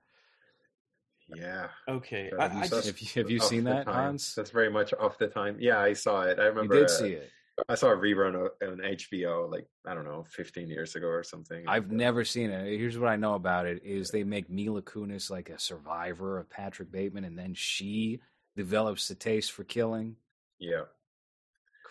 Yeah, 1.34 1.68
okay. 1.86 2.30
Have 2.38 2.52
I, 2.52 2.54
you 2.54 2.60
I 2.62 2.68
just, 2.68 2.86
Have 2.86 2.98
you, 3.00 3.08
have 3.16 3.30
you 3.30 3.40
seen 3.40 3.64
that, 3.64 3.84
time. 3.84 3.94
Hans? 3.94 4.34
That's 4.34 4.50
very 4.50 4.70
much 4.70 4.94
off 4.94 5.18
the 5.18 5.26
time. 5.26 5.58
Yeah, 5.60 5.78
I 5.78 5.92
saw 5.92 6.22
it. 6.22 6.38
I 6.38 6.44
You 6.44 6.48
remember. 6.48 6.76
did 6.76 6.84
uh, 6.86 6.88
see 6.88 7.12
it. 7.12 7.30
I 7.68 7.74
saw 7.74 7.88
a 7.92 7.96
rerun 7.96 8.48
on 8.62 8.78
HBO, 8.78 9.50
like 9.50 9.66
I 9.86 9.92
don't 9.92 10.04
know, 10.06 10.24
15 10.30 10.68
years 10.68 10.94
ago 10.96 11.08
or 11.08 11.22
something. 11.22 11.68
I've 11.68 11.90
uh, 11.90 11.94
never 11.94 12.24
seen 12.24 12.50
it. 12.50 12.78
Here's 12.78 12.98
what 12.98 13.10
I 13.10 13.16
know 13.16 13.34
about 13.34 13.66
it: 13.66 13.82
is 13.84 14.08
they 14.10 14.24
make 14.24 14.48
Mila 14.48 14.80
Kunis 14.80 15.28
like 15.30 15.50
a 15.50 15.58
survivor 15.58 16.38
of 16.38 16.48
Patrick 16.48 16.90
Bateman, 16.90 17.24
and 17.24 17.38
then 17.38 17.52
she 17.52 18.20
develops 18.56 19.08
the 19.08 19.14
taste 19.14 19.52
for 19.52 19.64
killing. 19.64 20.16
Yeah, 20.58 20.82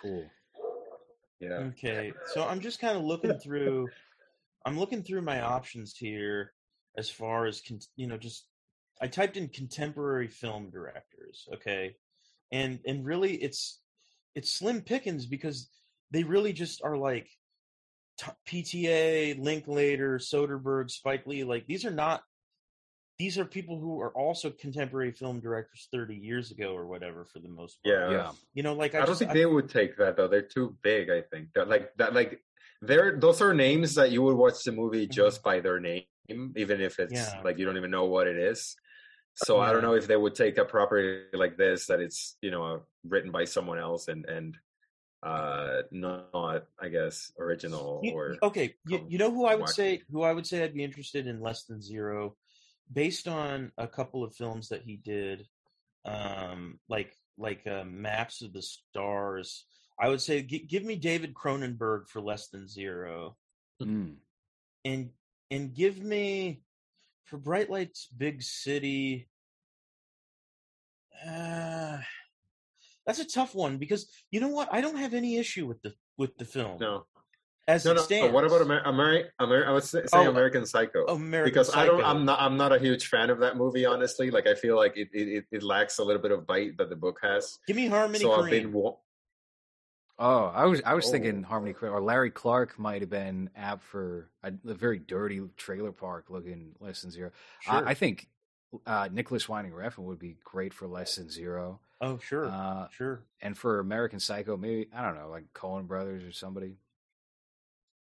Cool. 0.01 0.25
yeah. 1.39 1.69
Okay, 1.77 2.11
so 2.33 2.47
I'm 2.47 2.59
just 2.61 2.79
kind 2.79 2.97
of 2.97 3.03
looking 3.03 3.37
through. 3.37 3.89
I'm 4.67 4.77
looking 4.77 5.01
through 5.01 5.21
my 5.21 5.39
options 5.41 5.95
here, 5.95 6.51
as 6.97 7.09
far 7.09 7.45
as 7.45 7.61
con- 7.65 7.79
you 7.95 8.05
know. 8.05 8.17
Just 8.17 8.45
I 9.01 9.07
typed 9.07 9.37
in 9.37 9.47
contemporary 9.47 10.27
film 10.27 10.69
directors. 10.69 11.47
Okay, 11.53 11.95
and 12.51 12.79
and 12.85 13.05
really, 13.05 13.35
it's 13.35 13.79
it's 14.35 14.51
slim 14.51 14.81
pickings 14.81 15.25
because 15.25 15.69
they 16.11 16.23
really 16.23 16.51
just 16.51 16.83
are 16.83 16.97
like 16.97 17.29
t- 18.17 18.61
PTA, 18.63 19.41
Linklater, 19.41 20.17
Soderbergh, 20.17 20.91
Spike 20.91 21.25
Lee. 21.25 21.45
Like 21.45 21.65
these 21.65 21.85
are 21.85 21.91
not. 21.91 22.21
These 23.17 23.39
are 23.39 23.45
people 23.45 23.79
who 23.79 23.99
are 24.01 24.11
also 24.11 24.51
contemporary 24.51 25.11
film 25.11 25.39
directors 25.39 25.87
30 25.91 26.13
years 26.13 26.51
ago 26.51 26.75
or 26.75 26.85
whatever 26.85 27.25
for 27.25 27.39
the 27.39 27.49
most 27.49 27.79
part. 27.83 28.11
Yeah. 28.11 28.11
Yeah. 28.11 28.31
You 28.53 28.61
know, 28.61 28.73
like 28.73 28.93
I, 28.93 28.97
I, 28.97 29.01
don't 29.01 29.07
just, 29.11 29.19
think 29.19 29.31
I- 29.31 29.33
they 29.33 29.45
would 29.45 29.69
take 29.69 29.97
that 29.97 30.17
though. 30.17 30.27
They're 30.27 30.41
too 30.43 30.75
big. 30.83 31.09
I 31.09 31.21
think 31.21 31.53
that 31.55 31.69
like 31.69 31.95
that 31.97 32.13
like 32.13 32.41
they're 32.81 33.17
those 33.19 33.41
are 33.41 33.53
names 33.53 33.95
that 33.95 34.11
you 34.11 34.21
would 34.23 34.35
watch 34.37 34.63
the 34.63 34.71
movie 34.71 35.07
just 35.07 35.43
by 35.43 35.59
their 35.59 35.79
name, 35.79 36.05
even 36.55 36.81
if 36.81 36.99
it's 36.99 37.13
Mm-hmm. 37.13 37.37
Yeah. 37.37 37.43
like 37.43 37.57
you 37.57 37.65
don't 37.65 37.77
even 37.77 37.91
know 37.91 38.05
what 38.05 38.27
it 38.27 38.37
is. 38.37 38.75
So 39.35 39.59
I 39.59 39.71
don't 39.71 39.83
know 39.83 39.93
if 39.93 40.07
they 40.07 40.17
would 40.17 40.33
take 40.33 40.57
a 40.57 40.65
property 40.65 41.25
like 41.33 41.57
this 41.57 41.85
that 41.87 41.99
it's 41.99 42.37
you 42.41 42.49
know 42.51 42.81
written 43.05 43.31
by 43.31 43.45
someone 43.45 43.77
else 43.79 44.07
and 44.07 44.25
and 44.25 44.57
uh, 45.23 45.81
not 45.91 46.65
I 46.79 46.89
guess 46.89 47.31
original 47.39 48.01
You- 48.03 48.13
or 48.13 48.35
okay, 48.43 48.75
you, 48.87 49.05
you 49.09 49.17
know 49.17 49.31
who 49.31 49.45
I 49.45 49.55
would 49.55 49.69
say 49.69 50.01
who 50.11 50.23
I 50.23 50.33
would 50.33 50.45
say 50.47 50.63
I'd 50.63 50.73
be 50.73 50.83
interested 50.83 51.27
in 51.27 51.39
less 51.41 51.63
than 51.65 51.81
zero, 51.81 52.35
based 52.91 53.27
on 53.27 53.71
a 53.77 53.87
couple 53.87 54.23
of 54.23 54.35
films 54.35 54.69
that 54.69 54.83
he 54.83 54.97
did, 54.97 55.47
um, 56.05 56.79
like 56.89 57.15
like 57.37 57.65
uh, 57.67 57.83
Maps 57.85 58.41
of 58.41 58.53
the 58.53 58.61
Stars. 58.61 59.65
I 59.99 60.09
would 60.09 60.21
say 60.21 60.41
gi- 60.43 60.67
give 60.67 60.83
me 60.83 60.95
David 60.95 61.33
Cronenberg 61.33 62.07
for 62.07 62.21
less 62.21 62.47
than 62.49 62.67
zero, 62.67 63.35
Mm. 63.81 64.15
and 64.85 65.09
and 65.51 65.73
give 65.73 65.99
me 66.03 66.61
for 67.25 67.37
Bright 67.37 67.69
Lights 67.69 68.07
Big 68.15 68.41
City. 68.43 69.29
Uh, 71.25 71.97
that's 73.05 73.19
a 73.19 73.25
tough 73.25 73.55
one 73.55 73.77
because 73.77 74.07
you 74.31 74.39
know 74.39 74.49
what? 74.49 74.69
I 74.71 74.81
don't 74.81 74.97
have 74.97 75.13
any 75.13 75.37
issue 75.37 75.65
with 75.65 75.81
the 75.81 75.93
with 76.17 76.37
the 76.37 76.45
film 76.45 76.77
no 76.79 77.05
as 77.67 77.85
no 77.85 77.91
it 77.91 77.95
no. 77.95 78.01
stands. 78.01 78.33
What 78.33 78.43
about 78.45 78.61
Amer- 78.61 78.83
Ameri- 78.83 79.29
Amer- 79.41 79.65
I 79.67 79.71
was 79.71 79.89
say- 79.89 80.03
Oh, 80.13 80.29
American 80.29 80.65
Psycho. 80.65 81.05
American 81.05 81.53
Psycho. 81.65 81.69
because 81.71 81.75
I 81.75 81.85
don't, 81.85 82.03
I'm 82.03 82.23
not, 82.25 82.39
I'm 82.41 82.55
not 82.55 82.71
a 82.71 82.79
huge 82.79 83.07
fan 83.07 83.29
of 83.29 83.39
that 83.39 83.57
movie. 83.57 83.85
Honestly, 83.85 84.29
like 84.31 84.47
I 84.47 84.55
feel 84.55 84.75
like 84.77 84.95
it, 84.95 85.09
it, 85.11 85.45
it 85.51 85.63
lacks 85.63 85.97
a 85.99 86.03
little 86.03 86.21
bit 86.21 86.31
of 86.31 86.45
bite 86.47 86.77
that 86.77 86.89
the 86.89 86.95
book 86.95 87.19
has. 87.23 87.57
Give 87.67 87.75
me 87.75 87.87
Harmony 87.87 88.19
so 88.19 88.33
I've 88.33 88.49
been, 88.49 88.71
wa- 88.71 88.95
Oh, 90.19 90.45
I 90.45 90.65
was 90.65 90.81
I 90.85 90.93
was 90.95 91.09
thinking 91.11 91.43
Oh. 91.45 91.47
Harmony 91.47 91.73
Korine 91.73 91.91
or 91.91 92.01
Larry 92.01 92.31
Clark 92.31 92.79
might 92.79 93.01
have 93.01 93.09
been 93.09 93.49
apt 93.55 93.83
for 93.83 94.29
a, 94.43 94.51
a 94.65 94.73
very 94.73 94.97
dirty 94.97 95.41
trailer 95.57 95.91
park 95.91 96.25
looking 96.29 96.73
less 96.79 97.01
than 97.01 97.11
zero. 97.11 97.31
Sure. 97.59 97.87
I 97.87 97.93
think 97.93 98.27
uh, 98.85 99.09
Nicolas 99.11 99.47
Winding 99.47 99.73
Refn 99.73 99.99
would 99.99 100.19
be 100.19 100.37
great 100.43 100.73
for 100.73 100.87
less 100.87 101.15
than 101.15 101.29
zero. 101.29 101.79
oh, 102.01 102.17
sure, 102.19 102.45
Uh, 102.47 102.87
sure. 102.89 103.23
and 103.41 103.57
for 103.57 103.79
American 103.79 104.19
Psycho, 104.19 104.57
maybe 104.57 104.89
I 104.93 105.01
don't 105.03 105.15
know, 105.15 105.29
like 105.29 105.45
Coen 105.53 105.87
Brothers 105.87 106.23
or 106.23 106.31
somebody. 106.31 106.77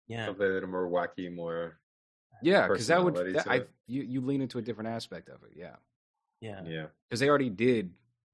Yeah, 0.09 0.27
something 0.27 0.45
a 0.47 0.49
little 0.51 0.69
more 0.69 0.89
wacky, 0.91 1.33
more 1.33 1.79
Yeah, 2.43 2.67
because 2.69 2.89
that 2.89 3.03
would 3.03 3.15
that, 3.35 3.47
I 3.49 3.63
you 3.87 4.03
you 4.03 4.21
lean 4.21 4.43
into 4.43 4.59
a 4.59 4.63
different 4.63 4.91
aspect 4.91 5.29
of 5.29 5.43
it. 5.45 5.53
Yeah, 5.57 5.77
yeah. 6.41 6.63
yeah. 6.67 6.87
because 7.09 7.21
they 7.21 7.29
already 7.29 7.49
did 7.51 7.93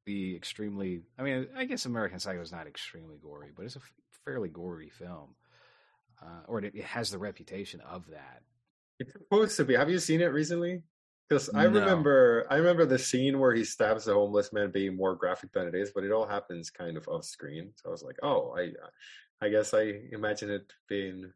the 0.08 0.34
extremely. 0.34 1.02
I 1.18 1.22
mean, 1.22 1.46
I 1.54 1.66
guess 1.66 1.84
American 1.84 2.18
Psycho 2.18 2.40
is 2.40 2.50
not 2.50 2.66
extremely 2.66 3.18
gory, 3.22 3.50
but 3.54 3.66
it's 3.66 3.76
a 3.76 3.80
f- 3.80 3.92
fairly 4.24 4.48
gory 4.48 4.88
film, 4.88 5.34
uh, 6.22 6.44
or 6.48 6.60
it, 6.60 6.74
it 6.74 6.84
has 6.84 7.10
the 7.10 7.18
reputation 7.18 7.80
of 7.82 8.06
that. 8.10 8.42
It's 8.98 9.12
supposed 9.12 9.56
to 9.58 9.64
be. 9.66 9.74
Have 9.74 9.90
you 9.90 9.98
seen 9.98 10.22
it 10.22 10.32
recently? 10.32 10.82
Because 11.28 11.50
I 11.54 11.64
No. 11.64 11.68
remember, 11.68 12.46
I 12.50 12.56
remember 12.56 12.86
the 12.86 12.98
scene 12.98 13.38
where 13.38 13.52
he 13.54 13.64
stabs 13.64 14.06
the 14.06 14.14
homeless 14.14 14.50
man 14.50 14.70
being 14.70 14.96
more 14.96 15.14
graphic 15.14 15.52
than 15.52 15.68
it 15.68 15.74
is, 15.74 15.92
but 15.94 16.04
it 16.04 16.10
all 16.10 16.26
happens 16.26 16.70
kind 16.70 16.96
of 16.96 17.06
off 17.06 17.24
screen. 17.26 17.72
So 17.76 17.90
I 17.90 17.92
was 17.92 18.02
like, 18.02 18.16
oh, 18.22 18.56
I, 18.58 18.72
I 19.44 19.50
guess 19.50 19.74
I 19.74 19.92
imagine 20.10 20.48
it 20.50 20.72
being, 20.88 21.30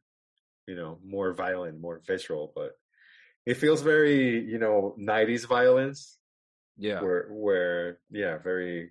you 0.67 0.75
know, 0.77 0.99
more 1.05 1.35
violent, 1.35 1.79
more 1.79 2.01
visceral, 2.07 2.53
but 2.55 2.73
it 3.45 3.59
feels 3.59 3.83
very, 3.83 4.41
you 4.41 4.59
know, 4.59 4.95
'90s 4.99 5.47
violence, 5.47 6.19
Yeah, 6.83 7.01
where, 7.01 7.27
where, 7.31 7.99
yeah, 8.11 8.39
very. 8.39 8.91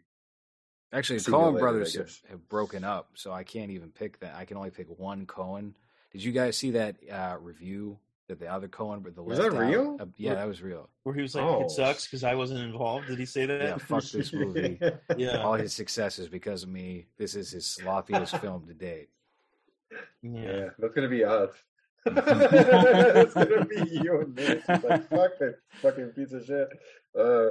Actually, 0.94 1.20
the 1.20 1.32
Coen 1.32 1.60
brothers 1.60 1.96
have, 1.96 2.12
have 2.30 2.50
broken 2.50 2.84
up, 2.84 3.12
so 3.16 3.32
I 3.32 3.44
can't 3.44 3.72
even 3.72 3.90
pick 3.90 4.20
that. 4.22 4.36
I 4.36 4.46
can 4.46 4.58
only 4.58 4.72
pick 4.72 4.88
one 5.00 5.26
Coen. 5.26 5.74
Did 6.12 6.24
you 6.24 6.32
guys 6.32 6.58
see 6.58 6.72
that 6.72 6.96
uh, 7.12 7.38
review 7.42 7.98
that 8.28 8.40
the 8.40 8.48
other 8.48 8.68
Coen, 8.70 9.02
but 9.04 9.16
the 9.16 9.24
Was 9.24 9.40
left 9.40 9.52
that 9.52 9.58
out- 9.62 9.70
real? 9.70 9.98
uh, 10.00 10.06
yeah, 10.18 10.32
Or- 10.32 10.36
that 10.36 10.48
was 10.48 10.62
real. 10.62 10.90
Where 11.04 11.16
he 11.16 11.22
was 11.22 11.36
like, 11.36 11.44
Oh. 11.44 11.64
"It 11.64 11.72
sucks 11.72 12.06
because 12.08 12.24
I 12.24 12.36
wasn't 12.36 12.62
involved." 12.62 13.08
Did 13.08 13.20
he 13.20 13.26
say 13.26 13.46
that? 13.46 13.62
Yeah, 13.62 13.78
fuck 13.78 14.04
this 14.04 14.32
movie. 14.34 14.80
Yeah. 15.18 15.44
All 15.44 15.54
his 15.56 15.74
successes 15.74 16.28
because 16.30 16.64
of 16.64 16.70
me. 16.70 17.08
This 17.18 17.36
is 17.36 17.52
his 17.52 17.66
sloppiest 17.66 18.40
film 18.42 18.68
to 18.68 18.74
date. 18.74 19.10
yeah. 20.22 20.42
Yeah, 20.42 20.70
that's 20.80 20.94
gonna 20.94 21.10
be 21.10 21.24
us. 21.26 21.52
it's 22.06 23.34
gonna 23.34 23.66
be 23.66 23.90
you 23.92 24.22
and 24.22 24.36
me. 24.36 24.44
It's 24.44 24.68
like 24.68 25.10
fuck 25.10 25.38
that 25.40 25.56
fucking 25.82 26.08
piece 26.10 26.32
of 26.34 26.46
shit. 26.46 26.68
Uh, 27.18 27.50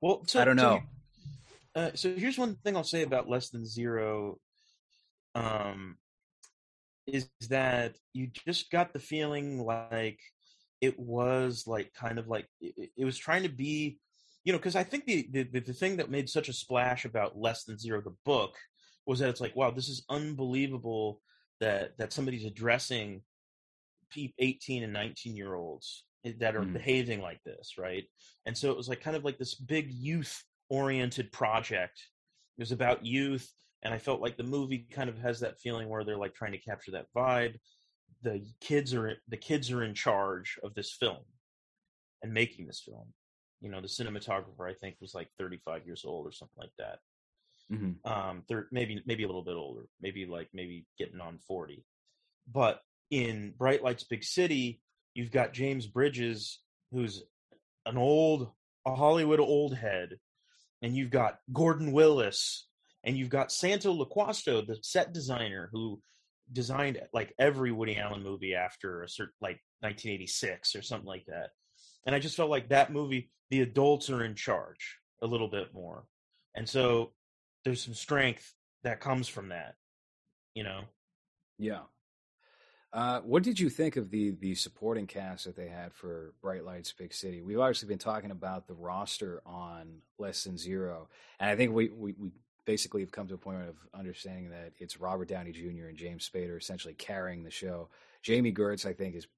Well, 0.00 0.22
so, 0.26 0.40
I 0.40 0.44
don't 0.44 0.56
know. 0.56 0.74
you- 0.74 1.80
uh, 1.80 1.90
so 1.94 2.14
here's 2.14 2.38
one 2.38 2.56
thing 2.56 2.76
I'll 2.76 2.84
say 2.84 3.02
about 3.02 3.28
less 3.28 3.50
than 3.50 3.66
zero. 3.66 4.38
Um, 5.34 5.98
is 7.06 7.28
that 7.50 7.96
you 8.14 8.28
just 8.46 8.70
got 8.70 8.92
the 8.92 8.98
feeling 8.98 9.62
like 9.62 10.18
it 10.80 10.98
was 10.98 11.64
like 11.66 11.92
kind 11.94 12.18
of 12.18 12.28
like 12.28 12.48
it, 12.60 12.90
it 12.96 13.04
was 13.04 13.18
trying 13.18 13.42
to 13.42 13.48
be, 13.48 13.98
you 14.44 14.52
know, 14.52 14.58
because 14.58 14.76
I 14.76 14.82
think 14.84 15.04
the, 15.04 15.28
the 15.30 15.60
the 15.60 15.72
thing 15.72 15.98
that 15.98 16.10
made 16.10 16.28
such 16.28 16.48
a 16.48 16.52
splash 16.52 17.04
about 17.04 17.38
less 17.38 17.64
than 17.64 17.78
zero 17.78 18.00
the 18.00 18.14
book 18.24 18.54
was 19.06 19.20
that 19.20 19.28
it's 19.28 19.40
like 19.40 19.54
wow 19.54 19.70
this 19.70 19.88
is 19.88 20.04
unbelievable 20.08 21.20
that 21.60 21.96
that 21.98 22.12
somebody's 22.12 22.44
addressing 22.44 23.22
18 24.38 24.82
and 24.82 24.92
19 24.92 25.36
year 25.36 25.54
olds 25.54 26.04
that 26.38 26.56
are 26.56 26.62
Mhm. 26.62 26.72
behaving 26.72 27.20
like 27.20 27.42
this 27.44 27.78
right? 27.78 28.04
And 28.46 28.56
so 28.56 28.70
it 28.70 28.76
was 28.76 28.88
like 28.88 29.00
kind 29.00 29.16
of 29.16 29.24
like 29.24 29.38
this 29.38 29.54
big 29.54 29.90
youth 29.92 30.42
oriented 30.68 31.32
project. 31.32 32.00
It 32.58 32.62
was 32.62 32.72
about 32.72 33.04
youth 33.06 33.52
and 33.82 33.92
i 33.94 33.98
felt 33.98 34.20
like 34.22 34.36
the 34.36 34.42
movie 34.42 34.86
kind 34.90 35.08
of 35.10 35.18
has 35.18 35.40
that 35.40 35.60
feeling 35.60 35.88
where 35.88 36.02
they're 36.02 36.16
like 36.16 36.34
trying 36.34 36.52
to 36.52 36.58
capture 36.58 36.92
that 36.92 37.06
vibe. 37.14 37.58
The 38.22 38.44
kids 38.60 38.94
are 38.94 39.16
the 39.28 39.36
kids 39.36 39.70
are 39.70 39.84
in 39.84 39.94
charge 39.94 40.58
of 40.62 40.74
this 40.74 40.92
film 40.92 41.24
and 42.22 42.32
making 42.32 42.66
this 42.66 42.80
film. 42.80 43.12
You 43.60 43.70
know 43.70 43.80
the 43.80 43.88
cinematographer 43.88 44.68
i 44.68 44.74
think 44.74 44.96
was 45.00 45.14
like 45.14 45.28
35 45.38 45.86
years 45.86 46.04
old 46.04 46.26
or 46.26 46.32
something 46.32 46.58
like 46.58 46.74
that. 46.78 46.98
Hmm 47.68 47.92
um 48.04 48.42
they're 48.48 48.68
maybe 48.70 49.02
maybe 49.06 49.24
a 49.24 49.26
little 49.26 49.42
bit 49.44 49.56
older 49.56 49.86
maybe 50.00 50.26
like 50.26 50.48
maybe 50.52 50.86
getting 50.98 51.20
on 51.20 51.38
40 51.38 51.84
but 52.52 52.80
in 53.10 53.52
bright 53.56 53.82
lights 53.82 54.04
big 54.04 54.22
city 54.22 54.80
you've 55.16 55.32
got 55.32 55.52
james 55.52 55.86
bridges 55.86 56.60
who's 56.92 57.22
an 57.86 57.96
old 57.96 58.50
a 58.86 58.94
hollywood 58.94 59.40
old 59.40 59.74
head 59.74 60.18
and 60.82 60.96
you've 60.96 61.10
got 61.10 61.38
gordon 61.52 61.92
willis 61.92 62.68
and 63.04 63.16
you've 63.16 63.30
got 63.30 63.52
santo 63.52 63.92
loquasto 63.92 64.66
the 64.66 64.76
set 64.82 65.12
designer 65.12 65.68
who 65.72 66.00
designed 66.52 67.00
like 67.12 67.34
every 67.38 67.72
woody 67.72 67.96
allen 67.96 68.22
movie 68.22 68.54
after 68.54 69.02
a 69.02 69.08
certain 69.08 69.34
like 69.40 69.60
1986 69.80 70.74
or 70.74 70.82
something 70.82 71.06
like 71.06 71.24
that. 71.26 71.50
And 72.04 72.14
i 72.14 72.18
just 72.18 72.36
felt 72.36 72.50
like 72.50 72.68
that 72.68 72.92
movie 72.92 73.30
the 73.50 73.62
adults 73.62 74.10
are 74.10 74.24
in 74.24 74.34
charge 74.34 74.98
a 75.22 75.26
little 75.26 75.48
bit 75.48 75.72
more. 75.72 76.04
And 76.54 76.68
so 76.68 77.12
there's 77.64 77.82
some 77.82 77.94
strength 77.94 78.52
that 78.82 79.00
comes 79.00 79.28
from 79.28 79.48
that 79.48 79.74
you 80.54 80.64
know? 80.64 80.82
Yeah. 81.58 81.82
Uh, 82.96 83.20
what 83.20 83.42
did 83.42 83.60
you 83.60 83.68
think 83.68 83.96
of 83.96 84.10
the 84.10 84.30
the 84.40 84.54
supporting 84.54 85.06
cast 85.06 85.44
that 85.44 85.54
they 85.54 85.68
had 85.68 85.92
for 85.92 86.32
Bright 86.40 86.64
Lights 86.64 86.94
Big 86.94 87.12
City? 87.12 87.42
We've 87.42 87.60
obviously 87.60 87.88
been 87.88 87.98
talking 87.98 88.30
about 88.30 88.66
the 88.66 88.72
roster 88.72 89.42
on 89.44 89.98
Less 90.18 90.44
Than 90.44 90.56
Zero, 90.56 91.10
and 91.38 91.50
I 91.50 91.56
think 91.56 91.74
we, 91.74 91.90
we, 91.90 92.14
we 92.18 92.30
basically 92.64 93.02
have 93.02 93.12
come 93.12 93.28
to 93.28 93.34
a 93.34 93.38
point 93.38 93.68
of 93.68 93.76
understanding 93.92 94.48
that 94.48 94.72
it's 94.78 94.98
Robert 94.98 95.28
Downey 95.28 95.52
Jr. 95.52 95.88
and 95.88 95.96
James 95.98 96.26
Spader 96.26 96.56
essentially 96.56 96.94
carrying 96.94 97.42
the 97.44 97.50
show. 97.50 97.90
Jami 98.22 98.50
Gertz, 98.50 98.86
I 98.86 98.94
think, 98.94 99.14
is 99.14 99.28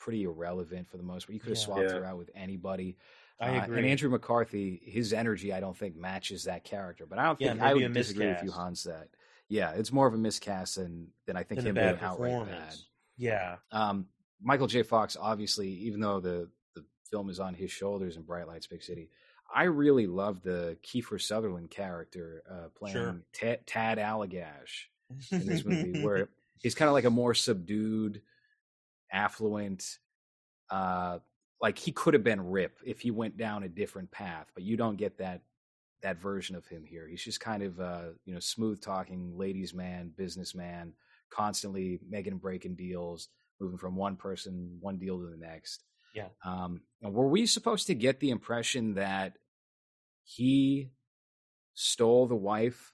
pretty 0.00 0.24
irrelevant 0.24 0.88
for 0.88 0.96
the 0.96 1.04
most 1.04 1.26
part. 1.28 1.34
You 1.34 1.40
could 1.40 1.50
have 1.50 1.58
Yeah. 1.58 1.64
swapped 1.66 1.90
Yeah. 1.92 1.98
her 1.98 2.04
out 2.04 2.18
with 2.18 2.30
anybody. 2.34 2.96
i 3.38 3.58
Uh, 3.58 3.64
agree 3.64 3.78
and 3.78 3.86
Andrew 3.86 4.10
McCarthy, 4.10 4.82
his 4.84 5.12
energy, 5.12 5.52
I 5.52 5.60
don't 5.60 5.76
think 5.76 5.94
matches 5.94 6.42
that 6.44 6.64
character. 6.64 7.06
But 7.06 7.20
I 7.20 7.26
don't 7.26 7.40
Yeah, 7.40 7.50
think 7.52 7.62
I 7.62 7.74
would 7.74 7.84
a 7.84 7.88
disagree 7.90 8.26
with 8.26 8.42
you, 8.42 8.50
miscast. 8.50 8.58
Hans. 8.58 8.82
That 8.84 9.08
yeah, 9.48 9.70
it's 9.72 9.92
more 9.92 10.08
of 10.08 10.14
a 10.14 10.18
miscast 10.18 10.76
than 10.76 11.12
than 11.26 11.36
I 11.36 11.44
think 11.44 11.58
than 11.60 11.66
a 11.66 11.68
him 11.70 11.74
bad 11.76 12.00
being 12.00 12.04
outright 12.10 12.46
bad. 12.46 12.74
Yeah 13.16 13.56
Um, 13.72 14.06
Michael 14.42 14.66
J. 14.66 14.82
Fox, 14.82 15.16
obviously, 15.18 15.68
even 15.68 16.00
though 16.00 16.20
the 16.20 16.48
the 16.74 16.84
film 17.10 17.30
is 17.30 17.40
on 17.40 17.54
his 17.54 17.70
shoulders 17.70 18.16
in 18.16 18.22
Bright 18.22 18.46
Lights, 18.48 18.66
Big 18.66 18.82
City, 18.82 19.08
I 19.54 19.64
really 19.64 20.06
love 20.06 20.42
the 20.42 20.76
Kiefer 20.82 21.20
Sutherland 21.20 21.70
character 21.70 22.42
uh, 22.50 22.68
playing 22.76 22.94
Sure. 22.96 23.20
Ta- 23.32 23.62
Tad 23.66 23.98
Allagash 23.98 24.86
in 25.30 25.46
this 25.46 25.64
movie, 25.64 26.02
where 26.02 26.28
he's 26.62 26.74
kind 26.74 26.88
of 26.88 26.92
like 26.94 27.04
a 27.04 27.10
more 27.10 27.34
subdued, 27.34 28.20
affluent. 29.12 29.98
Uh, 30.70 31.18
like 31.60 31.78
he 31.78 31.92
could 31.92 32.14
have 32.14 32.24
been 32.24 32.50
Rip 32.50 32.78
if 32.84 33.00
he 33.00 33.10
went 33.10 33.36
down 33.36 33.62
a 33.62 33.68
different 33.68 34.10
path, 34.10 34.50
but 34.54 34.64
you 34.64 34.76
don't 34.76 34.96
get 34.96 35.18
that 35.18 35.42
that 36.02 36.20
version 36.20 36.56
of 36.56 36.66
him 36.66 36.84
here. 36.84 37.06
He's 37.08 37.22
just 37.24 37.40
kind 37.40 37.62
of 37.62 37.80
uh, 37.80 38.02
you 38.24 38.34
know 38.34 38.40
smooth 38.40 38.82
talking, 38.82 39.38
ladies' 39.38 39.72
man, 39.72 40.12
businessman, 40.16 40.92
constantly 41.34 41.98
making 42.08 42.32
and 42.32 42.40
breaking 42.40 42.74
deals, 42.76 43.28
moving 43.60 43.78
from 43.78 43.96
one 43.96 44.16
person, 44.16 44.78
one 44.80 44.98
deal 44.98 45.18
to 45.18 45.26
the 45.26 45.36
next. 45.36 45.82
Yeah. 46.14 46.28
Um, 46.44 46.82
were 47.02 47.28
we 47.28 47.46
supposed 47.46 47.88
to 47.88 47.94
get 47.94 48.20
the 48.20 48.30
impression 48.30 48.94
that 48.94 49.36
he 50.22 50.90
stole 51.74 52.26
the 52.26 52.36
wife 52.36 52.92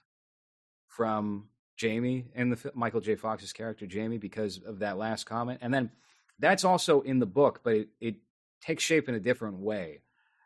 from 0.87 1.49
Jamie 1.77 2.31
and 2.35 2.51
the 2.51 2.71
Michael 2.73 2.99
J. 2.99 3.15
Fox's 3.15 3.53
character 3.53 3.85
Jamie 3.85 4.17
because 4.17 4.59
of 4.65 4.79
that 4.79 4.97
last 4.97 5.25
comment? 5.25 5.59
And 5.61 5.71
then 5.73 5.91
that's 6.39 6.63
also 6.63 7.01
in 7.01 7.19
the 7.19 7.27
book, 7.27 7.61
but 7.63 7.75
it, 7.75 7.89
it 7.99 8.15
takes 8.61 8.83
shape 8.83 9.07
in 9.07 9.13
a 9.15 9.19
different 9.19 9.57
way, 9.57 10.01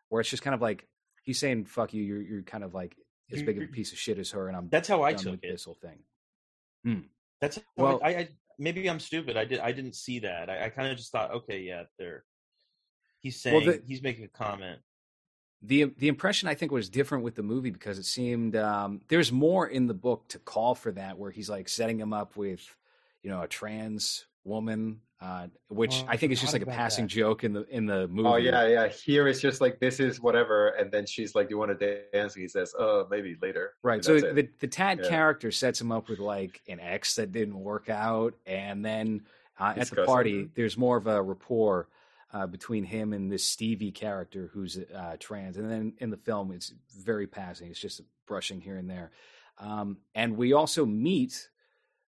where 0.10 0.20
it's 0.20 0.30
just 0.30 0.44
kind 0.44 0.54
of 0.54 0.62
like 0.62 0.86
he's 1.24 1.40
saying 1.40 1.66
"fuck 1.66 1.94
you." 1.94 2.04
You're 2.04 2.22
you're 2.22 2.44
kind 2.44 2.64
of 2.64 2.74
like 2.74 2.98
as 3.32 3.42
big 3.42 3.58
of 3.58 3.64
a 3.64 3.68
piece 3.68 3.94
of 3.94 3.98
shit 3.98 4.20
as 4.20 4.32
her, 4.32 4.50
and 4.50 4.58
I'm 4.58 4.68
That's 4.70 4.88
how 4.90 5.04
I 5.04 5.14
took 5.14 5.36
it. 5.36 5.50
this 5.50 5.64
whole 5.64 5.78
thing. 5.82 7.06
That's 7.42 7.60
Well- 7.78 8.00
I, 8.04 8.10
I 8.10 8.30
maybe 8.58 8.90
I'm 8.90 9.00
stupid. 9.00 9.38
I 9.38 9.46
did 9.46 9.60
I 9.60 9.72
didn't 9.72 9.96
see 9.96 10.20
that. 10.20 10.50
I, 10.50 10.66
I 10.66 10.70
kind 10.70 10.90
of 10.90 10.98
just 10.98 11.12
thought, 11.12 11.32
okay, 11.32 11.60
yeah, 11.62 11.84
they're 12.00 12.24
he's 13.22 13.42
Well, 13.46 13.60
saying 13.62 13.66
the- 13.68 13.84
he's 13.86 14.02
making 14.02 14.24
a 14.26 14.30
comment. 14.30 14.80
the 15.62 15.86
The 15.98 16.08
impression 16.08 16.48
I 16.48 16.56
think 16.56 16.72
was 16.72 16.90
different 16.90 17.24
with 17.24 17.36
the 17.36 17.44
movie 17.44 17.72
because 17.72 17.98
it 18.00 18.06
seemed 18.06 18.56
um, 18.56 19.02
there's 19.08 19.32
more 19.32 19.68
in 19.68 19.88
the 19.88 19.94
book 19.94 20.28
to 20.30 20.40
call 20.40 20.76
for 20.76 20.92
that, 20.94 21.18
where 21.18 21.32
he's 21.32 21.50
like 21.50 21.68
setting 21.70 22.00
him 22.00 22.14
up 22.14 22.38
with, 22.38 22.64
you 23.24 23.30
know, 23.30 23.42
a 23.42 23.48
trans 23.48 24.26
woman, 24.46 25.02
uh, 25.20 25.48
which 25.70 25.94
Oh, 26.04 26.06
I 26.08 26.14
I 26.14 26.18
think 26.18 26.32
is 26.32 26.40
just 26.40 26.54
like 26.54 26.62
a 26.62 26.66
passing 26.68 27.06
that. 27.06 27.10
joke 27.12 27.44
in 27.44 27.54
the 27.54 27.64
in 27.70 27.86
the 27.86 28.08
movie. 28.08 28.30
Oh 28.30 28.36
yeah, 28.38 28.68
yeah. 28.68 28.88
Here 28.88 29.28
it's 29.28 29.42
just 29.42 29.60
like 29.60 29.80
this 29.80 30.00
is 30.00 30.22
whatever, 30.22 30.70
and 30.70 30.92
then 30.92 31.06
she's 31.06 31.36
like, 31.36 31.48
"Do 31.50 31.54
you 31.56 31.58
want 31.58 31.78
to 31.78 32.06
dance?" 32.14 32.36
And 32.36 32.42
he 32.42 32.48
says, 32.48 32.74
"Oh, 32.78 33.08
maybe 33.10 33.36
later." 33.42 33.74
Right. 33.84 33.96
And 33.96 34.06
So 34.06 34.20
that's 34.20 34.34
the 34.36 34.50
the 34.60 34.68
Tad 34.68 35.00
Yeah. 35.02 35.10
character 35.10 35.52
sets 35.52 35.82
him 35.82 35.92
up 35.92 36.08
with 36.10 36.20
like 36.20 36.62
an 36.68 36.80
ex 36.80 37.16
that 37.16 37.32
didn't 37.32 37.60
work 37.60 37.90
out, 37.90 38.36
and 38.46 38.86
then 38.86 39.24
uh, 39.60 39.74
at 39.76 39.90
the 39.90 40.04
party, 40.06 40.50
there's 40.56 40.78
more 40.78 40.98
of 40.98 41.08
a 41.08 41.22
rapport 41.22 41.88
uh, 42.34 42.46
between 42.46 42.84
him 42.84 43.14
and 43.14 43.32
this 43.32 43.46
Stevie 43.46 43.92
character 43.94 44.50
who's 44.54 44.78
uh, 44.78 45.16
trans. 45.20 45.56
And 45.58 45.72
then 45.72 45.94
in 46.00 46.10
the 46.10 46.18
film, 46.18 46.52
it's 46.52 46.74
very 46.98 47.26
passing. 47.28 47.70
It's 47.72 47.80
just 47.80 48.02
brushing 48.28 48.60
here 48.60 48.76
and 48.76 48.90
there. 48.90 49.12
Um, 49.58 50.00
and 50.14 50.36
we 50.36 50.52
also 50.52 50.86
meet 50.86 51.50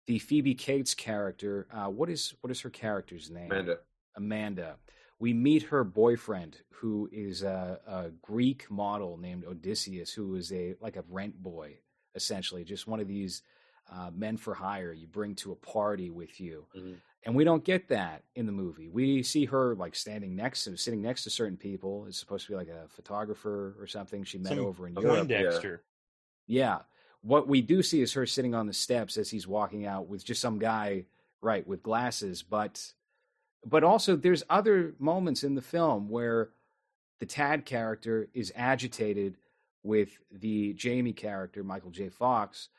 the 0.07 0.19
Phoebe 0.19 0.55
Cates 0.55 0.93
character. 0.93 1.67
Uh, 1.71 1.89
what 1.89 2.09
is 2.09 2.33
what 2.41 2.51
is 2.51 2.61
her 2.61 2.69
character's 2.69 3.29
name? 3.29 3.51
Amanda. 3.51 3.77
Amanda. 4.15 4.75
We 5.19 5.33
meet 5.33 5.63
her 5.63 5.83
boyfriend, 5.83 6.57
who 6.71 7.07
is 7.11 7.43
a, 7.43 7.79
a 7.85 8.09
Greek 8.21 8.69
model 8.71 9.17
named 9.17 9.45
Odysseus, 9.45 10.11
who 10.11 10.35
is 10.35 10.51
a 10.51 10.75
like 10.81 10.95
a 10.95 11.03
rent 11.09 11.41
boy, 11.41 11.77
essentially, 12.15 12.63
just 12.63 12.87
one 12.87 12.99
of 12.99 13.07
these 13.07 13.43
uh, 13.91 14.09
men 14.13 14.37
for 14.37 14.53
hire 14.53 14.93
you 14.93 15.07
bring 15.07 15.35
to 15.35 15.51
a 15.51 15.55
party 15.55 16.09
with 16.09 16.39
you. 16.39 16.65
Mhm. 16.75 16.95
And 17.23 17.35
we 17.35 17.43
don't 17.43 17.63
get 17.63 17.89
that 17.89 18.23
in 18.33 18.47
the 18.47 18.51
movie. 18.51 18.89
We 18.89 19.21
see 19.21 19.45
her 19.45 19.75
like 19.75 19.93
standing 19.95 20.35
next 20.35 20.63
to, 20.63 20.75
sitting 20.75 21.03
next 21.03 21.23
to 21.25 21.29
certain 21.29 21.57
people. 21.57 22.05
It's 22.07 22.17
supposed 22.17 22.47
to 22.47 22.51
be 22.51 22.55
like 22.55 22.67
a 22.69 22.87
photographer 22.87 23.75
or 23.79 23.85
something 23.85 24.23
she 24.23 24.39
met 24.39 24.49
Some 24.49 24.65
over 24.65 24.87
in 24.87 24.95
Europe. 24.95 25.27
Poindexter. 25.27 25.83
Yeah. 26.47 26.79
What 27.21 27.47
we 27.47 27.61
do 27.61 27.83
see 27.83 28.01
is 28.01 28.13
her 28.13 28.25
sitting 28.25 28.55
on 28.55 28.67
the 28.67 28.73
steps 28.73 29.17
as 29.17 29.29
he's 29.29 29.47
walking 29.47 29.85
out 29.85 30.07
with 30.07 30.25
just 30.25 30.41
some 30.41 30.57
guy, 30.57 31.05
right, 31.41 31.65
with 31.67 31.83
glasses. 31.83 32.41
But, 32.41 32.93
but 33.65 33.83
also 33.83 34.15
there's 34.15 34.43
other 34.49 34.95
moments 34.99 35.43
in 35.43 35.55
the 35.55 35.61
film 35.61 36.09
where 36.09 36.49
the 37.19 37.25
Tad 37.27 37.65
character 37.65 38.27
is 38.33 38.51
agitated 38.55 39.37
with 39.83 40.17
the 40.31 40.73
Jamie 40.73 41.13
character, 41.13 41.63
Michael 41.63 41.91
J. 41.91 42.09
Fox, 42.09 42.69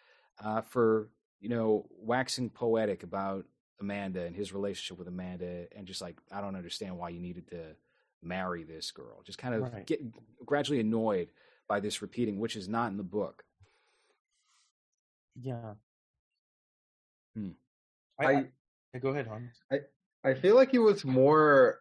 uh, 0.43 0.61
for 0.61 1.09
you 1.41 1.49
know 1.49 1.87
waxing 1.99 2.51
poetic 2.51 3.03
about 3.03 3.45
Amanda 3.81 4.25
and 4.25 4.35
his 4.35 4.53
relationship 4.53 4.99
with 4.99 5.09
Amanda, 5.09 5.67
and 5.77 5.87
just 5.87 6.01
like 6.01 6.17
I 6.33 6.41
don't 6.41 6.57
understand 6.57 6.97
why 6.99 7.11
you 7.11 7.21
needed 7.21 7.49
to 7.51 7.77
marry 8.23 8.63
this 8.63 8.91
girl. 8.91 9.23
Just 9.25 9.39
kind 9.39 9.55
of 9.55 9.63
Right. 9.63 9.87
get 9.87 10.01
gradually 10.45 10.81
annoyed 10.81 11.31
by 11.69 11.81
this 11.81 12.03
repeating, 12.03 12.39
which 12.39 12.57
is 12.57 12.69
not 12.69 12.91
in 12.91 12.97
the 12.97 13.03
book. 13.03 13.45
Yeah. 15.41 15.75
Hmm. 17.37 17.51
I, 18.19 18.25
I- 18.27 18.45
I- 18.95 18.99
go 18.99 19.09
ahead, 19.09 19.27
Hans. 19.27 19.57
I 19.71 19.79
I 20.25 20.35
feel 20.35 20.55
like 20.55 20.75
it 20.75 20.79
was 20.79 21.05
more 21.05 21.81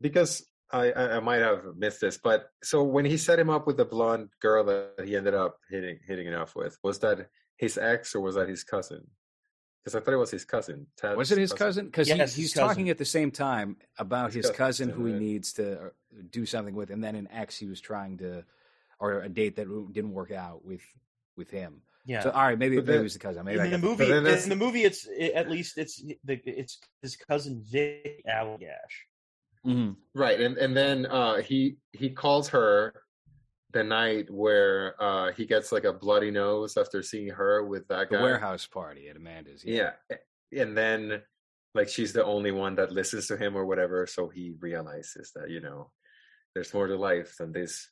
because 0.00 0.46
I, 0.70 0.92
I 0.92 1.16
I 1.16 1.20
might 1.20 1.40
have 1.40 1.64
missed 1.76 2.00
this, 2.02 2.18
but 2.18 2.50
so 2.62 2.82
when 2.84 3.04
he 3.04 3.16
set 3.16 3.38
him 3.38 3.50
up 3.50 3.66
with 3.66 3.76
the 3.78 3.84
blonde 3.84 4.28
girl 4.40 4.62
that 4.64 5.04
he 5.06 5.16
ended 5.16 5.34
up 5.34 5.58
hitting 5.70 5.98
hitting 6.06 6.26
it 6.26 6.34
off 6.34 6.54
with, 6.54 6.78
was 6.82 6.98
that 7.00 7.28
his 7.56 7.78
ex 7.78 8.14
or 8.14 8.20
was 8.20 8.34
that 8.36 8.48
his 8.48 8.62
cousin? 8.62 9.06
Because 9.82 9.94
I 9.96 10.00
thought 10.04 10.12
it 10.12 10.18
was 10.18 10.30
his 10.30 10.44
cousin. 10.44 10.86
Tad's 10.98 11.16
Was 11.16 11.32
it 11.32 11.38
his 11.38 11.54
cousin? 11.54 11.86
Because 11.86 12.06
Yes, 12.08 12.18
his 12.18 12.34
he's 12.34 12.52
cousin. 12.54 12.68
talking 12.68 12.90
at 12.90 12.98
the 12.98 13.04
same 13.06 13.30
time 13.30 13.78
about 13.98 14.26
His 14.34 14.46
his 14.46 14.54
cousin 14.54 14.88
cousin, 14.88 14.90
who 14.90 15.06
he 15.06 15.12
right. 15.14 15.22
needs 15.22 15.54
to 15.54 15.80
uh, 15.80 15.88
do 16.30 16.44
something 16.44 16.74
with, 16.74 16.90
and 16.90 17.02
then 17.02 17.14
an 17.16 17.28
ex 17.32 17.56
he 17.56 17.66
was 17.66 17.80
trying 17.80 18.18
to, 18.18 18.44
or 18.98 19.22
a 19.22 19.28
date 19.30 19.56
that 19.56 19.66
didn't 19.92 20.12
work 20.12 20.30
out 20.30 20.62
with 20.64 20.82
with 21.36 21.50
him. 21.50 21.80
Yeah. 22.06 22.20
So 22.22 22.30
all 22.30 22.42
right, 22.42 22.58
maybe 22.58 22.76
But 22.76 22.86
maybe 22.86 22.92
then- 22.92 23.00
it 23.00 23.02
was 23.04 23.12
the 23.12 23.18
cousin. 23.18 23.44
Maybe 23.44 23.60
in 23.60 23.70
the 23.70 23.78
movie, 23.78 24.06
then 24.06 24.24
that's- 24.24 24.44
in 24.44 24.50
the 24.50 24.56
movie, 24.56 24.84
it's 24.84 25.06
it, 25.06 25.32
at 25.34 25.50
least 25.50 25.78
it's 25.78 26.02
the 26.24 26.40
it's 26.46 26.78
his 27.02 27.16
cousin 27.16 27.62
Vic 27.70 28.22
Allagash. 28.28 28.96
Mhm. 29.66 29.96
Right, 30.14 30.40
and 30.40 30.56
and 30.56 30.74
then 30.76 31.04
uh, 31.06 31.36
he 31.42 31.76
he 31.92 32.10
calls 32.10 32.48
her 32.48 33.02
the 33.72 33.84
night 33.84 34.30
where 34.30 35.00
uh, 35.00 35.32
he 35.32 35.44
gets 35.46 35.70
like 35.70 35.84
a 35.84 35.92
bloody 35.92 36.30
nose 36.30 36.76
after 36.76 37.02
seeing 37.02 37.28
her 37.28 37.64
with 37.64 37.86
that 37.88 38.08
the 38.10 38.16
guy. 38.16 38.22
warehouse 38.22 38.66
party 38.66 39.08
at 39.08 39.16
Amanda's. 39.16 39.62
Yeah. 39.64 39.92
Yeah, 40.50 40.62
and 40.62 40.76
then 40.76 41.22
like 41.74 41.88
she's 41.88 42.12
the 42.12 42.24
only 42.24 42.50
one 42.50 42.74
that 42.76 42.90
listens 42.90 43.28
to 43.28 43.36
him 43.36 43.54
or 43.54 43.64
whatever, 43.66 44.06
so 44.06 44.28
he 44.28 44.54
realizes 44.60 45.30
that 45.36 45.50
you 45.50 45.60
know 45.60 45.92
there's 46.54 46.74
more 46.74 46.86
to 46.86 46.96
life 46.96 47.36
than 47.38 47.52
this 47.52 47.90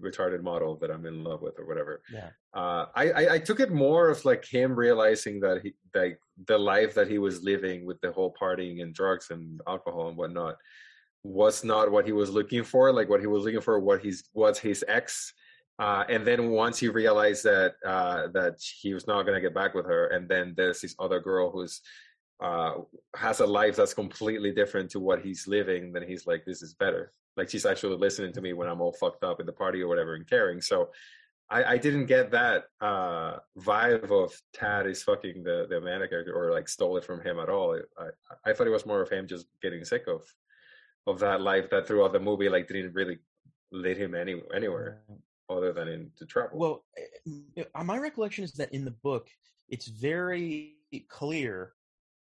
retarded 0.00 0.42
model 0.42 0.76
that 0.76 0.90
I'm 0.90 1.06
in 1.06 1.24
love 1.24 1.42
with 1.42 1.58
or 1.58 1.66
whatever. 1.66 2.02
Yeah. 2.12 2.30
Uh, 2.54 2.86
I, 2.94 3.10
I 3.10 3.34
I 3.34 3.38
took 3.38 3.60
it 3.60 3.72
more 3.72 4.08
of 4.08 4.24
like 4.24 4.44
him 4.44 4.74
realizing 4.74 5.40
that 5.40 5.60
he 5.62 5.74
like 5.94 6.18
the 6.46 6.58
life 6.58 6.94
that 6.94 7.08
he 7.08 7.18
was 7.18 7.42
living 7.42 7.84
with 7.84 8.00
the 8.00 8.12
whole 8.12 8.34
partying 8.40 8.82
and 8.82 8.94
drugs 8.94 9.30
and 9.30 9.60
alcohol 9.66 10.08
and 10.08 10.16
whatnot 10.16 10.56
was 11.24 11.64
not 11.64 11.90
what 11.90 12.06
he 12.06 12.12
was 12.12 12.30
looking 12.30 12.64
for. 12.64 12.92
Like 12.92 13.08
what 13.08 13.20
he 13.20 13.26
was 13.26 13.44
looking 13.44 13.60
for, 13.60 13.78
what 13.78 14.02
he's 14.02 14.24
was 14.34 14.58
his 14.58 14.84
ex. 14.88 15.32
Uh, 15.78 16.04
and 16.08 16.24
then 16.26 16.50
once 16.50 16.78
he 16.78 16.88
realized 16.88 17.44
that 17.44 17.74
uh, 17.84 18.28
that 18.34 18.60
he 18.60 18.94
was 18.94 19.06
not 19.06 19.24
gonna 19.24 19.40
get 19.40 19.54
back 19.54 19.74
with 19.74 19.86
her, 19.86 20.08
and 20.08 20.28
then 20.28 20.54
there's 20.56 20.80
this 20.80 20.94
other 20.98 21.20
girl 21.20 21.50
who's 21.50 21.80
uh, 22.42 22.74
has 23.16 23.40
a 23.40 23.46
life 23.46 23.76
that's 23.76 23.94
completely 23.94 24.52
different 24.52 24.90
to 24.90 25.00
what 25.00 25.22
he's 25.22 25.46
living, 25.46 25.92
then 25.92 26.02
he's 26.02 26.26
like, 26.26 26.44
this 26.44 26.62
is 26.62 26.74
better. 26.74 27.12
Like 27.36 27.50
she's 27.50 27.66
actually 27.66 27.96
listening 27.96 28.32
to 28.34 28.40
me 28.40 28.52
when 28.52 28.68
I'm 28.68 28.80
all 28.80 28.92
fucked 28.92 29.24
up 29.24 29.40
at 29.40 29.46
the 29.46 29.52
party 29.52 29.80
or 29.82 29.88
whatever 29.88 30.14
and 30.14 30.28
caring. 30.28 30.60
So 30.60 30.90
I, 31.48 31.64
I 31.74 31.78
didn't 31.78 32.06
get 32.06 32.30
that 32.30 32.64
uh, 32.80 33.38
vibe 33.58 34.10
of 34.10 34.32
Tad 34.52 34.86
is 34.86 35.02
fucking 35.02 35.42
the 35.42 35.66
the 35.68 35.78
Amanda 35.78 36.08
character 36.08 36.32
or 36.34 36.50
like 36.52 36.68
stole 36.68 36.96
it 36.96 37.04
from 37.04 37.20
him 37.22 37.38
at 37.38 37.48
all. 37.48 37.78
I 37.98 38.08
I 38.44 38.52
thought 38.52 38.66
it 38.66 38.70
was 38.70 38.86
more 38.86 39.02
of 39.02 39.10
him 39.10 39.26
just 39.26 39.46
getting 39.62 39.84
sick 39.84 40.04
of 40.06 40.22
of 41.06 41.18
that 41.20 41.40
life 41.40 41.68
that 41.70 41.86
throughout 41.86 42.12
the 42.12 42.20
movie 42.20 42.48
like 42.48 42.68
didn't 42.68 42.94
really 42.94 43.18
lead 43.70 43.96
him 43.96 44.14
any 44.14 44.40
anywhere 44.54 45.02
other 45.48 45.72
than 45.72 45.88
into 45.88 46.24
trouble. 46.26 46.58
Well, 46.58 46.84
eh, 46.96 47.62
eh, 47.64 47.82
my 47.82 47.98
recollection 47.98 48.44
is 48.44 48.52
that 48.52 48.72
in 48.72 48.84
the 48.84 48.90
book, 49.02 49.28
it's 49.68 49.88
very 49.88 50.76
clear 51.08 51.72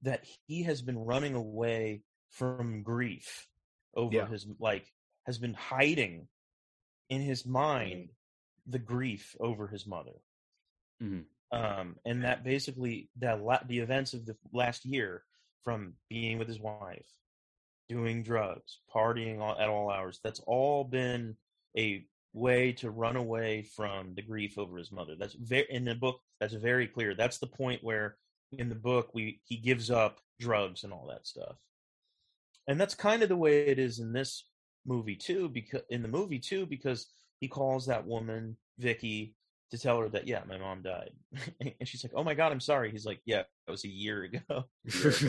that 0.02 0.24
he 0.46 0.62
has 0.62 0.80
been 0.80 0.98
running 0.98 1.34
away 1.34 2.02
from 2.30 2.82
grief 2.82 3.48
over 3.94 4.14
Yeah. 4.14 4.26
his 4.26 4.46
like 4.58 4.86
has 5.28 5.36
been 5.36 5.52
hiding 5.52 6.26
in 7.10 7.20
his 7.20 7.44
mind 7.44 8.08
the 8.66 8.78
grief 8.78 9.36
over 9.38 9.68
his 9.68 9.86
mother. 9.86 10.18
Mhm. 11.02 11.26
Um, 11.50 12.00
and 12.06 12.24
that 12.24 12.44
basically 12.44 13.10
that 13.16 13.42
la- 13.42 13.62
the 13.62 13.80
events 13.80 14.14
of 14.14 14.24
the 14.24 14.38
last 14.52 14.86
year 14.86 15.22
from 15.64 15.98
being 16.08 16.38
with 16.38 16.48
his 16.48 16.58
wife, 16.58 17.06
doing 17.90 18.22
drugs, 18.22 18.80
partying 18.90 19.38
all, 19.40 19.58
at 19.58 19.68
all 19.68 19.90
hours, 19.90 20.18
that's 20.24 20.40
all 20.40 20.82
been 20.82 21.36
a 21.76 22.06
way 22.32 22.72
to 22.72 22.90
run 22.90 23.16
away 23.16 23.64
from 23.64 24.14
the 24.14 24.22
grief 24.22 24.56
over 24.56 24.78
his 24.78 24.90
mother. 24.90 25.14
That's 25.14 25.34
very 25.34 25.66
in 25.68 25.84
the 25.84 25.94
book. 25.94 26.22
That's 26.40 26.54
very 26.54 26.88
clear. 26.88 27.14
That's 27.14 27.38
the 27.38 27.46
point 27.46 27.84
where 27.84 28.16
in 28.52 28.70
the 28.70 28.74
book 28.74 29.10
we 29.12 29.42
he 29.44 29.58
gives 29.58 29.90
up 29.90 30.22
drugs 30.40 30.84
and 30.84 30.92
all 30.92 31.06
that 31.08 31.26
stuff, 31.26 31.58
and 32.66 32.80
that's 32.80 32.94
kind 32.94 33.22
of 33.22 33.28
the 33.28 33.36
way 33.36 33.66
it 33.66 33.78
is 33.78 33.98
in 33.98 34.12
this 34.12 34.48
movie 34.86 35.16
too. 35.16 35.48
Because 35.48 35.82
in 35.90 36.02
the 36.02 36.08
movie 36.08 36.38
too, 36.38 36.66
because 36.66 37.06
he 37.40 37.48
calls 37.48 37.86
that 37.86 38.06
woman 38.06 38.56
Vicky 38.78 39.34
to 39.70 39.78
tell 39.78 39.98
her 39.98 40.08
that 40.08 40.26
yeah, 40.26 40.40
my 40.48 40.58
mom 40.58 40.82
died, 40.82 41.10
and 41.60 41.88
she's 41.88 42.02
like, 42.04 42.12
"Oh 42.14 42.24
my 42.24 42.34
god, 42.34 42.52
I'm 42.52 42.60
sorry." 42.60 42.90
He's 42.90 43.06
like, 43.06 43.20
"Yeah, 43.24 43.42
that 43.66 43.72
was 43.72 43.84
a 43.84 43.88
year 43.88 44.22
ago." 44.24 44.40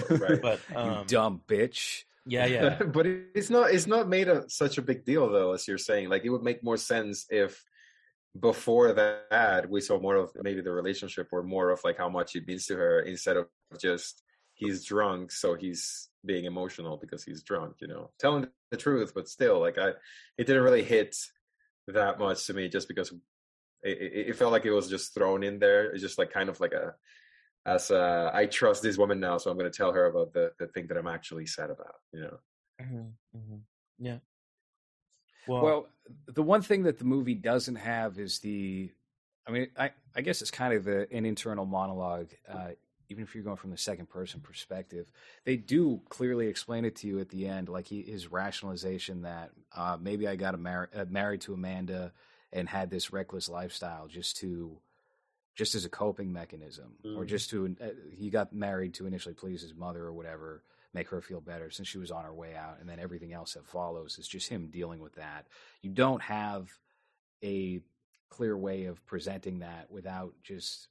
right. 0.09 0.41
But 0.41 0.59
you 0.69 0.77
um, 0.77 1.05
dumb 1.07 1.41
bitch. 1.47 2.03
yeah, 2.25 2.45
yeah, 2.45 2.83
but 2.83 3.05
it's 3.05 3.49
not 3.49 3.71
it's 3.71 3.87
not 3.87 4.07
made 4.07 4.27
a, 4.27 4.49
such 4.49 4.77
a 4.77 4.81
big 4.81 5.05
deal 5.05 5.29
though 5.29 5.53
as 5.53 5.67
you're 5.67 5.77
saying 5.77 6.09
like 6.09 6.23
it 6.23 6.29
would 6.29 6.43
make 6.43 6.63
more 6.63 6.77
sense 6.77 7.25
if 7.29 7.63
before 8.39 8.93
that 8.93 9.67
we 9.69 9.81
saw 9.81 9.99
more 9.99 10.15
of 10.15 10.31
maybe 10.41 10.61
the 10.61 10.71
relationship 10.71 11.27
or 11.31 11.41
more 11.41 11.71
of 11.71 11.81
like 11.83 11.97
how 11.97 12.07
much 12.07 12.35
it 12.35 12.47
means 12.47 12.67
to 12.67 12.75
her 12.75 12.99
instead 13.01 13.35
of 13.35 13.47
just 13.79 14.23
he's 14.53 14.85
drunk 14.85 15.31
so 15.31 15.55
he's 15.55 16.08
being 16.25 16.45
emotional 16.45 16.97
because 16.97 17.23
he's 17.23 17.43
drunk 17.43 17.75
you 17.79 17.87
know 17.87 18.09
telling 18.19 18.47
the 18.71 18.77
truth 18.77 19.13
but 19.15 19.27
still 19.29 19.59
like 19.59 19.77
i 19.77 19.89
it 20.37 20.45
didn't 20.45 20.63
really 20.63 20.83
hit 20.83 21.15
that 21.87 22.19
much 22.19 22.45
to 22.45 22.53
me 22.53 22.67
just 22.67 22.87
because 22.87 23.11
it, 23.83 23.97
it, 23.97 24.27
it 24.29 24.35
felt 24.35 24.51
like 24.51 24.65
it 24.65 24.71
was 24.71 24.89
just 24.89 25.13
thrown 25.13 25.43
in 25.43 25.59
there 25.59 25.91
it's 25.91 26.01
just 26.01 26.17
like 26.17 26.31
kind 26.31 26.49
of 26.49 26.59
like 26.59 26.73
a 26.73 26.93
as 27.65 27.91
a, 27.91 28.31
I 28.33 28.45
trust 28.45 28.81
this 28.81 28.97
woman 28.97 29.19
now, 29.19 29.37
so 29.37 29.51
I'm 29.51 29.57
going 29.57 29.71
to 29.71 29.77
tell 29.77 29.91
her 29.91 30.05
about 30.05 30.33
the 30.33 30.53
the 30.59 30.67
thing 30.67 30.87
that 30.87 30.97
I'm 30.97 31.07
actually 31.07 31.45
sad 31.45 31.69
about. 31.69 31.95
You 32.11 32.21
know, 32.21 32.37
Mhm, 32.81 33.11
mhm. 33.35 33.61
yeah. 33.99 34.17
Well, 35.47 35.63
Well, 35.63 35.87
the 36.27 36.43
one 36.43 36.61
thing 36.61 36.83
that 36.83 36.97
the 36.97 37.05
movie 37.05 37.35
doesn't 37.35 37.75
have 37.75 38.17
is 38.17 38.39
the 38.39 38.91
I 39.47 39.51
mean, 39.51 39.67
I, 39.77 39.91
I 40.15 40.21
guess 40.21 40.41
it's 40.41 40.51
kind 40.51 40.73
of 40.73 40.83
the, 40.83 41.11
an 41.11 41.25
internal 41.25 41.65
monologue. 41.65 42.29
Uh, 42.47 42.69
even 43.09 43.23
if 43.23 43.33
you're 43.33 43.43
going 43.43 43.57
from 43.57 43.71
the 43.71 43.77
second 43.77 44.07
person 44.07 44.39
perspective, 44.39 45.11
they 45.43 45.57
do 45.57 45.99
clearly 46.09 46.47
explain 46.47 46.85
it 46.85 46.95
to 46.97 47.07
you 47.07 47.19
at 47.19 47.29
the 47.29 47.47
end, 47.47 47.67
like 47.67 47.87
he, 47.87 48.03
his 48.03 48.31
rationalization 48.31 49.23
that 49.23 49.49
uh, 49.75 49.97
maybe 49.99 50.27
I 50.27 50.35
got 50.35 50.53
a 50.53 50.57
mar- 50.57 50.89
uh, 50.95 51.05
married 51.09 51.41
to 51.41 51.53
Amanda 51.53 52.13
and 52.53 52.69
had 52.69 52.89
this 52.89 53.11
reckless 53.11 53.49
lifestyle 53.49 54.07
just 54.07 54.37
to, 54.37 54.77
just 55.55 55.75
as 55.75 55.85
a 55.85 55.89
coping 55.89 56.31
mechanism, 56.31 56.93
mm. 57.03 57.17
or 57.17 57.25
just 57.25 57.49
to 57.49 57.75
uh, 57.81 57.87
he 58.11 58.29
got 58.29 58.53
married 58.53 58.93
to 58.95 59.07
initially 59.07 59.35
please 59.35 59.61
his 59.61 59.73
mother 59.73 60.03
or 60.03 60.13
whatever, 60.13 60.63
make 60.93 61.09
her 61.09 61.21
feel 61.21 61.41
better 61.41 61.69
since 61.69 61.87
she 61.87 61.97
was 61.97 62.11
on 62.11 62.23
her 62.23 62.33
way 62.33 62.55
out, 62.55 62.77
and 62.79 62.87
then 62.87 62.99
everything 62.99 63.33
else 63.33 63.53
that 63.53 63.65
follows 63.65 64.17
is 64.19 64.27
just 64.27 64.49
him 64.49 64.69
dealing 64.71 64.99
with 64.99 65.15
that. 65.15 65.47
You 65.81 65.89
don't 65.89 66.21
have 66.21 66.69
a 67.43 67.81
clear 68.29 68.55
way 68.55 68.85
of 68.85 69.03
presenting 69.05 69.59
that 69.59 69.89
without 69.89 70.33
just 70.43 70.87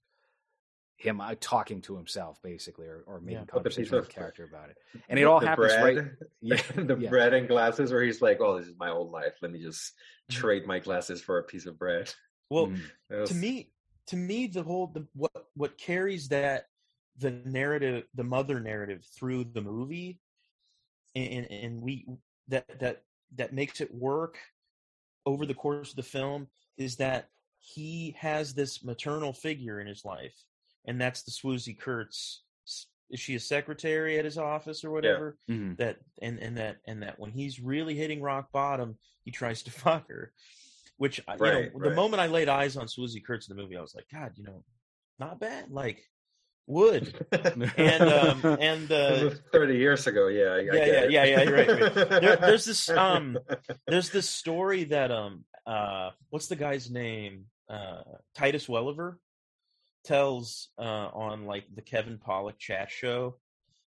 him 0.99 1.20
uh, 1.20 1.35
talking 1.41 1.81
to 1.81 1.97
himself 1.97 2.41
basically 2.43 2.87
or, 2.87 3.05
or 3.07 3.20
making 3.20 3.39
yeah, 3.39 3.45
conversation 3.45 3.97
with 3.97 4.09
the 4.09 4.12
character 4.12 4.45
about 4.45 4.69
it 4.69 4.77
and 5.09 5.19
it 5.19 5.25
all 5.25 5.39
happens 5.39 5.73
bread, 5.73 5.97
right 5.97 6.07
yeah 6.41 6.61
the 6.77 6.97
yeah. 6.97 7.09
bread 7.09 7.33
and 7.33 7.49
glasses 7.49 7.93
where 7.93 8.03
he's 8.03 8.20
like 8.20 8.41
oh 8.41 8.59
this 8.59 8.66
is 8.66 8.75
my 8.79 8.91
old 8.91 9.11
life 9.11 9.35
let 9.41 9.53
me 9.53 9.62
just 9.62 9.93
mm-hmm. 9.93 10.41
trade 10.41 10.66
my 10.66 10.79
glasses 10.79 11.23
for 11.23 11.39
a 11.39 11.45
piece 11.45 11.66
of 11.66 11.79
bread 11.79 12.12
well 12.51 12.66
mm. 12.66 13.25
to 13.27 13.35
me 13.35 13.70
to 14.09 14.16
me 14.16 14.49
the 14.49 14.62
whole 14.62 14.89
the, 14.89 15.07
what 15.15 15.47
what 15.55 15.79
carries 15.79 16.29
that 16.29 16.65
the 17.19 17.31
narrative 17.31 18.05
the 18.15 18.25
mother 18.25 18.59
narrative 18.59 19.05
through 19.16 19.45
the 19.45 19.62
movie 19.62 20.19
and 21.15 21.51
and 21.51 21.81
we 21.81 22.07
that 22.49 22.66
that 22.81 23.03
that 23.37 23.53
makes 23.53 23.81
it 23.81 23.95
work 23.95 24.39
over 25.27 25.47
the 25.47 25.55
course 25.55 25.91
of 25.91 25.97
the 25.97 26.03
film 26.03 26.49
is 26.77 26.97
that 26.97 27.29
he 27.59 28.15
has 28.19 28.55
this 28.55 28.85
maternal 28.85 29.33
figure 29.33 29.81
in 29.81 29.87
his 29.87 30.05
life, 30.05 30.35
and 30.89 31.01
that's 31.01 31.23
the 31.23 31.31
Swoosie 31.31 31.78
Kurtz. 31.78 32.43
Is 33.10 33.20
she 33.20 33.35
a 33.36 33.40
secretary 33.40 34.19
at 34.19 34.24
his 34.24 34.36
office 34.36 34.85
or 34.85 34.90
whatever? 34.90 35.36
Yeah. 35.47 35.55
Mm-hmm. 35.55 35.74
That 35.77 35.98
and 36.20 36.39
and 36.40 36.56
that 36.56 36.78
and 36.86 37.02
that 37.02 37.19
when 37.19 37.31
he's 37.31 37.60
really 37.60 37.94
hitting 37.94 38.20
rock 38.20 38.51
bottom, 38.52 38.97
he 39.24 39.31
tries 39.31 39.62
to 39.65 39.70
fuck 39.85 40.09
her. 40.09 40.32
Which 40.97 41.20
right, 41.28 41.39
you 41.39 41.47
know, 41.47 41.70
right. 41.74 41.90
the 41.90 41.94
moment 41.94 42.20
I 42.20 42.27
laid 42.27 42.48
eyes 42.48 42.77
on 42.77 42.86
Swoosie 42.86 43.24
Kurtz 43.24 43.48
in 43.48 43.56
the 43.56 43.62
movie, 43.62 43.77
I 43.77 43.81
was 43.81 43.94
like, 43.94 44.06
God, 44.12 44.32
you 44.35 44.43
know, 44.43 44.65
not 45.20 45.39
bad. 45.39 45.70
Like 45.70 46.02
would 46.66 47.27
and 47.78 48.02
um 48.02 48.44
and 48.60 48.93
uh 48.93 49.31
30 49.52 49.78
years 49.78 50.06
ago 50.06 50.28
yeah 50.28 50.48
I, 50.48 50.59
yeah 50.59 50.73
I 50.73 50.77
yeah, 50.77 51.05
yeah 51.09 51.24
yeah 51.24 51.51
right, 51.51 51.69
right. 51.81 51.94
There, 51.94 52.36
there's 52.36 52.66
this 52.66 52.90
um 52.90 53.39
there's 53.86 54.10
this 54.10 54.28
story 54.28 54.85
that 54.85 55.10
um 55.10 55.47
uh 55.66 56.10
what's 56.28 56.48
the 56.48 56.56
guy's 56.56 56.90
name 56.90 57.47
uh 57.70 58.02
titus 58.35 58.69
welliver 58.69 59.19
tells 60.09 60.69
uh 60.79 61.09
on 61.13 61.45
like 61.45 61.65
the 61.75 61.83
kevin 61.83 62.19
pollak 62.19 62.59
chat 62.59 62.91
show. 62.91 63.37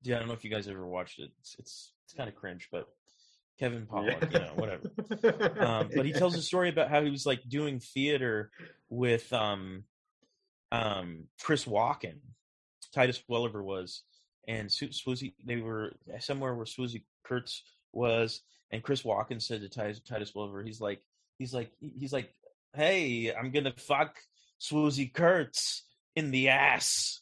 Yeah 0.03 0.17
i 0.17 0.19
don't 0.19 0.29
know 0.29 0.35
if 0.35 0.45
you 0.45 0.51
guys 0.51 0.69
ever 0.69 0.87
watched 0.87 1.19
it. 1.19 1.31
It's 1.41 1.57
it's, 1.59 1.93
it's 2.05 2.15
kind 2.15 2.29
of 2.29 2.35
cringe 2.35 2.69
but 2.73 2.89
kevin 3.59 3.87
pollak 3.91 4.33
yeah. 4.33 4.39
you 4.39 4.47
know 4.47 4.53
whatever. 4.55 5.61
Um 5.61 5.91
but 5.95 6.07
he 6.07 6.13
tells 6.13 6.37
a 6.37 6.43
story 6.51 6.69
about 6.69 6.91
how 6.91 7.03
he 7.03 7.11
was 7.11 7.27
like 7.27 7.49
doing 7.49 7.81
theater 7.81 8.51
with 8.89 9.33
um 9.33 9.85
um 10.73 11.25
chris 11.41 11.65
walken 11.65 12.17
Titus 12.97 13.23
Welliver 13.29 13.63
was, 13.63 14.03
and 14.49 14.69
Swoosie 14.69 15.35
they 15.45 15.57
were 15.57 15.93
somewhere 16.19 16.55
where 16.55 16.65
Swoosie 16.65 17.03
Kurtz 17.25 17.63
was, 17.93 18.41
and 18.71 18.83
Chris 18.83 19.03
Walken 19.03 19.41
said 19.41 19.61
to 19.61 19.69
Titus, 19.69 20.01
Titus 20.01 20.35
Welliver, 20.35 20.65
he's 20.65 20.81
like, 20.81 21.03
he's 21.39 21.53
like, 21.53 21.73
he's 21.79 22.13
like, 22.13 22.33
hey, 22.75 23.35
I'm 23.35 23.51
gonna 23.51 23.75
fuck 23.77 24.17
Swoosie 24.61 25.13
Kurtz 25.13 25.83
in 26.17 26.31
the 26.33 26.49
ass. 26.49 27.21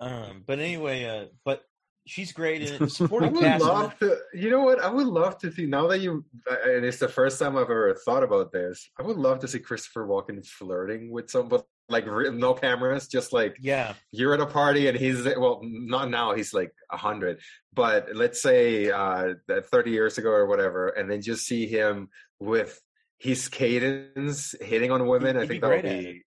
um, 0.00 0.44
but 0.46 0.58
anyway, 0.58 1.04
uh, 1.04 1.24
but 1.44 1.64
she's 2.06 2.32
great 2.32 2.62
in 2.62 2.82
it. 2.82 2.90
Supporting 2.90 3.30
I 3.30 3.32
would 3.32 3.42
cast 3.42 3.64
love 3.64 3.98
to. 3.98 4.18
You 4.32 4.50
know 4.50 4.62
what? 4.62 4.80
I 4.80 4.88
would 4.88 5.06
love 5.06 5.38
to 5.38 5.52
see 5.52 5.66
now 5.66 5.88
that 5.88 6.00
you. 6.00 6.24
And 6.64 6.84
it's 6.84 6.98
the 6.98 7.08
first 7.08 7.38
time 7.38 7.56
I've 7.56 7.62
ever 7.62 7.96
thought 8.04 8.22
about 8.22 8.52
this. 8.52 8.88
I 8.98 9.02
would 9.02 9.16
love 9.16 9.40
to 9.40 9.48
see 9.48 9.58
Christopher 9.58 10.06
Walken 10.06 10.46
flirting 10.46 11.10
with 11.10 11.30
somebody, 11.30 11.64
like 11.88 12.06
no 12.06 12.54
cameras, 12.54 13.08
just 13.08 13.32
like 13.32 13.56
yeah, 13.60 13.94
you're 14.10 14.34
at 14.34 14.40
a 14.40 14.46
party 14.46 14.88
and 14.88 14.96
he's 14.96 15.24
well, 15.24 15.60
not 15.62 16.10
now. 16.10 16.34
He's 16.34 16.54
like 16.54 16.72
a 16.90 16.96
hundred, 16.96 17.40
but 17.74 18.14
let's 18.14 18.40
say 18.40 18.90
uh, 18.90 19.34
thirty 19.70 19.90
years 19.90 20.18
ago 20.18 20.30
or 20.30 20.46
whatever, 20.46 20.88
and 20.88 21.10
then 21.10 21.22
just 21.22 21.46
see 21.46 21.66
him 21.66 22.08
with 22.38 22.80
his 23.18 23.48
cadence 23.48 24.54
hitting 24.60 24.90
on 24.90 25.06
women. 25.06 25.36
He'd, 25.36 25.42
I 25.42 25.46
think 25.46 25.62
that 25.62 25.70
would 25.70 25.82
be 25.82 26.22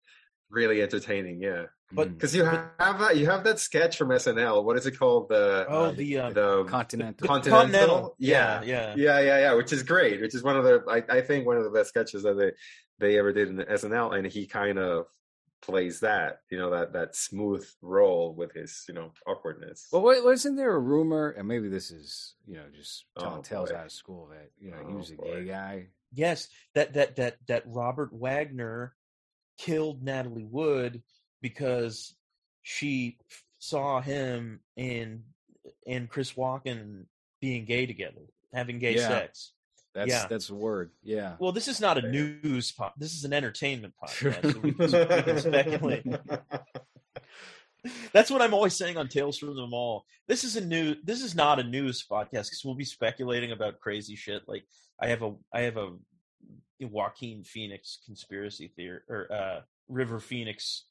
really 0.49 0.81
entertaining. 0.81 1.41
Yeah, 1.41 1.65
but 1.91 2.13
because 2.13 2.33
mm. 2.33 2.37
you 2.37 2.43
have 2.43 2.99
that, 2.99 3.17
you 3.17 3.25
have 3.27 3.43
that 3.45 3.59
sketch 3.59 3.97
from 3.97 4.09
SNL. 4.09 4.63
What 4.63 4.77
is 4.77 4.85
it 4.85 4.99
called? 4.99 5.29
The 5.29 5.65
oh, 5.69 5.85
uh, 5.85 5.91
the, 5.91 6.17
uh, 6.17 6.29
the 6.31 6.63
Continental. 6.65 7.27
Continental. 7.27 7.61
Continental. 7.61 8.15
Yeah, 8.19 8.61
yeah, 8.63 8.93
yeah, 8.97 9.19
yeah, 9.19 9.39
yeah. 9.39 9.53
Which 9.53 9.71
is 9.71 9.83
great. 9.83 10.21
Which 10.21 10.35
is 10.35 10.43
one 10.43 10.57
of 10.57 10.63
the 10.63 10.83
I, 10.89 11.17
I 11.17 11.21
think 11.21 11.45
one 11.45 11.57
of 11.57 11.63
the 11.63 11.69
best 11.69 11.89
sketches 11.89 12.23
that 12.23 12.37
they 12.37 12.51
they 12.99 13.19
ever 13.19 13.31
did 13.31 13.49
in 13.49 13.57
SNL, 13.57 14.17
and 14.17 14.27
he 14.27 14.47
kind 14.47 14.79
of 14.79 15.05
plays 15.61 16.01
that 16.01 16.41
you 16.49 16.57
know 16.57 16.69
that 16.69 16.93
that 16.93 17.15
smooth 17.15 17.65
role 17.81 18.33
with 18.35 18.53
his 18.53 18.85
you 18.87 18.93
know 18.93 19.11
awkwardness 19.25 19.87
well 19.91 20.03
wasn't 20.03 20.55
there 20.55 20.75
a 20.75 20.79
rumor 20.79 21.31
and 21.31 21.47
maybe 21.47 21.67
this 21.67 21.89
is 21.89 22.35
you 22.45 22.55
know 22.55 22.65
just 22.75 23.05
telling 23.17 23.39
oh, 23.39 23.41
tales 23.41 23.71
out 23.71 23.85
of 23.85 23.91
school 23.91 24.29
that 24.31 24.51
you 24.59 24.69
know 24.69 24.77
oh, 24.83 24.87
he 24.87 24.93
was 24.93 25.11
a 25.11 25.15
boy. 25.15 25.23
gay 25.23 25.45
guy 25.45 25.87
yes 26.13 26.47
that 26.75 26.93
that 26.93 27.15
that 27.15 27.37
that 27.47 27.63
robert 27.65 28.13
wagner 28.13 28.93
killed 29.57 30.03
natalie 30.03 30.47
wood 30.49 31.01
because 31.41 32.15
she 32.61 33.17
saw 33.59 34.01
him 34.01 34.59
and 34.75 35.23
and 35.85 36.09
chris 36.09 36.33
walken 36.33 37.05
being 37.41 37.65
gay 37.65 37.85
together 37.85 38.21
having 38.53 38.79
gay 38.79 38.95
yeah. 38.95 39.07
sex 39.07 39.53
that's 39.97 40.11
yeah. 40.11 40.27
that's 40.27 40.51
a 40.51 40.53
word. 40.53 40.91
Yeah. 41.01 41.37
Well, 41.39 41.51
this 41.51 41.67
is 41.67 41.81
not 41.81 41.97
a 41.97 42.07
news 42.07 42.71
pod. 42.71 42.91
This 42.97 43.15
is 43.15 43.23
an 43.23 43.33
entertainment 43.33 43.95
podcast. 43.99 44.53
so 44.53 44.59
we, 44.59 44.73
can, 44.73 44.91
we 44.91 45.23
can 45.23 45.39
speculate. 45.39 46.05
That's 48.13 48.29
what 48.29 48.41
I'm 48.41 48.53
always 48.53 48.75
saying 48.75 48.97
on 48.97 49.07
Tales 49.07 49.37
from 49.37 49.55
the 49.55 49.65
Mall. 49.65 50.05
This 50.27 50.43
is 50.43 50.55
a 50.55 50.63
new. 50.63 50.95
This 51.03 51.23
is 51.23 51.33
not 51.33 51.59
a 51.59 51.63
news 51.63 52.05
podcast 52.09 52.29
because 52.29 52.61
we'll 52.63 52.75
be 52.75 52.85
speculating 52.85 53.51
about 53.51 53.79
crazy 53.79 54.15
shit. 54.15 54.43
Like 54.47 54.65
I 54.99 55.07
have 55.07 55.23
a 55.23 55.33
I 55.51 55.61
have 55.61 55.77
a 55.77 55.93
Joaquin 56.79 57.43
Phoenix 57.43 57.99
conspiracy 58.05 58.71
theory 58.75 58.99
or 59.09 59.31
uh, 59.31 59.61
River 59.87 60.19
Phoenix 60.19 60.85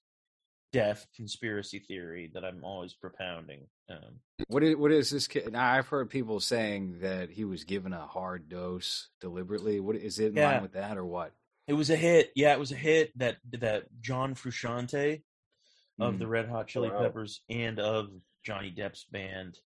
death 0.72 1.06
conspiracy 1.14 1.78
theory 1.78 2.30
that 2.34 2.44
I'm 2.44 2.64
always 2.64 2.92
propounding. 2.94 3.66
Um, 3.88 4.20
what 4.48 4.62
is 4.62 4.76
what 4.76 4.92
is 4.92 5.10
this 5.10 5.26
kid? 5.26 5.54
I've 5.54 5.88
heard 5.88 6.10
people 6.10 6.40
saying 6.40 6.98
that 7.00 7.30
he 7.30 7.44
was 7.44 7.64
given 7.64 7.92
a 7.92 8.06
hard 8.06 8.48
dose 8.48 9.08
deliberately. 9.20 9.80
What 9.80 9.96
is 9.96 10.18
it 10.18 10.28
in 10.28 10.36
yeah. 10.36 10.52
line 10.52 10.62
with 10.62 10.72
that, 10.72 10.98
or 10.98 11.04
what? 11.04 11.32
It 11.66 11.74
was 11.74 11.90
a 11.90 11.96
hit. 11.96 12.30
Yeah, 12.34 12.52
it 12.52 12.58
was 12.58 12.72
a 12.72 12.76
hit 12.76 13.16
that 13.18 13.36
that 13.52 13.84
John 14.00 14.34
Frusciante 14.34 15.22
of 15.98 16.14
mm. 16.14 16.18
the 16.18 16.26
Red 16.26 16.48
Hot 16.48 16.68
Chili 16.68 16.90
wow. 16.90 17.00
Peppers 17.00 17.40
and 17.48 17.78
of 17.78 18.08
Johnny 18.44 18.70
Depp's 18.70 19.04
band. 19.10 19.58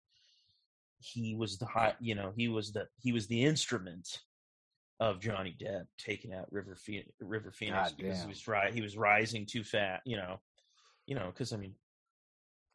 He 0.99 1.33
was 1.33 1.57
the 1.57 1.65
hot, 1.65 1.95
you 2.01 2.13
know, 2.13 2.33
he 2.35 2.49
was 2.49 2.73
the 2.73 2.87
he 2.97 3.13
was 3.13 3.27
the 3.27 3.45
instrument 3.45 4.19
of 4.99 5.19
Johnny 5.19 5.55
Depp 5.59 5.85
taking 5.97 6.33
out 6.33 6.51
River 6.51 6.75
Phoenix, 6.75 7.09
River 7.21 7.51
Phoenix 7.51 7.89
God 7.89 7.97
because 7.97 8.17
damn. 8.17 8.27
he 8.27 8.29
was 8.29 8.47
right. 8.47 8.73
He 8.73 8.81
was 8.81 8.97
rising 8.97 9.45
too 9.45 9.63
fast, 9.63 10.01
you 10.05 10.17
know 10.17 10.39
you 11.09 11.15
know, 11.15 11.25
because 11.25 11.51
I 11.51 11.57
mean, 11.57 11.73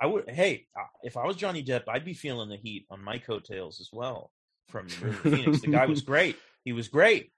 I 0.00 0.06
would. 0.06 0.28
Hey, 0.28 0.66
if 1.04 1.16
I 1.16 1.24
was 1.24 1.36
Johnny 1.36 1.62
Depp, 1.62 1.84
I'd 1.88 2.04
be 2.04 2.14
feeling 2.14 2.48
the 2.48 2.56
heat 2.56 2.84
on 2.90 3.02
my 3.02 3.18
coattails 3.18 3.80
as 3.80 3.90
well 3.92 4.32
from 4.68 4.88
Phoenix. 4.88 5.60
The 5.60 5.68
guy 5.68 5.86
was 5.86 6.02
great. 6.02 6.36
He 6.64 6.72
was 6.72 6.88
great. 6.88 7.30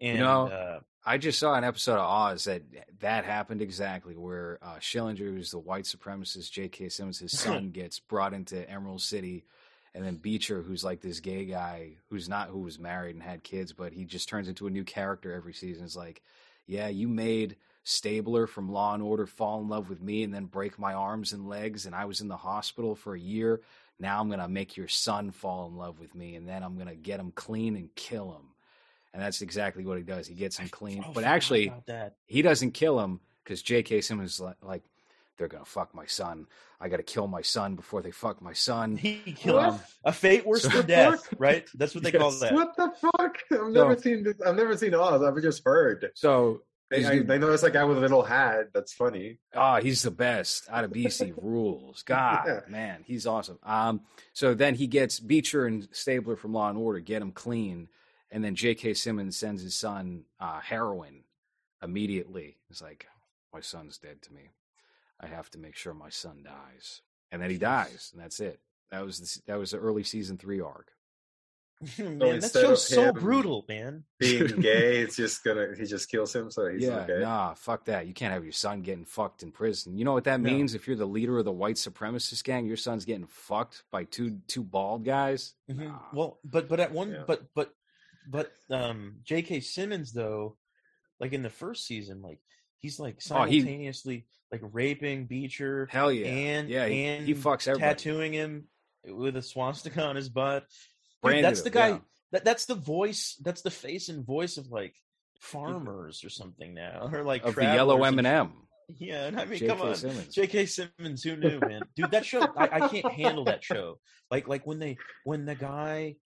And, 0.00 0.18
you 0.18 0.24
know, 0.24 0.48
uh, 0.48 0.80
I 1.04 1.18
just 1.18 1.38
saw 1.38 1.54
an 1.54 1.62
episode 1.62 1.98
of 1.98 2.06
Oz 2.08 2.44
that 2.44 2.62
that 3.00 3.26
happened 3.26 3.60
exactly 3.60 4.16
where 4.16 4.58
uh, 4.62 4.76
Schillinger, 4.76 5.18
who's 5.18 5.50
the 5.50 5.58
white 5.58 5.84
supremacist, 5.84 6.50
J.K. 6.50 6.88
Simmons, 6.88 7.18
his 7.18 7.38
son 7.38 7.70
gets 7.70 8.00
brought 8.00 8.32
into 8.32 8.68
Emerald 8.68 9.02
City, 9.02 9.44
and 9.94 10.04
then 10.04 10.16
Beecher, 10.16 10.62
who's 10.62 10.82
like 10.82 11.00
this 11.00 11.20
gay 11.20 11.44
guy 11.44 11.92
who's 12.10 12.28
not 12.28 12.48
who 12.48 12.58
was 12.60 12.78
married 12.78 13.14
and 13.14 13.22
had 13.22 13.44
kids, 13.44 13.72
but 13.72 13.92
he 13.92 14.04
just 14.04 14.28
turns 14.28 14.48
into 14.48 14.66
a 14.66 14.70
new 14.70 14.84
character 14.84 15.32
every 15.32 15.52
season. 15.52 15.84
It's 15.84 15.96
like, 15.96 16.22
yeah, 16.66 16.88
you 16.88 17.06
made 17.06 17.56
Stabler 17.84 18.46
from 18.46 18.72
Law 18.72 18.94
and 18.94 19.02
Order 19.02 19.26
fall 19.26 19.60
in 19.60 19.68
love 19.68 19.88
with 19.88 20.02
me 20.02 20.22
and 20.22 20.34
then 20.34 20.46
break 20.46 20.78
my 20.78 20.94
arms 20.94 21.32
and 21.32 21.48
legs, 21.48 21.86
and 21.86 21.94
I 21.94 22.06
was 22.06 22.20
in 22.20 22.28
the 22.28 22.36
hospital 22.36 22.94
for 22.94 23.14
a 23.14 23.20
year. 23.20 23.60
Now 24.00 24.20
I'm 24.20 24.28
gonna 24.28 24.48
make 24.48 24.76
your 24.76 24.88
son 24.88 25.30
fall 25.30 25.68
in 25.68 25.76
love 25.76 26.00
with 26.00 26.14
me, 26.14 26.34
and 26.34 26.48
then 26.48 26.62
I'm 26.64 26.76
gonna 26.76 26.96
get 26.96 27.20
him 27.20 27.30
clean 27.30 27.76
and 27.76 27.94
kill 27.94 28.32
him. 28.32 28.48
And 29.12 29.22
that's 29.22 29.42
exactly 29.42 29.84
what 29.84 29.96
he 29.96 30.02
does. 30.02 30.26
He 30.26 30.34
gets 30.34 30.58
him 30.58 30.68
clean, 30.68 31.04
but 31.14 31.22
actually, 31.22 31.72
he 32.26 32.42
doesn't 32.42 32.72
kill 32.72 32.98
him 32.98 33.20
because 33.44 33.62
J.K. 33.62 34.00
Simmons 34.00 34.40
is 34.40 34.44
like, 34.60 34.82
they're 35.36 35.48
gonna 35.48 35.64
fuck 35.64 35.94
my 35.94 36.06
son. 36.06 36.46
I 36.80 36.88
gotta 36.88 37.02
kill 37.02 37.26
my 37.26 37.42
son 37.42 37.74
before 37.76 38.02
they 38.02 38.10
fuck 38.10 38.40
my 38.42 38.52
son. 38.52 38.96
He 38.96 39.16
killed 39.36 39.64
um, 39.64 39.80
a 40.04 40.12
fate 40.12 40.46
worse 40.46 40.62
than 40.66 40.86
death, 40.86 41.32
right? 41.38 41.66
That's 41.74 41.94
what 41.94 42.04
they 42.04 42.12
yes. 42.12 42.20
call 42.20 42.30
that. 42.32 42.52
What 42.54 42.76
the 42.76 42.90
fuck? 43.00 43.36
I've 43.52 43.70
never 43.72 43.96
seen 43.96 44.22
this. 44.22 44.40
I've 44.44 44.56
never 44.56 44.76
seen 44.76 44.94
Oz. 44.94 45.22
I've 45.22 45.40
just 45.42 45.62
heard. 45.64 46.10
So 46.14 46.62
They, 46.90 46.98
He's 46.98 47.06
I, 47.06 47.16
good. 47.18 47.28
they 47.28 47.38
know 47.38 47.50
it's 47.52 47.62
a 47.62 47.70
guy 47.70 47.82
with 47.84 47.96
a 47.96 48.00
little 48.00 48.22
hat. 48.22 48.66
That's 48.74 48.92
funny. 48.92 49.38
Oh, 49.54 49.76
he's 49.76 50.02
the 50.02 50.10
best 50.10 50.68
out 50.70 50.84
of 50.84 50.90
BC 50.92 51.32
rules. 51.42 52.02
God, 52.02 52.44
Yeah. 52.46 52.60
man, 52.68 53.02
he's 53.06 53.26
awesome. 53.26 53.58
Um, 53.62 54.02
so 54.34 54.52
then 54.54 54.74
he 54.74 54.86
gets 54.86 55.18
Beecher 55.18 55.66
and 55.66 55.88
Stabler 55.92 56.36
from 56.36 56.52
Law 56.52 56.68
and 56.68 56.78
Order, 56.78 57.00
get 57.00 57.22
him 57.22 57.32
clean, 57.32 57.88
and 58.30 58.44
then 58.44 58.54
J.K. 58.54 58.94
Simmons 58.94 59.36
sends 59.36 59.62
his 59.62 59.74
son 59.74 60.24
uh, 60.38 60.60
heroin 60.60 61.24
immediately. 61.82 62.56
It's 62.70 62.82
like, 62.82 63.06
my 63.52 63.60
son's 63.60 63.98
dead 63.98 64.20
to 64.22 64.32
me. 64.32 64.50
I 65.20 65.26
have 65.26 65.50
to 65.50 65.58
make 65.58 65.76
sure 65.76 65.94
my 65.94 66.10
son 66.10 66.42
dies, 66.44 67.00
and 67.32 67.40
then 67.40 67.50
he 67.50 67.58
dies, 67.58 68.10
and 68.12 68.22
that's 68.22 68.40
it. 68.40 68.60
That 68.90 69.04
was 69.04 69.18
the, 69.20 69.42
that 69.52 69.58
was 69.58 69.70
the 69.72 69.78
early 69.78 70.02
season 70.04 70.38
three 70.38 70.60
arc. 70.60 70.90
man, 71.98 72.18
that 72.40 72.52
show's 72.52 72.86
so 72.86 73.12
brutal, 73.12 73.64
man. 73.68 74.04
Being 74.18 74.46
gay, 74.60 75.00
it's 75.00 75.16
just 75.16 75.42
gonna 75.44 75.74
he 75.76 75.84
just 75.84 76.08
kills 76.08 76.34
him. 76.34 76.50
So 76.50 76.68
he's 76.68 76.82
yeah, 76.82 76.98
okay. 77.00 77.18
nah, 77.20 77.54
fuck 77.54 77.84
that. 77.86 78.06
You 78.06 78.14
can't 78.14 78.32
have 78.32 78.44
your 78.44 78.52
son 78.52 78.82
getting 78.82 79.04
fucked 79.04 79.42
in 79.42 79.50
prison. 79.50 79.98
You 79.98 80.04
know 80.04 80.12
what 80.12 80.24
that 80.24 80.40
No. 80.40 80.50
means? 80.50 80.74
If 80.74 80.86
you're 80.86 80.96
the 80.96 81.04
leader 81.06 81.36
of 81.38 81.44
the 81.44 81.52
white 81.52 81.74
supremacist 81.76 82.44
gang, 82.44 82.66
your 82.66 82.76
son's 82.76 83.04
getting 83.04 83.26
fucked 83.26 83.82
by 83.90 84.04
two 84.04 84.38
two 84.46 84.62
bald 84.62 85.04
guys. 85.04 85.54
Mhm. 85.70 85.88
Nah. 85.88 85.98
Well, 86.12 86.38
but 86.44 86.68
but 86.68 86.80
at 86.80 86.92
one, 86.92 87.10
Yeah. 87.10 87.24
but 87.26 87.42
but 87.54 87.74
but 88.26 88.52
um, 88.70 89.16
J.K. 89.24 89.60
Simmons 89.60 90.12
though, 90.12 90.56
like 91.20 91.32
in 91.32 91.42
the 91.42 91.50
first 91.50 91.86
season, 91.86 92.22
like 92.22 92.38
he's 92.84 93.00
like 93.00 93.16
Oh, 93.30 93.44
he- 93.44 93.60
simultaneously 93.60 94.26
like 94.52 94.60
raping 94.72 95.26
Beecher 95.26 95.88
Hell 95.90 96.12
yeah, 96.12 96.26
and 96.26 96.68
yeah, 96.68 96.86
he, 96.86 97.04
and 97.04 97.26
he 97.26 97.34
fucks 97.34 97.66
everybody. 97.66 97.80
tattooing 97.94 98.32
him 98.32 98.64
with 99.06 99.36
a 99.36 99.42
swastika 99.42 100.02
on 100.04 100.16
his 100.16 100.28
butt. 100.28 100.64
Dude, 101.24 101.42
that's 101.44 101.62
the 101.62 101.70
guy. 101.70 101.88
yeah. 101.88 101.98
That 102.32 102.44
that's 102.44 102.66
the 102.66 102.74
voice. 102.74 103.36
That's 103.42 103.62
the 103.62 103.70
face 103.70 104.08
and 104.08 104.24
voice 104.24 104.56
of 104.58 104.70
like 104.70 104.94
farmers 105.40 106.24
or 106.24 106.30
something 106.30 106.74
now, 106.74 107.08
or 107.12 107.22
like 107.22 107.44
of 107.44 107.54
the 107.54 107.62
yellow 107.62 108.02
M 108.04 108.18
and 108.18 108.26
and 108.26 108.36
M. 108.50 108.52
Yeah, 108.98 109.24
and 109.28 109.40
I 109.40 109.46
mean, 109.46 109.60
J.K. 109.60 109.66
come 109.74 109.80
on, 109.80 109.94
Simmons. 109.94 110.34
J.K. 110.34 110.66
Simmons. 110.66 111.22
Who 111.22 111.36
knew, 111.36 111.58
man? 111.58 111.80
Dude, 111.96 112.10
that 112.10 112.26
show, 112.26 112.42
I, 112.54 112.68
I 112.70 112.88
can't 112.88 113.10
handle 113.10 113.44
that 113.46 113.64
show. 113.64 113.98
Like, 114.30 114.46
like 114.46 114.66
when 114.66 114.78
they, 114.78 114.98
when 115.24 115.46
the 115.46 115.54
guy, 115.54 116.16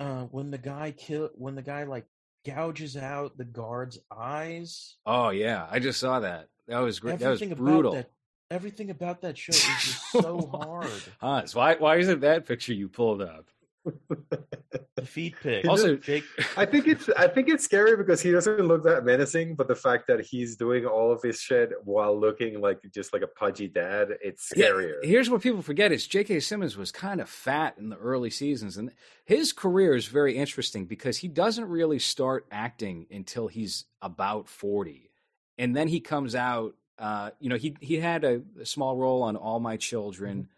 uh, 0.00 0.22
when 0.24 0.50
the 0.50 0.58
guy 0.58 0.90
kill, 0.90 1.30
when 1.34 1.54
the 1.54 1.62
guy 1.62 1.84
like 1.84 2.06
gouges 2.44 2.96
out 2.96 3.36
the 3.36 3.44
guard's 3.44 3.98
eyes. 4.16 4.96
Oh 5.06 5.30
yeah, 5.30 5.66
I 5.70 5.78
just 5.78 6.00
saw 6.00 6.20
that. 6.20 6.48
That 6.68 6.78
was 6.80 7.00
great. 7.00 7.18
That 7.18 7.30
was 7.30 7.42
Everything 7.42 7.56
brutal. 7.64 7.92
about 7.92 8.04
that, 8.04 8.10
everything 8.54 8.90
about 8.90 9.20
that 9.22 9.36
show 9.38 9.50
is 9.50 9.62
just 9.62 10.10
so 10.12 10.48
hard. 10.52 10.90
Hans, 11.20 11.54
why 11.54 11.74
why 11.76 11.96
isn't 11.96 12.20
that 12.20 12.46
picture 12.46 12.72
you 12.74 12.88
pulled 12.88 13.22
up? 13.22 13.46
The 13.84 15.32
pig. 15.42 15.66
Also- 15.66 15.96
Jake. 15.96 16.24
I 16.56 16.64
think 16.66 16.86
it's 16.86 17.08
I 17.10 17.26
think 17.28 17.48
it's 17.48 17.64
scary 17.64 17.96
because 17.96 18.20
he 18.20 18.30
doesn't 18.30 18.58
look 18.60 18.84
that 18.84 19.04
menacing, 19.04 19.56
but 19.56 19.68
the 19.68 19.74
fact 19.74 20.06
that 20.06 20.20
he's 20.20 20.56
doing 20.56 20.86
all 20.86 21.10
of 21.12 21.20
this 21.20 21.40
shit 21.40 21.70
while 21.84 22.18
looking 22.18 22.60
like 22.60 22.78
just 22.94 23.12
like 23.12 23.22
a 23.22 23.26
pudgy 23.26 23.68
dad, 23.68 24.08
it's 24.22 24.52
Yeah, 24.54 24.66
scarier. 24.66 24.94
here's 25.04 25.28
what 25.30 25.42
people 25.42 25.62
forget 25.62 25.92
is 25.92 26.06
J.K. 26.06 26.40
Simmons 26.40 26.76
was 26.76 26.92
kind 26.92 27.20
of 27.20 27.28
fat 27.28 27.76
in 27.78 27.88
the 27.88 27.96
early 27.96 28.30
seasons, 28.30 28.76
and 28.76 28.92
his 29.24 29.52
career 29.52 29.94
is 29.94 30.06
very 30.06 30.36
interesting 30.36 30.84
because 30.86 31.18
he 31.18 31.28
doesn't 31.28 31.64
really 31.68 31.98
start 31.98 32.46
acting 32.50 33.06
until 33.10 33.48
he's 33.48 33.86
about 34.00 34.48
forty, 34.48 35.10
and 35.58 35.74
then 35.74 35.88
he 35.88 36.00
comes 36.00 36.34
out. 36.34 36.74
Uh, 36.98 37.30
you 37.40 37.48
know, 37.48 37.56
he 37.56 37.76
he 37.80 37.96
had 37.96 38.22
a, 38.22 38.42
a 38.60 38.66
small 38.66 38.96
role 38.96 39.22
on 39.22 39.34
All 39.34 39.58
My 39.58 39.76
Children, 39.76 40.48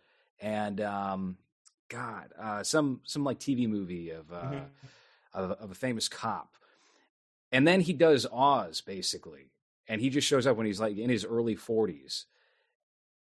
and 0.40 0.80
um, 0.80 1.36
God, 1.94 2.32
uh, 2.38 2.62
some 2.62 3.00
some 3.04 3.24
like 3.24 3.38
TV 3.38 3.68
movie 3.68 4.10
of, 4.10 4.32
uh, 4.32 4.40
Mhm. 4.50 4.68
of 5.32 5.50
of 5.52 5.70
a 5.70 5.74
famous 5.74 6.08
cop, 6.08 6.56
and 7.52 7.66
then 7.66 7.80
he 7.80 7.92
does 7.92 8.26
Oz 8.26 8.80
basically, 8.80 9.52
and 9.88 10.00
he 10.00 10.10
just 10.10 10.26
shows 10.26 10.46
up 10.46 10.56
when 10.56 10.66
he's 10.66 10.80
like 10.80 10.96
in 10.96 11.10
his 11.10 11.24
early 11.24 11.54
forties 11.56 12.26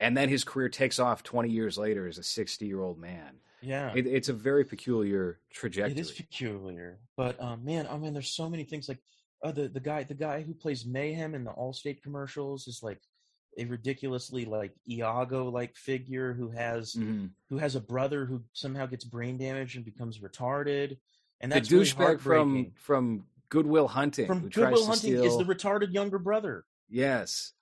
and 0.03 0.17
then 0.17 0.31
his 0.31 0.45
career 0.45 0.71
takes 0.71 0.99
off 0.99 1.23
20 1.23 1.51
years 1.51 1.77
later 1.77 2.07
as 2.07 2.17
a 2.17 2.23
60 2.23 2.67
year 2.67 2.81
old 2.81 2.99
man 2.99 3.39
Yeah. 3.61 3.93
it, 3.95 4.07
it's 4.07 4.29
a 4.31 4.33
very 4.33 4.65
peculiar 4.65 5.41
trajectory 5.51 5.93
It 5.93 5.99
is 5.99 6.13
peculiar, 6.13 7.01
but 7.17 7.39
um, 7.41 7.65
man, 7.65 7.87
I 7.87 7.99
mean, 7.99 8.15
there's 8.15 8.33
so 8.33 8.49
many 8.49 8.65
things. 8.65 8.89
Like 8.89 9.03
uh, 9.45 9.53
the 9.53 9.69
the 9.69 9.81
guy, 9.81 10.05
the 10.05 10.15
guy 10.15 10.43
who 10.43 10.55
plays 10.55 10.87
Mayhem 10.87 11.35
in 11.35 11.45
the 11.45 11.53
Allstate 11.53 12.03
commercials 12.03 12.69
is 12.69 12.83
like 12.83 13.03
a 13.59 13.65
ridiculously 13.65 14.45
like 14.45 14.73
Iago 14.89 15.49
like 15.51 15.77
figure 15.77 16.33
who 16.35 16.51
has 16.51 16.95
Mhm. 16.95 17.31
who 17.49 17.59
has 17.59 17.75
a 17.75 17.81
brother 17.81 18.25
who 18.27 18.43
somehow 18.53 18.87
gets 18.87 19.05
brain 19.05 19.37
damage 19.39 19.77
and 19.77 19.85
becomes 19.85 20.19
retarded, 20.19 20.99
and 21.41 21.51
the 21.51 21.57
that's 21.57 21.71
really 21.71 21.85
douchebag 21.85 22.21
from 22.21 22.73
from 22.77 23.27
goodwill 23.49 23.89
hunting 23.89 24.27
from 24.29 24.49
Goodwill 24.49 24.87
Hunting 24.87 25.11
steal 25.19 25.25
is 25.25 25.37
the 25.37 25.45
retarded 25.45 25.93
younger 25.93 26.19
brother. 26.19 26.65
yes 26.89 27.53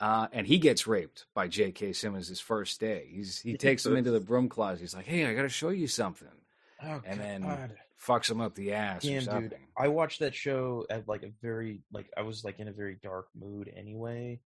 uh, 0.00 0.26
and 0.32 0.46
he 0.46 0.58
gets 0.58 0.86
raped 0.86 1.26
by 1.34 1.46
J.K. 1.46 1.92
Simmons 1.92 2.26
his 2.26 2.40
first 2.40 2.80
day. 2.80 3.06
He's 3.12 3.38
he 3.38 3.56
takes 3.58 3.84
him 3.84 3.96
into 3.96 4.10
the 4.10 4.18
broom 4.18 4.48
closet. 4.48 4.80
He's 4.80 4.94
like, 4.94 5.04
"Hey, 5.04 5.26
I 5.26 5.34
got 5.34 5.42
to 5.42 5.48
show 5.50 5.68
you 5.68 5.86
something," 5.86 6.26
Oh, 6.82 7.02
and 7.04 7.20
then 7.20 7.76
fucks 8.02 8.30
him 8.30 8.40
up 8.40 8.54
the 8.54 8.72
ass 8.72 9.02
Damn, 9.02 9.24
dude. 9.42 9.58
I 9.76 9.88
watched 9.88 10.20
that 10.20 10.34
show 10.34 10.86
at 10.88 11.06
like 11.06 11.22
a 11.22 11.28
very 11.42 11.82
like 11.92 12.08
I 12.16 12.22
was 12.22 12.44
like 12.44 12.58
in 12.60 12.68
a 12.68 12.72
very 12.72 12.94
dark 13.02 13.28
mood 13.38 13.70
anyway, 13.76 14.40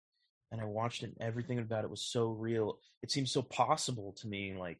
and 0.53 0.61
I 0.61 0.65
watched 0.65 1.03
it. 1.03 1.07
and 1.17 1.27
Everything 1.27 1.59
about 1.59 1.83
it 1.83 1.89
was 1.89 2.01
so 2.01 2.27
real. 2.29 2.77
It 3.01 3.11
seemed 3.11 3.27
so 3.27 3.41
possible 3.41 4.13
to 4.21 4.27
me. 4.27 4.53
Like, 4.57 4.79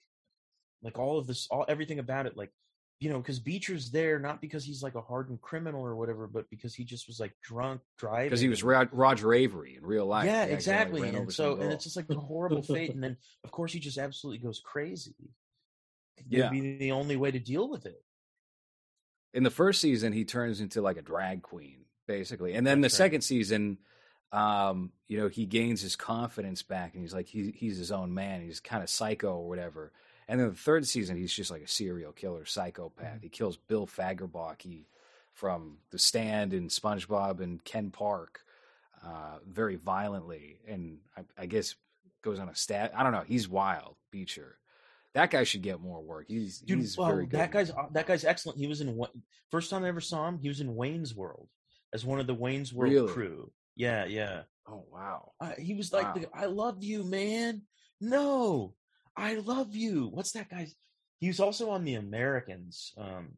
like 0.82 0.98
all 0.98 1.18
of 1.18 1.28
this, 1.28 1.48
all 1.52 1.66
everything 1.68 2.00
about 2.00 2.28
it. 2.28 2.38
Like, 2.38 2.52
you 3.00 3.10
know, 3.10 3.18
because 3.18 3.40
Beecher's 3.40 3.91
there 3.91 4.20
not 4.20 4.40
because 4.40 4.64
he's 4.64 4.82
like 4.82 4.95
a 4.95 5.02
hardened 5.02 5.41
criminal 5.41 5.82
or 5.82 5.95
whatever, 5.95 6.28
but 6.28 6.50
because 6.50 6.74
he 6.74 6.86
just 6.86 7.08
was 7.08 7.20
like 7.20 7.34
drunk 7.44 7.82
driving. 7.98 8.28
Because 8.28 8.40
he 8.40 8.48
was 8.48 8.64
Rod- 8.64 8.90
Roger 8.94 9.28
Avary 9.28 9.78
in 9.78 9.84
real 9.86 10.06
life. 10.06 10.26
yeah, 10.26 10.44
exactly. 10.45 11.02
ran 11.02 11.16
over 11.16 11.24
And 11.24 11.34
so, 11.34 11.60
and 11.60 11.74
it's 11.74 11.84
just 11.84 11.98
like 11.98 12.10
a 12.10 12.16
horrible 12.16 12.62
fate. 12.62 12.94
And 12.94 13.04
then, 13.04 13.18
of 13.44 13.52
course, 13.52 13.74
he 13.74 13.80
just 13.80 13.98
absolutely 13.98 14.38
goes 14.45 14.62
crazy. 14.64 15.16
Yeah. 16.30 16.41
It'd 16.41 16.52
be 16.52 16.78
the 16.78 16.91
only 16.91 17.16
way 17.16 17.32
to 17.32 17.40
deal 17.40 17.68
with 17.68 17.88
it. 17.88 18.02
in 19.34 19.41
the 19.44 19.50
first 19.50 19.82
season 19.82 20.14
he 20.14 20.24
turns 20.26 20.62
into 20.62 20.80
like 20.80 20.95
a 20.98 21.02
drag 21.02 21.41
queen 21.41 21.80
basically 22.08 22.54
and 22.54 22.66
then 22.66 22.82
That's 22.82 22.95
the 22.95 23.04
right. 23.04 23.08
second 23.08 23.22
season 23.22 23.80
um 24.34 24.91
you 25.07 25.18
know 25.18 25.27
he 25.30 25.45
gains 25.45 25.80
his 25.81 25.95
confidence 25.95 26.64
back 26.64 26.93
and 26.93 27.03
he's 27.03 27.14
like 27.14 27.27
he, 27.27 27.51
he's 27.55 27.77
his 27.77 27.91
own 27.91 28.14
man 28.14 28.41
he's 28.41 28.60
kind 28.60 28.84
of 28.84 28.89
psycho 28.89 29.35
or 29.38 29.47
whatever 29.47 29.91
and 30.27 30.39
then 30.39 30.49
the 30.49 30.55
third 30.55 30.85
season 30.88 31.15
he's 31.15 31.31
just 31.34 31.51
like 31.51 31.61
a 31.61 31.68
serial 31.68 32.11
killer 32.11 32.43
psychopath 32.43 33.05
Mm-hmm. 33.05 33.18
he 33.22 33.30
kills 33.30 33.57
bill 33.57 33.85
fagerbakke 33.88 34.85
from 35.34 35.77
the 35.91 35.99
stand 35.99 36.51
and 36.53 36.69
spongebob 36.69 37.39
and 37.41 37.64
ken 37.64 37.91
park 37.91 38.41
uh 39.05 39.38
very 39.47 39.76
violently 39.76 40.57
and 40.68 40.97
i, 41.15 41.22
I 41.43 41.45
guess 41.45 41.76
goes 42.23 42.39
on 42.39 42.49
a 42.49 42.55
stat 42.55 42.91
i 42.97 43.03
don't 43.03 43.11
know 43.11 43.23
he's 43.26 43.47
wild 43.47 43.95
beecher 44.11 44.57
that 45.14 45.30
guy 45.30 45.43
should 45.43 45.61
get 45.61 45.80
more 45.80 46.01
work 46.01 46.26
he's 46.27 46.57
Dude, 46.60 46.80
he's 46.80 46.97
well, 46.97 47.10
very 47.10 47.27
good 47.27 47.39
that 47.39 47.51
guy's 47.51 47.72
that 47.91 48.07
guy's 48.07 48.26
excellent. 48.26 48.57
He 48.57 48.65
was 48.65 48.81
in 48.81 48.99
first 49.51 49.69
time 49.69 49.84
I 49.84 49.89
ever 49.89 50.01
saw 50.01 50.27
him. 50.27 50.39
He 50.39 50.47
was 50.47 50.60
in 50.60 50.73
Wayne's 50.76 51.14
World 51.14 51.49
as 51.93 52.03
one 52.03 52.19
of 52.19 52.26
the 52.26 52.34
Wayne's 52.34 52.73
World 52.73 52.91
Really? 52.91 53.14
crew. 53.14 53.51
Yeah, 53.76 54.06
yeah. 54.06 54.44
oh 54.68 54.86
wow 54.91 55.32
Uh, 55.40 55.52
he 55.58 55.74
was 55.74 55.91
like, 55.91 56.16
Wow. 56.16 56.22
the, 56.22 56.30
"I 56.34 56.45
love 56.45 56.84
you, 56.84 57.04
man." 57.04 57.64
No, 58.02 58.76
I 59.16 59.36
love 59.36 59.76
you. 59.76 60.08
What's 60.08 60.32
that 60.34 60.50
guy's? 60.50 60.76
He 61.20 61.28
was 61.28 61.40
also 61.40 61.70
on 61.70 61.84
The 61.86 61.95
Americans. 61.95 62.94
Um, 62.98 63.38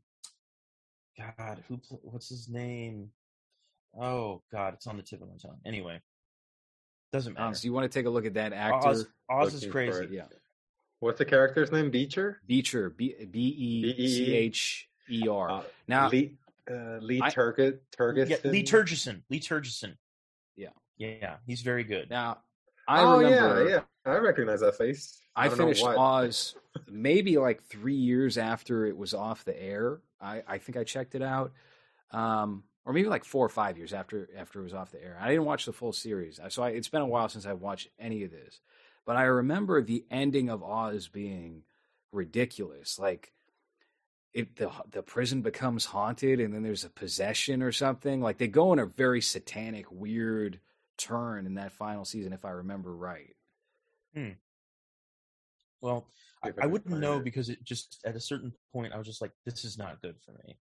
God, 1.18 1.64
who? 1.68 1.80
What's 2.02 2.30
his 2.30 2.50
name? 2.50 3.10
Oh 3.98 4.42
God, 4.52 4.74
it's 4.74 4.88
on 4.88 4.98
the 4.98 5.04
tip 5.04 5.22
of 5.22 5.30
my 5.30 5.36
tongue. 5.38 5.60
Anyway, 5.66 6.02
doesn't 7.14 7.34
matter. 7.34 7.46
Hans, 7.46 7.62
do 7.62 7.68
you 7.68 7.74
want 7.74 7.90
to 7.90 8.00
take 8.00 8.06
a 8.06 8.10
look 8.10 8.26
at 8.26 8.34
that 8.34 8.52
actor 8.54 8.88
Oz, 8.90 9.06
Oz 9.30 9.54
is 9.54 9.66
Looking 9.66 9.92
for 9.92 9.98
crazy. 10.00 10.16
yeah 10.16 10.26
What's 11.00 11.18
the 11.20 11.26
character's 11.26 11.72
name? 11.72 11.92
Beecher. 11.92 12.42
Beecher, 12.48 12.90
B 12.90 13.14
B 13.30 13.40
E 13.40 14.08
C 14.08 14.34
H 14.34 14.90
E 15.10 15.28
R. 15.28 15.50
Uh, 15.50 15.64
Now, 15.88 16.10
Lee 16.10 16.38
uh, 16.70 16.98
Lee 17.02 17.22
I- 17.22 17.30
Turgid 17.30 17.80
Turgis. 17.98 18.30
Yeah, 18.30 18.38
Lee 18.44 18.64
Tergesen. 18.64 19.22
Lee 19.30 19.40
Tergesen. 19.40 19.96
Yeah. 20.98 21.14
yeah, 21.22 21.36
he's 21.46 21.62
very 21.62 21.84
good. 21.84 22.10
now, 22.10 22.40
I 22.88 23.02
oh 23.02 23.20
remember 23.20 23.70
yeah, 23.70 23.82
yeah, 24.06 24.12
I 24.12 24.18
recognize 24.18 24.62
that 24.62 24.78
face. 24.78 25.20
I, 25.36 25.48
don't 25.48 25.58
finished 25.58 25.84
what. 25.84 25.98
Oz 25.98 26.56
maybe 26.88 27.38
like 27.38 27.64
three 27.64 27.96
years 27.96 28.38
after 28.38 28.86
it 28.86 28.98
was 28.98 29.14
off 29.14 29.46
the 29.46 29.62
air. 29.62 30.00
I, 30.22 30.44
I 30.48 30.58
think 30.58 30.78
I 30.78 30.84
checked 30.84 31.16
it 31.16 31.22
out, 31.22 31.52
um, 32.12 32.64
or 32.86 32.94
maybe 32.94 33.10
like 33.10 33.26
four 33.26 33.46
or 33.46 33.50
five 33.50 33.78
years 33.78 33.94
after 33.94 34.30
after 34.38 34.60
it 34.60 34.64
was 34.64 34.74
off 34.74 34.92
the 34.92 35.04
air. 35.04 35.18
I 35.20 35.30
didn't 35.30 35.46
watch 35.46 35.66
the 35.66 35.74
full 35.74 35.94
series, 35.94 36.40
so 36.50 36.64
I, 36.64 36.70
it's 36.70 36.90
been 36.90 37.02
a 37.02 37.08
while 37.08 37.30
since 37.30 37.46
I've 37.46 37.62
watched 37.62 37.90
any 38.00 38.24
of 38.24 38.32
this. 38.32 38.60
But 39.06 39.18
I 39.18 39.24
remember 39.24 39.82
the 39.82 40.06
ending 40.10 40.50
of 40.50 40.64
Oz 40.64 41.08
being 41.08 41.64
ridiculous, 42.12 43.00
like. 43.00 43.32
It, 44.34 44.58
the 44.58 44.70
the 44.92 45.02
prison 45.02 45.44
becomes 45.44 45.86
haunted 45.86 46.42
and 46.42 46.54
then 46.54 46.62
there's 46.62 46.84
a 46.84 46.90
possession 46.90 47.64
or 47.64 47.72
something 47.72 48.20
like 48.20 48.38
they 48.38 48.50
go 48.50 48.74
in 48.74 48.80
a 48.80 48.86
very 48.86 49.22
satanic 49.22 49.90
weird 49.90 50.60
turn 50.98 51.46
in 51.46 51.56
that 51.56 51.72
final 51.74 52.06
season 52.06 52.34
if 52.34 52.46
i 52.46 52.50
remember 52.52 52.96
right 52.96 53.36
Hmm. 54.14 54.30
Well, 55.82 56.08
I, 56.44 56.52
I 56.62 56.66
wouldn't 56.68 57.00
know 57.00 57.18
it. 57.18 57.24
because 57.24 57.50
it 57.50 57.64
just 57.64 58.00
at 58.06 58.16
a 58.16 58.20
certain 58.20 58.54
point 58.72 58.94
I 58.94 58.98
was 58.98 59.06
just 59.06 59.22
like, 59.22 59.32
this 59.46 59.66
is 59.66 59.78
not 59.78 60.02
good 60.02 60.16
for 60.26 60.32
me. 60.48 60.58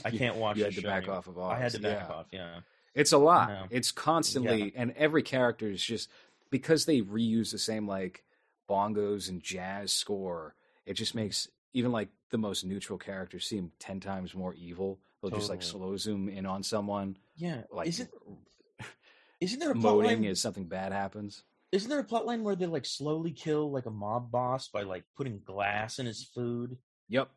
I 0.04 0.10
can't 0.10 0.36
watch. 0.36 0.56
you 0.56 0.64
had 0.64 0.74
to 0.74 0.82
back 0.82 0.98
anymore. 1.02 1.16
off 1.16 1.26
of 1.26 1.38
all 1.38 1.50
I 1.50 1.58
had 1.58 1.72
to 1.72 1.80
back 1.80 2.06
yeah. 2.08 2.14
off. 2.14 2.26
Yeah. 2.32 2.60
It's 2.94 3.12
a 3.12 3.18
lot. 3.18 3.66
It's 3.70 3.92
constantly, 3.92 4.72
and 4.74 4.92
every 4.96 5.22
character 5.22 5.68
is 5.68 5.82
just 5.82 6.08
because 6.50 6.86
they 6.86 7.00
reuse 7.02 7.50
the 7.52 7.58
same 7.58 7.86
like 7.86 8.24
bongos 8.70 9.28
and 9.28 9.42
jazz 9.42 9.92
score. 9.92 10.54
It 10.86 10.94
just 10.94 11.14
makes 11.14 11.48
even 11.74 11.92
like 11.92 12.08
the 12.30 12.38
most 12.38 12.64
neutral 12.64 12.98
characters 12.98 13.44
seem 13.44 13.72
ten 13.78 14.00
times 14.00 14.34
more 14.34 14.54
evil. 14.54 14.98
They'll 15.20 15.32
just 15.32 15.50
like 15.50 15.62
slow 15.62 15.96
zoom 15.96 16.28
in 16.28 16.46
on 16.46 16.62
someone, 16.62 17.16
Yeah. 17.36 17.62
like 17.72 17.88
isn't 17.88 18.08
isn't 19.46 19.60
there 19.60 19.70
a 19.70 19.74
plot 19.74 19.94
moaning 19.94 20.22
line? 20.22 20.30
as 20.30 20.40
something 20.40 20.64
bad 20.64 20.92
happens. 20.92 21.44
Isn't 21.70 21.88
there 21.88 22.00
a 22.00 22.04
plot 22.04 22.26
line 22.26 22.42
where 22.42 22.56
they 22.56 22.66
like 22.66 22.84
slowly 22.84 23.30
kill 23.30 23.70
like 23.70 23.86
a 23.86 23.90
mob 23.90 24.32
boss 24.32 24.68
by 24.68 24.82
like 24.82 25.04
putting 25.16 25.40
glass 25.44 26.00
in 26.00 26.06
his 26.06 26.24
food? 26.34 26.76
Yep. 27.08 27.28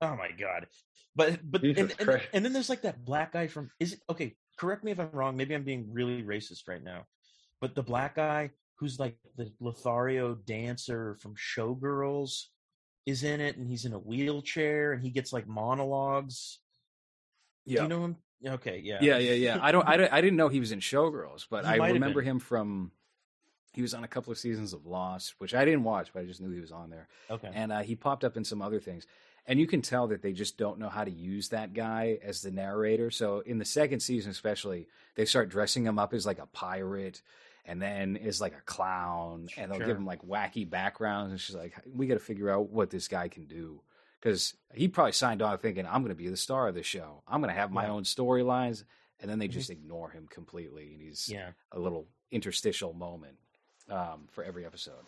Oh 0.00 0.16
my 0.16 0.30
god! 0.30 0.66
But 1.14 1.38
but 1.42 1.62
and, 1.62 1.94
and, 1.98 2.20
and 2.32 2.44
then 2.44 2.52
there's 2.52 2.70
like 2.70 2.82
that 2.82 3.04
black 3.04 3.32
guy 3.32 3.48
from 3.48 3.70
is 3.80 3.92
it 3.92 4.00
okay? 4.08 4.34
Correct 4.58 4.82
me 4.82 4.92
if 4.92 4.98
I'm 4.98 5.10
wrong. 5.12 5.36
Maybe 5.36 5.54
I'm 5.54 5.64
being 5.64 5.88
really 5.92 6.22
racist 6.22 6.68
right 6.68 6.82
now. 6.82 7.04
But 7.60 7.74
the 7.74 7.82
black 7.82 8.16
guy 8.16 8.50
who's 8.76 8.98
like 8.98 9.16
the 9.36 9.52
Lothario 9.60 10.36
dancer 10.36 11.16
from 11.20 11.34
Showgirls 11.34 12.44
is 13.04 13.24
in 13.24 13.40
it, 13.40 13.56
and 13.56 13.68
he's 13.68 13.84
in 13.84 13.92
a 13.92 13.98
wheelchair, 13.98 14.92
and 14.92 15.02
he 15.02 15.10
gets 15.10 15.32
like 15.32 15.46
monologues. 15.46 16.60
Do 17.66 17.74
you 17.74 17.88
know 17.88 18.04
him? 18.04 18.16
Okay, 18.46 18.80
yeah, 18.84 18.98
Yeah, 19.00 19.18
yeah, 19.18 19.32
yeah. 19.32 19.58
I 19.60 19.72
don't, 19.72 19.88
I 19.88 19.96
don't, 19.98 20.12
I 20.12 20.20
didn't 20.20 20.36
know 20.36 20.48
he 20.48 20.60
was 20.60 20.72
in 20.72 20.80
Showgirls, 20.80 21.46
but 21.50 21.64
He 21.64 21.70
I 21.72 21.88
remember 21.88 22.20
him 22.22 22.38
from. 22.38 22.92
He 23.74 23.82
was 23.82 23.94
on 23.94 24.02
a 24.02 24.08
couple 24.08 24.32
of 24.32 24.38
seasons 24.38 24.72
of 24.72 24.86
Lost, 24.86 25.34
which 25.38 25.54
I 25.54 25.64
didn't 25.64 25.84
watch, 25.84 26.10
but 26.12 26.22
I 26.22 26.26
just 26.26 26.40
knew 26.40 26.50
he 26.50 26.60
was 26.60 26.72
on 26.72 26.90
there. 26.90 27.06
Okay, 27.30 27.50
and 27.52 27.70
uh, 27.70 27.80
he 27.80 27.94
popped 27.94 28.24
up 28.24 28.36
in 28.36 28.44
some 28.44 28.62
other 28.62 28.80
things 28.80 29.06
and 29.48 29.58
you 29.58 29.66
can 29.66 29.80
tell 29.80 30.06
that 30.08 30.20
they 30.20 30.32
just 30.32 30.58
don't 30.58 30.78
know 30.78 30.90
how 30.90 31.02
to 31.04 31.10
use 31.10 31.48
that 31.48 31.72
guy 31.72 32.18
as 32.22 32.42
the 32.42 32.50
narrator 32.50 33.10
so 33.10 33.40
in 33.40 33.58
the 33.58 33.64
second 33.64 34.00
season 34.00 34.30
especially 34.30 34.86
they 35.14 35.24
start 35.24 35.48
dressing 35.48 35.84
him 35.84 35.98
up 35.98 36.12
as 36.12 36.26
like 36.26 36.38
a 36.38 36.46
pirate 36.46 37.22
and 37.64 37.80
then 37.80 38.16
as 38.18 38.40
like 38.42 38.52
a 38.52 38.60
clown 38.66 39.48
and 39.56 39.70
they'll 39.70 39.78
Sure. 39.78 39.86
give 39.86 39.96
him 39.96 40.04
like 40.06 40.22
wacky 40.22 40.68
backgrounds 40.68 41.32
and 41.32 41.40
she's 41.40 41.56
like 41.56 41.72
we 41.92 42.06
got 42.06 42.14
to 42.14 42.20
figure 42.20 42.50
out 42.50 42.68
what 42.70 42.90
this 42.90 43.08
guy 43.08 43.28
can 43.28 43.46
do 43.46 43.80
because 44.20 44.54
he 44.74 44.88
probably 44.88 45.12
signed 45.12 45.42
on 45.42 45.56
thinking 45.58 45.86
i'm 45.86 46.02
going 46.02 46.08
to 46.08 46.14
be 46.14 46.28
the 46.28 46.36
star 46.36 46.68
of 46.68 46.74
the 46.74 46.82
show 46.82 47.22
i'm 47.28 47.40
going 47.40 47.52
to 47.54 47.58
have 47.60 47.70
my 47.70 47.84
Yeah. 47.84 47.92
own 47.92 48.02
storylines 48.04 48.84
and 49.20 49.30
then 49.30 49.38
they 49.38 49.48
Mhm. 49.48 49.52
just 49.52 49.70
ignore 49.70 50.10
him 50.10 50.26
completely 50.28 50.92
and 50.92 51.00
he's 51.02 51.28
yeah. 51.28 51.50
a 51.72 51.78
little 51.78 52.06
interstitial 52.30 52.92
moment 52.92 53.36
um, 53.88 54.28
for 54.30 54.44
every 54.44 54.66
episode 54.66 55.04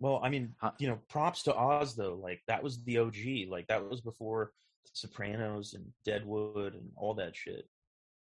Well, 0.00 0.20
I 0.22 0.28
mean, 0.28 0.54
Huh. 0.58 0.72
you 0.78 0.88
know, 0.88 1.00
props 1.08 1.42
to 1.44 1.54
Oz 1.56 1.96
though. 1.96 2.14
Like 2.14 2.42
that 2.46 2.62
was 2.62 2.82
the 2.84 2.98
OG. 2.98 3.46
Like 3.48 3.66
that 3.68 3.88
was 3.88 4.00
before 4.00 4.52
Sopranos 4.92 5.74
and 5.74 5.92
Deadwood 6.04 6.74
and 6.74 6.92
all 6.96 7.14
that 7.14 7.34
shit. 7.34 7.68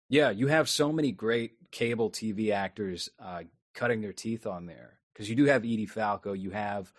Yeah, 0.09 0.29
you 0.29 0.47
have 0.47 0.69
so 0.69 0.91
many 0.91 1.11
great 1.11 1.71
cable 1.71 2.11
TV 2.11 2.51
actors 2.51 3.09
uh, 3.19 3.43
cutting 3.73 4.01
their 4.01 4.13
teeth 4.13 4.45
on 4.45 4.65
there 4.67 4.99
because 5.13 5.27
you 5.29 5.35
do 5.35 5.45
have 5.45 5.63
Edie 5.63 5.87
Falco. 5.87 6.33
You 6.33 6.51
have 6.51 6.93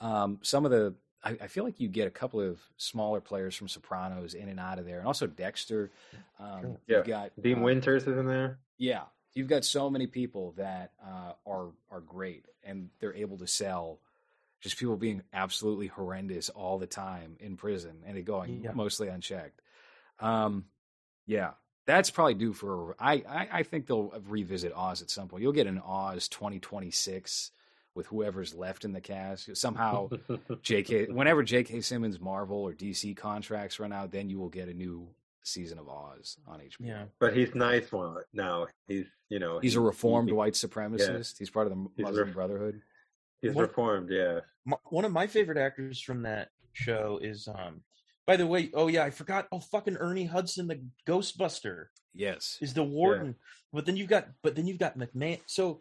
um, 0.00 0.38
some 0.42 0.64
of 0.64 0.70
the. 0.70 0.94
I, 1.22 1.36
I 1.42 1.46
feel 1.48 1.64
like 1.64 1.78
you 1.80 1.88
get 1.88 2.06
a 2.06 2.10
couple 2.10 2.40
of 2.40 2.58
smaller 2.76 3.20
players 3.20 3.54
from 3.54 3.68
Sopranos 3.68 4.34
in 4.34 4.48
and 4.48 4.58
out 4.58 4.78
of 4.78 4.86
there, 4.86 4.98
and 4.98 5.06
also 5.06 5.26
Dexter. 5.26 5.90
Um, 6.38 6.62
Sure. 6.62 6.78
You've 6.86 7.06
got 7.06 7.32
Dean 7.40 7.58
uh, 7.58 7.62
Winters 7.62 8.06
is 8.06 8.16
in 8.18 8.26
there. 8.26 8.58
Yeah, 8.78 9.02
you've 9.34 9.48
got 9.48 9.64
so 9.64 9.90
many 9.90 10.06
people 10.06 10.54
that 10.56 10.92
uh, 11.04 11.32
are 11.46 11.68
are 11.90 12.00
great, 12.00 12.46
and 12.64 12.88
they're 13.00 13.14
able 13.14 13.38
to 13.38 13.46
sell. 13.46 13.98
Just 14.60 14.76
people 14.78 14.96
being 14.96 15.22
absolutely 15.32 15.86
horrendous 15.86 16.50
all 16.50 16.78
the 16.78 16.86
time 16.86 17.36
in 17.40 17.56
prison, 17.56 18.02
and 18.06 18.16
it 18.18 18.26
going 18.26 18.62
Yeah. 18.62 18.72
mostly 18.72 19.08
unchecked. 19.08 19.60
Um, 20.18 20.66
yeah, 21.26 21.52
that's 21.86 22.10
probably 22.10 22.34
due 22.34 22.52
for. 22.52 22.94
I, 22.98 23.14
I 23.28 23.48
I 23.52 23.62
think 23.62 23.86
they'll 23.86 24.12
revisit 24.28 24.72
Oz 24.74 25.00
at 25.02 25.10
some 25.10 25.28
point. 25.28 25.42
You'll 25.42 25.52
get 25.52 25.66
an 25.66 25.78
Oz 25.78 26.28
twenty 26.28 26.58
twenty 26.58 26.90
six 26.90 27.50
with 27.94 28.06
whoever's 28.06 28.54
left 28.54 28.84
in 28.84 28.92
the 28.92 29.00
cast. 29.00 29.56
Somehow, 29.56 30.08
J.K. 30.62 31.06
Whenever 31.06 31.42
J.K. 31.42 31.80
Simmons 31.80 32.20
Marvel 32.20 32.58
or 32.58 32.72
DC 32.72 33.16
contracts 33.16 33.80
run 33.80 33.92
out, 33.92 34.10
then 34.12 34.30
you 34.30 34.38
will 34.38 34.48
get 34.48 34.68
a 34.68 34.74
new 34.74 35.08
season 35.42 35.78
of 35.78 35.88
Oz 35.88 36.36
on 36.46 36.60
HBO. 36.60 36.70
Yeah. 36.80 37.04
but 37.18 37.34
he's 37.36 37.54
nice 37.54 37.90
one 37.90 38.16
now. 38.32 38.66
He's 38.86 39.06
you 39.28 39.38
know 39.38 39.58
He's 39.58 39.74
a 39.76 39.80
reformed 39.80 40.28
he- 40.28 40.34
white 40.34 40.52
supremacist. 40.52 41.38
He's 41.38 41.50
part 41.50 41.66
of 41.66 41.72
the 41.76 41.88
He's 41.96 42.04
Muslim 42.04 42.26
ref- 42.26 42.34
Brotherhood. 42.34 42.80
He's 43.40 43.52
What- 43.54 43.62
reformed. 43.68 44.10
Yeah. 44.10 44.40
My, 44.66 44.76
one 44.90 45.04
of 45.06 45.12
my 45.12 45.26
favorite 45.26 45.56
actors 45.58 46.00
from 46.00 46.22
that 46.22 46.50
show 46.74 47.18
is 47.22 47.48
um 47.48 47.80
by 48.26 48.36
the 48.36 48.46
way, 48.46 48.70
oh 48.74 48.86
yeah, 48.86 49.02
I 49.02 49.10
forgot. 49.10 49.48
Oh 49.50 49.58
fucking 49.60 49.96
Ernie 49.96 50.26
Hudson, 50.26 50.68
the 50.68 50.80
Ghostbuster, 51.08 51.86
Yes. 52.14 52.58
is 52.60 52.74
the 52.74 52.84
warden. 52.84 53.34
But 53.72 53.86
then 53.86 53.96
you've 53.96 54.08
got 54.10 54.28
but 54.42 54.54
then 54.54 54.66
you've 54.66 54.78
got 54.78 54.98
McMahon. 54.98 55.40
So 55.46 55.80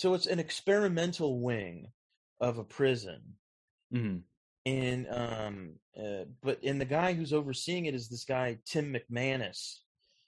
so 0.00 0.14
it's 0.14 0.26
an 0.26 0.38
experimental 0.38 1.40
wing 1.42 1.88
of 2.40 2.56
a 2.56 2.64
prison. 2.64 3.20
hmm 3.92 4.16
And 4.64 5.06
um 5.10 5.74
uh, 6.02 6.24
but 6.42 6.62
and 6.62 6.80
the 6.80 6.86
guy 6.86 7.12
who's 7.12 7.34
overseeing 7.34 7.84
it 7.84 7.94
is 7.94 8.08
this 8.08 8.24
guy 8.24 8.58
Tim 8.64 8.94
McManus. 8.96 9.80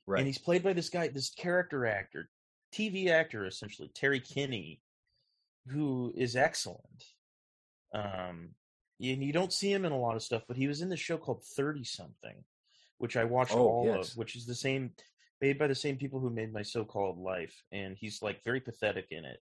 Right. 0.06 0.18
and 0.18 0.26
he's 0.26 0.36
played 0.46 0.62
by 0.62 0.74
this 0.74 0.90
guy, 0.90 1.08
this 1.08 1.30
character 1.30 1.86
actor, 1.86 2.28
TV 2.74 3.08
actor 3.08 3.46
essentially, 3.46 3.90
Terry 3.94 4.20
Kinney, 4.20 4.82
who 5.68 6.12
is 6.16 6.36
excellent. 6.36 7.04
Um, 7.94 8.50
and 9.00 9.22
you 9.24 9.32
don't 9.32 9.52
see 9.54 9.72
him 9.72 9.86
in 9.86 9.92
a 9.92 9.98
lot 10.06 10.16
of 10.16 10.22
stuff, 10.22 10.42
but 10.48 10.58
he 10.58 10.66
was 10.68 10.82
in 10.82 10.90
the 10.90 10.96
show 10.98 11.16
called 11.16 11.44
Thirty 11.56 11.84
Something, 11.84 12.44
which 12.98 13.16
I 13.16 13.24
watched 13.24 13.54
Oh, 13.54 13.68
all 13.68 13.86
yes. 13.86 14.10
of, 14.12 14.16
which 14.18 14.36
is 14.36 14.44
the 14.44 14.54
same, 14.54 14.90
made 15.40 15.58
by 15.58 15.66
the 15.66 15.74
same 15.74 15.96
people 15.96 16.20
who 16.20 16.28
made 16.30 16.52
My 16.52 16.62
So-Called 16.62 17.18
Life, 17.18 17.56
and 17.72 17.96
he's 17.96 18.20
like 18.20 18.44
very 18.44 18.60
pathetic 18.60 19.06
in 19.10 19.24
it. 19.24 19.40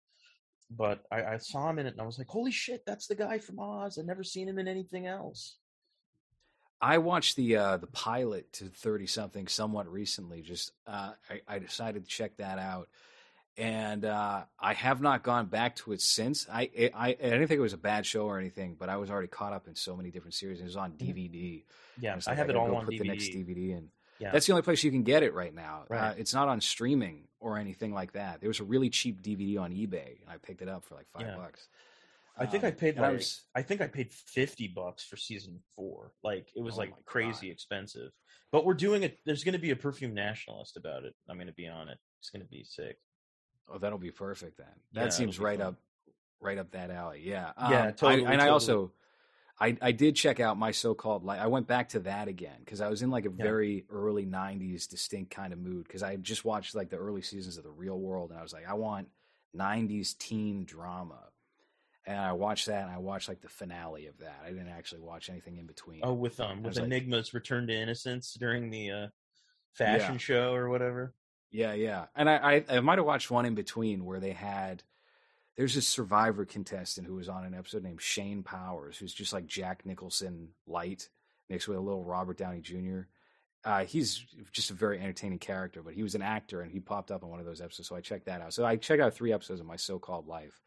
But 0.77 1.05
I, 1.11 1.25
I 1.25 1.37
saw 1.39 1.69
him 1.69 1.79
in 1.79 1.87
it, 1.87 1.93
and 1.93 2.01
I 2.01 2.07
was 2.07 2.19
like, 2.19 2.29
"Holy 2.29 2.51
shit, 2.53 2.85
that's 2.87 3.07
the 3.07 3.15
guy 3.15 3.39
from 3.39 3.59
Oz!" 3.59 3.99
I've 3.99 4.07
never 4.07 4.25
seen 4.25 4.49
him 4.49 4.59
in 4.59 4.69
anything 4.69 5.07
else. 5.07 5.57
I 6.81 6.99
watched 6.99 7.37
the 7.37 7.57
uh, 7.57 7.77
the 7.77 7.87
pilot 7.87 8.53
to 8.55 8.65
Thirty 8.67 9.07
Something 9.07 9.47
somewhat 9.47 9.87
recently. 9.91 10.43
Just 10.43 10.73
uh, 10.87 11.13
I, 11.31 11.41
I 11.47 11.59
decided 11.59 12.05
to 12.05 12.09
check 12.09 12.37
that 12.39 12.59
out, 12.59 12.89
and 13.57 14.05
uh, 14.05 14.43
I 14.59 14.75
have 14.75 15.01
not 15.01 15.23
gone 15.23 15.47
back 15.47 15.77
to 15.77 15.93
it 15.93 16.01
since. 16.01 16.47
I, 16.53 16.71
I 16.95 17.11
I 17.11 17.13
didn't 17.13 17.49
think 17.49 17.59
it 17.59 17.61
was 17.61 17.73
a 17.73 17.79
bad 17.79 18.05
show 18.05 18.27
or 18.27 18.39
anything, 18.39 18.77
but 18.79 18.89
I 18.89 18.97
was 18.97 19.11
already 19.11 19.29
caught 19.29 19.53
up 19.53 19.69
in 19.69 19.75
so 19.75 19.97
many 19.97 20.11
different 20.11 20.35
series. 20.35 20.61
It 20.61 20.65
was 20.65 20.77
on. 20.77 20.93
DVD. 20.93 21.65
Yeah, 22.01 22.13
And 22.13 22.19
it's 22.19 22.27
I 22.27 22.33
like, 22.33 22.39
have 22.39 22.51
it 22.51 22.57
all 22.57 22.75
on 22.75 22.87
put 22.87 22.95
DVD. 22.95 22.99
The 22.99 23.05
next 23.09 23.29
DVD 23.29 23.71
in. 23.71 23.89
Yeah. 24.23 24.31
That's 24.31 24.47
the 24.47 24.53
only 24.53 24.63
place 24.63 24.85
you 24.85 24.91
can 24.93 25.03
get 25.03 25.25
it 25.25 25.35
right 25.35 25.53
now. 25.53 25.85
Uh, 25.91 26.15
it's 26.17 26.33
not 26.33 26.49
on 26.49 26.61
streaming 26.61 27.25
or 27.41 27.59
anything 27.59 27.93
like 27.93 28.13
that. 28.13 28.41
There 28.41 28.49
was 28.49 28.61
a 28.61 28.65
really 28.65 28.89
cheap 28.89 29.21
DVD 29.21 29.59
on 29.59 29.73
eBay, 29.73 30.21
and 30.23 30.31
I 30.31 30.37
picked 30.37 30.63
it 30.63 30.69
up 30.69 30.85
for 30.85 30.95
like 30.95 31.09
five 31.11 31.27
Yeah. 31.27 31.37
bucks. 31.37 31.69
I 32.37 32.47
think 32.47 32.63
I 32.65 32.69
Um, 32.69 32.75
paid 32.77 32.97
and 32.97 33.05
I 33.05 33.11
was- 33.11 33.43
I 33.55 33.63
think 33.63 33.81
I 33.81 33.89
paid 33.89 34.13
fifty 34.13 34.69
bucks 34.69 35.05
for 35.05 35.17
season 35.17 35.61
four. 35.75 36.13
Like 36.23 36.51
it 36.55 36.63
was 36.63 36.75
Oh 36.75 36.79
like 36.79 37.05
crazy 37.05 37.49
God. 37.49 37.53
expensive. 37.53 38.13
But 38.53 38.65
we're 38.65 38.75
doing 38.75 39.03
it. 39.03 39.19
There's 39.25 39.43
going 39.45 39.55
to 39.55 39.59
be 39.59 39.71
a 39.71 39.77
perfume 39.77 40.15
nationalist 40.15 40.77
about 40.77 41.05
it. 41.05 41.15
I'm 41.29 41.37
going 41.37 41.49
to 41.49 41.53
be 41.53 41.67
on 41.69 41.89
it. 41.89 41.99
It's 42.21 42.31
going 42.31 42.43
to 42.43 42.49
be 42.49 42.63
sick. 42.65 42.99
Oh, 43.69 43.79
that'll 43.79 43.99
be 43.99 44.11
perfect 44.13 44.57
then. 44.59 44.67
That 44.93 45.01
it'll 45.09 45.11
seems 45.13 45.39
right 45.41 45.59
fun. 45.59 45.69
up, 45.69 45.75
right 46.41 46.59
up 46.59 46.71
that 46.71 46.91
alley. 46.91 47.23
Yeah, 47.25 47.53
Yeah, 47.59 47.87
Um, 47.89 47.95
totally, 47.95 48.27
I, 48.27 48.33
and 48.33 48.41
I 48.43 48.49
also, 48.49 48.93
I 49.63 49.77
I 49.81 49.93
did 49.93 50.17
check 50.17 50.41
out 50.41 50.59
my 50.59 50.73
so-called 50.73 51.25
life. 51.25 51.41
I 51.41 51.47
went 51.47 51.67
back 51.67 51.91
to 51.91 52.01
that 52.01 52.29
again 52.29 52.57
because 52.65 52.81
I 52.81 52.89
was 52.89 53.03
in 53.03 53.11
like 53.11 53.27
a 53.27 53.31
Yeah. 53.31 53.45
very 53.45 53.85
early 53.91 54.27
'90s 54.27 54.89
distinct 54.89 55.31
kind 55.31 55.53
of 55.53 55.59
mood 55.59 55.85
because 55.85 56.03
I 56.03 56.17
just 56.17 56.45
watched 56.45 56.75
like 56.75 56.91
the 56.91 56.97
early 56.97 57.23
seasons 57.23 57.57
of 57.59 57.65
The 57.65 57.71
Real 57.71 57.99
World, 57.99 58.31
and 58.31 58.39
I 58.39 58.43
was 58.43 58.53
like, 58.53 58.69
I 58.69 58.75
want 58.75 59.09
'90s 59.57 60.15
teen 60.19 60.65
drama. 60.65 61.29
And 62.05 62.19
I 62.19 62.33
watched 62.33 62.67
that, 62.67 62.83
and 62.83 62.91
I 62.93 62.99
watched 62.99 63.29
like 63.29 63.43
the 63.43 63.49
finale 63.49 64.07
of 64.09 64.19
that. 64.19 64.41
I 64.45 64.49
didn't 64.49 64.69
actually 64.71 65.03
watch 65.03 65.31
anything 65.31 65.57
in 65.59 65.67
between. 65.67 66.01
Oh, 66.03 66.13
with 66.15 66.41
um 66.41 66.59
with 66.65 66.71
was 66.71 66.77
like- 66.79 66.87
Enigma's 66.87 67.33
Return 67.33 67.69
to 67.69 67.73
Innocence 67.75 68.35
during 68.35 68.71
the 68.71 68.91
uh, 68.91 69.07
fashion 69.73 70.15
Yeah. 70.15 70.19
show 70.19 70.55
or 70.55 70.69
whatever. 70.69 71.15
Yeah, 71.53 71.75
yeah. 71.75 72.07
And 72.17 72.29
I, 72.29 72.55
I, 72.55 72.65
I 72.77 72.81
might 72.81 72.99
have 72.99 73.07
watched 73.07 73.31
one 73.31 73.45
in 73.47 73.55
between 73.55 74.05
where 74.05 74.19
they 74.19 74.33
had 74.33 74.83
there's 75.57 75.75
this 75.75 75.87
survivor 75.87 76.45
contestant 76.45 77.07
who 77.07 77.15
was 77.15 77.29
on 77.29 77.45
an 77.45 77.55
episode 77.55 77.83
named 77.83 78.01
Shane 78.01 78.43
Powers, 78.43 78.97
who's 78.99 79.13
just 79.15 79.33
like 79.33 79.47
Jack 79.47 79.85
Nicholson 79.85 80.49
light, 80.67 81.09
mixed 81.51 81.69
with 81.69 81.77
a 81.79 81.81
little 81.81 82.05
Robert 82.05 82.39
Downey 82.39 82.61
Jr. 82.61 83.01
Uh, 83.65 83.85
he's 83.85 84.25
just 84.51 84.71
a 84.71 84.75
very 84.75 84.99
entertaining 84.99 85.39
character, 85.39 85.83
but 85.83 85.95
he 85.95 86.03
was 86.03 86.15
an 86.17 86.23
actor 86.23 86.63
and 86.63 86.73
he 86.73 86.81
popped 86.81 87.11
up 87.13 87.23
in 87.23 87.29
one 87.29 87.39
of 87.39 87.47
those 87.47 87.61
episodes, 87.61 87.89
so 87.89 87.95
I 87.95 88.01
checked 88.01 88.27
that 88.27 88.41
out. 88.41 88.53
So 88.55 88.65
I 88.65 88.77
checked 88.77 89.01
out 89.03 89.15
three 89.15 89.33
episodes 89.33 89.61
of 89.61 89.67
my 89.67 89.77
so-called 89.77 90.27
life, 90.27 90.61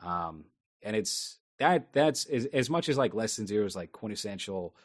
um, 0.00 0.44
and 0.82 0.94
it's 0.94 1.38
that 1.58 1.92
that's 1.92 2.26
as, 2.26 2.44
as 2.46 2.68
much 2.70 2.88
as 2.88 2.98
like 2.98 3.14
Less 3.14 3.36
Than 3.36 3.46
Zero 3.46 3.64
is 3.64 3.74
like 3.74 3.90
quintessential 3.90 4.76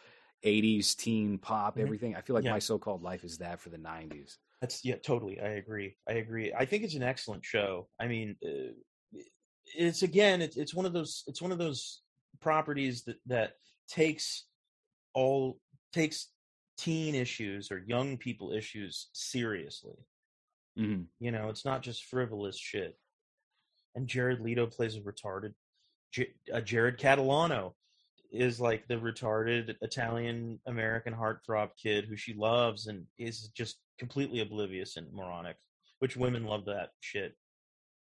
'80s 0.43 0.95
teen 0.95 1.37
pop, 1.37 1.75
Mhm. 1.75 1.81
everything. 1.81 2.15
I 2.15 2.21
feel 2.21 2.33
like 2.35 2.45
Yeah. 2.45 2.51
my 2.53 2.59
so-called 2.59 3.03
life 3.03 3.23
is 3.23 3.37
that 3.39 3.59
for 3.59 3.69
the 3.69 3.77
'90s. 3.77 4.37
That's 4.61 4.83
yeah, 4.85 4.95
totally. 4.95 5.39
I 5.39 5.49
agree. 5.49 5.97
I 6.07 6.13
agree. 6.13 6.53
I 6.53 6.65
think 6.65 6.83
it's 6.83 6.95
an 6.95 7.03
excellent 7.03 7.43
show. 7.45 7.89
I 7.99 8.07
mean, 8.07 8.37
uh, 8.43 8.71
it's 9.75 10.03
again, 10.03 10.41
it's 10.41 10.57
it's 10.57 10.73
one 10.73 10.85
of 10.85 10.93
those 10.93 11.23
it's 11.27 11.41
one 11.41 11.51
of 11.51 11.57
those 11.57 12.01
properties 12.39 13.03
that 13.03 13.17
that 13.27 13.53
takes 13.89 14.45
all 15.13 15.59
takes 15.93 16.27
teen 16.77 17.15
issues 17.15 17.71
or 17.71 17.83
young 17.85 18.17
people 18.17 18.51
issues 18.51 19.09
seriously. 19.13 19.97
Mhm. 20.77 21.07
You 21.19 21.31
know, 21.31 21.49
it's 21.49 21.65
not 21.65 21.83
just 21.83 22.05
frivolous 22.05 22.57
shit. 22.57 22.97
And 23.95 24.07
Jared 24.07 24.39
Leto 24.39 24.67
plays 24.67 24.95
a 24.95 25.01
retarded. 25.01 25.53
J- 26.11 26.33
uh, 26.51 26.61
Jared 26.61 26.97
Catalano 26.97 27.73
is 28.31 28.61
like 28.61 28.87
the 28.87 28.95
retarded 28.95 29.75
Italian 29.81 30.59
American 30.65 31.13
heartthrob 31.13 31.71
kid 31.75 32.05
who 32.05 32.15
she 32.15 32.33
loves 32.33 32.87
and 32.87 33.05
is 33.17 33.49
just 33.49 33.77
completely 33.99 34.39
oblivious 34.39 34.95
and 34.95 35.11
moronic, 35.11 35.57
which 35.99 36.15
women 36.15 36.45
love 36.45 36.65
that 36.65 36.91
shit. 37.01 37.35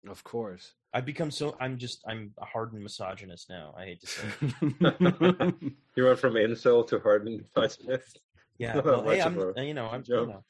Of 0.10 0.24
course. 0.24 0.74
I've 0.94 1.06
become 1.06 1.32
so. 1.32 1.56
I'm 1.60 1.78
just. 1.78 2.03
I'm 2.07 2.34
a 2.38 2.45
hardened 2.45 2.82
misogynist 2.84 3.49
now. 3.49 3.74
I 3.78 3.86
hate 3.86 4.02
to 4.02 4.07
say. 4.07 4.26
You 5.95 6.06
went 6.06 6.19
from 6.19 6.34
incel 6.36 6.88
to 6.90 6.99
hardened 6.99 7.41
misogynist. 7.56 8.19
Yeah. 8.60 8.82
Well, 8.84 9.07
hey, 9.07 9.22
I'm. 9.22 9.38
a 9.38 9.64
you 9.64 9.76
know, 9.76 9.88
I'm. 9.88 10.03
You 10.07 10.26
know, 10.26 10.44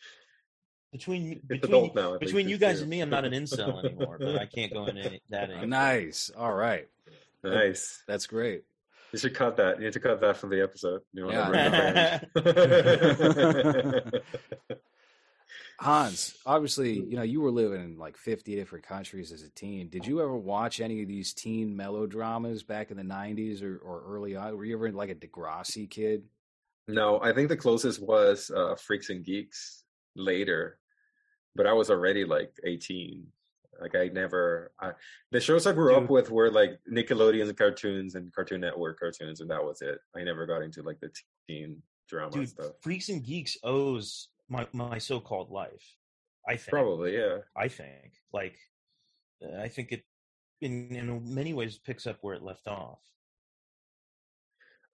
between 0.94 1.42
between 1.46 1.92
now. 1.94 2.18
Between 2.18 2.48
you 2.48 2.58
guys 2.58 2.76
year. 2.76 2.84
and 2.84 2.90
me, 2.90 3.02
I'm 3.02 3.10
not 3.10 3.26
an 3.26 3.34
incel 3.34 3.84
anymore. 3.84 4.18
But 4.18 4.38
I 4.38 4.46
can't 4.46 4.72
go 4.72 4.86
into 4.86 5.02
any, 5.02 5.22
that 5.30 5.50
anymore. 5.50 5.68
nice. 5.68 6.32
All 6.38 6.54
right. 6.54 6.88
Nice. 7.44 8.02
That's 8.08 8.26
great. 8.28 8.64
You 9.12 9.20
should 9.20 9.36
cut 9.36 9.58
that. 9.58 9.80
You 9.80 9.86
need 9.86 9.94
to 9.94 10.00
cut 10.00 10.22
that 10.22 10.38
from 10.38 10.52
the 10.52 10.62
episode. 10.62 11.02
You 11.12 11.28
know, 11.28 11.32
Yeah. 11.32 12.20
Hans, 15.80 16.36
obviously, 16.46 16.94
you 16.94 17.16
know, 17.16 17.24
you 17.24 17.42
were 17.42 17.52
living 17.52 17.84
in 17.84 17.98
like 17.98 18.18
50 18.18 18.56
different 18.56 18.86
countries 18.86 19.32
as 19.32 19.44
a 19.44 19.50
teen. 19.50 19.90
Did 19.90 20.06
you 20.06 20.22
ever 20.22 20.36
watch 20.36 20.80
any 20.80 21.02
of 21.02 21.08
these 21.08 21.34
teen 21.34 21.76
melodramas 21.76 22.64
back 22.64 22.92
in 22.92 22.98
the 22.98 23.04
90s 23.04 23.64
or, 23.64 23.78
or 23.78 24.04
early 24.08 24.36
on? 24.36 24.56
Were 24.58 24.66
you 24.66 24.76
ever 24.76 24.92
like 24.92 25.10
a 25.10 25.16
Degrassi 25.16 25.90
kid? 25.90 26.24
no, 26.88 27.20
I 27.22 27.34
think 27.34 27.50
the 27.50 27.58
closest 27.58 28.02
was 28.02 28.50
uh, 28.56 28.76
Freaks 28.76 29.10
and 29.10 29.24
Geeks 29.24 29.84
later, 30.16 30.80
but 31.56 31.68
I 31.68 31.74
was 31.74 31.90
already 31.90 32.24
like 32.24 32.52
18. 32.64 33.26
Like 33.80 33.96
I 33.96 34.08
never, 34.08 34.72
I, 34.80 34.92
the 35.32 35.40
shows 35.40 35.68
I 35.68 35.74
grew 35.74 35.96
up 35.96 36.10
with 36.10 36.32
were 36.32 36.50
like 36.50 36.80
Nickelodeon 36.92 37.56
cartoons 37.56 38.16
and 38.16 38.34
Cartoon 38.34 38.62
Network 38.62 39.00
cartoons, 39.00 39.42
and 39.42 39.50
that 39.52 39.64
was 39.64 39.82
it. 39.82 40.00
I 40.16 40.24
never 40.24 40.48
got 40.48 40.64
into 40.64 40.82
like 40.82 41.00
the 41.00 41.12
teen 41.48 41.82
drama 42.10 42.32
Dude, 42.32 42.50
stuff. 42.50 42.72
Freaks 42.82 43.10
and 43.10 43.24
Geeks 43.24 43.58
owes 43.64 44.30
my 44.50 44.68
my 44.74 44.98
so-called 44.98 45.50
life. 45.52 45.96
I 46.48 46.56
think. 46.56 46.70
Probably, 46.70 47.16
yeah. 47.18 47.40
I 47.56 47.68
think. 47.68 48.14
Like, 48.34 48.56
uh, 49.44 49.58
I 49.62 49.68
think 49.68 49.92
it, 49.92 50.04
in 50.62 50.96
in 50.96 51.34
many 51.36 51.54
ways, 51.54 51.78
picks 51.78 52.08
up 52.08 52.18
where 52.22 52.36
it 52.36 52.44
left 52.44 52.68
off. 52.68 53.00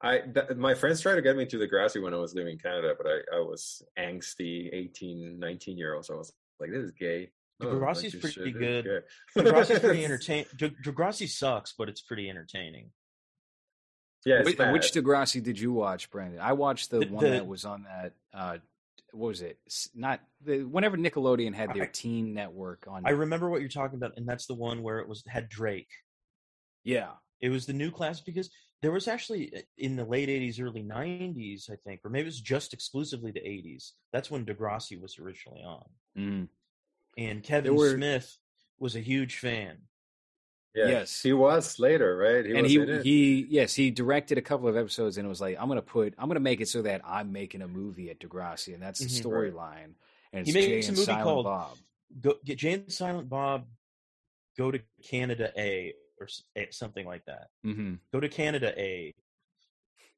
I 0.02 0.20
th- 0.20 0.58
my 0.58 0.74
friends 0.74 1.00
tried 1.02 1.16
to 1.16 1.22
get 1.22 1.38
me 1.38 1.46
to 1.46 1.58
Degrassi 1.58 2.02
when 2.02 2.14
I 2.14 2.18
was 2.18 2.36
living 2.36 2.54
in 2.54 2.60
Canada, 2.60 2.94
but 2.98 3.08
I, 3.08 3.38
I 3.38 3.40
was 3.40 3.82
angsty 3.98 4.70
18, 4.74 5.40
19 5.40 5.78
year 5.78 5.96
old. 5.96 6.06
So 6.06 6.16
I 6.16 6.18
was 6.18 6.34
like, 6.60 6.72
this 6.72 6.84
is 6.84 6.92
gay. 6.92 7.32
I 7.62 7.66
don't 7.66 7.76
Degrassi's 7.80 8.12
this 8.14 8.22
pretty 8.36 8.52
shit. 8.52 8.60
Good. 8.60 8.84
gay. 8.86 9.42
Degrassi's 9.42 9.80
pretty 9.80 10.04
entertaining. 10.06 10.46
Degrassi 10.58 11.30
sucks, 11.30 11.74
but 11.78 11.88
it's 11.88 12.02
pretty 12.02 12.30
entertaining. 12.30 12.90
Yeah, 14.26 14.38
it's 14.40 14.46
Which, 14.46 14.58
bad. 14.58 14.74
which 14.74 14.92
Degrassi 14.94 15.42
did 15.44 15.60
you 15.60 15.72
watch, 15.72 16.10
Brandon? 16.10 16.40
I 16.42 16.54
watched 16.54 16.90
the, 16.92 17.00
The- 17.00 17.08
one 17.08 17.24
the- 17.24 17.30
that 17.32 17.48
was 17.48 17.64
on 17.64 17.84
that. 17.84 18.14
Uh, 18.34 18.58
what 19.14 19.28
was 19.30 19.42
it? 19.42 19.60
Not 19.96 20.20
the 20.44 20.64
whenever 20.64 20.98
Nickelodeon 20.98 21.54
had 21.54 21.74
their 21.74 21.84
I- 21.84 21.90
teen 21.94 22.34
network 22.34 22.86
on. 22.88 23.06
I 23.06 23.12
remember 23.12 23.50
what 23.50 23.62
you're 23.62 23.70
talking 23.70 23.98
about, 23.98 24.18
and 24.18 24.28
that's 24.28 24.48
the 24.48 24.56
one 24.56 24.84
where 24.84 25.00
it 25.00 25.08
was 25.08 25.24
had 25.28 25.50
Drake. 25.50 25.92
yeah, 26.84 27.12
It 27.40 27.50
was 27.50 27.66
the 27.66 27.74
new 27.74 27.92
class 27.92 28.20
because 28.22 28.50
there 28.82 28.92
was 28.92 29.08
actually 29.08 29.56
uh, 29.56 29.62
in 29.78 29.96
the 29.96 30.04
late 30.06 30.30
'80s, 30.30 30.62
early 30.62 30.84
'90s, 30.84 31.70
I 31.70 31.76
think, 31.86 32.02
or 32.04 32.10
maybe 32.10 32.24
it 32.24 32.26
was 32.26 32.42
just 32.42 32.74
exclusively 32.74 33.32
the 33.32 33.40
'80s. 33.40 33.92
That's 34.12 34.30
when 34.32 34.46
Degrassi 34.46 35.00
was 35.02 35.18
originally 35.20 35.64
on, 35.64 35.86
Mm. 36.18 36.48
and 37.18 37.44
Kevin 37.44 37.76
were- 37.76 37.96
Smith 37.96 38.38
was 38.80 38.96
a 38.96 39.00
huge 39.00 39.38
fan. 39.38 39.78
Yeah. 40.76 40.88
yes. 40.88 41.22
he 41.22 41.34
was 41.34 41.78
later, 41.80 42.18
right? 42.18 42.46
He 42.46 42.56
and 42.58 42.66
he 42.66 43.02
he 43.04 43.46
yes 43.50 43.76
he 43.76 43.92
directed 43.92 44.38
a 44.40 44.42
couple 44.42 44.68
of 44.68 44.76
episodes 44.76 45.18
and 45.18 45.26
it 45.26 45.30
was 45.30 45.40
like 45.42 45.56
I'm 45.60 45.68
gonna 45.68 45.82
put 45.84 46.16
I'm 46.18 46.28
gonna 46.28 46.40
make 46.40 46.62
it 46.62 46.68
so 46.68 46.82
that 46.82 47.02
I'm 47.06 47.32
making 47.32 47.62
a 47.62 47.68
movie 47.68 48.10
at 48.10 48.20
Degrassi 48.20 48.74
and 48.74 48.82
that's 48.82 49.00
the 49.00 49.06
Mhm. 49.06 49.32
Right. 49.32 49.54
storyline. 49.54 49.94
And 50.34 50.48
He 50.48 50.52
it's 50.52 50.56
makes 50.56 50.88
Jay 50.88 50.90
a 50.90 50.92
movie 50.94 51.06
Silent 51.06 51.24
called- 51.24 51.46
Bob. 51.46 51.78
Go 52.22 52.36
get 52.44 52.58
Jay 52.58 52.74
and 52.74 52.92
Silent 52.92 53.30
Bob, 53.30 53.68
go 54.58 54.72
to 54.72 54.80
Canada 55.04 55.52
A 55.58 55.94
or 56.20 56.28
something 56.72 57.06
like 57.06 57.26
that. 57.26 57.50
hmm 57.64 57.96
Go 58.12 58.20
to 58.20 58.30
Canada 58.30 58.74
A, 58.80 59.14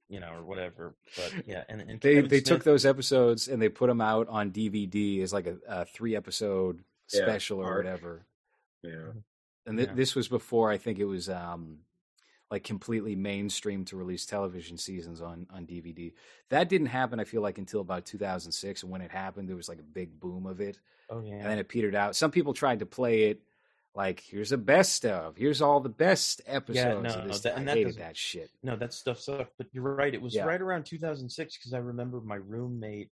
you 0.07 0.19
know, 0.21 0.33
or 0.35 0.43
whatever. 0.43 0.93
But 1.17 1.47
yeah, 1.47 1.63
and, 1.67 1.81
and 1.81 1.99
They 1.99 2.15
Kevin 2.15 2.29
they 2.29 2.39
took 2.41 2.63
those 2.63 2.85
episodes 2.85 3.47
and 3.49 3.61
they 3.61 3.69
put 3.69 3.87
them 3.87 3.99
out 4.01 4.27
on 4.29 4.51
DVD 4.51 5.21
as 5.21 5.33
like 5.33 5.47
a, 5.47 5.57
a 5.67 5.85
three 5.85 6.15
episode 6.15 6.83
Yeah, 7.13 7.21
special 7.23 7.59
or 7.59 7.65
arc. 7.65 7.83
whatever. 7.83 8.25
yeah. 8.83 9.11
And 9.65 9.77
th- 9.77 9.89
Yeah. 9.89 9.95
this 9.95 10.15
was 10.15 10.27
before 10.27 10.69
I 10.71 10.77
think 10.77 10.99
it 10.99 11.05
was 11.05 11.29
um 11.29 11.79
like 12.51 12.63
completely 12.63 13.15
mainstream 13.15 13.83
to 13.85 13.97
release 13.97 14.25
television 14.25 14.77
seasons 14.77 15.21
on 15.21 15.47
on 15.49 15.65
DVD. 15.65 16.13
That 16.49 16.69
didn't 16.69 16.87
happen. 16.87 17.19
I 17.19 17.23
feel 17.23 17.41
like 17.41 17.57
until 17.57 17.81
about 17.81 18.05
2006, 18.05 18.83
and 18.83 18.91
when 18.91 19.01
it 19.01 19.11
happened, 19.11 19.49
there 19.49 19.55
was 19.55 19.67
like 19.69 19.79
a 19.79 19.83
big 19.83 20.19
boom 20.19 20.45
of 20.45 20.61
it. 20.61 20.79
Oh 21.09 21.21
yeah, 21.23 21.33
and 21.35 21.45
then 21.45 21.59
it 21.59 21.67
petered 21.67 21.95
out. 21.95 22.15
Some 22.15 22.31
people 22.31 22.53
tried 22.53 22.79
to 22.79 22.85
play 22.85 23.23
it 23.29 23.41
like 23.95 24.19
here's 24.19 24.49
the 24.49 24.57
best 24.57 25.05
of, 25.05 25.37
here's 25.37 25.61
all 25.61 25.79
the 25.79 25.89
best 25.89 26.41
episodes 26.45 26.75
Yeah, 26.85 26.99
no, 27.15 27.21
of 27.21 27.27
this. 27.29 27.39
that- 27.41 27.57
and 27.57 27.67
that 27.67 27.77
hated 27.77 27.95
that 27.97 28.17
shit. 28.17 28.51
no, 28.61 28.75
that 28.75 28.93
stuff 28.93 29.19
sucked. 29.19 29.53
But 29.57 29.67
you're 29.71 29.83
right; 29.83 30.13
it 30.13 30.21
was 30.21 30.35
Yeah. 30.35 30.43
right 30.43 30.61
around 30.61 30.85
2006 30.85 31.57
because 31.57 31.73
I 31.73 31.77
remember 31.79 32.19
my 32.21 32.35
roommate 32.35 33.09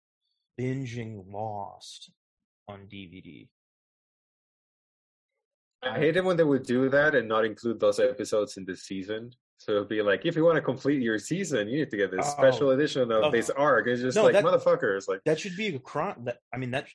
binging 0.59 1.31
Lost 1.31 2.11
on 2.67 2.87
DVD. 2.87 3.47
I 5.85 5.99
hated 5.99 6.23
when 6.23 6.37
they 6.37 6.43
would 6.43 6.63
do 6.63 6.89
that 6.89 7.13
and 7.15 7.27
not 7.27 7.45
include 7.45 7.79
those 7.79 7.99
episodes 7.99 8.57
in 8.57 8.65
the 8.65 8.75
season. 8.75 9.31
So 9.65 9.71
it'd 9.77 9.89
be 9.89 10.01
like, 10.01 10.25
if 10.25 10.35
you 10.35 10.43
want 10.43 10.55
to 10.57 10.61
complete 10.61 11.01
your 11.01 11.17
season, 11.19 11.67
you 11.69 11.77
need 11.79 11.91
to 11.91 11.97
get 11.97 12.11
this 12.11 12.25
oh, 12.27 12.29
special 12.31 12.67
Oh. 12.67 12.71
edition 12.71 13.03
of 13.11 13.23
Oh. 13.23 13.31
this 13.31 13.49
arc. 13.49 13.87
It's 13.87 14.01
just 14.01 14.15
No, 14.17 14.23
like 14.23 14.33
that- 14.33 14.43
motherfuckers. 14.43 15.07
Like, 15.07 15.21
That 15.25 15.39
should 15.39 15.55
be 15.55 15.67
a 15.75 15.79
crime. 15.79 16.15
That 16.25 16.39
I 16.53 16.57
mean, 16.57 16.71
that 16.71 16.87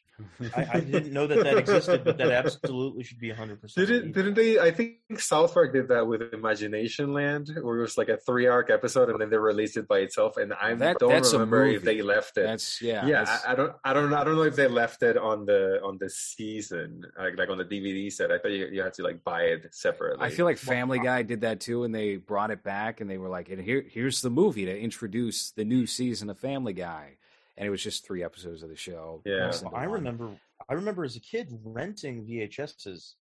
I, 0.57 0.69
I 0.75 0.81
didn't 0.81 1.13
know 1.13 1.27
that 1.27 1.45
that 1.45 1.57
existed, 1.59 2.05
but 2.05 2.19
that 2.19 2.31
absolutely 2.31 3.05
should 3.05 3.19
be 3.19 3.31
100. 3.31 3.61
percent 3.63 3.87
Didn't 3.89 4.13
didn't 4.13 4.35
they? 4.35 4.59
I 4.59 4.71
think 4.71 4.99
South 5.19 5.55
Park 5.55 5.73
did 5.73 5.89
that 5.89 6.07
with 6.07 6.23
Imagination 6.35 7.13
Land, 7.13 7.51
where 7.63 7.79
it 7.79 7.81
was 7.81 7.97
like 7.97 8.09
a 8.09 8.17
three 8.19 8.47
arc 8.47 8.71
episode, 8.71 9.09
and 9.11 9.21
then 9.21 9.31
they 9.31 9.39
released 9.39 9.77
it 9.77 9.89
by 9.89 9.99
itself. 10.01 10.37
And 10.37 10.53
I 10.53 10.75
That- 10.75 10.99
don't 10.99 11.11
that's 11.11 11.33
a 11.33 11.39
remember 11.39 11.65
if 11.67 11.83
they 11.83 12.03
left 12.03 12.37
it. 12.37 12.43
That's 12.43 12.83
yeah. 12.83 13.07
yeah, 13.07 13.25
that's- 13.25 13.45
I, 13.47 13.53
I 13.53 13.55
don't, 13.55 13.73
I 13.85 13.93
don't, 13.95 14.13
I 14.13 14.25
don't 14.25 14.37
know 14.37 14.43
if 14.43 14.57
they 14.57 14.69
left 14.69 15.03
it 15.03 15.17
on 15.17 15.47
the 15.47 15.81
on 15.83 15.97
the 15.99 16.11
season, 16.11 17.03
like 17.19 17.39
like 17.39 17.49
on 17.49 17.59
the 17.59 17.65
DVD 17.65 18.11
set. 18.13 18.31
I 18.31 18.39
thought 18.39 18.51
you, 18.53 18.69
you 18.71 18.83
had 18.83 18.95
to 18.95 19.03
like 19.03 19.23
buy 19.25 19.43
it 19.45 19.75
separately. 19.75 20.25
I 20.25 20.31
feel 20.31 20.45
like 20.45 20.59
Family 20.59 20.99
Guy 20.99 21.23
did 21.23 21.41
that 21.43 21.61
too, 21.61 21.85
and 21.85 21.95
they 21.95 22.17
brought 22.17 22.51
it 22.51 22.58
back, 22.63 23.01
and 23.01 23.09
they 23.11 23.19
were 23.19 23.29
like, 23.29 23.49
"And 23.49 23.61
here, 23.63 23.83
here's 23.89 24.21
the 24.23 24.31
movie 24.31 24.65
to 24.67 24.79
introduce 24.79 25.51
the 25.51 25.65
new 25.65 25.87
season 25.87 26.31
of 26.31 26.39
Family 26.39 26.73
Guy," 26.73 27.19
and 27.57 27.67
it 27.67 27.71
was 27.71 27.83
just 27.83 28.05
three 28.07 28.23
episodes 28.23 28.63
of 28.63 28.69
the 28.69 28.77
show. 28.77 29.23
Yeah. 29.25 29.47
mixed 29.47 29.65
I 29.67 29.87
one. 29.87 29.91
remember. 29.91 30.31
I 30.69 30.75
remember 30.75 31.05
as 31.05 31.17
a 31.17 31.21
kid 31.21 31.49
renting 31.65 32.27
VHSs 32.27 33.15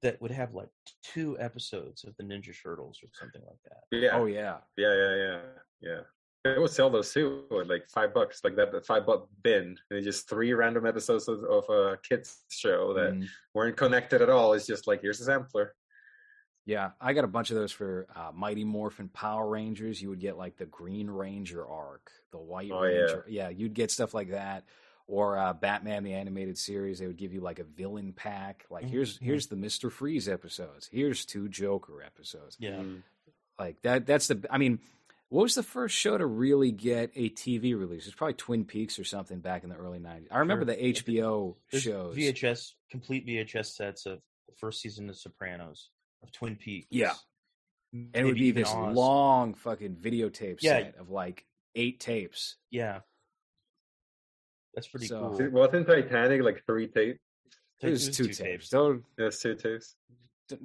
that 0.00 0.20
would 0.20 0.30
have 0.32 0.52
like 0.54 0.70
two 1.02 1.38
episodes 1.38 2.02
of 2.04 2.16
the 2.16 2.24
Ninja 2.24 2.52
Turtles 2.60 2.98
or 3.04 3.08
something 3.12 3.42
like 3.46 3.58
that. 3.64 3.96
yeah, 3.96 4.16
Oh 4.18 4.24
yeah, 4.26 4.58
yeah, 4.76 4.94
yeah, 4.94 5.14
yeah, 5.16 5.40
yeah. 5.80 6.00
They 6.44 6.58
would 6.58 6.70
sell 6.72 6.90
those 6.90 7.12
too, 7.12 7.44
like 7.68 7.88
five 7.88 8.12
bucks, 8.12 8.42
like 8.42 8.56
that, 8.56 8.72
that 8.72 8.84
five 8.84 9.06
buck 9.06 9.28
bin, 9.44 9.78
and 9.92 10.02
just 10.02 10.28
three 10.28 10.52
random 10.54 10.86
episodes 10.86 11.28
of, 11.28 11.44
of 11.44 11.68
a 11.70 11.98
kids 12.02 12.42
show 12.48 12.92
that 12.94 13.12
Mhm. 13.14 13.28
weren't 13.54 13.76
connected 13.76 14.20
at 14.22 14.28
all. 14.28 14.52
It's 14.54 14.66
just 14.66 14.88
like 14.88 15.02
here's 15.02 15.20
a 15.20 15.24
sampler. 15.24 15.76
Yeah. 16.64 16.90
I 17.00 17.12
got 17.12 17.24
a 17.24 17.28
bunch 17.28 17.50
of 17.50 17.56
those 17.56 17.72
for 17.72 18.06
uh, 18.14 18.30
Mighty 18.34 18.64
Morphin 18.64 19.08
Power 19.08 19.48
Rangers. 19.48 20.00
You 20.00 20.08
would 20.10 20.20
get 20.20 20.36
like 20.36 20.56
the 20.56 20.66
Green 20.66 21.08
Ranger 21.10 21.66
arc, 21.66 22.10
the 22.30 22.38
White 22.38 22.70
Oh, 22.72 22.82
yeah. 22.84 22.98
Ranger. 22.98 23.24
Yeah. 23.28 23.48
you'd 23.48 23.74
get 23.74 23.90
stuff 23.90 24.14
like 24.14 24.30
that. 24.30 24.64
Or 25.08 25.36
uh, 25.36 25.52
Batman 25.52 26.04
the 26.04 26.14
animated 26.14 26.56
series, 26.56 27.00
they 27.00 27.06
would 27.08 27.16
give 27.18 27.34
you 27.34 27.40
like 27.40 27.58
a 27.58 27.64
villain 27.64 28.12
pack. 28.12 28.64
Like 28.70 28.84
here's 28.84 29.18
Mhm. 29.18 29.22
here's 29.22 29.46
the 29.48 29.56
Mister 29.56 29.90
Freeze 29.90 30.28
episodes. 30.28 30.88
Here's 30.92 31.26
two 31.26 31.48
Joker 31.48 32.02
episodes. 32.02 32.56
Yeah. 32.60 32.76
Mm. 32.76 33.02
Like 33.58 33.82
that. 33.82 34.06
That's 34.06 34.28
the. 34.28 34.46
I 34.48 34.58
mean, 34.58 34.78
what 35.28 35.42
was 35.42 35.54
the 35.56 35.62
first 35.64 35.96
show 35.96 36.16
to 36.16 36.24
really 36.24 36.70
get 36.70 37.10
a 37.16 37.28
TV 37.30 37.74
release? 37.78 38.06
It's 38.06 38.14
probably 38.14 38.34
Twin 38.34 38.64
Peaks 38.64 38.98
or 38.98 39.04
something 39.04 39.40
back 39.40 39.64
in 39.64 39.70
the 39.70 39.76
early 39.76 39.98
'90s. 39.98 40.28
I 40.30 40.38
remember 40.38 40.64
Sure. 40.64 40.76
the 40.76 40.82
HBO 40.86 41.56
There's 41.70 41.82
shows. 41.82 42.16
VHS 42.16 42.74
complete 42.90 43.26
VHS 43.26 43.74
sets 43.74 44.06
of 44.06 44.20
the 44.46 44.54
first 44.54 44.80
season 44.80 45.08
of 45.10 45.16
Sopranos 45.16 45.90
of 46.22 46.32
Twin 46.32 46.56
Peaks. 46.56 46.86
Yeah. 46.90 47.14
and 47.92 48.10
it 48.14 48.24
would 48.24 48.34
be 48.36 48.52
this 48.52 48.70
Oz. 48.70 48.94
long 48.96 49.52
fucking 49.54 49.96
videotape 49.96 50.58
Yeah. 50.62 50.78
set 50.78 50.96
of 50.96 51.10
like 51.10 51.44
eight 51.74 52.00
tapes. 52.00 52.56
Yeah, 52.70 53.00
that's 54.74 54.88
pretty 54.88 55.06
So- 55.06 55.20
cool. 55.30 55.40
It 55.40 55.52
wasn't 55.52 55.86
Titanic 55.86 56.42
like 56.42 56.64
three 56.64 56.88
tapes? 56.88 57.20
It 57.80 57.90
was 57.90 58.16
two, 58.16 58.28
tapes. 58.28 58.68
Don't 58.70 59.04
Yes, 59.18 59.40
two 59.40 59.54
tapes. 59.56 59.96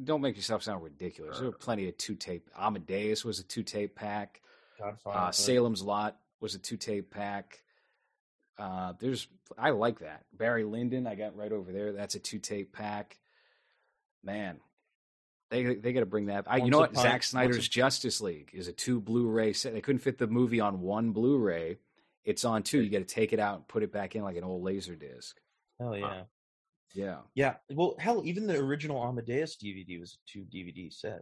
don't 0.04 0.22
make 0.22 0.36
yourself 0.36 0.62
sound 0.64 0.84
ridiculous. 0.84 1.40
There 1.40 1.50
were 1.50 1.58
plenty 1.58 1.90
of 1.90 1.98
two 1.98 2.16
tape. 2.16 2.50
Amadeus 2.56 3.26
was 3.26 3.40
a 3.40 3.44
two 3.44 3.64
tape 3.64 3.96
pack. 3.96 4.42
Godfather. 4.80 5.18
Uh, 5.18 5.32
Salem's 5.32 5.82
Lot 5.82 6.22
was 6.40 6.54
a 6.56 6.60
two 6.60 6.78
tape 6.78 7.10
pack. 7.10 7.64
Uh, 8.58 8.94
there's 9.00 9.28
I 9.58 9.72
like 9.72 10.00
that 10.00 10.26
Barry 10.32 10.64
Lyndon. 10.64 11.08
I 11.08 11.16
got 11.16 11.36
right 11.36 11.52
over 11.52 11.72
there. 11.72 11.92
That's 11.92 12.16
a 12.16 12.20
two 12.20 12.40
tape 12.40 12.72
pack. 12.72 13.20
Man, 14.24 14.60
they 15.50 15.76
they 15.76 15.94
got 15.94 16.02
to 16.02 16.06
bring 16.06 16.28
that. 16.28 16.46
I, 16.48 16.58
you 16.58 16.70
know 16.70 16.80
what? 16.80 16.92
upon- 16.92 17.04
Zack 17.04 17.24
Snyder's 17.24 17.68
a- 17.68 17.70
Justice 17.70 18.22
League 18.22 18.52
is 18.54 18.68
a 18.68 18.74
two 18.74 19.00
Blu-ray 19.00 19.54
set. 19.54 19.74
They 19.74 19.82
couldn't 19.82 20.00
fit 20.02 20.18
the 20.18 20.28
movie 20.28 20.60
on 20.60 20.82
one 20.82 21.12
Blu-ray. 21.12 21.78
It's 22.26 22.44
on 22.44 22.64
two. 22.64 22.82
You 22.82 22.90
got 22.90 23.00
to 23.00 23.04
take 23.06 23.32
it 23.34 23.40
out 23.40 23.56
and 23.58 23.68
put 23.68 23.84
it 23.84 23.92
back 23.92 24.16
in 24.16 24.24
like 24.24 24.36
an 24.36 24.44
old 24.44 24.64
laser 24.64 24.96
disc. 24.96 25.38
Hell 25.80 25.96
yeah. 25.98 26.24
Yeah. 26.94 27.18
Yeah. 27.36 27.54
Well, 27.72 27.96
hell, 28.00 28.22
even 28.26 28.48
the 28.48 28.58
original 28.58 29.02
Amadeus 29.04 29.58
DVD 29.58 30.00
was 30.00 30.14
a 30.14 30.18
two 30.32 30.46
DVD 30.54 30.92
set 30.92 31.22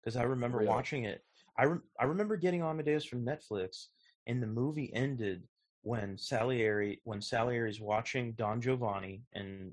because 0.00 0.16
I 0.16 0.22
remember 0.22 0.58
Really? 0.58 0.68
watching 0.70 1.04
it. 1.04 1.22
I 1.58 1.64
re- 1.64 1.80
I 1.98 2.04
remember 2.04 2.36
getting 2.36 2.62
Amadeus 2.62 3.04
from 3.04 3.24
Netflix, 3.24 3.86
and 4.26 4.42
the 4.42 4.46
movie 4.46 4.90
ended 4.94 5.44
when 5.82 6.16
Salieri 6.18 7.00
when 7.04 7.20
Salieri's 7.20 7.80
watching 7.80 8.32
Don 8.32 8.60
Giovanni, 8.60 9.22
and 9.34 9.72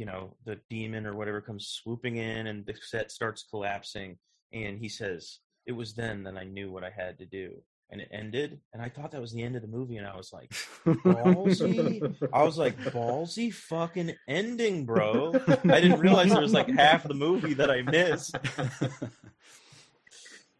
you 0.00 0.06
know 0.06 0.34
the 0.46 0.58
demon 0.70 1.06
or 1.06 1.14
whatever 1.14 1.42
comes 1.42 1.66
swooping 1.68 2.16
in, 2.16 2.46
and 2.46 2.64
the 2.64 2.74
set 2.80 3.10
starts 3.12 3.44
collapsing, 3.50 4.16
and 4.50 4.78
he 4.78 4.88
says, 4.88 5.40
"It 5.66 5.72
was 5.72 5.92
then 5.92 6.22
that 6.22 6.38
I 6.38 6.44
knew 6.44 6.72
what 6.72 6.84
I 6.84 6.90
had 6.90 7.18
to 7.18 7.26
do." 7.26 7.62
And 7.92 8.00
it 8.00 8.08
ended, 8.10 8.60
and 8.72 8.80
I 8.80 8.88
thought 8.88 9.10
that 9.10 9.20
was 9.20 9.32
the 9.32 9.42
end 9.42 9.56
of 9.56 9.62
the 9.62 9.68
movie, 9.68 9.98
and 9.98 10.06
I 10.06 10.16
was 10.16 10.32
like, 10.32 10.48
Ballsy? 10.86 12.16
I 12.32 12.44
was 12.44 12.56
like, 12.56 12.78
ballsy 12.78 13.52
fucking 13.52 14.14
ending, 14.28 14.86
bro. 14.86 15.32
I 15.64 15.80
didn't 15.80 15.98
realize 15.98 16.30
there 16.30 16.40
was 16.40 16.52
like 16.52 16.70
half 16.70 17.02
the 17.02 17.14
movie 17.14 17.54
that 17.54 17.68
I 17.68 17.82
missed. 17.82 18.36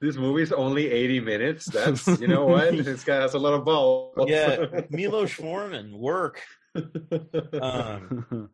This 0.01 0.17
movie's 0.17 0.51
only 0.51 0.91
80 0.91 1.21
minutes. 1.21 1.67
That's, 1.67 2.07
you 2.21 2.27
know 2.27 2.47
what? 2.55 2.75
This 2.75 3.05
guy 3.05 3.17
has 3.17 3.35
a 3.35 3.39
lot 3.39 3.53
of 3.53 3.67
balls. 3.67 4.15
Yeah, 4.27 4.65
Milos 4.91 5.33
Forman, 5.33 5.99
work. 5.99 6.41
Um, 7.61 8.49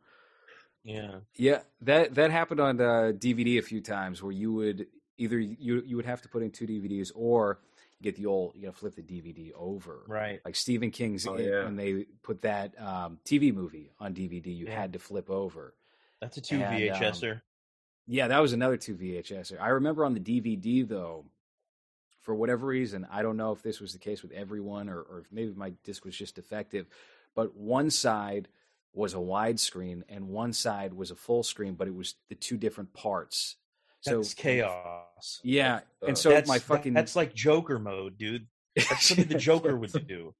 yeah, 0.86 1.16
Yeah, 1.34 1.60
that 1.82 2.14
that 2.14 2.30
happened 2.30 2.60
on 2.60 2.80
uh, 2.80 3.12
DVD 3.12 3.58
a 3.58 3.62
few 3.62 3.80
times 3.80 4.22
where 4.22 4.32
you 4.32 4.52
would 4.54 4.86
either 5.18 5.38
you 5.38 5.82
you 5.84 5.96
would 5.96 6.06
have 6.06 6.22
to 6.22 6.28
put 6.28 6.42
in 6.42 6.50
two 6.50 6.66
DVDs 6.66 7.10
or 7.14 7.58
get 8.02 8.14
the 8.16 8.26
old 8.26 8.54
you 8.54 8.62
got 8.66 8.74
to 8.74 8.78
flip 8.78 8.94
the 8.94 9.02
DVD 9.02 9.52
over. 9.56 10.04
right. 10.06 10.40
Like 10.44 10.54
Stephen 10.54 10.90
King's 10.90 11.26
Oh, 11.26 11.36
yeah. 11.38 11.64
when 11.64 11.76
they 11.76 12.04
put 12.22 12.42
that 12.42 12.78
um, 12.80 13.18
TV 13.24 13.52
movie 13.52 13.90
on 13.98 14.14
DVD, 14.14 14.46
you 14.56 14.66
Yeah. 14.66 14.80
had 14.80 14.92
to 14.92 14.98
flip 14.98 15.28
over. 15.30 15.74
That's 16.20 16.36
a 16.36 16.40
two 16.40 16.56
And, 16.62 16.78
VHSer. 16.78 17.40
Yeah, 18.06 18.28
that 18.28 18.38
was 18.40 18.52
another 18.52 18.76
two 18.76 18.94
VHS. 18.96 19.58
I 19.60 19.68
remember 19.68 20.04
on 20.04 20.14
the 20.14 20.20
DVD 20.20 20.86
though, 20.86 21.24
for 22.22 22.34
whatever 22.34 22.66
reason, 22.66 23.06
I 23.10 23.22
don't 23.22 23.36
know 23.36 23.52
if 23.52 23.62
this 23.62 23.80
was 23.80 23.92
the 23.92 23.98
case 23.98 24.22
with 24.22 24.32
everyone 24.32 24.88
or, 24.88 25.00
or 25.00 25.20
if 25.20 25.26
maybe 25.32 25.52
my 25.56 25.70
disc 25.84 26.04
was 26.04 26.16
just 26.16 26.34
defective, 26.36 26.86
but 27.34 27.56
one 27.56 27.90
side 27.90 28.48
was 28.96 29.12
a 29.12 29.18
widescreen 29.18 30.02
and 30.08 30.28
one 30.28 30.52
side 30.52 30.94
was 30.94 31.10
a 31.10 31.14
full 31.14 31.42
screen, 31.42 31.74
but 31.74 31.86
it 31.86 31.94
was 31.94 32.14
the 32.28 32.34
two 32.34 32.56
different 32.56 32.94
parts. 32.94 33.56
So 34.00 34.16
That's 34.16 34.34
chaos. 34.34 35.40
Yeah, 35.44 35.80
Uh, 36.02 36.06
and 36.06 36.18
so 36.18 36.30
that's, 36.30 36.48
my 36.48 36.58
fucking 36.58 36.94
that's 36.94 37.14
like 37.14 37.34
Joker 37.34 37.78
mode, 37.78 38.16
dude. 38.16 38.46
That's 38.74 39.08
something 39.08 39.28
the 39.28 39.38
Joker 39.38 39.76
would 39.76 39.92
do. 40.08 40.34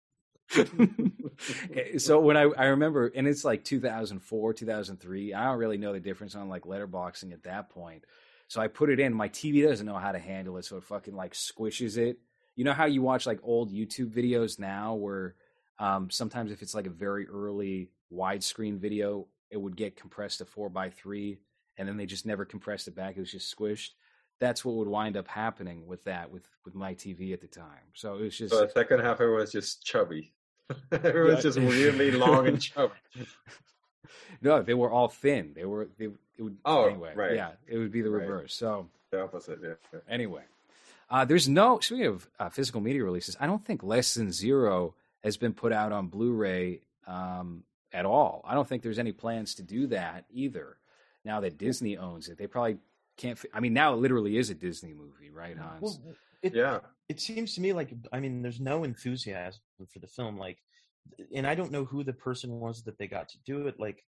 so 1.99 2.21
when 2.21 2.37
I 2.37 2.43
I 2.43 2.67
remember, 2.67 3.09
and 3.15 3.27
it's 3.27 3.45
like 3.45 3.65
2004, 3.65 4.55
2003. 4.55 5.35
I 5.35 5.45
don't 5.45 5.59
really 5.59 5.79
know 5.79 5.93
the 5.93 6.01
difference 6.01 6.35
on 6.35 6.49
like 6.49 6.63
letterboxing 6.63 7.33
at 7.33 7.43
that 7.43 7.71
point. 7.71 8.05
So 8.49 8.61
I 8.61 8.69
put 8.69 8.91
it 8.91 9.01
in. 9.01 9.13
My 9.13 9.29
TV 9.29 9.67
doesn't 9.67 9.87
know 9.87 9.99
how 9.99 10.13
to 10.13 10.19
handle 10.19 10.57
it, 10.57 10.65
so 10.65 10.77
it 10.77 10.85
fucking 10.85 11.17
like 11.17 11.35
squishes 11.35 11.99
it. 11.99 12.19
You 12.55 12.65
know 12.65 12.73
how 12.73 12.87
you 12.87 13.03
watch 13.03 13.27
like 13.27 13.41
old 13.43 13.73
YouTube 13.73 14.15
videos 14.15 14.59
now, 14.59 14.95
where 14.95 15.35
um, 15.79 16.11
sometimes 16.11 16.51
if 16.53 16.63
it's 16.63 16.75
like 16.75 16.87
a 16.87 16.91
very 16.91 17.29
early 17.29 17.91
widescreen 18.13 18.79
video, 18.79 19.27
it 19.51 19.57
would 19.61 19.77
get 19.77 19.97
compressed 19.97 20.39
to 20.39 20.45
four 20.45 20.69
by 20.69 20.91
three, 20.91 21.39
and 21.77 21.89
then 21.89 21.97
they 21.97 22.07
just 22.07 22.27
never 22.27 22.45
compressed 22.45 22.89
it 22.89 22.95
back. 22.95 23.17
It 23.17 23.21
was 23.21 23.31
just 23.33 23.55
squished. 23.55 23.91
That's 24.39 24.65
what 24.65 24.75
would 24.77 24.89
wind 24.89 25.17
up 25.17 25.29
happening 25.29 25.87
with 25.87 26.05
that 26.05 26.31
with 26.31 26.49
with 26.65 26.75
my 26.75 26.95
TV 26.95 27.33
at 27.33 27.41
the 27.41 27.47
time. 27.47 27.91
So 27.95 28.17
it 28.17 28.23
was 28.23 28.37
just 28.37 28.55
So 28.55 28.65
the 28.67 28.71
second 28.71 29.01
half, 29.01 29.21
everyone's 29.21 29.53
just 29.53 29.85
chubby. 29.85 30.33
everyone's 30.93 31.39
Yeah. 31.39 31.51
just 31.51 31.59
weirdly 31.61 32.11
long 32.11 32.47
and 32.49 32.61
chubby. 32.61 32.95
No, 34.43 34.63
they 34.63 34.75
were 34.75 34.91
all 34.91 35.09
thin. 35.09 35.53
They 35.55 35.65
were 35.65 35.89
they 35.99 36.07
it 36.37 36.43
would 36.43 36.57
Oh, 36.65 36.85
anyway. 36.87 37.13
right. 37.15 37.35
Yeah, 37.35 37.53
it 37.67 37.79
would 37.79 37.91
be 37.91 38.03
the 38.03 38.11
Right. 38.11 38.29
reverse. 38.29 38.55
So 38.55 38.89
The 39.11 39.23
opposite, 39.23 39.59
yeah. 39.63 40.01
anyway, 40.09 40.43
uh, 41.11 41.25
there's 41.25 41.49
no 41.49 41.79
speaking 41.81 42.07
of 42.07 42.29
uh, 42.39 42.49
physical 42.51 42.81
media 42.81 43.03
releases. 43.05 43.37
I 43.41 43.47
don't 43.47 43.65
think 43.65 43.83
Less 43.83 44.15
Than 44.15 44.31
Zero 44.33 44.95
has 45.27 45.37
been 45.37 45.53
put 45.53 45.73
out 45.73 45.93
on 45.93 46.07
Blu-ray 46.07 46.81
um, 47.07 47.65
at 47.93 48.07
all. 48.07 48.43
I 48.47 48.55
don't 48.55 48.67
think 48.67 48.83
there's 48.83 48.99
any 48.99 49.13
plans 49.13 49.55
to 49.57 49.63
do 49.63 49.89
that 49.89 50.25
either. 50.33 50.79
Now 51.25 51.41
that 51.41 51.59
Disney 51.59 51.99
owns 51.99 52.29
it, 52.29 52.39
they 52.39 52.47
probably 52.47 52.79
can't. 53.17 53.37
fi- 53.39 53.49
I 53.53 53.59
mean, 53.61 53.75
now 53.75 53.93
it 53.93 53.97
literally 53.97 54.37
is 54.39 54.49
a 54.51 54.55
Disney 54.55 54.95
movie, 54.95 55.31
right, 55.31 55.59
Hans? 55.59 55.83
Well, 55.83 56.15
it, 56.43 56.55
Yeah. 56.55 56.79
it 57.09 57.21
seems 57.21 57.55
to 57.57 57.61
me 57.61 57.73
like 57.73 57.93
I 58.13 58.21
mean, 58.21 58.41
there's 58.43 58.61
no 58.61 58.85
enthusiasm 58.85 59.61
for 59.93 59.99
the 59.99 60.07
film. 60.07 60.39
Like, 60.39 60.59
and 61.35 61.45
I 61.47 61.57
don't 61.57 61.73
know 61.73 61.85
who 61.85 62.05
the 62.05 62.13
person 62.13 62.61
was 62.61 62.85
that 62.85 62.97
they 62.99 63.09
got 63.09 63.29
to 63.31 63.39
do 63.45 63.67
it. 63.67 63.81
Like, 63.81 64.05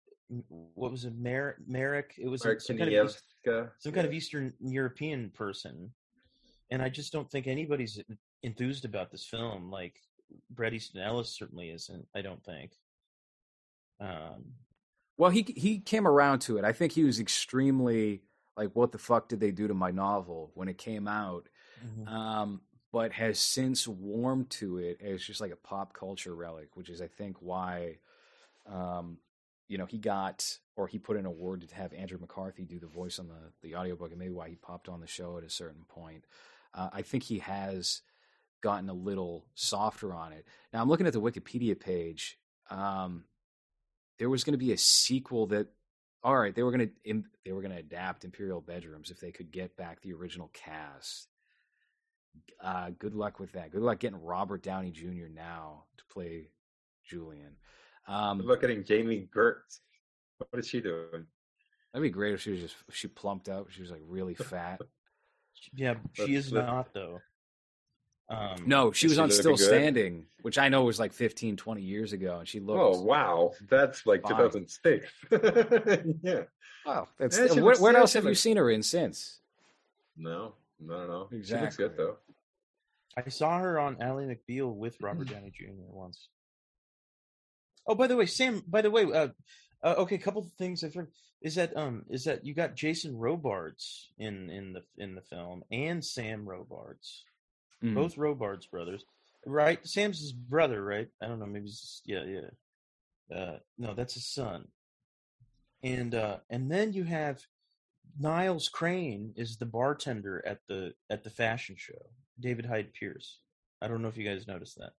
what 0.75 0.91
was 0.91 1.05
it, 1.05 1.13
Mer- 1.17 1.57
Merrick? 1.65 2.13
It 2.19 2.27
was 2.27 2.45
Mark 2.45 2.61
some 2.61 2.77
kind, 2.77 2.93
of 2.93 3.05
East, 3.07 3.23
Kanievska. 3.47 3.71
some 3.79 3.93
kind 3.93 4.05
of 4.05 4.13
Eastern 4.13 4.53
European 4.59 5.31
person, 5.31 5.91
and 6.69 6.81
I 6.83 6.89
just 6.89 7.11
don't 7.11 7.29
think 7.31 7.47
anybody's 7.47 7.99
enthused 8.43 8.85
about 8.85 9.09
this 9.11 9.25
film. 9.25 9.71
Like, 9.71 9.95
Bret 10.49 10.73
Easton 10.73 11.01
Ellis 11.01 11.29
certainly 11.29 11.69
isn't. 11.69 12.07
I 12.15 12.21
don't 12.21 12.43
think. 12.43 12.71
Um, 13.99 14.53
Well, 15.17 15.31
he 15.31 15.41
he 15.41 15.79
came 15.79 16.07
around 16.07 16.39
to 16.41 16.57
it. 16.57 16.65
I 16.65 16.73
think 16.73 16.91
he 16.93 17.03
was 17.03 17.19
extremely 17.19 18.21
like, 18.55 18.71
"What 18.75 18.91
the 18.91 18.97
fuck 18.97 19.29
did 19.29 19.39
they 19.39 19.51
do 19.51 19.67
to 19.67 19.73
my 19.73 19.91
novel?" 19.91 20.51
when 20.53 20.67
it 20.67 20.77
came 20.77 21.07
out. 21.07 21.49
um, 22.07 22.61
but 22.91 23.11
has 23.11 23.37
since 23.37 23.87
warmed 23.87 24.49
to 24.49 24.77
it 24.77 25.01
as 25.01 25.21
just 25.21 25.41
like 25.41 25.51
a 25.51 25.55
pop 25.57 25.93
culture 25.93 26.33
relic, 26.33 26.69
which 26.75 26.89
is, 26.89 27.01
I 27.01 27.07
think, 27.07 27.35
why, 27.41 27.99
um, 28.65 29.19
you 29.67 29.77
know, 29.77 29.85
he 29.85 29.97
got 29.97 30.57
or 30.75 30.87
he 30.87 30.97
put 30.97 31.17
in 31.17 31.25
a 31.25 31.31
word 31.31 31.67
to 31.67 31.75
have 31.75 31.93
Andrew 31.93 32.17
McCarthy 32.19 32.63
do 32.65 32.79
the 32.79 32.87
voice 32.87 33.19
on 33.19 33.27
the 33.27 33.51
the 33.61 33.75
audiobook, 33.75 34.11
and 34.11 34.19
maybe 34.19 34.33
why 34.33 34.49
he 34.49 34.55
popped 34.55 34.89
on 34.89 35.01
the 35.01 35.07
show 35.07 35.37
at 35.37 35.43
a 35.43 35.49
certain 35.49 35.83
point. 35.87 36.25
Uh, 36.73 36.89
I 36.93 37.01
think 37.01 37.23
he 37.23 37.39
has 37.39 38.01
gotten 38.61 38.89
a 38.89 38.93
little 38.93 39.45
softer 39.55 40.13
on 40.13 40.33
it. 40.33 40.45
Now 40.73 40.81
I'm 40.81 40.89
looking 40.89 41.07
at 41.07 41.13
the 41.13 41.21
Wikipedia 41.21 41.79
page. 41.79 42.37
Um, 42.69 43.23
there 44.19 44.29
was 44.29 44.43
going 44.43 44.53
to 44.53 44.57
be 44.57 44.73
a 44.73 44.77
sequel 44.77 45.47
that 45.47 45.67
all 46.23 46.37
right 46.37 46.55
they 46.55 46.63
were 46.63 46.71
going 46.71 46.89
to 47.05 47.23
they 47.45 47.51
were 47.51 47.61
going 47.61 47.73
to 47.73 47.79
adapt 47.79 48.25
imperial 48.25 48.59
bedrooms 48.59 49.11
if 49.11 49.19
they 49.19 49.31
could 49.31 49.51
get 49.51 49.77
back 49.77 50.01
the 50.01 50.11
original 50.13 50.49
cast 50.53 51.27
uh, 52.61 52.89
good 52.97 53.13
luck 53.13 53.39
with 53.39 53.51
that 53.51 53.71
good 53.71 53.81
luck 53.81 53.99
getting 53.99 54.19
robert 54.21 54.63
downey 54.63 54.89
jr 54.91 55.27
now 55.31 55.83
to 55.97 56.03
play 56.11 56.49
julian 57.05 57.55
um, 58.09 58.39
Look 58.39 58.63
at 58.63 58.85
Jami 58.85 59.27
Gertz. 59.35 59.79
What 60.37 60.59
is 60.59 60.67
she 60.67 60.81
doing? 60.81 61.27
that'd 61.93 62.03
be 62.03 62.09
great 62.09 62.33
if 62.33 62.41
she 62.41 62.51
was 62.51 62.61
just 62.61 62.75
she 62.91 63.07
plumped 63.07 63.47
up 63.47 63.69
she 63.69 63.81
was 63.81 63.91
like 63.91 64.01
really 64.07 64.33
fat 64.35 64.81
yeah, 65.73 65.95
she 66.13 66.35
is 66.35 66.51
not 66.51 66.93
though. 66.93 67.21
Um, 68.29 68.63
no 68.65 68.91
she 68.91 69.07
was 69.07 69.15
she 69.15 69.21
on 69.21 69.29
looking 69.29 69.41
still 69.41 69.55
good? 69.55 69.65
standing 69.65 70.25
which 70.41 70.57
i 70.57 70.67
know 70.67 70.83
was 70.83 70.99
like 70.99 71.13
15 71.13 71.55
20 71.55 71.81
years 71.81 72.11
ago 72.11 72.39
and 72.39 72.47
she 72.47 72.59
looked 72.59 72.79
Oh 72.99 73.01
wow, 73.01 73.53
that's 73.69 74.05
like 74.05 74.23
Fine. 74.23 74.51
2006. 74.51 75.11
yeah. 76.21 76.41
wow 76.85 77.07
that's 77.17 77.37
Yeah, 77.37 77.61
where, 77.61 77.77
where 77.77 77.95
else 77.95 78.11
she 78.11 78.17
have 78.17 78.25
you 78.25 78.35
seen 78.35 78.57
her 78.57 78.69
in 78.69 78.83
since 78.83 79.39
No, 80.17 80.55
no, 80.79 81.07
no, 81.07 81.27
no. 81.31 81.41
She 81.41 81.55
looks 81.55 81.77
good 81.77 81.95
though. 81.95 82.17
I 83.15 83.29
saw 83.29 83.57
her 83.59 83.79
on 83.79 83.97
Ally 84.01 84.25
McBeal 84.25 84.75
with 84.75 84.97
Robert 85.01 85.27
Downey 85.29 85.51
Jr. 85.51 85.71
once. 85.73 86.27
Oh, 87.87 87.95
by 87.95 88.05
the 88.07 88.15
way, 88.15 88.25
Sam. 88.27 88.61
By 88.67 88.81
the 88.81 88.91
way, 88.91 89.05
uh, 89.05 89.29
uh, 89.81 89.95
okay, 89.99 90.15
a 90.15 90.19
couple 90.19 90.41
of 90.43 90.51
things 90.59 90.83
I've 90.83 90.93
heard 90.93 91.11
is 91.41 91.55
that 91.55 91.75
um 91.77 92.03
is 92.09 92.25
that 92.25 92.45
you 92.45 92.53
got 92.53 92.75
Jason 92.75 93.15
Robards 93.17 94.11
in 94.19 94.49
in 94.49 94.73
the 94.73 94.83
in 94.97 95.15
the 95.15 95.21
film 95.21 95.63
and 95.71 96.03
Sam 96.03 96.47
Robards, 96.47 97.23
Mm. 97.83 97.93
both 97.95 98.17
Robards 98.17 98.65
brothers, 98.65 99.03
right? 99.45 99.85
Sam's 99.87 100.19
his 100.19 100.31
brother, 100.33 100.83
right? 100.83 101.07
I 101.21 101.27
don't 101.27 101.39
know, 101.39 101.45
maybe 101.45 101.65
he's, 101.67 102.01
yeah, 102.05 102.23
yeah. 102.23 103.35
Uh, 103.37 103.59
no, 103.77 103.93
that's 103.93 104.13
his 104.15 104.25
son. 104.25 104.67
And 105.83 106.15
uh, 106.15 106.37
and 106.49 106.71
then 106.71 106.93
you 106.93 107.03
have 107.03 107.41
Niles 108.19 108.67
Crane 108.69 109.33
is 109.35 109.57
the 109.57 109.65
bartender 109.65 110.43
at 110.45 110.59
the 110.67 110.93
at 111.09 111.23
the 111.23 111.29
fashion 111.29 111.75
show. 111.77 112.09
David 112.39 112.65
Hyde 112.65 112.93
Pierce. 112.93 113.39
I 113.81 113.87
don't 113.87 114.01
know 114.01 114.07
if 114.07 114.17
you 114.17 114.23
guys 114.27 114.47
noticed 114.47 114.77
that. 114.79 114.93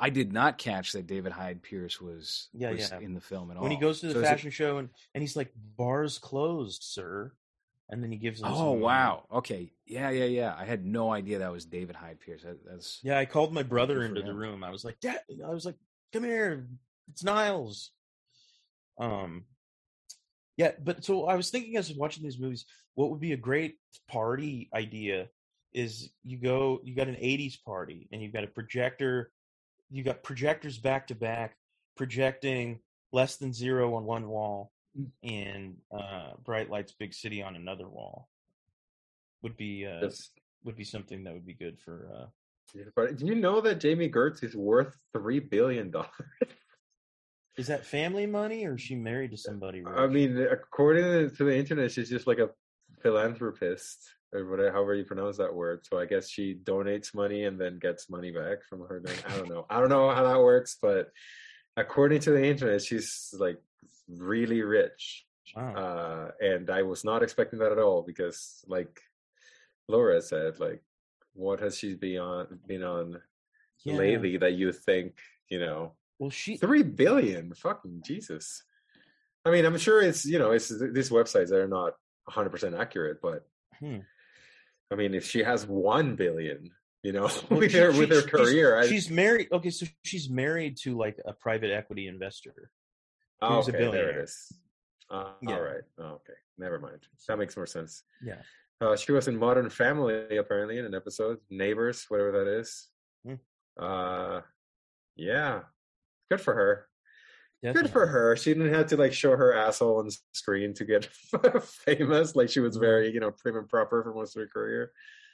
i 0.00 0.10
did 0.10 0.32
not 0.32 0.58
catch 0.58 0.90
that 0.92 1.06
david 1.06 1.30
hyde 1.32 1.62
pierce 1.62 2.00
was, 2.00 2.48
Yeah, 2.52 2.70
was 2.72 2.90
yeah. 2.90 2.98
in 2.98 3.14
the 3.14 3.20
film 3.20 3.50
at 3.52 3.56
all 3.56 3.62
When 3.62 3.70
he 3.70 3.78
goes 3.78 4.00
to 4.00 4.06
the 4.08 4.14
So 4.14 4.18
is 4.20 4.24
it- 4.24 4.28
fashion 4.28 4.50
show 4.50 4.78
and, 4.78 4.88
and 5.14 5.22
he's 5.22 5.36
like, 5.36 5.52
"Bars 5.76 6.18
closed, 6.18 6.82
sir," 6.82 7.32
and 7.90 8.02
then 8.02 8.10
he 8.10 8.16
gives 8.16 8.40
him. 8.40 8.46
Oh 8.46 8.54
some 8.54 8.66
money. 8.66 8.80
wow. 8.80 9.24
Okay. 9.32 9.72
Yeah, 9.84 10.10
yeah, 10.10 10.24
yeah. 10.24 10.54
I 10.56 10.64
had 10.64 10.86
no 10.86 11.12
idea 11.12 11.40
that 11.40 11.52
was 11.52 11.66
David 11.66 11.96
Hyde 11.96 12.20
Pierce. 12.20 12.42
That, 12.42 12.64
that's 12.64 13.00
Yeah, 13.02 13.18
I 13.18 13.26
called 13.26 13.52
my 13.52 13.64
brother 13.64 13.94
Good 13.94 14.00
for 14.00 14.06
into 14.16 14.22
the 14.22 14.34
room. 14.34 14.64
I 14.64 14.70
was 14.70 14.84
like, 14.84 15.00
"Dad," 15.00 15.20
I 15.44 15.50
was 15.50 15.66
like, 15.66 15.76
"Come 16.12 16.24
here, 16.24 16.68
it's 17.10 17.24
Niles. 17.24 17.90
Um, 18.98 19.44
yeah, 20.56 20.72
but 20.82 21.04
so 21.04 21.26
I 21.26 21.34
was 21.34 21.50
thinking 21.50 21.76
as 21.76 21.88
I 21.88 21.92
was 21.92 21.98
watching 21.98 22.22
these 22.22 22.38
movies, 22.38 22.64
what 22.94 23.10
would 23.10 23.20
be 23.20 23.32
a 23.32 23.36
great 23.36 23.76
party 24.08 24.70
idea 24.74 25.28
is 25.72 26.10
you 26.24 26.38
go, 26.38 26.80
you 26.84 26.94
got 26.94 27.08
an 27.08 27.16
'80s 27.16 27.62
party, 27.64 28.08
and 28.12 28.22
you've 28.22 28.32
got 28.32 28.44
a 28.44 28.48
projector, 28.48 29.32
you 29.90 30.04
got 30.04 30.22
projectors 30.22 30.78
back 30.78 31.08
to 31.08 31.16
back, 31.16 31.56
projecting 31.96 32.78
less 33.12 33.36
than 33.36 33.52
zero 33.52 33.94
on 33.94 34.04
one 34.04 34.28
wall, 34.28 34.70
and 35.22 35.76
uh, 35.96 36.32
bright 36.44 36.70
lights, 36.70 36.92
big 36.92 37.14
city 37.14 37.42
on 37.42 37.56
another 37.56 37.88
wall. 37.88 38.28
Would 39.42 39.56
be 39.56 39.86
uh, 39.86 40.00
That's- 40.00 40.30
would 40.64 40.76
be 40.76 40.84
something 40.84 41.24
that 41.24 41.32
would 41.32 41.46
be 41.46 41.54
good 41.54 41.78
for. 41.80 42.10
Uh, 42.14 42.26
do 43.16 43.26
you 43.26 43.34
know 43.34 43.60
that 43.60 43.80
Jami 43.80 44.08
Gertz 44.08 44.44
is 44.44 44.54
worth 44.54 44.94
three 45.12 45.40
billion 45.40 45.90
dollars? 45.90 46.10
is 47.56 47.66
that 47.66 47.84
family 47.84 48.26
money, 48.26 48.66
or 48.66 48.74
is 48.74 48.82
she 48.82 48.94
married 48.94 49.32
to 49.32 49.36
somebody? 49.36 49.82
I 49.86 50.06
mean, 50.06 50.38
according 50.38 51.34
to 51.36 51.44
the 51.44 51.56
internet, 51.56 51.90
she's 51.90 52.10
just 52.10 52.26
like 52.26 52.38
a 52.38 52.50
philanthropist 53.02 54.14
or 54.32 54.48
whatever, 54.48 54.72
however 54.72 54.94
you 54.94 55.04
pronounce 55.04 55.38
that 55.38 55.54
word. 55.54 55.80
So 55.84 55.98
I 55.98 56.06
guess 56.06 56.28
she 56.28 56.54
donates 56.62 57.14
money 57.14 57.44
and 57.44 57.60
then 57.60 57.78
gets 57.78 58.08
money 58.08 58.30
back 58.30 58.62
from 58.68 58.80
her. 58.80 59.02
I 59.28 59.36
don't 59.36 59.48
know. 59.48 59.66
I 59.68 59.80
don't 59.80 59.88
know 59.88 60.10
how 60.10 60.24
that 60.24 60.40
works, 60.40 60.76
but 60.80 61.08
according 61.76 62.20
to 62.20 62.30
the 62.30 62.44
internet, 62.44 62.82
she's 62.82 63.34
like 63.38 63.58
really 64.18 64.62
rich. 64.62 65.26
Wow. 65.56 65.74
Uh, 65.74 66.30
and 66.44 66.70
I 66.70 66.82
was 66.82 67.04
not 67.04 67.22
expecting 67.22 67.58
that 67.60 67.72
at 67.72 67.78
all 67.78 68.02
because, 68.02 68.64
like 68.68 69.00
Laura 69.88 70.20
said, 70.22 70.60
like, 70.60 70.82
what 71.34 71.60
has 71.60 71.78
she 71.78 71.94
been 71.94 72.18
on 72.18 72.58
been 72.66 72.82
on 72.84 73.20
Yeah. 73.84 73.94
lately 73.96 74.36
that 74.38 74.52
you 74.54 74.72
think 74.72 75.18
you 75.48 75.58
know 75.60 75.94
Well, 76.18 76.30
she 76.30 76.56
Three 76.56 76.82
billion, 76.82 77.54
fucking 77.54 78.02
Jesus! 78.04 78.62
I 79.44 79.50
mean, 79.50 79.64
I'm 79.64 79.78
sure 79.78 80.02
it's 80.02 80.24
you 80.26 80.38
know 80.38 80.52
it's 80.52 80.68
these 80.68 81.10
websites 81.10 81.48
that 81.48 81.60
are 81.60 81.68
not 81.68 81.94
100 82.26 82.50
percent 82.50 82.74
accurate, 82.74 83.20
but 83.22 83.46
Hmm. 83.78 83.98
I 84.90 84.96
mean, 84.96 85.14
if 85.14 85.24
she 85.24 85.42
has 85.42 85.66
one 85.66 86.14
billion, 86.16 86.70
you 87.02 87.12
know, 87.12 87.30
Well, 87.50 87.60
with 87.60 87.72
she- 87.72 87.78
her 87.78 87.92
she- 87.92 87.98
with 88.00 88.10
her 88.10 88.20
she's- 88.20 88.30
career, 88.30 88.78
I, 88.78 88.86
she's 88.86 89.08
married. 89.10 89.48
Okay, 89.50 89.70
so 89.70 89.86
she's 90.02 90.28
married 90.28 90.76
to 90.82 90.96
like 90.96 91.18
a 91.24 91.32
private 91.32 91.70
equity 91.72 92.06
investor. 92.06 92.70
Oh, 93.42 93.58
okay, 93.58 93.72
there 93.90 94.10
it 94.10 94.24
is. 94.24 94.52
Uh, 95.10 95.32
Yeah. 95.42 95.54
All 95.54 95.62
right, 95.62 95.82
oh, 95.98 96.04
okay, 96.20 96.38
never 96.58 96.78
mind. 96.78 97.00
That 97.28 97.38
makes 97.38 97.56
more 97.56 97.66
sense. 97.66 98.02
Yeah. 98.22 98.42
Uh, 98.80 98.96
she 98.96 99.12
was 99.12 99.28
in 99.28 99.36
Modern 99.36 99.68
Family 99.68 100.36
apparently 100.38 100.78
in 100.78 100.84
an 100.86 100.94
episode, 100.94 101.38
Neighbors, 101.50 102.06
whatever 102.08 102.32
that 102.32 102.46
is. 102.60 102.88
Hmm. 103.26 103.34
Uh, 103.78 104.40
yeah, 105.16 105.60
good 106.30 106.40
for 106.40 106.54
her. 106.54 106.86
Good 107.62 107.90
for 107.90 108.06
her. 108.06 108.36
She 108.36 108.54
didn't 108.54 108.72
have 108.72 108.86
to 108.86 108.96
like 108.96 109.12
show 109.12 109.36
her 109.36 109.52
asshole 109.52 109.98
on 109.98 110.08
screen 110.32 110.72
to 110.74 110.84
get 110.86 111.04
famous. 111.62 112.34
Like 112.34 112.48
she 112.48 112.60
was 112.60 112.76
very, 112.78 113.12
you 113.12 113.20
know, 113.20 113.30
prim 113.32 113.56
and 113.56 113.68
proper 113.68 114.02
for 114.02 114.14
most 114.14 114.34
of 114.34 114.40
her 114.40 114.46
career 114.48 114.92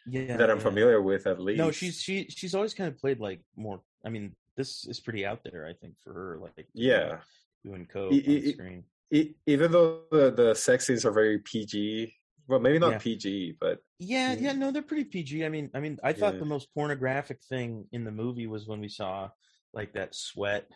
Yeah, 0.08 0.36
that 0.36 0.50
I'm 0.50 0.56
yeah. 0.56 0.62
familiar 0.64 1.00
with, 1.00 1.28
at 1.28 1.40
least. 1.40 1.58
No, 1.58 1.70
she's 1.70 2.00
she 2.02 2.26
she's 2.28 2.52
always 2.52 2.74
kind 2.74 2.88
of 2.88 2.98
played 2.98 3.20
like 3.20 3.42
more. 3.54 3.80
I 4.04 4.08
mean, 4.08 4.34
this 4.56 4.86
is 4.86 4.98
pretty 4.98 5.24
out 5.24 5.44
there. 5.44 5.66
I 5.68 5.74
think 5.74 5.94
for 6.02 6.12
her, 6.12 6.38
like 6.42 6.66
yeah. 6.74 7.18
E- 7.66 8.22
e- 8.26 8.46
on 8.48 8.52
screen. 8.54 8.84
E- 9.12 9.34
even 9.46 9.72
though 9.72 10.02
the 10.10 10.30
the 10.30 10.54
sex 10.54 10.86
scenes 10.86 11.04
are 11.04 11.12
very 11.12 11.38
PG, 11.38 12.14
well, 12.48 12.60
maybe 12.60 12.78
not 12.78 12.92
Yeah. 12.92 12.98
PG, 12.98 13.56
but 13.60 13.80
Yeah, 13.98 14.34
yeah, 14.34 14.52
no, 14.52 14.70
they're 14.70 14.82
pretty 14.82 15.04
PG. 15.04 15.44
I 15.44 15.48
mean, 15.48 15.70
I 15.74 15.80
mean, 15.80 15.98
I 16.02 16.12
thought 16.12 16.34
Yeah. 16.34 16.40
the 16.40 16.46
most 16.46 16.72
pornographic 16.74 17.42
thing 17.48 17.86
in 17.92 18.04
the 18.04 18.10
movie 18.12 18.46
was 18.46 18.66
when 18.66 18.80
we 18.80 18.88
saw 18.88 19.30
like 19.72 19.92
that 19.94 20.14
sweat 20.14 20.68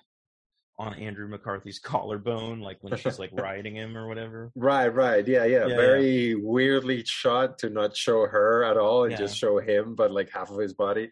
on 0.79 0.95
Andrew 0.95 1.29
McCarthy's 1.29 1.79
collarbone, 1.93 2.61
like 2.61 2.79
when 2.83 2.97
she's 2.97 3.19
like 3.19 3.31
riding 3.49 3.75
him 3.77 3.97
or 3.97 4.09
whatever. 4.09 4.51
right, 4.55 4.89
right, 4.89 5.27
yeah, 5.29 5.45
yeah, 5.45 5.67
Yeah, 5.67 5.77
very 5.77 6.35
weirdly 6.35 7.05
shot 7.05 7.59
to 7.59 7.69
not 7.71 7.97
show 7.97 8.27
her 8.27 8.65
at 8.65 8.77
all 8.79 9.05
and 9.05 9.17
just 9.17 9.37
show 9.37 9.59
him, 9.59 9.95
but 9.95 10.11
like 10.11 10.31
half 10.31 10.51
of 10.51 10.59
his 10.59 10.73
body. 10.75 11.11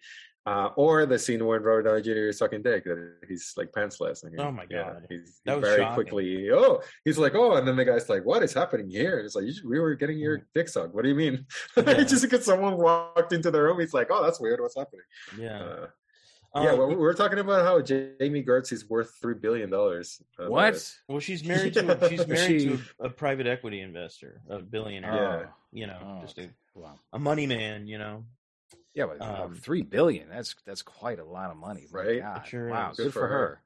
Uh, 0.49 0.71
or 0.77 1.05
the 1.05 1.19
scene 1.19 1.45
when 1.45 1.63
Robert 1.63 1.83
Downey 1.83 2.03
Jr. 2.03 2.29
is 2.31 2.39
sucking 2.39 2.63
dick, 2.63 2.85
that 2.85 3.17
he's 3.29 3.53
like 3.57 3.71
pantsless. 3.73 4.23
And 4.25 4.33
he- 4.33 4.39
Oh 4.39 4.51
my 4.51 4.65
yeah, 4.71 4.85
God. 4.95 5.07
he's, 5.11 5.41
That 5.45 5.57
was 5.61 5.69
very 5.69 5.81
shocking. 5.83 5.95
quickly. 5.95 6.51
Oh, 6.51 6.81
he's 7.05 7.19
like, 7.19 7.35
oh, 7.35 7.57
and 7.57 7.67
then 7.69 7.77
the 7.77 7.85
guy's 7.85 8.09
like, 8.09 8.25
"What 8.25 8.43
is 8.43 8.55
happening 8.55 8.89
here?" 8.89 9.19
And 9.19 9.27
it's 9.27 9.35
like, 9.37 9.45
you 9.45 9.53
should, 9.53 9.69
"We 9.69 9.79
were 9.79 9.95
getting 9.95 10.19
your 10.19 10.47
dick 10.55 10.69
sucked." 10.69 10.95
What 10.95 11.03
do 11.05 11.11
you 11.11 11.15
mean? 11.15 11.45
Yeah. 11.77 12.03
just 12.05 12.23
because 12.23 12.45
someone 12.45 12.77
walked 12.79 13.33
into 13.33 13.51
the 13.51 13.61
room, 13.61 13.79
he's 13.81 13.93
like, 13.95 14.09
"Oh, 14.11 14.23
that's 14.23 14.41
weird. 14.41 14.61
What's 14.61 14.77
happening?" 14.77 15.03
Yeah. 15.39 15.61
Uh, 15.63 15.87
Um, 16.55 16.65
yeah, 16.65 16.73
well, 16.73 16.89
we 16.89 16.97
we're 16.97 17.13
talking 17.13 17.39
about 17.41 17.63
how 17.69 17.77
Jami 17.83 18.43
Gertz 18.43 18.73
is 18.73 18.89
worth 18.89 19.11
three 19.21 19.35
billion 19.35 19.69
dollars. 19.69 20.23
Uh, 20.39 20.49
What? 20.49 20.77
well, 21.09 21.21
she's 21.21 21.45
married 21.53 21.75
to 21.75 21.83
a, 21.93 22.09
she's 22.09 22.27
married 22.27 22.61
she- 22.63 22.69
to 22.69 22.79
a, 23.01 23.07
a 23.07 23.11
private 23.11 23.47
equity 23.47 23.81
investor, 23.83 24.41
a 24.49 24.59
billionaire. 24.61 25.15
Yeah. 25.15 25.47
You 25.81 25.87
know, 25.89 26.01
oh, 26.03 26.21
just 26.25 26.39
a, 26.39 26.49
wow. 26.75 26.95
a 27.13 27.19
money 27.19 27.47
man. 27.47 27.87
You 27.87 27.99
know. 27.99 28.25
Yeah, 28.99 29.07
but 29.07 29.23
uh, 29.23 29.45
Um, 29.45 29.55
three 29.55 29.83
billion. 29.83 30.29
That's 30.29 30.57
that's 30.67 30.83
quite 30.83 31.21
a 31.21 31.25
lot 31.25 31.53
of 31.53 31.57
money, 31.57 31.87
Right? 31.93 32.17
It 32.17 32.21
God. 32.23 32.47
sure 32.49 32.69
wow, 32.69 32.89
good, 32.89 33.05
Good 33.05 33.13
for 33.13 33.21
for 33.21 33.29
her. 33.29 33.39
her. 33.39 33.63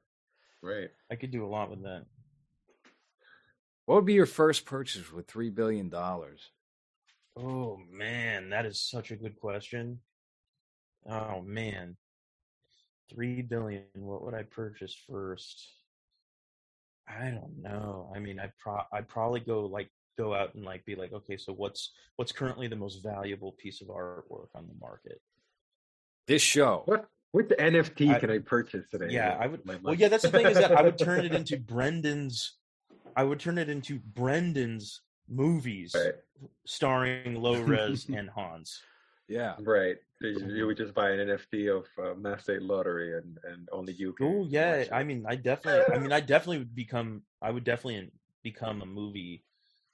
Right. 0.61 0.91
I 1.11 1.17
could 1.17 1.31
do 1.31 1.43
a 1.47 1.49
lot 1.49 1.71
with 1.71 1.83
that. 1.85 2.05
What 3.87 3.95
would 3.95 4.05
be 4.05 4.13
your 4.13 4.27
first 4.27 4.67
purchase 4.67 5.11
with 5.11 5.27
three 5.27 5.49
billion 5.49 5.89
dollars? 5.89 6.51
Oh 7.35 7.79
man, 7.91 8.51
that 8.51 8.67
is 8.67 8.79
such 8.79 9.11
a 9.11 9.17
good 9.17 9.37
question. 9.41 10.01
Oh 11.09 11.41
man. 11.41 11.97
Three 13.11 13.41
billion. 13.41 13.85
What 13.95 14.23
would 14.25 14.35
I 14.35 14.43
purchase 14.43 14.95
first? 15.09 15.67
I 17.09 17.31
don't 17.31 17.63
know. 17.63 18.13
I 18.15 18.19
mean, 18.19 18.39
I'd 18.39 18.53
pro 18.59 18.83
I'd 18.93 19.09
probably 19.09 19.41
go 19.41 19.65
like 19.65 19.89
go 20.16 20.34
out 20.34 20.55
and 20.55 20.64
like 20.64 20.84
be 20.84 20.94
like, 20.94 21.12
okay, 21.12 21.36
so 21.36 21.52
what's 21.52 21.90
what's 22.16 22.32
currently 22.32 22.68
the 22.68 22.76
most 22.76 23.02
valuable 23.02 23.52
piece 23.52 23.80
of 23.80 23.89
artwork 23.89 24.48
on 24.55 24.66
the 24.66 24.74
market? 24.80 25.20
This 26.26 26.43
show. 26.43 26.82
What 26.86 27.09
which 27.32 27.48
NFT 27.48 28.14
I- 28.14 28.18
can 28.20 28.30
I 28.30 28.39
purchase 28.39 28.84
today? 28.90 29.09
Yeah, 29.10 29.36
I 29.40 29.47
would. 29.47 29.60
Well, 29.82 29.94
yeah, 29.94 30.09
that's 30.09 30.22
the 30.22 30.30
thing 30.30 30.47
is 30.47 30.59
that 30.59 30.72
I 30.72 30.82
would 30.82 30.98
turn 30.98 31.24
it 31.24 31.32
into 31.34 31.56
Brendan's. 31.72 32.55
I 33.16 33.24
would 33.24 33.40
turn 33.40 33.59
it 33.59 33.68
into 33.68 33.98
Brendan's 33.98 35.01
movies 35.28 35.94
Right. 35.94 36.14
starring 36.66 37.34
Low 37.40 37.60
Res 37.60 38.09
and 38.14 38.28
Hans. 38.30 38.82
Yeah. 39.28 39.55
Right. 39.60 39.97
So 40.20 40.28
You 40.28 40.55
you 40.55 40.66
would 40.66 40.76
just 40.76 40.94
buy 40.94 41.10
an 41.10 41.28
NFT 41.28 41.68
of 41.74 41.86
uh, 42.02 42.14
Mass 42.14 42.43
State 42.44 42.62
Lottery 42.62 43.16
and, 43.18 43.39
and 43.44 43.68
only 43.72 43.93
you 43.94 44.12
can. 44.12 44.26
Oh 44.26 44.47
yeah. 44.48 44.84
I 44.93 45.05
mean, 45.05 45.24
I 45.26 45.36
definitely, 45.36 45.94
I 45.94 45.98
mean, 45.98 46.12
I 46.12 46.20
definitely 46.20 46.59
would 46.59 46.74
become, 46.74 47.22
I 47.40 47.51
would 47.51 47.64
definitely 47.64 48.10
become 48.43 48.82
a 48.82 48.86
movie. 48.86 49.43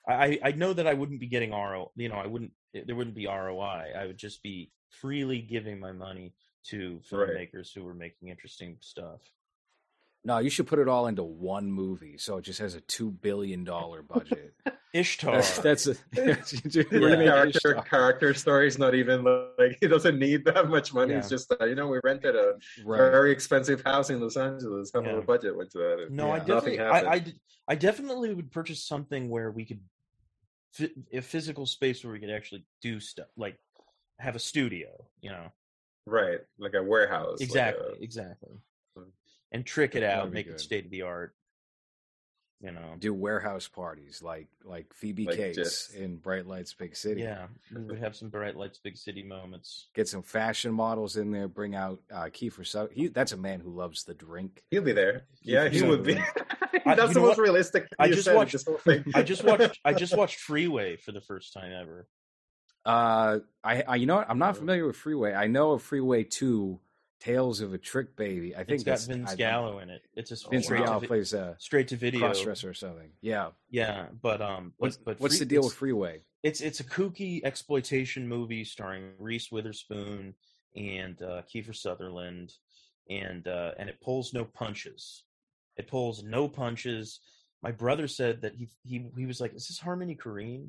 I, 0.09 0.15
I 0.15 0.39
I 0.45 0.53
know 0.53 0.73
that 0.73 0.87
I 0.87 0.95
wouldn't 0.95 1.21
be 1.21 1.27
getting 1.27 1.51
RO, 1.53 1.93
you 1.97 2.09
know, 2.09 2.17
I 2.17 2.27
wouldn't, 2.27 2.53
there 2.73 2.97
wouldn't 2.97 3.17
be 3.17 3.27
ROI. 3.27 3.93
I 3.99 4.07
would 4.07 4.17
just 4.19 4.43
be 4.43 4.71
freely 4.91 5.41
giving 5.41 5.79
my 5.79 5.93
money 5.93 6.35
to 6.69 7.01
Right. 7.13 7.31
filmmakers 7.55 7.73
who 7.75 7.85
were 7.85 7.95
making 7.95 8.29
interesting 8.29 8.77
stuff. 8.81 9.21
No, 10.25 10.39
you 10.39 10.51
should 10.51 10.67
put 10.67 10.79
it 10.81 10.89
all 10.89 11.07
into 11.07 11.23
one 11.23 11.71
movie, 11.71 12.19
so 12.19 12.39
it 12.39 12.43
just 12.43 12.59
has 12.59 12.75
a 12.75 12.81
two 12.83 13.11
billion 13.11 13.65
dollar 13.65 14.03
budget. 14.03 14.55
Ishtar. 14.95 15.33
that's 15.37 15.59
that's 15.59 15.87
a 15.87 15.95
that's, 16.13 16.53
you 16.53 16.61
do- 16.71 16.85
Where 16.91 17.01
you 17.03 17.09
the 17.11 17.17
make 17.19 17.27
character 17.29 17.69
Ishtar. 17.71 17.85
character 17.85 18.35
story 18.35 18.67
is 18.67 18.79
not 18.79 18.95
even 18.95 19.23
like 19.23 19.79
it 19.83 19.89
doesn't 19.89 20.19
need 20.19 20.45
that 20.47 20.69
much 20.69 20.93
money. 20.95 21.13
It's 21.15 21.29
just 21.29 21.55
uh, 21.61 21.65
you 21.67 21.75
know 21.75 21.89
we 21.89 22.01
rented 22.03 22.35
a 22.35 22.55
Right. 22.85 22.99
very 22.99 23.31
expensive 23.31 23.83
house 23.83 24.09
in 24.11 24.21
Los 24.21 24.37
Angeles. 24.37 24.91
Half 24.95 25.05
Yeah. 25.05 25.11
of 25.19 25.27
budget 25.27 25.55
went 25.57 25.71
to 25.73 25.79
that. 25.79 26.07
no, 26.11 26.31
I 26.31 26.39
yeah, 26.39 26.45
nothing 26.47 26.77
definitely, 26.77 26.81
I, 26.81 26.85
happened. 26.95 27.09
I, 27.13 27.19
d- 27.21 27.41
I 27.69 27.75
definitely 27.75 28.35
would 28.35 28.51
purchase 28.51 28.83
something 28.87 29.29
where 29.29 29.51
we 29.51 29.67
could, 29.67 29.81
fi- 29.81 29.85
a 31.13 31.21
physical 31.21 31.67
space 31.67 32.05
where 32.05 32.13
we 32.13 32.19
could 32.21 32.31
actually 32.31 32.65
do 32.83 33.01
stuff, 33.01 33.27
like 33.37 33.59
have 34.19 34.37
a 34.37 34.39
studio, 34.41 34.89
you 35.21 35.31
know. 35.31 35.53
right, 36.07 36.41
like 36.59 36.75
a 36.75 36.83
warehouse. 36.83 37.41
like 37.41 37.49
exactly 37.49 37.87
a- 37.99 38.03
exactly 38.03 38.51
Mm. 38.97 39.13
and 39.53 39.65
trick 39.67 39.95
it 39.95 40.03
out 40.03 40.33
make 40.33 40.47
good. 40.47 40.55
it 40.57 40.61
state 40.61 40.85
of 40.85 40.91
the 40.91 41.03
art 41.03 41.35
you 42.61 42.73
know 42.73 42.95
Do 42.99 43.15
warehouse 43.15 43.69
parties 43.69 44.21
like 44.23 44.49
like 44.65 44.93
Phoebe 44.93 45.27
Like 45.27 45.37
Cates 45.37 45.57
just- 45.57 45.95
in 45.95 46.17
Bright 46.17 46.47
Lights 46.47 46.75
Big 46.75 46.97
City. 46.97 47.21
yeah 47.23 47.47
we 47.75 47.83
would 47.83 47.99
have 48.01 48.17
some 48.17 48.29
bright 48.31 48.57
lights 48.57 48.79
big 48.79 48.97
city 48.97 49.23
moments 49.23 49.87
Get 49.95 50.09
some 50.09 50.23
fashion 50.23 50.73
models 50.73 51.17
in 51.17 51.31
there. 51.31 51.47
Bring 51.49 51.75
out 51.77 52.01
uh, 52.13 52.25
Kiefer 52.25 52.67
Sutherland. 52.67 52.97
He, 52.97 53.07
that's 53.09 53.31
a 53.33 53.37
man 53.37 53.61
who 53.61 53.71
loves 53.71 54.03
the 54.05 54.15
drink. 54.15 54.65
He'll 54.71 54.83
be 54.83 54.93
there. 54.93 55.25
He- 55.41 55.53
Yeah, 55.53 55.69
he 55.69 55.79
he 55.79 55.85
would 55.85 56.03
be. 56.03 56.15
would. 56.15 56.83
I- 56.87 56.95
That's 56.97 57.15
the 57.15 57.21
most 57.21 57.37
what? 57.39 57.45
realistic. 57.45 57.87
I 57.99 58.09
just 58.11 58.33
watched- 58.33 58.53
this 58.53 58.65
whole 58.65 58.79
thing. 58.79 59.05
i 59.15 59.23
just 59.23 59.45
watched 59.45 59.79
i 59.85 59.93
just 59.93 60.17
watched 60.21 60.41
freeway 60.41 60.97
for 60.97 61.13
the 61.13 61.21
first 61.21 61.53
time 61.53 61.71
ever 61.73 62.07
Uh, 62.85 63.39
I, 63.63 63.83
I 63.83 63.97
you 63.97 64.07
know 64.07 64.17
what? 64.17 64.31
I'm 64.31 64.39
not 64.39 64.57
familiar 64.57 64.87
with 64.87 64.97
Freeway. 64.97 65.33
I 65.35 65.47
know 65.47 65.73
of 65.73 65.83
Freeway 65.83 66.25
Two, 66.25 66.81
Tales 67.21 67.61
of 67.61 67.75
a 67.75 67.79
Trick 67.79 68.15
Baby. 68.17 68.55
I 68.55 68.59
think 68.59 68.71
it's 68.77 68.85
got 68.85 68.93
that's 68.93 69.07
vince 69.07 69.33
I- 69.33 69.37
Gallo 69.37 69.79
in 69.81 69.91
it 69.91 70.03
it's 70.15 70.31
a 70.31 70.49
Vince 70.49 70.67
straight, 70.67 70.85
Gallo 70.85 71.01
vi- 71.01 71.07
plays 71.07 71.33
a 71.33 71.57
straight 71.59 71.89
to 71.89 71.97
video 71.97 72.21
cross-dresser 72.21 72.71
or 72.71 72.75
something. 72.75 73.11
Yeah. 73.21 73.51
yeah 73.71 74.07
but 74.23 74.41
um 74.41 74.73
What's, 74.79 74.97
but 74.97 75.19
what's 75.21 75.35
Free- 75.37 75.41
the 75.47 75.49
deal 75.49 75.63
with 75.63 75.75
Freeway? 75.75 76.23
it's 76.43 76.61
it's 76.61 76.81
a 76.81 76.85
kooky 76.85 77.41
exploitation 77.45 78.29
movie 78.29 78.63
starring 78.65 79.11
Reese 79.19 79.51
Witherspoon 79.51 80.35
and 80.77 81.21
uh, 81.23 81.43
Kiefer 81.53 81.75
Sutherland, 81.75 82.53
and 83.11 83.49
uh, 83.49 83.73
and 83.79 83.89
it 83.89 84.01
pulls 84.01 84.33
no 84.33 84.45
punches. 84.45 85.25
It 85.77 85.89
pulls 85.89 86.23
no 86.23 86.47
punches. 86.47 87.19
My 87.63 87.73
brother 87.73 88.07
said 88.07 88.43
that 88.43 88.55
he 88.55 88.69
he 88.85 89.07
he 89.17 89.27
was 89.27 89.41
like, 89.41 89.55
"Is 89.55 89.67
this 89.67 89.81
Harmony 89.81 90.15
Korine?" 90.15 90.69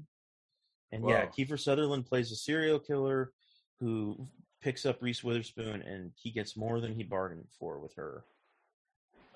And 0.92 1.08
yeah, 1.08 1.26
Whoa. 1.26 1.32
Kiefer 1.38 1.60
Sutherland 1.60 2.08
plays 2.08 2.32
a 2.32 2.36
serial 2.36 2.80
killer 2.80 3.32
who 3.80 4.28
picks 4.62 4.86
up 4.86 5.02
Reese 5.02 5.24
Witherspoon, 5.24 5.82
and 5.82 6.12
he 6.16 6.32
gets 6.32 6.58
more 6.58 6.80
than 6.82 6.94
he 6.94 7.04
bargained 7.04 7.48
for 7.60 7.80
with 7.80 7.96
her. 7.96 8.24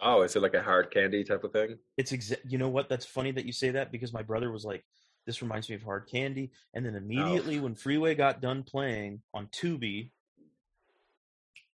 Oh, 0.01 0.21
is 0.23 0.35
it 0.35 0.41
like 0.41 0.53
a 0.53 0.61
hard 0.61 0.91
candy 0.91 1.23
type 1.23 1.43
of 1.43 1.53
thing? 1.53 1.77
It's 1.97 2.11
exa- 2.11 2.39
you 2.47 2.57
know 2.57 2.67
what? 2.69 2.89
That's 2.89 3.05
funny 3.05 3.31
that 3.31 3.45
you 3.45 3.53
say 3.53 3.69
that 3.71 3.91
because 3.91 4.11
my 4.11 4.21
brother 4.21 4.51
was 4.51 4.65
like, 4.65 4.83
"This 5.25 5.41
reminds 5.41 5.69
me 5.69 5.75
of 5.75 5.83
Hard 5.83 6.07
Candy," 6.09 6.51
and 6.73 6.85
then 6.85 6.95
immediately 6.95 7.59
when 7.59 7.75
Freeway 7.75 8.15
got 8.15 8.41
done 8.41 8.63
playing 8.63 9.21
on 9.33 9.47
Tubi, 9.47 10.09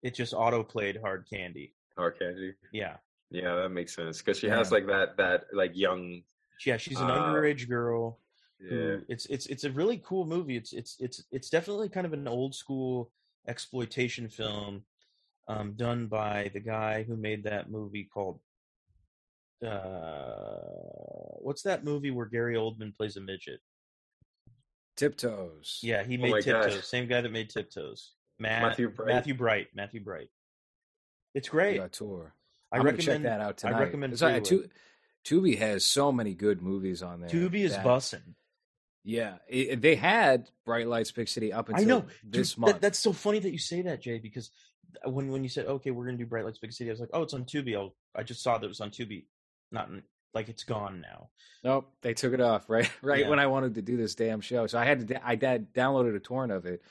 it 0.03 0.15
just 0.15 0.35
auto 0.35 0.63
played 0.63 0.97
Hard 1.01 1.27
Candy. 1.31 1.75
Hard 1.97 2.19
candy. 2.19 2.55
Yeah, 2.73 2.99
Yeah, 3.31 3.57
that 3.57 3.71
makes 3.71 3.95
sense 3.95 4.19
because 4.19 4.39
she 4.39 4.47
Yeah. 4.47 4.57
has 4.57 4.71
like 4.71 4.87
that 4.87 5.17
that 5.17 5.47
like 5.53 5.73
young. 5.75 6.23
yeah, 6.65 6.77
she's 6.77 7.01
an 7.01 7.11
Uh, 7.11 7.19
underage 7.33 7.69
girl. 7.69 8.21
Yeah. 8.61 8.69
who- 8.71 9.05
it's 9.09 9.27
it's 9.27 9.47
it's 9.47 9.65
a 9.65 9.71
really 9.73 9.99
cool 9.99 10.25
movie. 10.27 10.57
It's 10.57 10.73
it's 10.73 10.97
it's 11.01 11.25
it's 11.33 11.51
definitely 11.51 11.89
kind 11.89 12.07
of 12.07 12.13
an 12.13 12.29
old 12.29 12.55
school 12.55 13.11
exploitation 13.49 14.29
film, 14.29 14.83
um, 15.49 15.73
done 15.75 16.07
by 16.07 16.51
the 16.53 16.61
guy 16.61 17.03
who 17.03 17.17
made 17.17 17.45
that 17.45 17.71
movie 17.71 18.05
called. 18.13 18.41
Uh, 19.65 21.39
what's 21.41 21.63
that 21.63 21.85
movie 21.85 22.11
where 22.11 22.27
Gary 22.27 22.55
Oldman 22.55 22.95
plays 22.97 23.17
a 23.17 23.21
midget? 23.21 23.61
Tiptoes. 24.97 25.79
Yeah, 25.83 26.03
he 26.05 26.17
Oh 26.19 26.23
made 26.23 26.31
gosh. 26.33 26.45
Tiptoes. 26.45 26.89
Same 26.89 27.07
guy 27.09 27.21
that 27.21 27.33
made 27.33 27.51
Tiptoes. 27.51 28.13
Matt, 28.39 28.63
Matthew 28.63 28.91
Bright. 28.91 29.09
Matthew 29.09 29.35
Bright. 29.35 29.67
Matthew 29.75 30.01
Bright. 30.05 30.29
It's 31.35 31.49
great. 31.49 31.77
Yeah, 31.77 31.89
tour. 31.89 32.35
I 32.71 32.77
I'm 32.77 32.83
gonna 32.83 32.97
recommend 32.97 33.25
check 33.25 33.31
that 33.33 33.41
out 33.41 33.57
tonight. 33.59 33.77
I 33.77 33.81
recommend 33.81 34.13
It's 34.13 34.23
like- 34.23 34.47
Freeway. 34.47 34.69
Tu- 35.25 35.41
Tubi 35.41 35.59
has 35.59 35.85
so 35.85 36.13
many 36.13 36.35
good 36.35 36.63
movies 36.63 37.03
on 37.03 37.21
there. 37.21 37.29
Tubi 37.31 37.61
is 37.65 37.73
that- 37.73 37.85
bussin'. 37.85 38.35
Yeah, 39.05 39.37
it- 39.49 39.81
they 39.81 39.95
had 39.97 40.51
Bright 40.65 40.87
Lights, 40.87 41.11
Big 41.13 41.29
City 41.29 41.53
up 41.53 41.69
until 41.69 41.83
I 41.83 41.87
know. 41.87 42.07
this 42.25 42.51
Dude, 42.53 42.59
month. 42.59 42.73
That, 42.75 42.81
that's 42.83 42.99
so 42.99 43.13
funny 43.13 43.39
that 43.39 43.51
you 43.53 43.59
say 43.59 43.83
that, 43.83 44.01
Jay, 44.03 44.19
because 44.19 44.51
when 45.05 45.31
when 45.31 45.43
you 45.43 45.49
said, 45.49 45.67
"Okay, 45.67 45.91
we're 45.91 46.05
gonna 46.07 46.19
do 46.19 46.27
Bright 46.27 46.45
Lights 46.45 46.59
Big 46.59 46.73
City," 46.73 46.91
I 46.91 46.93
was 46.93 47.01
like, 47.01 47.11
"Oh, 47.13 47.23
it's 47.23 47.35
on 47.35 47.45
Tubi." 47.45 47.77
I'll, 47.77 47.95
I 48.15 48.23
just 48.23 48.43
saw 48.43 48.59
that 48.59 48.65
it 48.65 48.69
was 48.69 48.81
on 48.81 48.91
Tubi. 48.91 49.25
Not 49.71 49.89
in, 49.89 50.03
like 50.35 50.49
it's 50.49 50.65
gone 50.65 51.01
now. 51.01 51.29
Nope, 51.65 51.91
they 52.03 52.15
took 52.15 52.33
it 52.33 52.41
off 52.41 52.69
right 52.71 52.91
right 53.03 53.21
Yeah. 53.21 53.29
when 53.29 53.39
I 53.39 53.47
wanted 53.47 53.75
to 53.77 53.83
do 53.83 53.97
this 53.97 54.15
damn 54.15 54.41
show. 54.41 54.67
So 54.67 54.79
I 54.79 54.85
had 54.85 55.09
to 55.09 55.27
I 55.27 55.35
dad 55.37 55.73
downloaded 55.73 56.17
a 56.17 56.21
torrent 56.21 56.53
of 56.53 56.67
it 56.67 56.83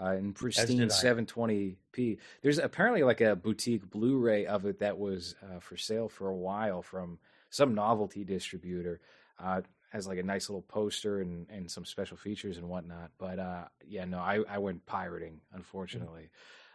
uh, 0.00 0.12
in 0.12 0.32
pristine 0.32 0.88
720p. 0.88 2.18
There's 2.42 2.58
apparently 2.58 3.02
like 3.02 3.20
a 3.20 3.36
boutique 3.36 3.88
Blu-ray 3.90 4.46
of 4.46 4.64
it 4.66 4.78
that 4.80 4.98
was 4.98 5.34
uh, 5.42 5.58
for 5.60 5.76
sale 5.76 6.08
for 6.08 6.28
a 6.28 6.36
while 6.36 6.82
from 6.82 7.18
some 7.50 7.74
novelty 7.74 8.24
distributor. 8.24 9.00
Uh, 9.38 9.62
has 9.90 10.06
like 10.06 10.18
a 10.18 10.22
nice 10.22 10.48
little 10.48 10.62
poster 10.62 11.20
and, 11.20 11.46
and 11.50 11.70
some 11.70 11.84
special 11.84 12.16
features 12.16 12.58
and 12.58 12.68
whatnot. 12.68 13.10
But 13.18 13.38
uh, 13.38 13.64
yeah, 13.86 14.04
no, 14.04 14.18
I, 14.18 14.40
I 14.48 14.58
went 14.58 14.84
pirating 14.86 15.40
unfortunately. 15.52 16.30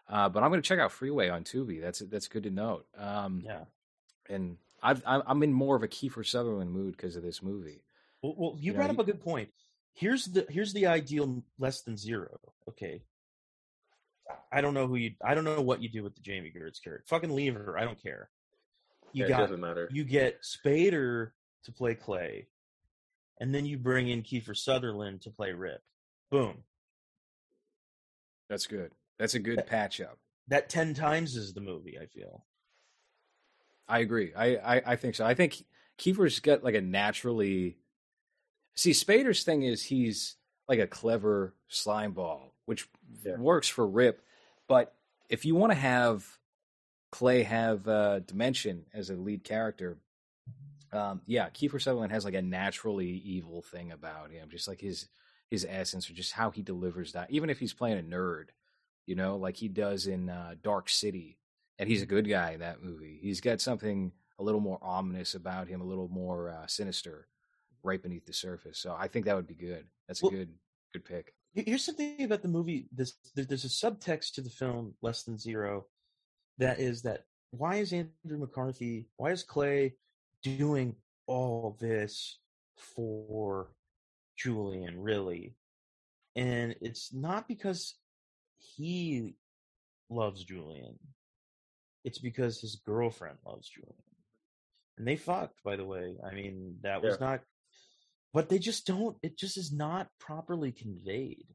Uh, 0.09 0.29
but 0.29 0.43
I'm 0.43 0.49
going 0.49 0.61
to 0.61 0.67
check 0.67 0.79
out 0.79 0.91
Freeway 0.91 1.29
on 1.29 1.43
Tubi. 1.43 1.79
That's 1.81 1.99
that's 1.99 2.27
good 2.27 2.43
to 2.43 2.49
note. 2.49 2.85
Um, 2.97 3.41
Yeah. 3.45 3.63
and 4.29 4.57
I've, 4.81 5.01
I'm 5.05 5.21
I'm 5.25 5.43
in 5.43 5.53
more 5.53 5.75
of 5.75 5.83
a 5.83 5.87
Kiefer 5.87 6.25
Sutherland 6.25 6.71
mood 6.71 6.97
because 6.97 7.15
of 7.15 7.23
this 7.23 7.41
movie. 7.41 7.83
Well, 8.21 8.35
well 8.37 8.55
you 8.57 8.71
You 8.71 8.73
brought 8.73 8.87
you- 8.91 8.93
up 8.95 8.99
a 8.99 9.03
good 9.05 9.21
point. 9.21 9.49
Here's 9.93 10.25
the 10.25 10.45
here's 10.49 10.73
the 10.73 10.87
ideal 10.87 11.43
less 11.59 11.81
than 11.83 11.95
zero. 11.97 12.39
Okay. 12.67 13.03
I 14.51 14.61
don't 14.61 14.73
know 14.73 14.87
who 14.87 14.95
you. 14.95 15.11
I 15.23 15.35
don't 15.35 15.43
know 15.43 15.61
what 15.61 15.81
you 15.81 15.89
do 15.89 16.03
with 16.03 16.15
the 16.15 16.21
Jami 16.21 16.51
Gertz 16.51 16.81
character. 16.83 17.03
Fucking 17.07 17.29
leave 17.33 17.55
her. 17.55 17.77
I 17.77 17.83
don't 17.85 18.01
care. 18.01 18.29
You 19.11 19.21
Yeah, 19.23 19.25
it 19.25 19.29
got 19.29 19.39
doesn't 19.41 19.59
matter. 19.59 19.87
you 19.91 20.03
get 20.03 20.41
Spader 20.41 21.31
to 21.65 21.71
play 21.71 21.95
Clay, 21.95 22.47
and 23.39 23.53
then 23.53 23.65
you 23.65 23.77
bring 23.77 24.07
in 24.09 24.21
Kiefer 24.23 24.55
Sutherland 24.55 25.21
to 25.23 25.31
play 25.31 25.51
Rip. 25.53 25.81
Boom. 26.31 26.63
That's 28.49 28.67
good. 28.67 28.91
That's 29.17 29.33
a 29.33 29.39
good 29.39 29.65
patch 29.67 30.01
up. 30.01 30.17
That 30.47 30.69
ten 30.69 30.93
times 30.93 31.35
is 31.35 31.53
the 31.53 31.61
movie. 31.61 31.97
I 32.01 32.05
feel. 32.07 32.45
I 33.87 33.99
agree. 33.99 34.33
I, 34.35 34.55
I, 34.55 34.81
I 34.85 34.95
think 34.95 35.15
so. 35.15 35.25
I 35.25 35.33
think 35.33 35.63
Kiefer's 35.97 36.39
got 36.39 36.63
like 36.63 36.75
a 36.75 36.81
naturally. 36.81 37.77
See, 38.75 38.91
Spader's 38.91 39.43
thing 39.43 39.63
is 39.63 39.83
he's 39.83 40.35
like 40.67 40.79
a 40.79 40.87
clever 40.87 41.53
slime 41.67 42.13
ball, 42.13 42.53
which 42.65 42.87
Yeah. 43.23 43.37
works 43.37 43.67
for 43.67 43.85
Rip. 43.87 44.21
But 44.67 44.93
if 45.29 45.45
you 45.45 45.55
want 45.55 45.71
to 45.71 45.77
have 45.77 46.25
Clay 47.11 47.43
have 47.43 47.87
uh, 47.87 48.19
dimension 48.19 48.85
as 48.93 49.09
a 49.09 49.15
lead 49.15 49.43
character, 49.43 49.97
um, 50.93 51.21
yeah, 51.25 51.49
Kiefer 51.49 51.81
Sutherland 51.81 52.11
has 52.11 52.25
like 52.25 52.33
a 52.33 52.41
naturally 52.41 53.09
evil 53.09 53.61
thing 53.61 53.91
about 53.91 54.31
him, 54.31 54.49
just 54.49 54.67
like 54.67 54.81
his 54.81 55.07
his 55.49 55.65
essence 55.69 56.09
or 56.09 56.13
just 56.13 56.31
how 56.33 56.49
he 56.49 56.61
delivers 56.61 57.11
that. 57.13 57.29
Even 57.31 57.49
if 57.49 57.59
he's 57.59 57.73
playing 57.73 57.99
a 57.99 58.01
nerd, 58.01 58.45
you 59.05 59.15
know, 59.15 59.35
like 59.35 59.55
he 59.55 59.67
does 59.67 60.07
in 60.07 60.29
uh, 60.29 60.55
Dark 60.63 60.89
City, 60.89 61.37
and 61.79 61.89
he's 61.89 62.01
a 62.01 62.07
good 62.07 62.27
guy 62.27 62.51
in 62.51 62.59
that 62.61 62.81
movie. 62.81 63.19
He's 63.21 63.41
got 63.41 63.61
something 63.61 64.11
a 64.39 64.43
little 64.43 64.61
more 64.61 64.79
ominous 64.81 65.35
about 65.35 65.67
him, 65.67 65.81
a 65.81 65.85
little 65.85 66.07
more 66.09 66.49
uh, 66.49 66.65
sinister, 66.67 67.27
right 67.83 68.01
beneath 68.01 68.25
the 68.25 68.33
surface. 68.33 68.79
So 68.79 68.95
I 68.97 69.07
think 69.07 69.25
that 69.25 69.35
would 69.35 69.47
be 69.47 69.55
good. 69.55 69.85
That's 70.07 70.21
a 70.21 70.25
Well- 70.25 70.31
good 70.31 70.53
good 70.93 71.05
pick. 71.05 71.33
Here's 71.55 71.85
something 71.85 72.23
about 72.23 72.41
the 72.41 72.47
movie. 72.47 72.87
This 72.91 73.13
there's 73.35 73.63
a 73.63 73.67
subtext 73.67 74.33
to 74.33 74.41
the 74.41 74.49
film 74.49 74.95
Less 75.03 75.21
Than 75.21 75.37
Zero, 75.37 75.85
that 76.57 76.79
is 76.79 77.03
that 77.03 77.25
why 77.51 77.75
is 77.75 77.93
Andrew 77.93 78.39
McCarthy, 78.39 79.05
why 79.17 79.31
is 79.31 79.43
Clay 79.43 79.93
doing 80.43 80.95
all 81.27 81.77
this 81.79 82.39
for 82.95 83.69
Julian 84.37 85.01
really? 85.01 85.55
And 86.35 86.75
it's 86.81 87.13
not 87.13 87.47
because 87.47 87.95
he 88.57 89.35
loves 90.09 90.43
Julian. 90.43 90.97
It's 92.03 92.19
because 92.19 92.59
his 92.59 92.81
girlfriend 92.85 93.37
loves 93.45 93.69
Julian. 93.69 93.93
And 94.97 95.07
they 95.07 95.15
fucked, 95.15 95.63
by 95.63 95.75
the 95.75 95.85
way. 95.85 96.15
I 96.29 96.33
mean, 96.33 96.77
that 96.81 97.01
was 97.01 97.17
Yeah. 97.19 97.25
not 97.27 97.41
but 98.33 98.49
they 98.49 98.57
just 98.57 98.87
don't 98.87 99.15
it 99.21 99.37
just 99.37 99.57
is 99.57 99.71
not 99.71 100.07
properly 100.19 100.71
conveyed 100.71 101.45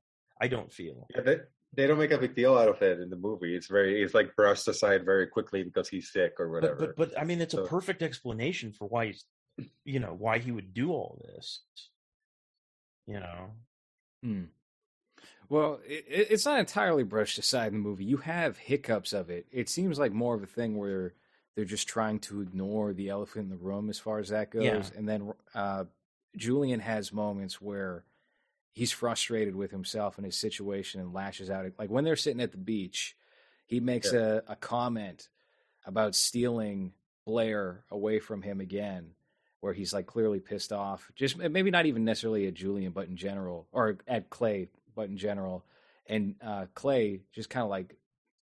i 0.41 0.47
don't 0.47 0.73
feel 0.73 1.09
Yeah, 1.13 1.23
they, 1.23 1.37
they 1.75 1.87
don't 1.87 1.99
make 1.99 2.11
a 2.13 2.19
big 2.19 2.35
deal 2.35 2.57
out 2.57 2.69
of 2.69 2.81
it 2.83 2.99
in 3.01 3.11
the 3.11 3.17
movie. 3.17 3.55
It's 3.55 3.67
very 3.69 4.03
it's 4.03 4.15
like 4.15 4.35
brushed 4.37 4.67
aside 4.69 5.05
very 5.05 5.27
quickly 5.27 5.63
because 5.63 5.89
he's 5.89 6.11
sick 6.13 6.35
or 6.39 6.51
whatever. 6.51 6.75
but, 6.77 6.97
but 6.97 7.11
but 7.11 7.21
i 7.21 7.25
mean 7.25 7.41
it's 7.41 7.55
a 7.55 7.65
perfect 7.65 8.03
explanation 8.03 8.73
for 8.73 8.87
why 8.89 9.07
he's 9.07 9.25
you 9.85 10.01
know 10.01 10.15
why 10.19 10.39
he 10.39 10.51
would 10.53 10.73
do 10.73 10.91
all 10.93 11.23
this 11.27 11.61
you 13.07 13.21
know 13.21 13.51
Hmm. 14.23 14.45
Well, 15.49 15.79
it, 15.87 16.05
it- 16.09 16.27
it's 16.33 16.45
not 16.45 16.59
entirely 16.59 17.05
brushed 17.05 17.39
aside 17.39 17.69
in 17.69 17.75
the 17.75 17.89
movie. 17.89 18.05
You 18.05 18.17
have 18.19 18.59
hiccups 18.59 19.13
of 19.13 19.31
it. 19.31 19.47
It 19.53 19.69
seems 19.69 19.99
like 19.99 20.13
more 20.13 20.35
of 20.35 20.43
a 20.43 20.47
thing 20.47 20.77
where 20.77 21.15
they're 21.55 21.65
just 21.65 21.87
trying 21.89 22.19
to 22.21 22.41
ignore 22.43 22.93
the 22.93 23.09
elephant 23.09 23.45
in 23.45 23.51
the 23.51 23.57
room 23.65 23.89
as 23.91 23.99
far 23.99 24.19
as 24.19 24.29
that 24.31 24.51
goes. 24.51 24.65
Yeah. 24.65 24.83
And 24.97 25.09
then 25.09 25.33
uh, 25.55 25.85
Julian 26.37 26.81
has 26.81 27.13
moments 27.13 27.61
where 27.61 28.05
he's 28.73 28.93
frustrated 28.93 29.55
with 29.57 29.71
himself 29.71 30.17
and 30.17 30.25
his 30.25 30.37
situation 30.37 31.01
and 31.01 31.13
lashes 31.13 31.51
out. 31.51 31.67
Like 31.79 31.91
when 31.91 32.05
they're 32.05 32.17
sitting 32.17 32.41
at 32.41 32.53
the 32.53 32.59
beach, 32.59 33.17
he 33.67 33.81
makes 33.81 34.13
a, 34.13 34.43
a 34.47 34.57
comment 34.57 35.29
about 35.85 36.15
stealing 36.15 36.93
Blair 37.27 37.85
away 37.91 38.19
from 38.19 38.41
him 38.41 38.61
again, 38.61 39.11
where 39.61 39.75
he's 39.75 39.93
like 39.93 40.07
clearly 40.07 40.41
pissed 40.41 40.73
off. 40.73 41.11
Just 41.15 41.37
maybe 41.37 41.71
not 41.71 41.87
even 41.87 42.05
necessarily 42.05 42.47
at 42.47 42.55
Julian, 42.55 42.93
but 42.93 43.09
in 43.09 43.17
general, 43.17 43.67
or 43.73 43.99
at 44.07 44.31
Clay, 44.31 44.69
but 44.95 45.09
in 45.09 45.19
general. 45.19 45.65
And 46.07 46.37
uh, 46.43 46.67
Clay 46.75 47.21
just 47.33 47.51
kind 47.51 47.65
of 47.65 47.69
like 47.69 47.97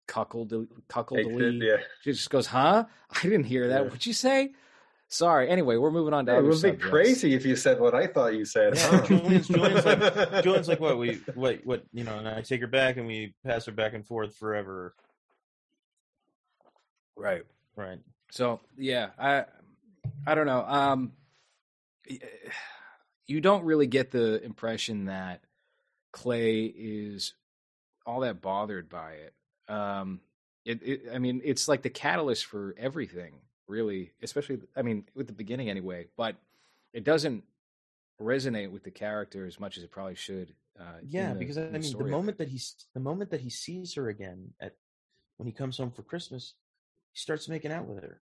cuckold, 0.07 0.53
cuckoldly, 0.89 1.63
yeah. 1.63 1.77
just 2.03 2.29
goes, 2.29 2.47
"Huh? 2.47 2.85
I 3.11 3.23
didn't 3.23 3.45
hear 3.45 3.69
that. 3.69 3.83
Yeah. 3.83 3.85
What'd 3.85 4.05
you 4.05 4.13
say?" 4.13 4.53
Sorry. 5.09 5.49
Anyway, 5.49 5.77
we're 5.77 5.91
moving 5.93 6.13
on 6.15 6.27
to 6.27 6.33
It 6.35 6.39
other 6.39 6.49
would 6.49 6.63
be 6.63 6.73
crazy 6.73 7.35
if 7.35 7.45
you 7.47 7.55
said 7.57 7.79
what 7.79 7.95
I 7.95 8.07
thought 8.09 8.35
you 8.35 8.45
said. 8.45 8.75
Yeah, 8.75 8.89
huh? 8.91 9.07
Julian's- 9.07 9.49
Julian's 9.49 9.85
like- 9.85 10.43
julian's 10.43 10.69
like 10.69 10.81
what 10.81 10.99
we 10.99 11.21
what 11.35 11.61
what 11.65 11.85
you 11.93 12.03
know 12.05 12.19
and 12.19 12.27
i 12.29 12.41
take 12.41 12.61
her 12.63 12.67
back 12.67 12.97
and 12.97 13.07
we 13.07 13.35
pass 13.47 13.67
her 13.67 13.73
back 13.73 13.95
and 13.95 14.05
forth 14.07 14.35
forever 14.37 14.95
Right. 17.17 17.43
right 17.77 17.99
So 18.33 18.61
yeah, 18.77 19.11
I 19.19 19.45
I 20.27 20.35
don't 20.35 20.47
know. 20.47 20.65
Um, 20.67 21.13
you 23.27 23.41
don't 23.41 23.65
really 23.65 23.87
get 23.87 24.11
the 24.11 24.43
impression 24.43 25.07
that 25.07 25.41
Clay 26.13 26.65
is 26.65 27.35
all 28.05 28.21
that 28.21 28.43
bothered 28.43 28.89
by 28.89 29.13
it. 29.13 29.35
Um, 29.73 30.21
it, 30.65 30.83
it 30.83 31.03
I 31.15 31.19
mean, 31.19 31.41
it's 31.45 31.69
like 31.69 31.83
the 31.83 31.91
catalyst 31.91 32.45
for 32.47 32.75
everything, 32.79 33.35
really. 33.67 34.13
Especially, 34.23 34.59
I 34.77 34.83
mean, 34.83 35.05
with 35.15 35.27
the 35.27 35.33
beginning 35.33 35.71
anyway. 35.71 36.07
But 36.17 36.37
it 36.93 37.05
doesn't 37.05 37.45
resonate 38.21 38.71
with 38.71 38.85
the 38.85 38.91
character 38.91 39.47
as 39.47 39.59
much 39.59 39.77
as 39.77 39.83
it 39.85 39.91
probably 39.91 40.15
should. 40.15 40.55
Uh, 40.79 40.99
yeah 41.07 41.33
the- 41.33 41.39
because 41.39 41.57
i 41.57 41.63
mean 41.63 41.73
the 41.75 41.83
story 41.85 42.11
moment 42.11 42.37
that 42.39 42.49
he's 42.49 42.75
the 42.95 43.01
moment 43.01 43.31
that 43.31 43.41
he 43.41 43.49
sees 43.49 43.95
her 43.95 44.09
again 44.09 44.53
at 44.61 44.75
when 45.37 45.47
he 45.47 45.53
comes 45.53 45.79
home 45.79 45.93
for 45.93 46.03
christmas 46.03 46.55
he 47.13 47.19
starts 47.21 47.49
making 47.49 47.71
out 47.71 47.87
with 47.87 48.03
her 48.03 48.21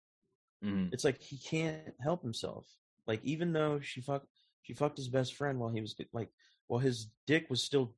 Mhm. 0.65 0.91
It's 0.95 1.05
like 1.05 1.21
he 1.21 1.37
can't 1.37 1.95
help 2.03 2.23
himself. 2.23 2.67
Like 3.07 3.23
even 3.23 3.53
though 3.53 3.81
she 3.81 4.01
fucked 4.01 4.27
she 4.63 4.73
fucked 4.73 4.97
his 4.97 5.09
best 5.09 5.35
friend 5.35 5.59
while 5.61 5.71
he 5.71 5.81
was 5.83 5.95
like 6.15 6.31
while 6.69 6.81
his 6.81 7.09
dick 7.27 7.49
was 7.51 7.63
still 7.63 7.95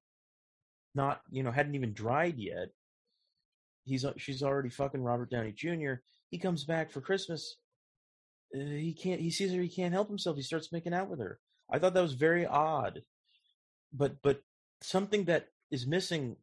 not 0.95 1.23
you 1.31 1.43
know 1.45 1.53
hadn't 1.53 1.75
even 1.77 1.93
dried 1.95 2.39
yet. 2.39 2.71
He's 3.85 4.05
she's 4.19 4.43
already 4.43 4.69
fucking 4.69 5.03
Robert 5.03 5.31
Downey 5.31 5.53
Jr. 5.53 5.95
He 6.31 6.39
comes 6.39 6.65
back 6.65 6.91
for 6.91 7.01
Christmas. 7.01 7.57
Uh, 8.55 8.61
he 8.65 8.93
can't. 8.95 9.21
He 9.21 9.31
sees 9.31 9.53
her. 9.53 9.61
He 9.61 9.69
can't 9.69 9.93
help 9.93 10.09
himself. 10.09 10.37
He 10.37 10.43
starts 10.43 10.73
making 10.73 10.95
out 10.95 11.09
with 11.09 11.21
her. 11.21 11.39
I 11.71 11.79
thought 11.79 11.95
that 11.95 12.03
was 12.03 12.15
very 12.15 12.47
odd. 12.47 13.03
But 13.93 14.17
but 14.23 14.43
something 14.81 15.25
that 15.25 15.49
is 15.71 15.87
missing 15.87 16.37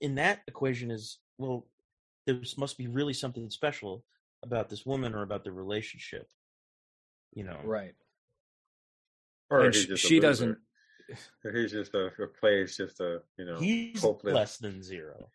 in 0.00 0.16
that 0.16 0.40
equation 0.48 0.90
is 0.90 1.18
well, 1.38 1.66
there 2.26 2.40
must 2.56 2.78
be 2.78 2.86
really 2.88 3.12
something 3.14 3.48
special 3.50 4.04
about 4.42 4.68
this 4.68 4.84
woman 4.86 5.14
or 5.14 5.22
about 5.22 5.44
the 5.44 5.52
relationship. 5.52 6.28
You 7.34 7.44
know, 7.44 7.58
Right. 7.64 7.94
Or 9.50 9.60
And 9.66 9.74
he's 9.74 9.84
sh- 9.84 9.88
just 9.88 10.04
a 10.04 10.08
she 10.08 10.20
doesn't. 10.20 10.58
He's 11.52 11.72
just 11.72 11.94
a, 11.94 12.06
a 12.22 12.26
plays 12.40 12.76
just 12.76 13.00
a 13.00 13.20
you 13.36 13.44
know 13.44 13.58
He's 13.58 14.00
hopeless. 14.00 14.34
less 14.34 14.56
than 14.58 14.82
zero. 14.82 15.28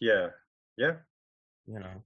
Yeah, 0.00 0.28
yeah. 0.76 0.96
You 1.66 1.80
know, 1.80 2.02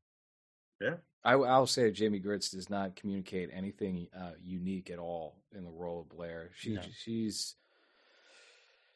I, 1.24 1.32
I'll 1.34 1.66
say 1.66 1.90
Jami 1.90 2.20
Gertz 2.20 2.52
does 2.52 2.70
not 2.70 2.96
communicate 2.96 3.50
anything 3.52 4.08
uh, 4.16 4.30
unique 4.42 4.90
at 4.90 4.98
all 4.98 5.36
in 5.54 5.64
the 5.64 5.70
role 5.70 6.00
of 6.00 6.08
Blair. 6.08 6.50
She 6.56 6.74
No. 6.74 6.82
she's 7.04 7.54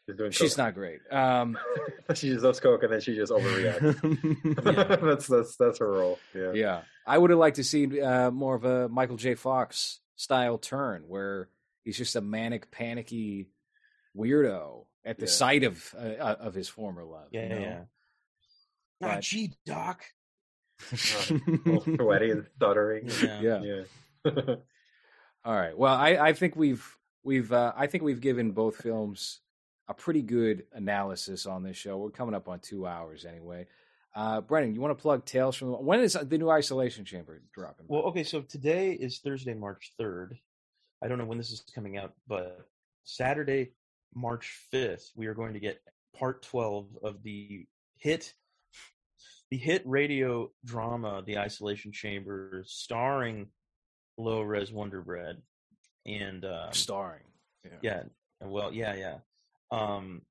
She's 0.06 0.16
doing. 0.16 0.30
she's 0.32 0.52
coke. 0.54 0.59
not 0.59 0.74
great. 0.74 1.00
Um, 1.12 1.59
she 2.14 2.30
just 2.30 2.42
loves 2.44 2.59
coke 2.60 2.82
and 2.82 2.92
then 2.92 3.00
she 3.00 3.14
just 3.14 3.30
overreacts. 3.32 5.00
that's 5.00 5.26
that's 5.26 5.56
that's 5.56 5.78
her 5.78 5.90
role. 5.92 6.18
Yeah. 6.34 6.52
yeah, 6.54 6.80
I 7.06 7.18
would 7.18 7.30
have 7.30 7.38
liked 7.38 7.56
to 7.56 7.64
see 7.64 8.00
uh, 8.00 8.30
more 8.30 8.54
of 8.54 8.64
a 8.64 8.88
Michael 8.88 9.16
J. 9.16 9.34
Fox 9.34 10.00
style 10.16 10.59
turn 10.59 11.04
where 11.06 11.48
he's 11.84 11.96
just 11.98 12.16
a 12.16 12.20
manic, 12.20 12.70
panicky 12.70 13.48
weirdo 14.16 14.86
at 15.04 15.18
the 15.18 15.26
Yeah. 15.26 15.30
sight 15.32 15.64
of 15.64 15.94
uh, 15.96 16.36
of 16.40 16.54
his 16.54 16.68
former 16.68 17.04
love. 17.04 17.28
yeah, 17.32 17.42
you 17.42 17.48
know? 17.48 17.59
yeah. 17.60 17.80
But- 19.00 19.06
Not 19.09 19.20
G 19.22 19.52
Doc. 19.66 20.02
All 21.66 21.80
sweaty 21.80 22.30
and 22.30 22.46
stuttering. 22.56 23.09
Yeah. 23.22 23.40
yeah. 23.40 23.82
Yeah. 24.24 24.54
All 25.44 25.54
right. 25.54 25.76
Well, 25.76 25.94
I, 25.94 26.16
I 26.16 26.32
think 26.32 26.56
we've 26.56 26.96
we've 27.24 27.52
uh, 27.52 27.72
I 27.76 27.86
think 27.86 28.04
we've 28.04 28.20
given 28.20 28.52
both 28.52 28.76
films 28.76 29.40
a 29.88 29.94
pretty 29.94 30.22
good 30.22 30.64
analysis 30.72 31.46
on 31.46 31.62
this 31.62 31.76
show. 31.76 31.98
We're 31.98 32.10
coming 32.10 32.34
up 32.34 32.48
on 32.48 32.60
two 32.60 32.86
hours 32.86 33.24
anyway. 33.24 33.66
Uh, 34.14 34.40
Brennan, 34.42 34.74
you 34.74 34.80
want 34.80 34.96
to 34.96 35.00
plug 35.00 35.24
Tales 35.24 35.56
from 35.56 35.68
the 35.68 35.76
when 35.76 36.00
is 36.00 36.12
the 36.12 36.38
new 36.38 36.50
Isolation 36.50 37.04
Chamber 37.04 37.42
dropping? 37.54 37.86
Well, 37.88 38.02
okay, 38.02 38.24
so 38.24 38.42
today 38.42 38.92
is 38.92 39.18
Thursday, 39.18 39.54
March 39.54 39.92
3rd. 40.00 40.38
I 41.02 41.09
don't 41.09 41.18
know 41.18 41.24
when 41.24 41.38
this 41.38 41.50
is 41.50 41.64
coming 41.74 41.96
out, 41.96 42.12
but 42.28 42.66
Saturday, 43.04 43.72
March 44.14 44.60
5th, 44.72 45.10
we 45.16 45.26
are 45.26 45.34
going 45.34 45.54
to 45.54 45.60
get 45.60 45.80
part 46.16 46.42
12 46.42 46.86
of 47.02 47.22
the 47.22 47.66
hit 47.96 48.34
the 49.52 49.58
hit 49.58 49.82
radio 49.84 50.50
drama 50.64 51.22
The 51.26 51.36
Isolation 51.36 51.92
Chamber 51.92 52.62
starring 52.64 53.48
Low 54.16 54.40
Res 54.40 54.72
Wonder 54.72 55.02
Bread 55.02 55.42
and 56.06 56.42
um, 56.46 56.72
starring. 56.72 57.24
yeah, 57.82 58.04
well, 58.40 58.72
yeah, 58.72 58.94
yeah. 58.94 59.16
Um, 59.70 60.22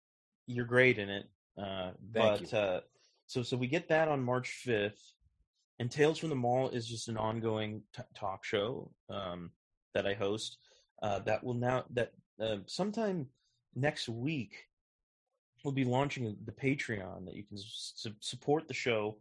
you're 0.47 0.65
great 0.65 0.97
in 0.97 1.09
it. 1.11 1.29
Uh, 1.55 1.91
Thank 2.11 2.49
but 2.51 2.53
uh, 2.55 2.81
so 3.27 3.43
so 3.43 3.57
we 3.57 3.67
get 3.67 3.89
that 3.89 4.07
on 4.07 4.23
March 4.23 4.63
5th, 4.65 4.97
and 5.77 5.91
Tales 5.91 6.17
from 6.17 6.29
the 6.29 6.35
Mall 6.35 6.69
is 6.69 6.87
just 6.87 7.07
an 7.07 7.17
ongoing 7.17 7.83
t- 7.95 8.01
talk 8.15 8.43
show 8.43 8.91
um, 9.07 9.51
that 9.93 10.07
I 10.07 10.15
host. 10.15 10.57
Uh, 11.03 11.19
that 11.19 11.43
will 11.43 11.53
now 11.53 11.83
that 11.91 12.11
uh, 12.41 12.57
sometime 12.65 13.27
next 13.75 14.09
week 14.09 14.65
we'll 15.63 15.73
be 15.73 15.85
launching 15.85 16.35
the 16.45 16.51
Patreon 16.51 17.25
that 17.25 17.35
you 17.35 17.43
can 17.43 17.57
su- 17.57 18.13
support 18.19 18.67
the 18.67 18.73
show, 18.73 19.17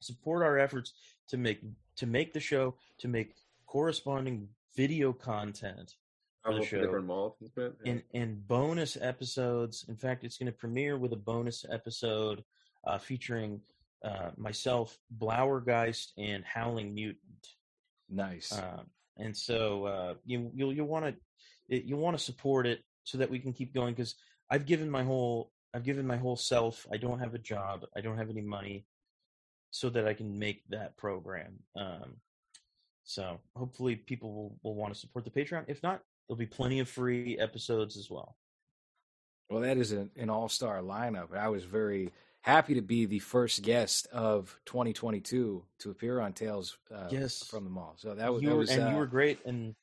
support 0.00 0.42
our 0.42 0.58
efforts 0.58 0.92
to 1.28 1.36
make 1.36 1.60
to 1.96 2.06
make 2.06 2.32
the 2.32 2.40
show 2.40 2.74
to 2.98 3.08
make 3.08 3.34
corresponding 3.66 4.48
video 4.76 5.12
content 5.12 5.94
I'll 6.44 6.52
the 6.52 6.58
look 6.58 6.68
for 6.68 6.76
show. 6.76 6.82
and. 6.82 7.76
Yeah. 7.84 7.92
and 7.92 8.02
and 8.12 8.46
bonus 8.46 8.96
episodes. 9.00 9.84
In 9.88 9.96
fact, 9.96 10.24
it's 10.24 10.36
going 10.36 10.52
to 10.52 10.58
premiere 10.58 10.98
with 10.98 11.12
a 11.12 11.16
bonus 11.16 11.64
episode 11.70 12.44
uh, 12.86 12.98
featuring 12.98 13.60
uh, 14.04 14.30
myself, 14.36 14.98
Blowergeist, 15.16 16.08
and 16.18 16.44
Howling 16.44 16.94
Mutant. 16.94 17.48
Nice. 18.10 18.52
Um, 18.52 18.86
and 19.16 19.36
so 19.36 19.84
uh, 19.86 20.14
you 20.26 20.50
you'll 20.54 20.72
you'll 20.72 20.86
want 20.86 21.06
to 21.68 21.84
you 21.86 21.96
want 21.96 22.16
to 22.18 22.22
support 22.22 22.66
it 22.66 22.80
so 23.04 23.18
that 23.18 23.30
we 23.30 23.38
can 23.38 23.52
keep 23.52 23.72
going 23.72 23.94
because 23.94 24.14
I've 24.50 24.66
given 24.66 24.90
my 24.90 25.02
whole 25.02 25.50
I've 25.74 25.84
given 25.84 26.06
my 26.06 26.16
whole 26.16 26.36
self. 26.36 26.86
I 26.92 26.96
don't 26.96 27.18
have 27.18 27.34
a 27.34 27.38
job. 27.38 27.84
I 27.96 28.00
don't 28.00 28.16
have 28.16 28.30
any 28.30 28.40
money, 28.42 28.86
so 29.70 29.90
that 29.90 30.06
I 30.06 30.14
can 30.14 30.38
make 30.38 30.62
that 30.68 30.96
program. 30.96 31.54
Um, 31.76 32.16
so 33.02 33.40
hopefully 33.56 33.96
people 33.96 34.32
will, 34.32 34.56
will 34.62 34.74
want 34.76 34.94
to 34.94 34.98
support 35.00 35.24
the 35.24 35.30
Patreon. 35.30 35.64
If 35.68 35.82
not, 35.82 36.00
there'll 36.28 36.38
be 36.38 36.46
plenty 36.46 36.78
of 36.80 36.88
free 36.88 37.38
episodes 37.38 37.96
as 37.96 38.08
well. 38.08 38.36
Well, 39.50 39.60
that 39.62 39.76
is 39.76 39.92
an, 39.92 40.10
an 40.16 40.30
all 40.30 40.48
star 40.48 40.80
lineup. 40.80 41.36
I 41.36 41.48
was 41.48 41.64
very 41.64 42.10
happy 42.42 42.74
to 42.74 42.82
be 42.82 43.04
the 43.06 43.18
first 43.18 43.62
guest 43.62 44.06
of 44.12 44.58
2022 44.66 45.64
to 45.80 45.90
appear 45.90 46.20
on 46.20 46.32
Tales 46.32 46.78
uh, 46.94 47.08
Yes. 47.10 47.42
from 47.44 47.64
the 47.64 47.70
Mall. 47.70 47.94
So 47.96 48.14
that 48.14 48.32
was, 48.32 48.42
you 48.42 48.50
that 48.50 48.56
was 48.56 48.70
and 48.70 48.84
uh, 48.84 48.90
you 48.90 48.96
were 48.96 49.06
great, 49.06 49.38
and 49.44 49.74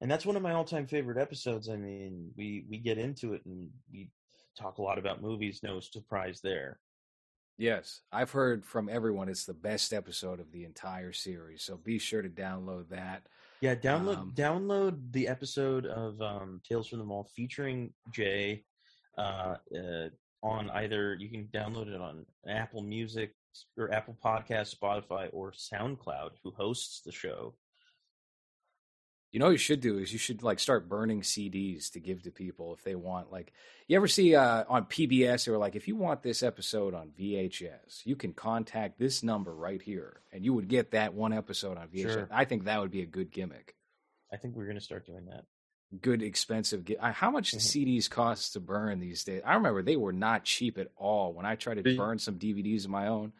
and 0.00 0.10
that's 0.10 0.26
one 0.26 0.36
of 0.36 0.42
my 0.42 0.52
all 0.52 0.64
time 0.64 0.86
favorite 0.86 1.18
episodes. 1.18 1.68
I 1.68 1.76
mean, 1.76 2.32
we 2.36 2.64
we 2.68 2.78
get 2.78 2.98
into 2.98 3.34
it 3.34 3.42
and 3.46 3.68
we 3.92 4.08
talk 4.56 4.78
a 4.78 4.82
lot 4.82 4.98
about 4.98 5.22
movies. 5.22 5.60
No 5.62 5.80
surprise 5.80 6.40
there. 6.42 6.78
Yes, 7.56 8.00
I've 8.10 8.32
heard 8.32 8.64
from 8.64 8.88
everyone 8.88 9.28
it's 9.28 9.44
the 9.44 9.54
best 9.54 9.92
episode 9.92 10.40
of 10.40 10.50
the 10.50 10.64
entire 10.64 11.12
series. 11.12 11.62
So 11.62 11.76
be 11.76 11.98
sure 11.98 12.20
to 12.20 12.28
download 12.28 12.88
that. 12.88 13.22
Yeah, 13.60 13.76
download 13.76 14.18
Um, 14.18 14.32
download 14.34 15.12
the 15.12 15.28
episode 15.28 15.86
of 15.86 16.20
um, 16.20 16.60
Tales 16.68 16.88
from 16.88 16.98
the 16.98 17.04
Mall 17.04 17.28
featuring 17.36 17.92
Jay 18.12 18.64
uh, 19.16 19.56
uh, 19.74 20.08
on 20.42 20.68
either 20.70 21.14
you 21.14 21.30
can 21.30 21.48
download 21.54 21.88
it 21.88 22.00
on 22.00 22.26
Apple 22.48 22.82
Music 22.82 23.32
or 23.78 23.92
Apple 23.92 24.18
Podcast, 24.22 24.76
Spotify, 24.76 25.28
or 25.32 25.52
SoundCloud, 25.52 26.30
who 26.42 26.50
hosts 26.50 27.02
the 27.02 27.12
show. 27.12 27.54
You 29.34 29.40
know 29.40 29.46
what 29.46 29.50
you 29.52 29.58
should 29.58 29.80
do 29.80 29.98
is 29.98 30.12
you 30.12 30.18
should 30.20 30.44
like 30.44 30.60
start 30.60 30.88
burning 30.88 31.22
CDs 31.22 31.90
to 31.90 31.98
give 31.98 32.22
to 32.22 32.30
people 32.30 32.72
if 32.72 32.84
they 32.84 32.94
want. 32.94 33.32
Like 33.32 33.52
you 33.88 33.96
ever 33.96 34.06
see 34.06 34.36
uh, 34.36 34.62
on 34.68 34.84
PBS 34.84 35.44
they 35.44 35.50
were 35.50 35.58
like, 35.58 35.74
if 35.74 35.88
you 35.88 35.96
want 35.96 36.22
this 36.22 36.40
episode 36.44 36.94
on 36.94 37.08
VHS, 37.18 38.06
you 38.06 38.14
can 38.14 38.32
contact 38.32 38.96
this 38.96 39.24
number 39.24 39.52
right 39.52 39.82
here, 39.82 40.20
and 40.32 40.44
you 40.44 40.54
would 40.54 40.68
get 40.68 40.92
that 40.92 41.14
one 41.14 41.32
episode 41.32 41.76
on 41.76 41.88
VHS. 41.88 42.12
Sure. 42.12 42.28
I 42.30 42.44
think 42.44 42.66
that 42.66 42.80
would 42.80 42.92
be 42.92 43.02
a 43.02 43.06
good 43.06 43.32
gimmick. 43.32 43.74
I 44.32 44.36
think 44.36 44.54
we're 44.54 44.66
going 44.66 44.78
to 44.78 44.84
start 44.84 45.04
doing 45.04 45.24
that. 45.26 45.46
Good 46.00 46.22
expensive. 46.22 46.84
Gi- 46.84 46.98
How 47.00 47.32
much 47.32 47.50
Mhm. 47.50 47.58
CDs 47.60 48.08
cost 48.08 48.52
to 48.52 48.60
burn 48.60 49.00
these 49.00 49.24
days? 49.24 49.42
I 49.44 49.54
remember 49.54 49.82
they 49.82 49.96
were 49.96 50.12
not 50.12 50.44
cheap 50.44 50.78
at 50.78 50.92
all 50.96 51.32
when 51.32 51.44
I 51.44 51.56
tried 51.56 51.82
to 51.82 51.96
burn 51.96 52.20
some 52.20 52.38
DVDs 52.38 52.84
of 52.84 52.90
my 52.92 53.08
own. 53.08 53.32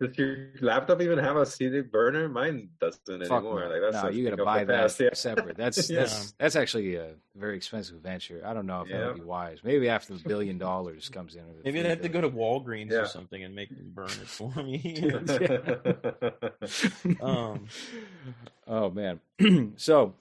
Does 0.00 0.16
your 0.18 0.48
laptop 0.60 1.00
even 1.00 1.18
have 1.18 1.36
a 1.36 1.46
CD 1.46 1.80
burner? 1.82 2.28
Mine 2.28 2.70
doesn't 2.80 3.00
Fuck 3.06 3.30
anymore. 3.42 3.60
no. 3.60 3.68
Like 3.68 3.92
that's 3.92 4.02
no, 4.04 4.10
you 4.10 4.24
got 4.24 4.30
thing 4.30 4.38
to 4.38 4.44
buy 4.44 4.64
that 4.64 4.80
past, 4.82 5.00
yeah. 5.00 5.08
separate. 5.12 5.56
That's 5.56 5.88
Yeah. 5.94 6.00
that's 6.00 6.32
that's 6.38 6.56
actually 6.56 6.96
a 6.96 7.10
very 7.36 7.56
expensive 7.56 8.00
venture. 8.00 8.42
I 8.44 8.54
don't 8.54 8.66
know 8.66 8.82
if 8.82 8.88
that 8.88 9.06
would 9.06 9.14
be 9.16 9.20
wise. 9.22 9.58
Maybe 9.62 9.88
after 9.88 10.14
the 10.14 10.22
billion 10.26 10.58
dollars 10.58 11.08
comes 11.08 11.34
in. 11.36 11.42
or 11.42 11.52
the 11.54 11.62
Maybe 11.64 11.78
I'd 11.80 11.82
three 11.82 11.90
have 11.90 12.02
to 12.02 12.08
go 12.08 12.20
to. 12.20 12.30
Walgreens 12.30 12.90
Yeah. 12.90 12.98
or 12.98 13.06
something 13.06 13.42
and 13.44 13.54
make 13.54 13.68
them 13.70 13.92
burn 13.94 14.06
it 14.06 14.28
for 14.28 14.52
me. 14.62 15.10
Um, 17.20 17.66
oh 18.66 18.90
man. 18.90 19.20
so, 19.76 20.14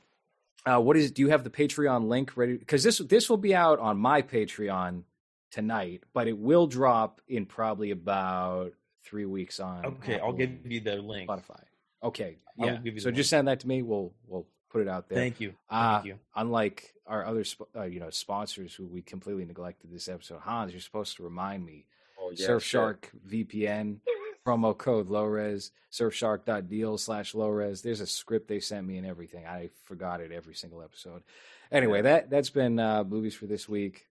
uh, 0.66 0.80
what 0.80 0.98
is? 0.98 1.12
Do 1.12 1.22
you 1.22 1.30
have 1.30 1.44
the 1.44 1.50
Patreon 1.50 2.08
link 2.08 2.36
ready? 2.36 2.58
Because 2.58 2.84
this 2.84 2.98
this 3.00 3.30
will 3.30 3.38
be 3.38 3.56
out 3.56 3.80
on 3.80 3.98
my 3.98 4.22
Patreon 4.22 5.04
tonight, 5.52 6.04
but 6.14 6.28
it 6.28 6.38
will 6.38 6.68
drop 6.68 7.22
in 7.28 7.46
probably 7.46 7.92
about 7.92 8.74
three 9.04 9.26
weeks 9.26 9.60
on. 9.60 9.86
okay, 9.86 10.20
I'll 10.20 10.34
give 10.34 10.52
you 10.66 10.80
the 10.80 10.96
link. 10.96 11.30
Spotify. 11.30 11.64
Okay, 12.04 12.38
I 12.60 12.62
will 12.62 12.74
yeah. 12.74 12.78
give 12.78 12.96
you 12.96 13.00
so 13.00 13.10
the 13.10 13.16
just 13.16 13.30
send 13.30 13.48
that 13.48 13.60
to 13.62 13.68
me. 13.68 13.82
We'll 13.82 14.14
we'll 14.28 14.48
put 14.70 14.82
it 14.82 14.88
out 14.88 15.10
there. 15.10 15.18
Thank 15.18 15.40
you. 15.40 15.54
Uh, 15.70 15.96
Thank 15.96 16.06
you. 16.06 16.20
Unlike 16.36 16.94
our 17.06 17.26
other, 17.26 17.44
uh, 17.76 17.84
you 17.84 18.00
know, 18.00 18.10
sponsors 18.10 18.74
who 18.74 18.86
we 18.86 19.02
completely 19.02 19.46
neglected 19.46 19.92
this 19.92 20.08
episode, 20.08 20.40
Hans, 20.42 20.72
you're 20.72 20.82
supposed 20.82 21.18
to 21.18 21.24
remind 21.24 21.66
me. 21.66 21.86
Oh, 22.20 22.32
yeah, 22.34 22.48
Surfshark 22.48 23.06
VPN 23.28 23.98
promo 24.46 24.78
code 24.78 25.10
lowres 25.10 25.72
surfshark.deal 25.94 26.98
slash 26.98 27.34
lowres. 27.34 27.82
There's 27.82 28.02
a 28.02 28.08
script 28.08 28.48
they 28.48 28.60
sent 28.60 28.88
me 28.88 28.98
and 28.98 29.06
everything. 29.06 29.46
I 29.46 29.70
forgot 29.86 30.22
it 30.22 30.32
every 30.32 30.56
single 30.56 30.82
episode. 30.82 31.24
Anyway, 31.72 32.02
that 32.02 32.30
that's 32.30 32.50
been 32.50 32.80
uh, 32.80 33.04
movies 33.04 33.36
for 33.36 33.46
this 33.46 33.70
week. 33.70 34.08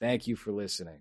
Thank 0.00 0.26
you 0.26 0.36
for 0.36 0.52
listening. 0.52 1.00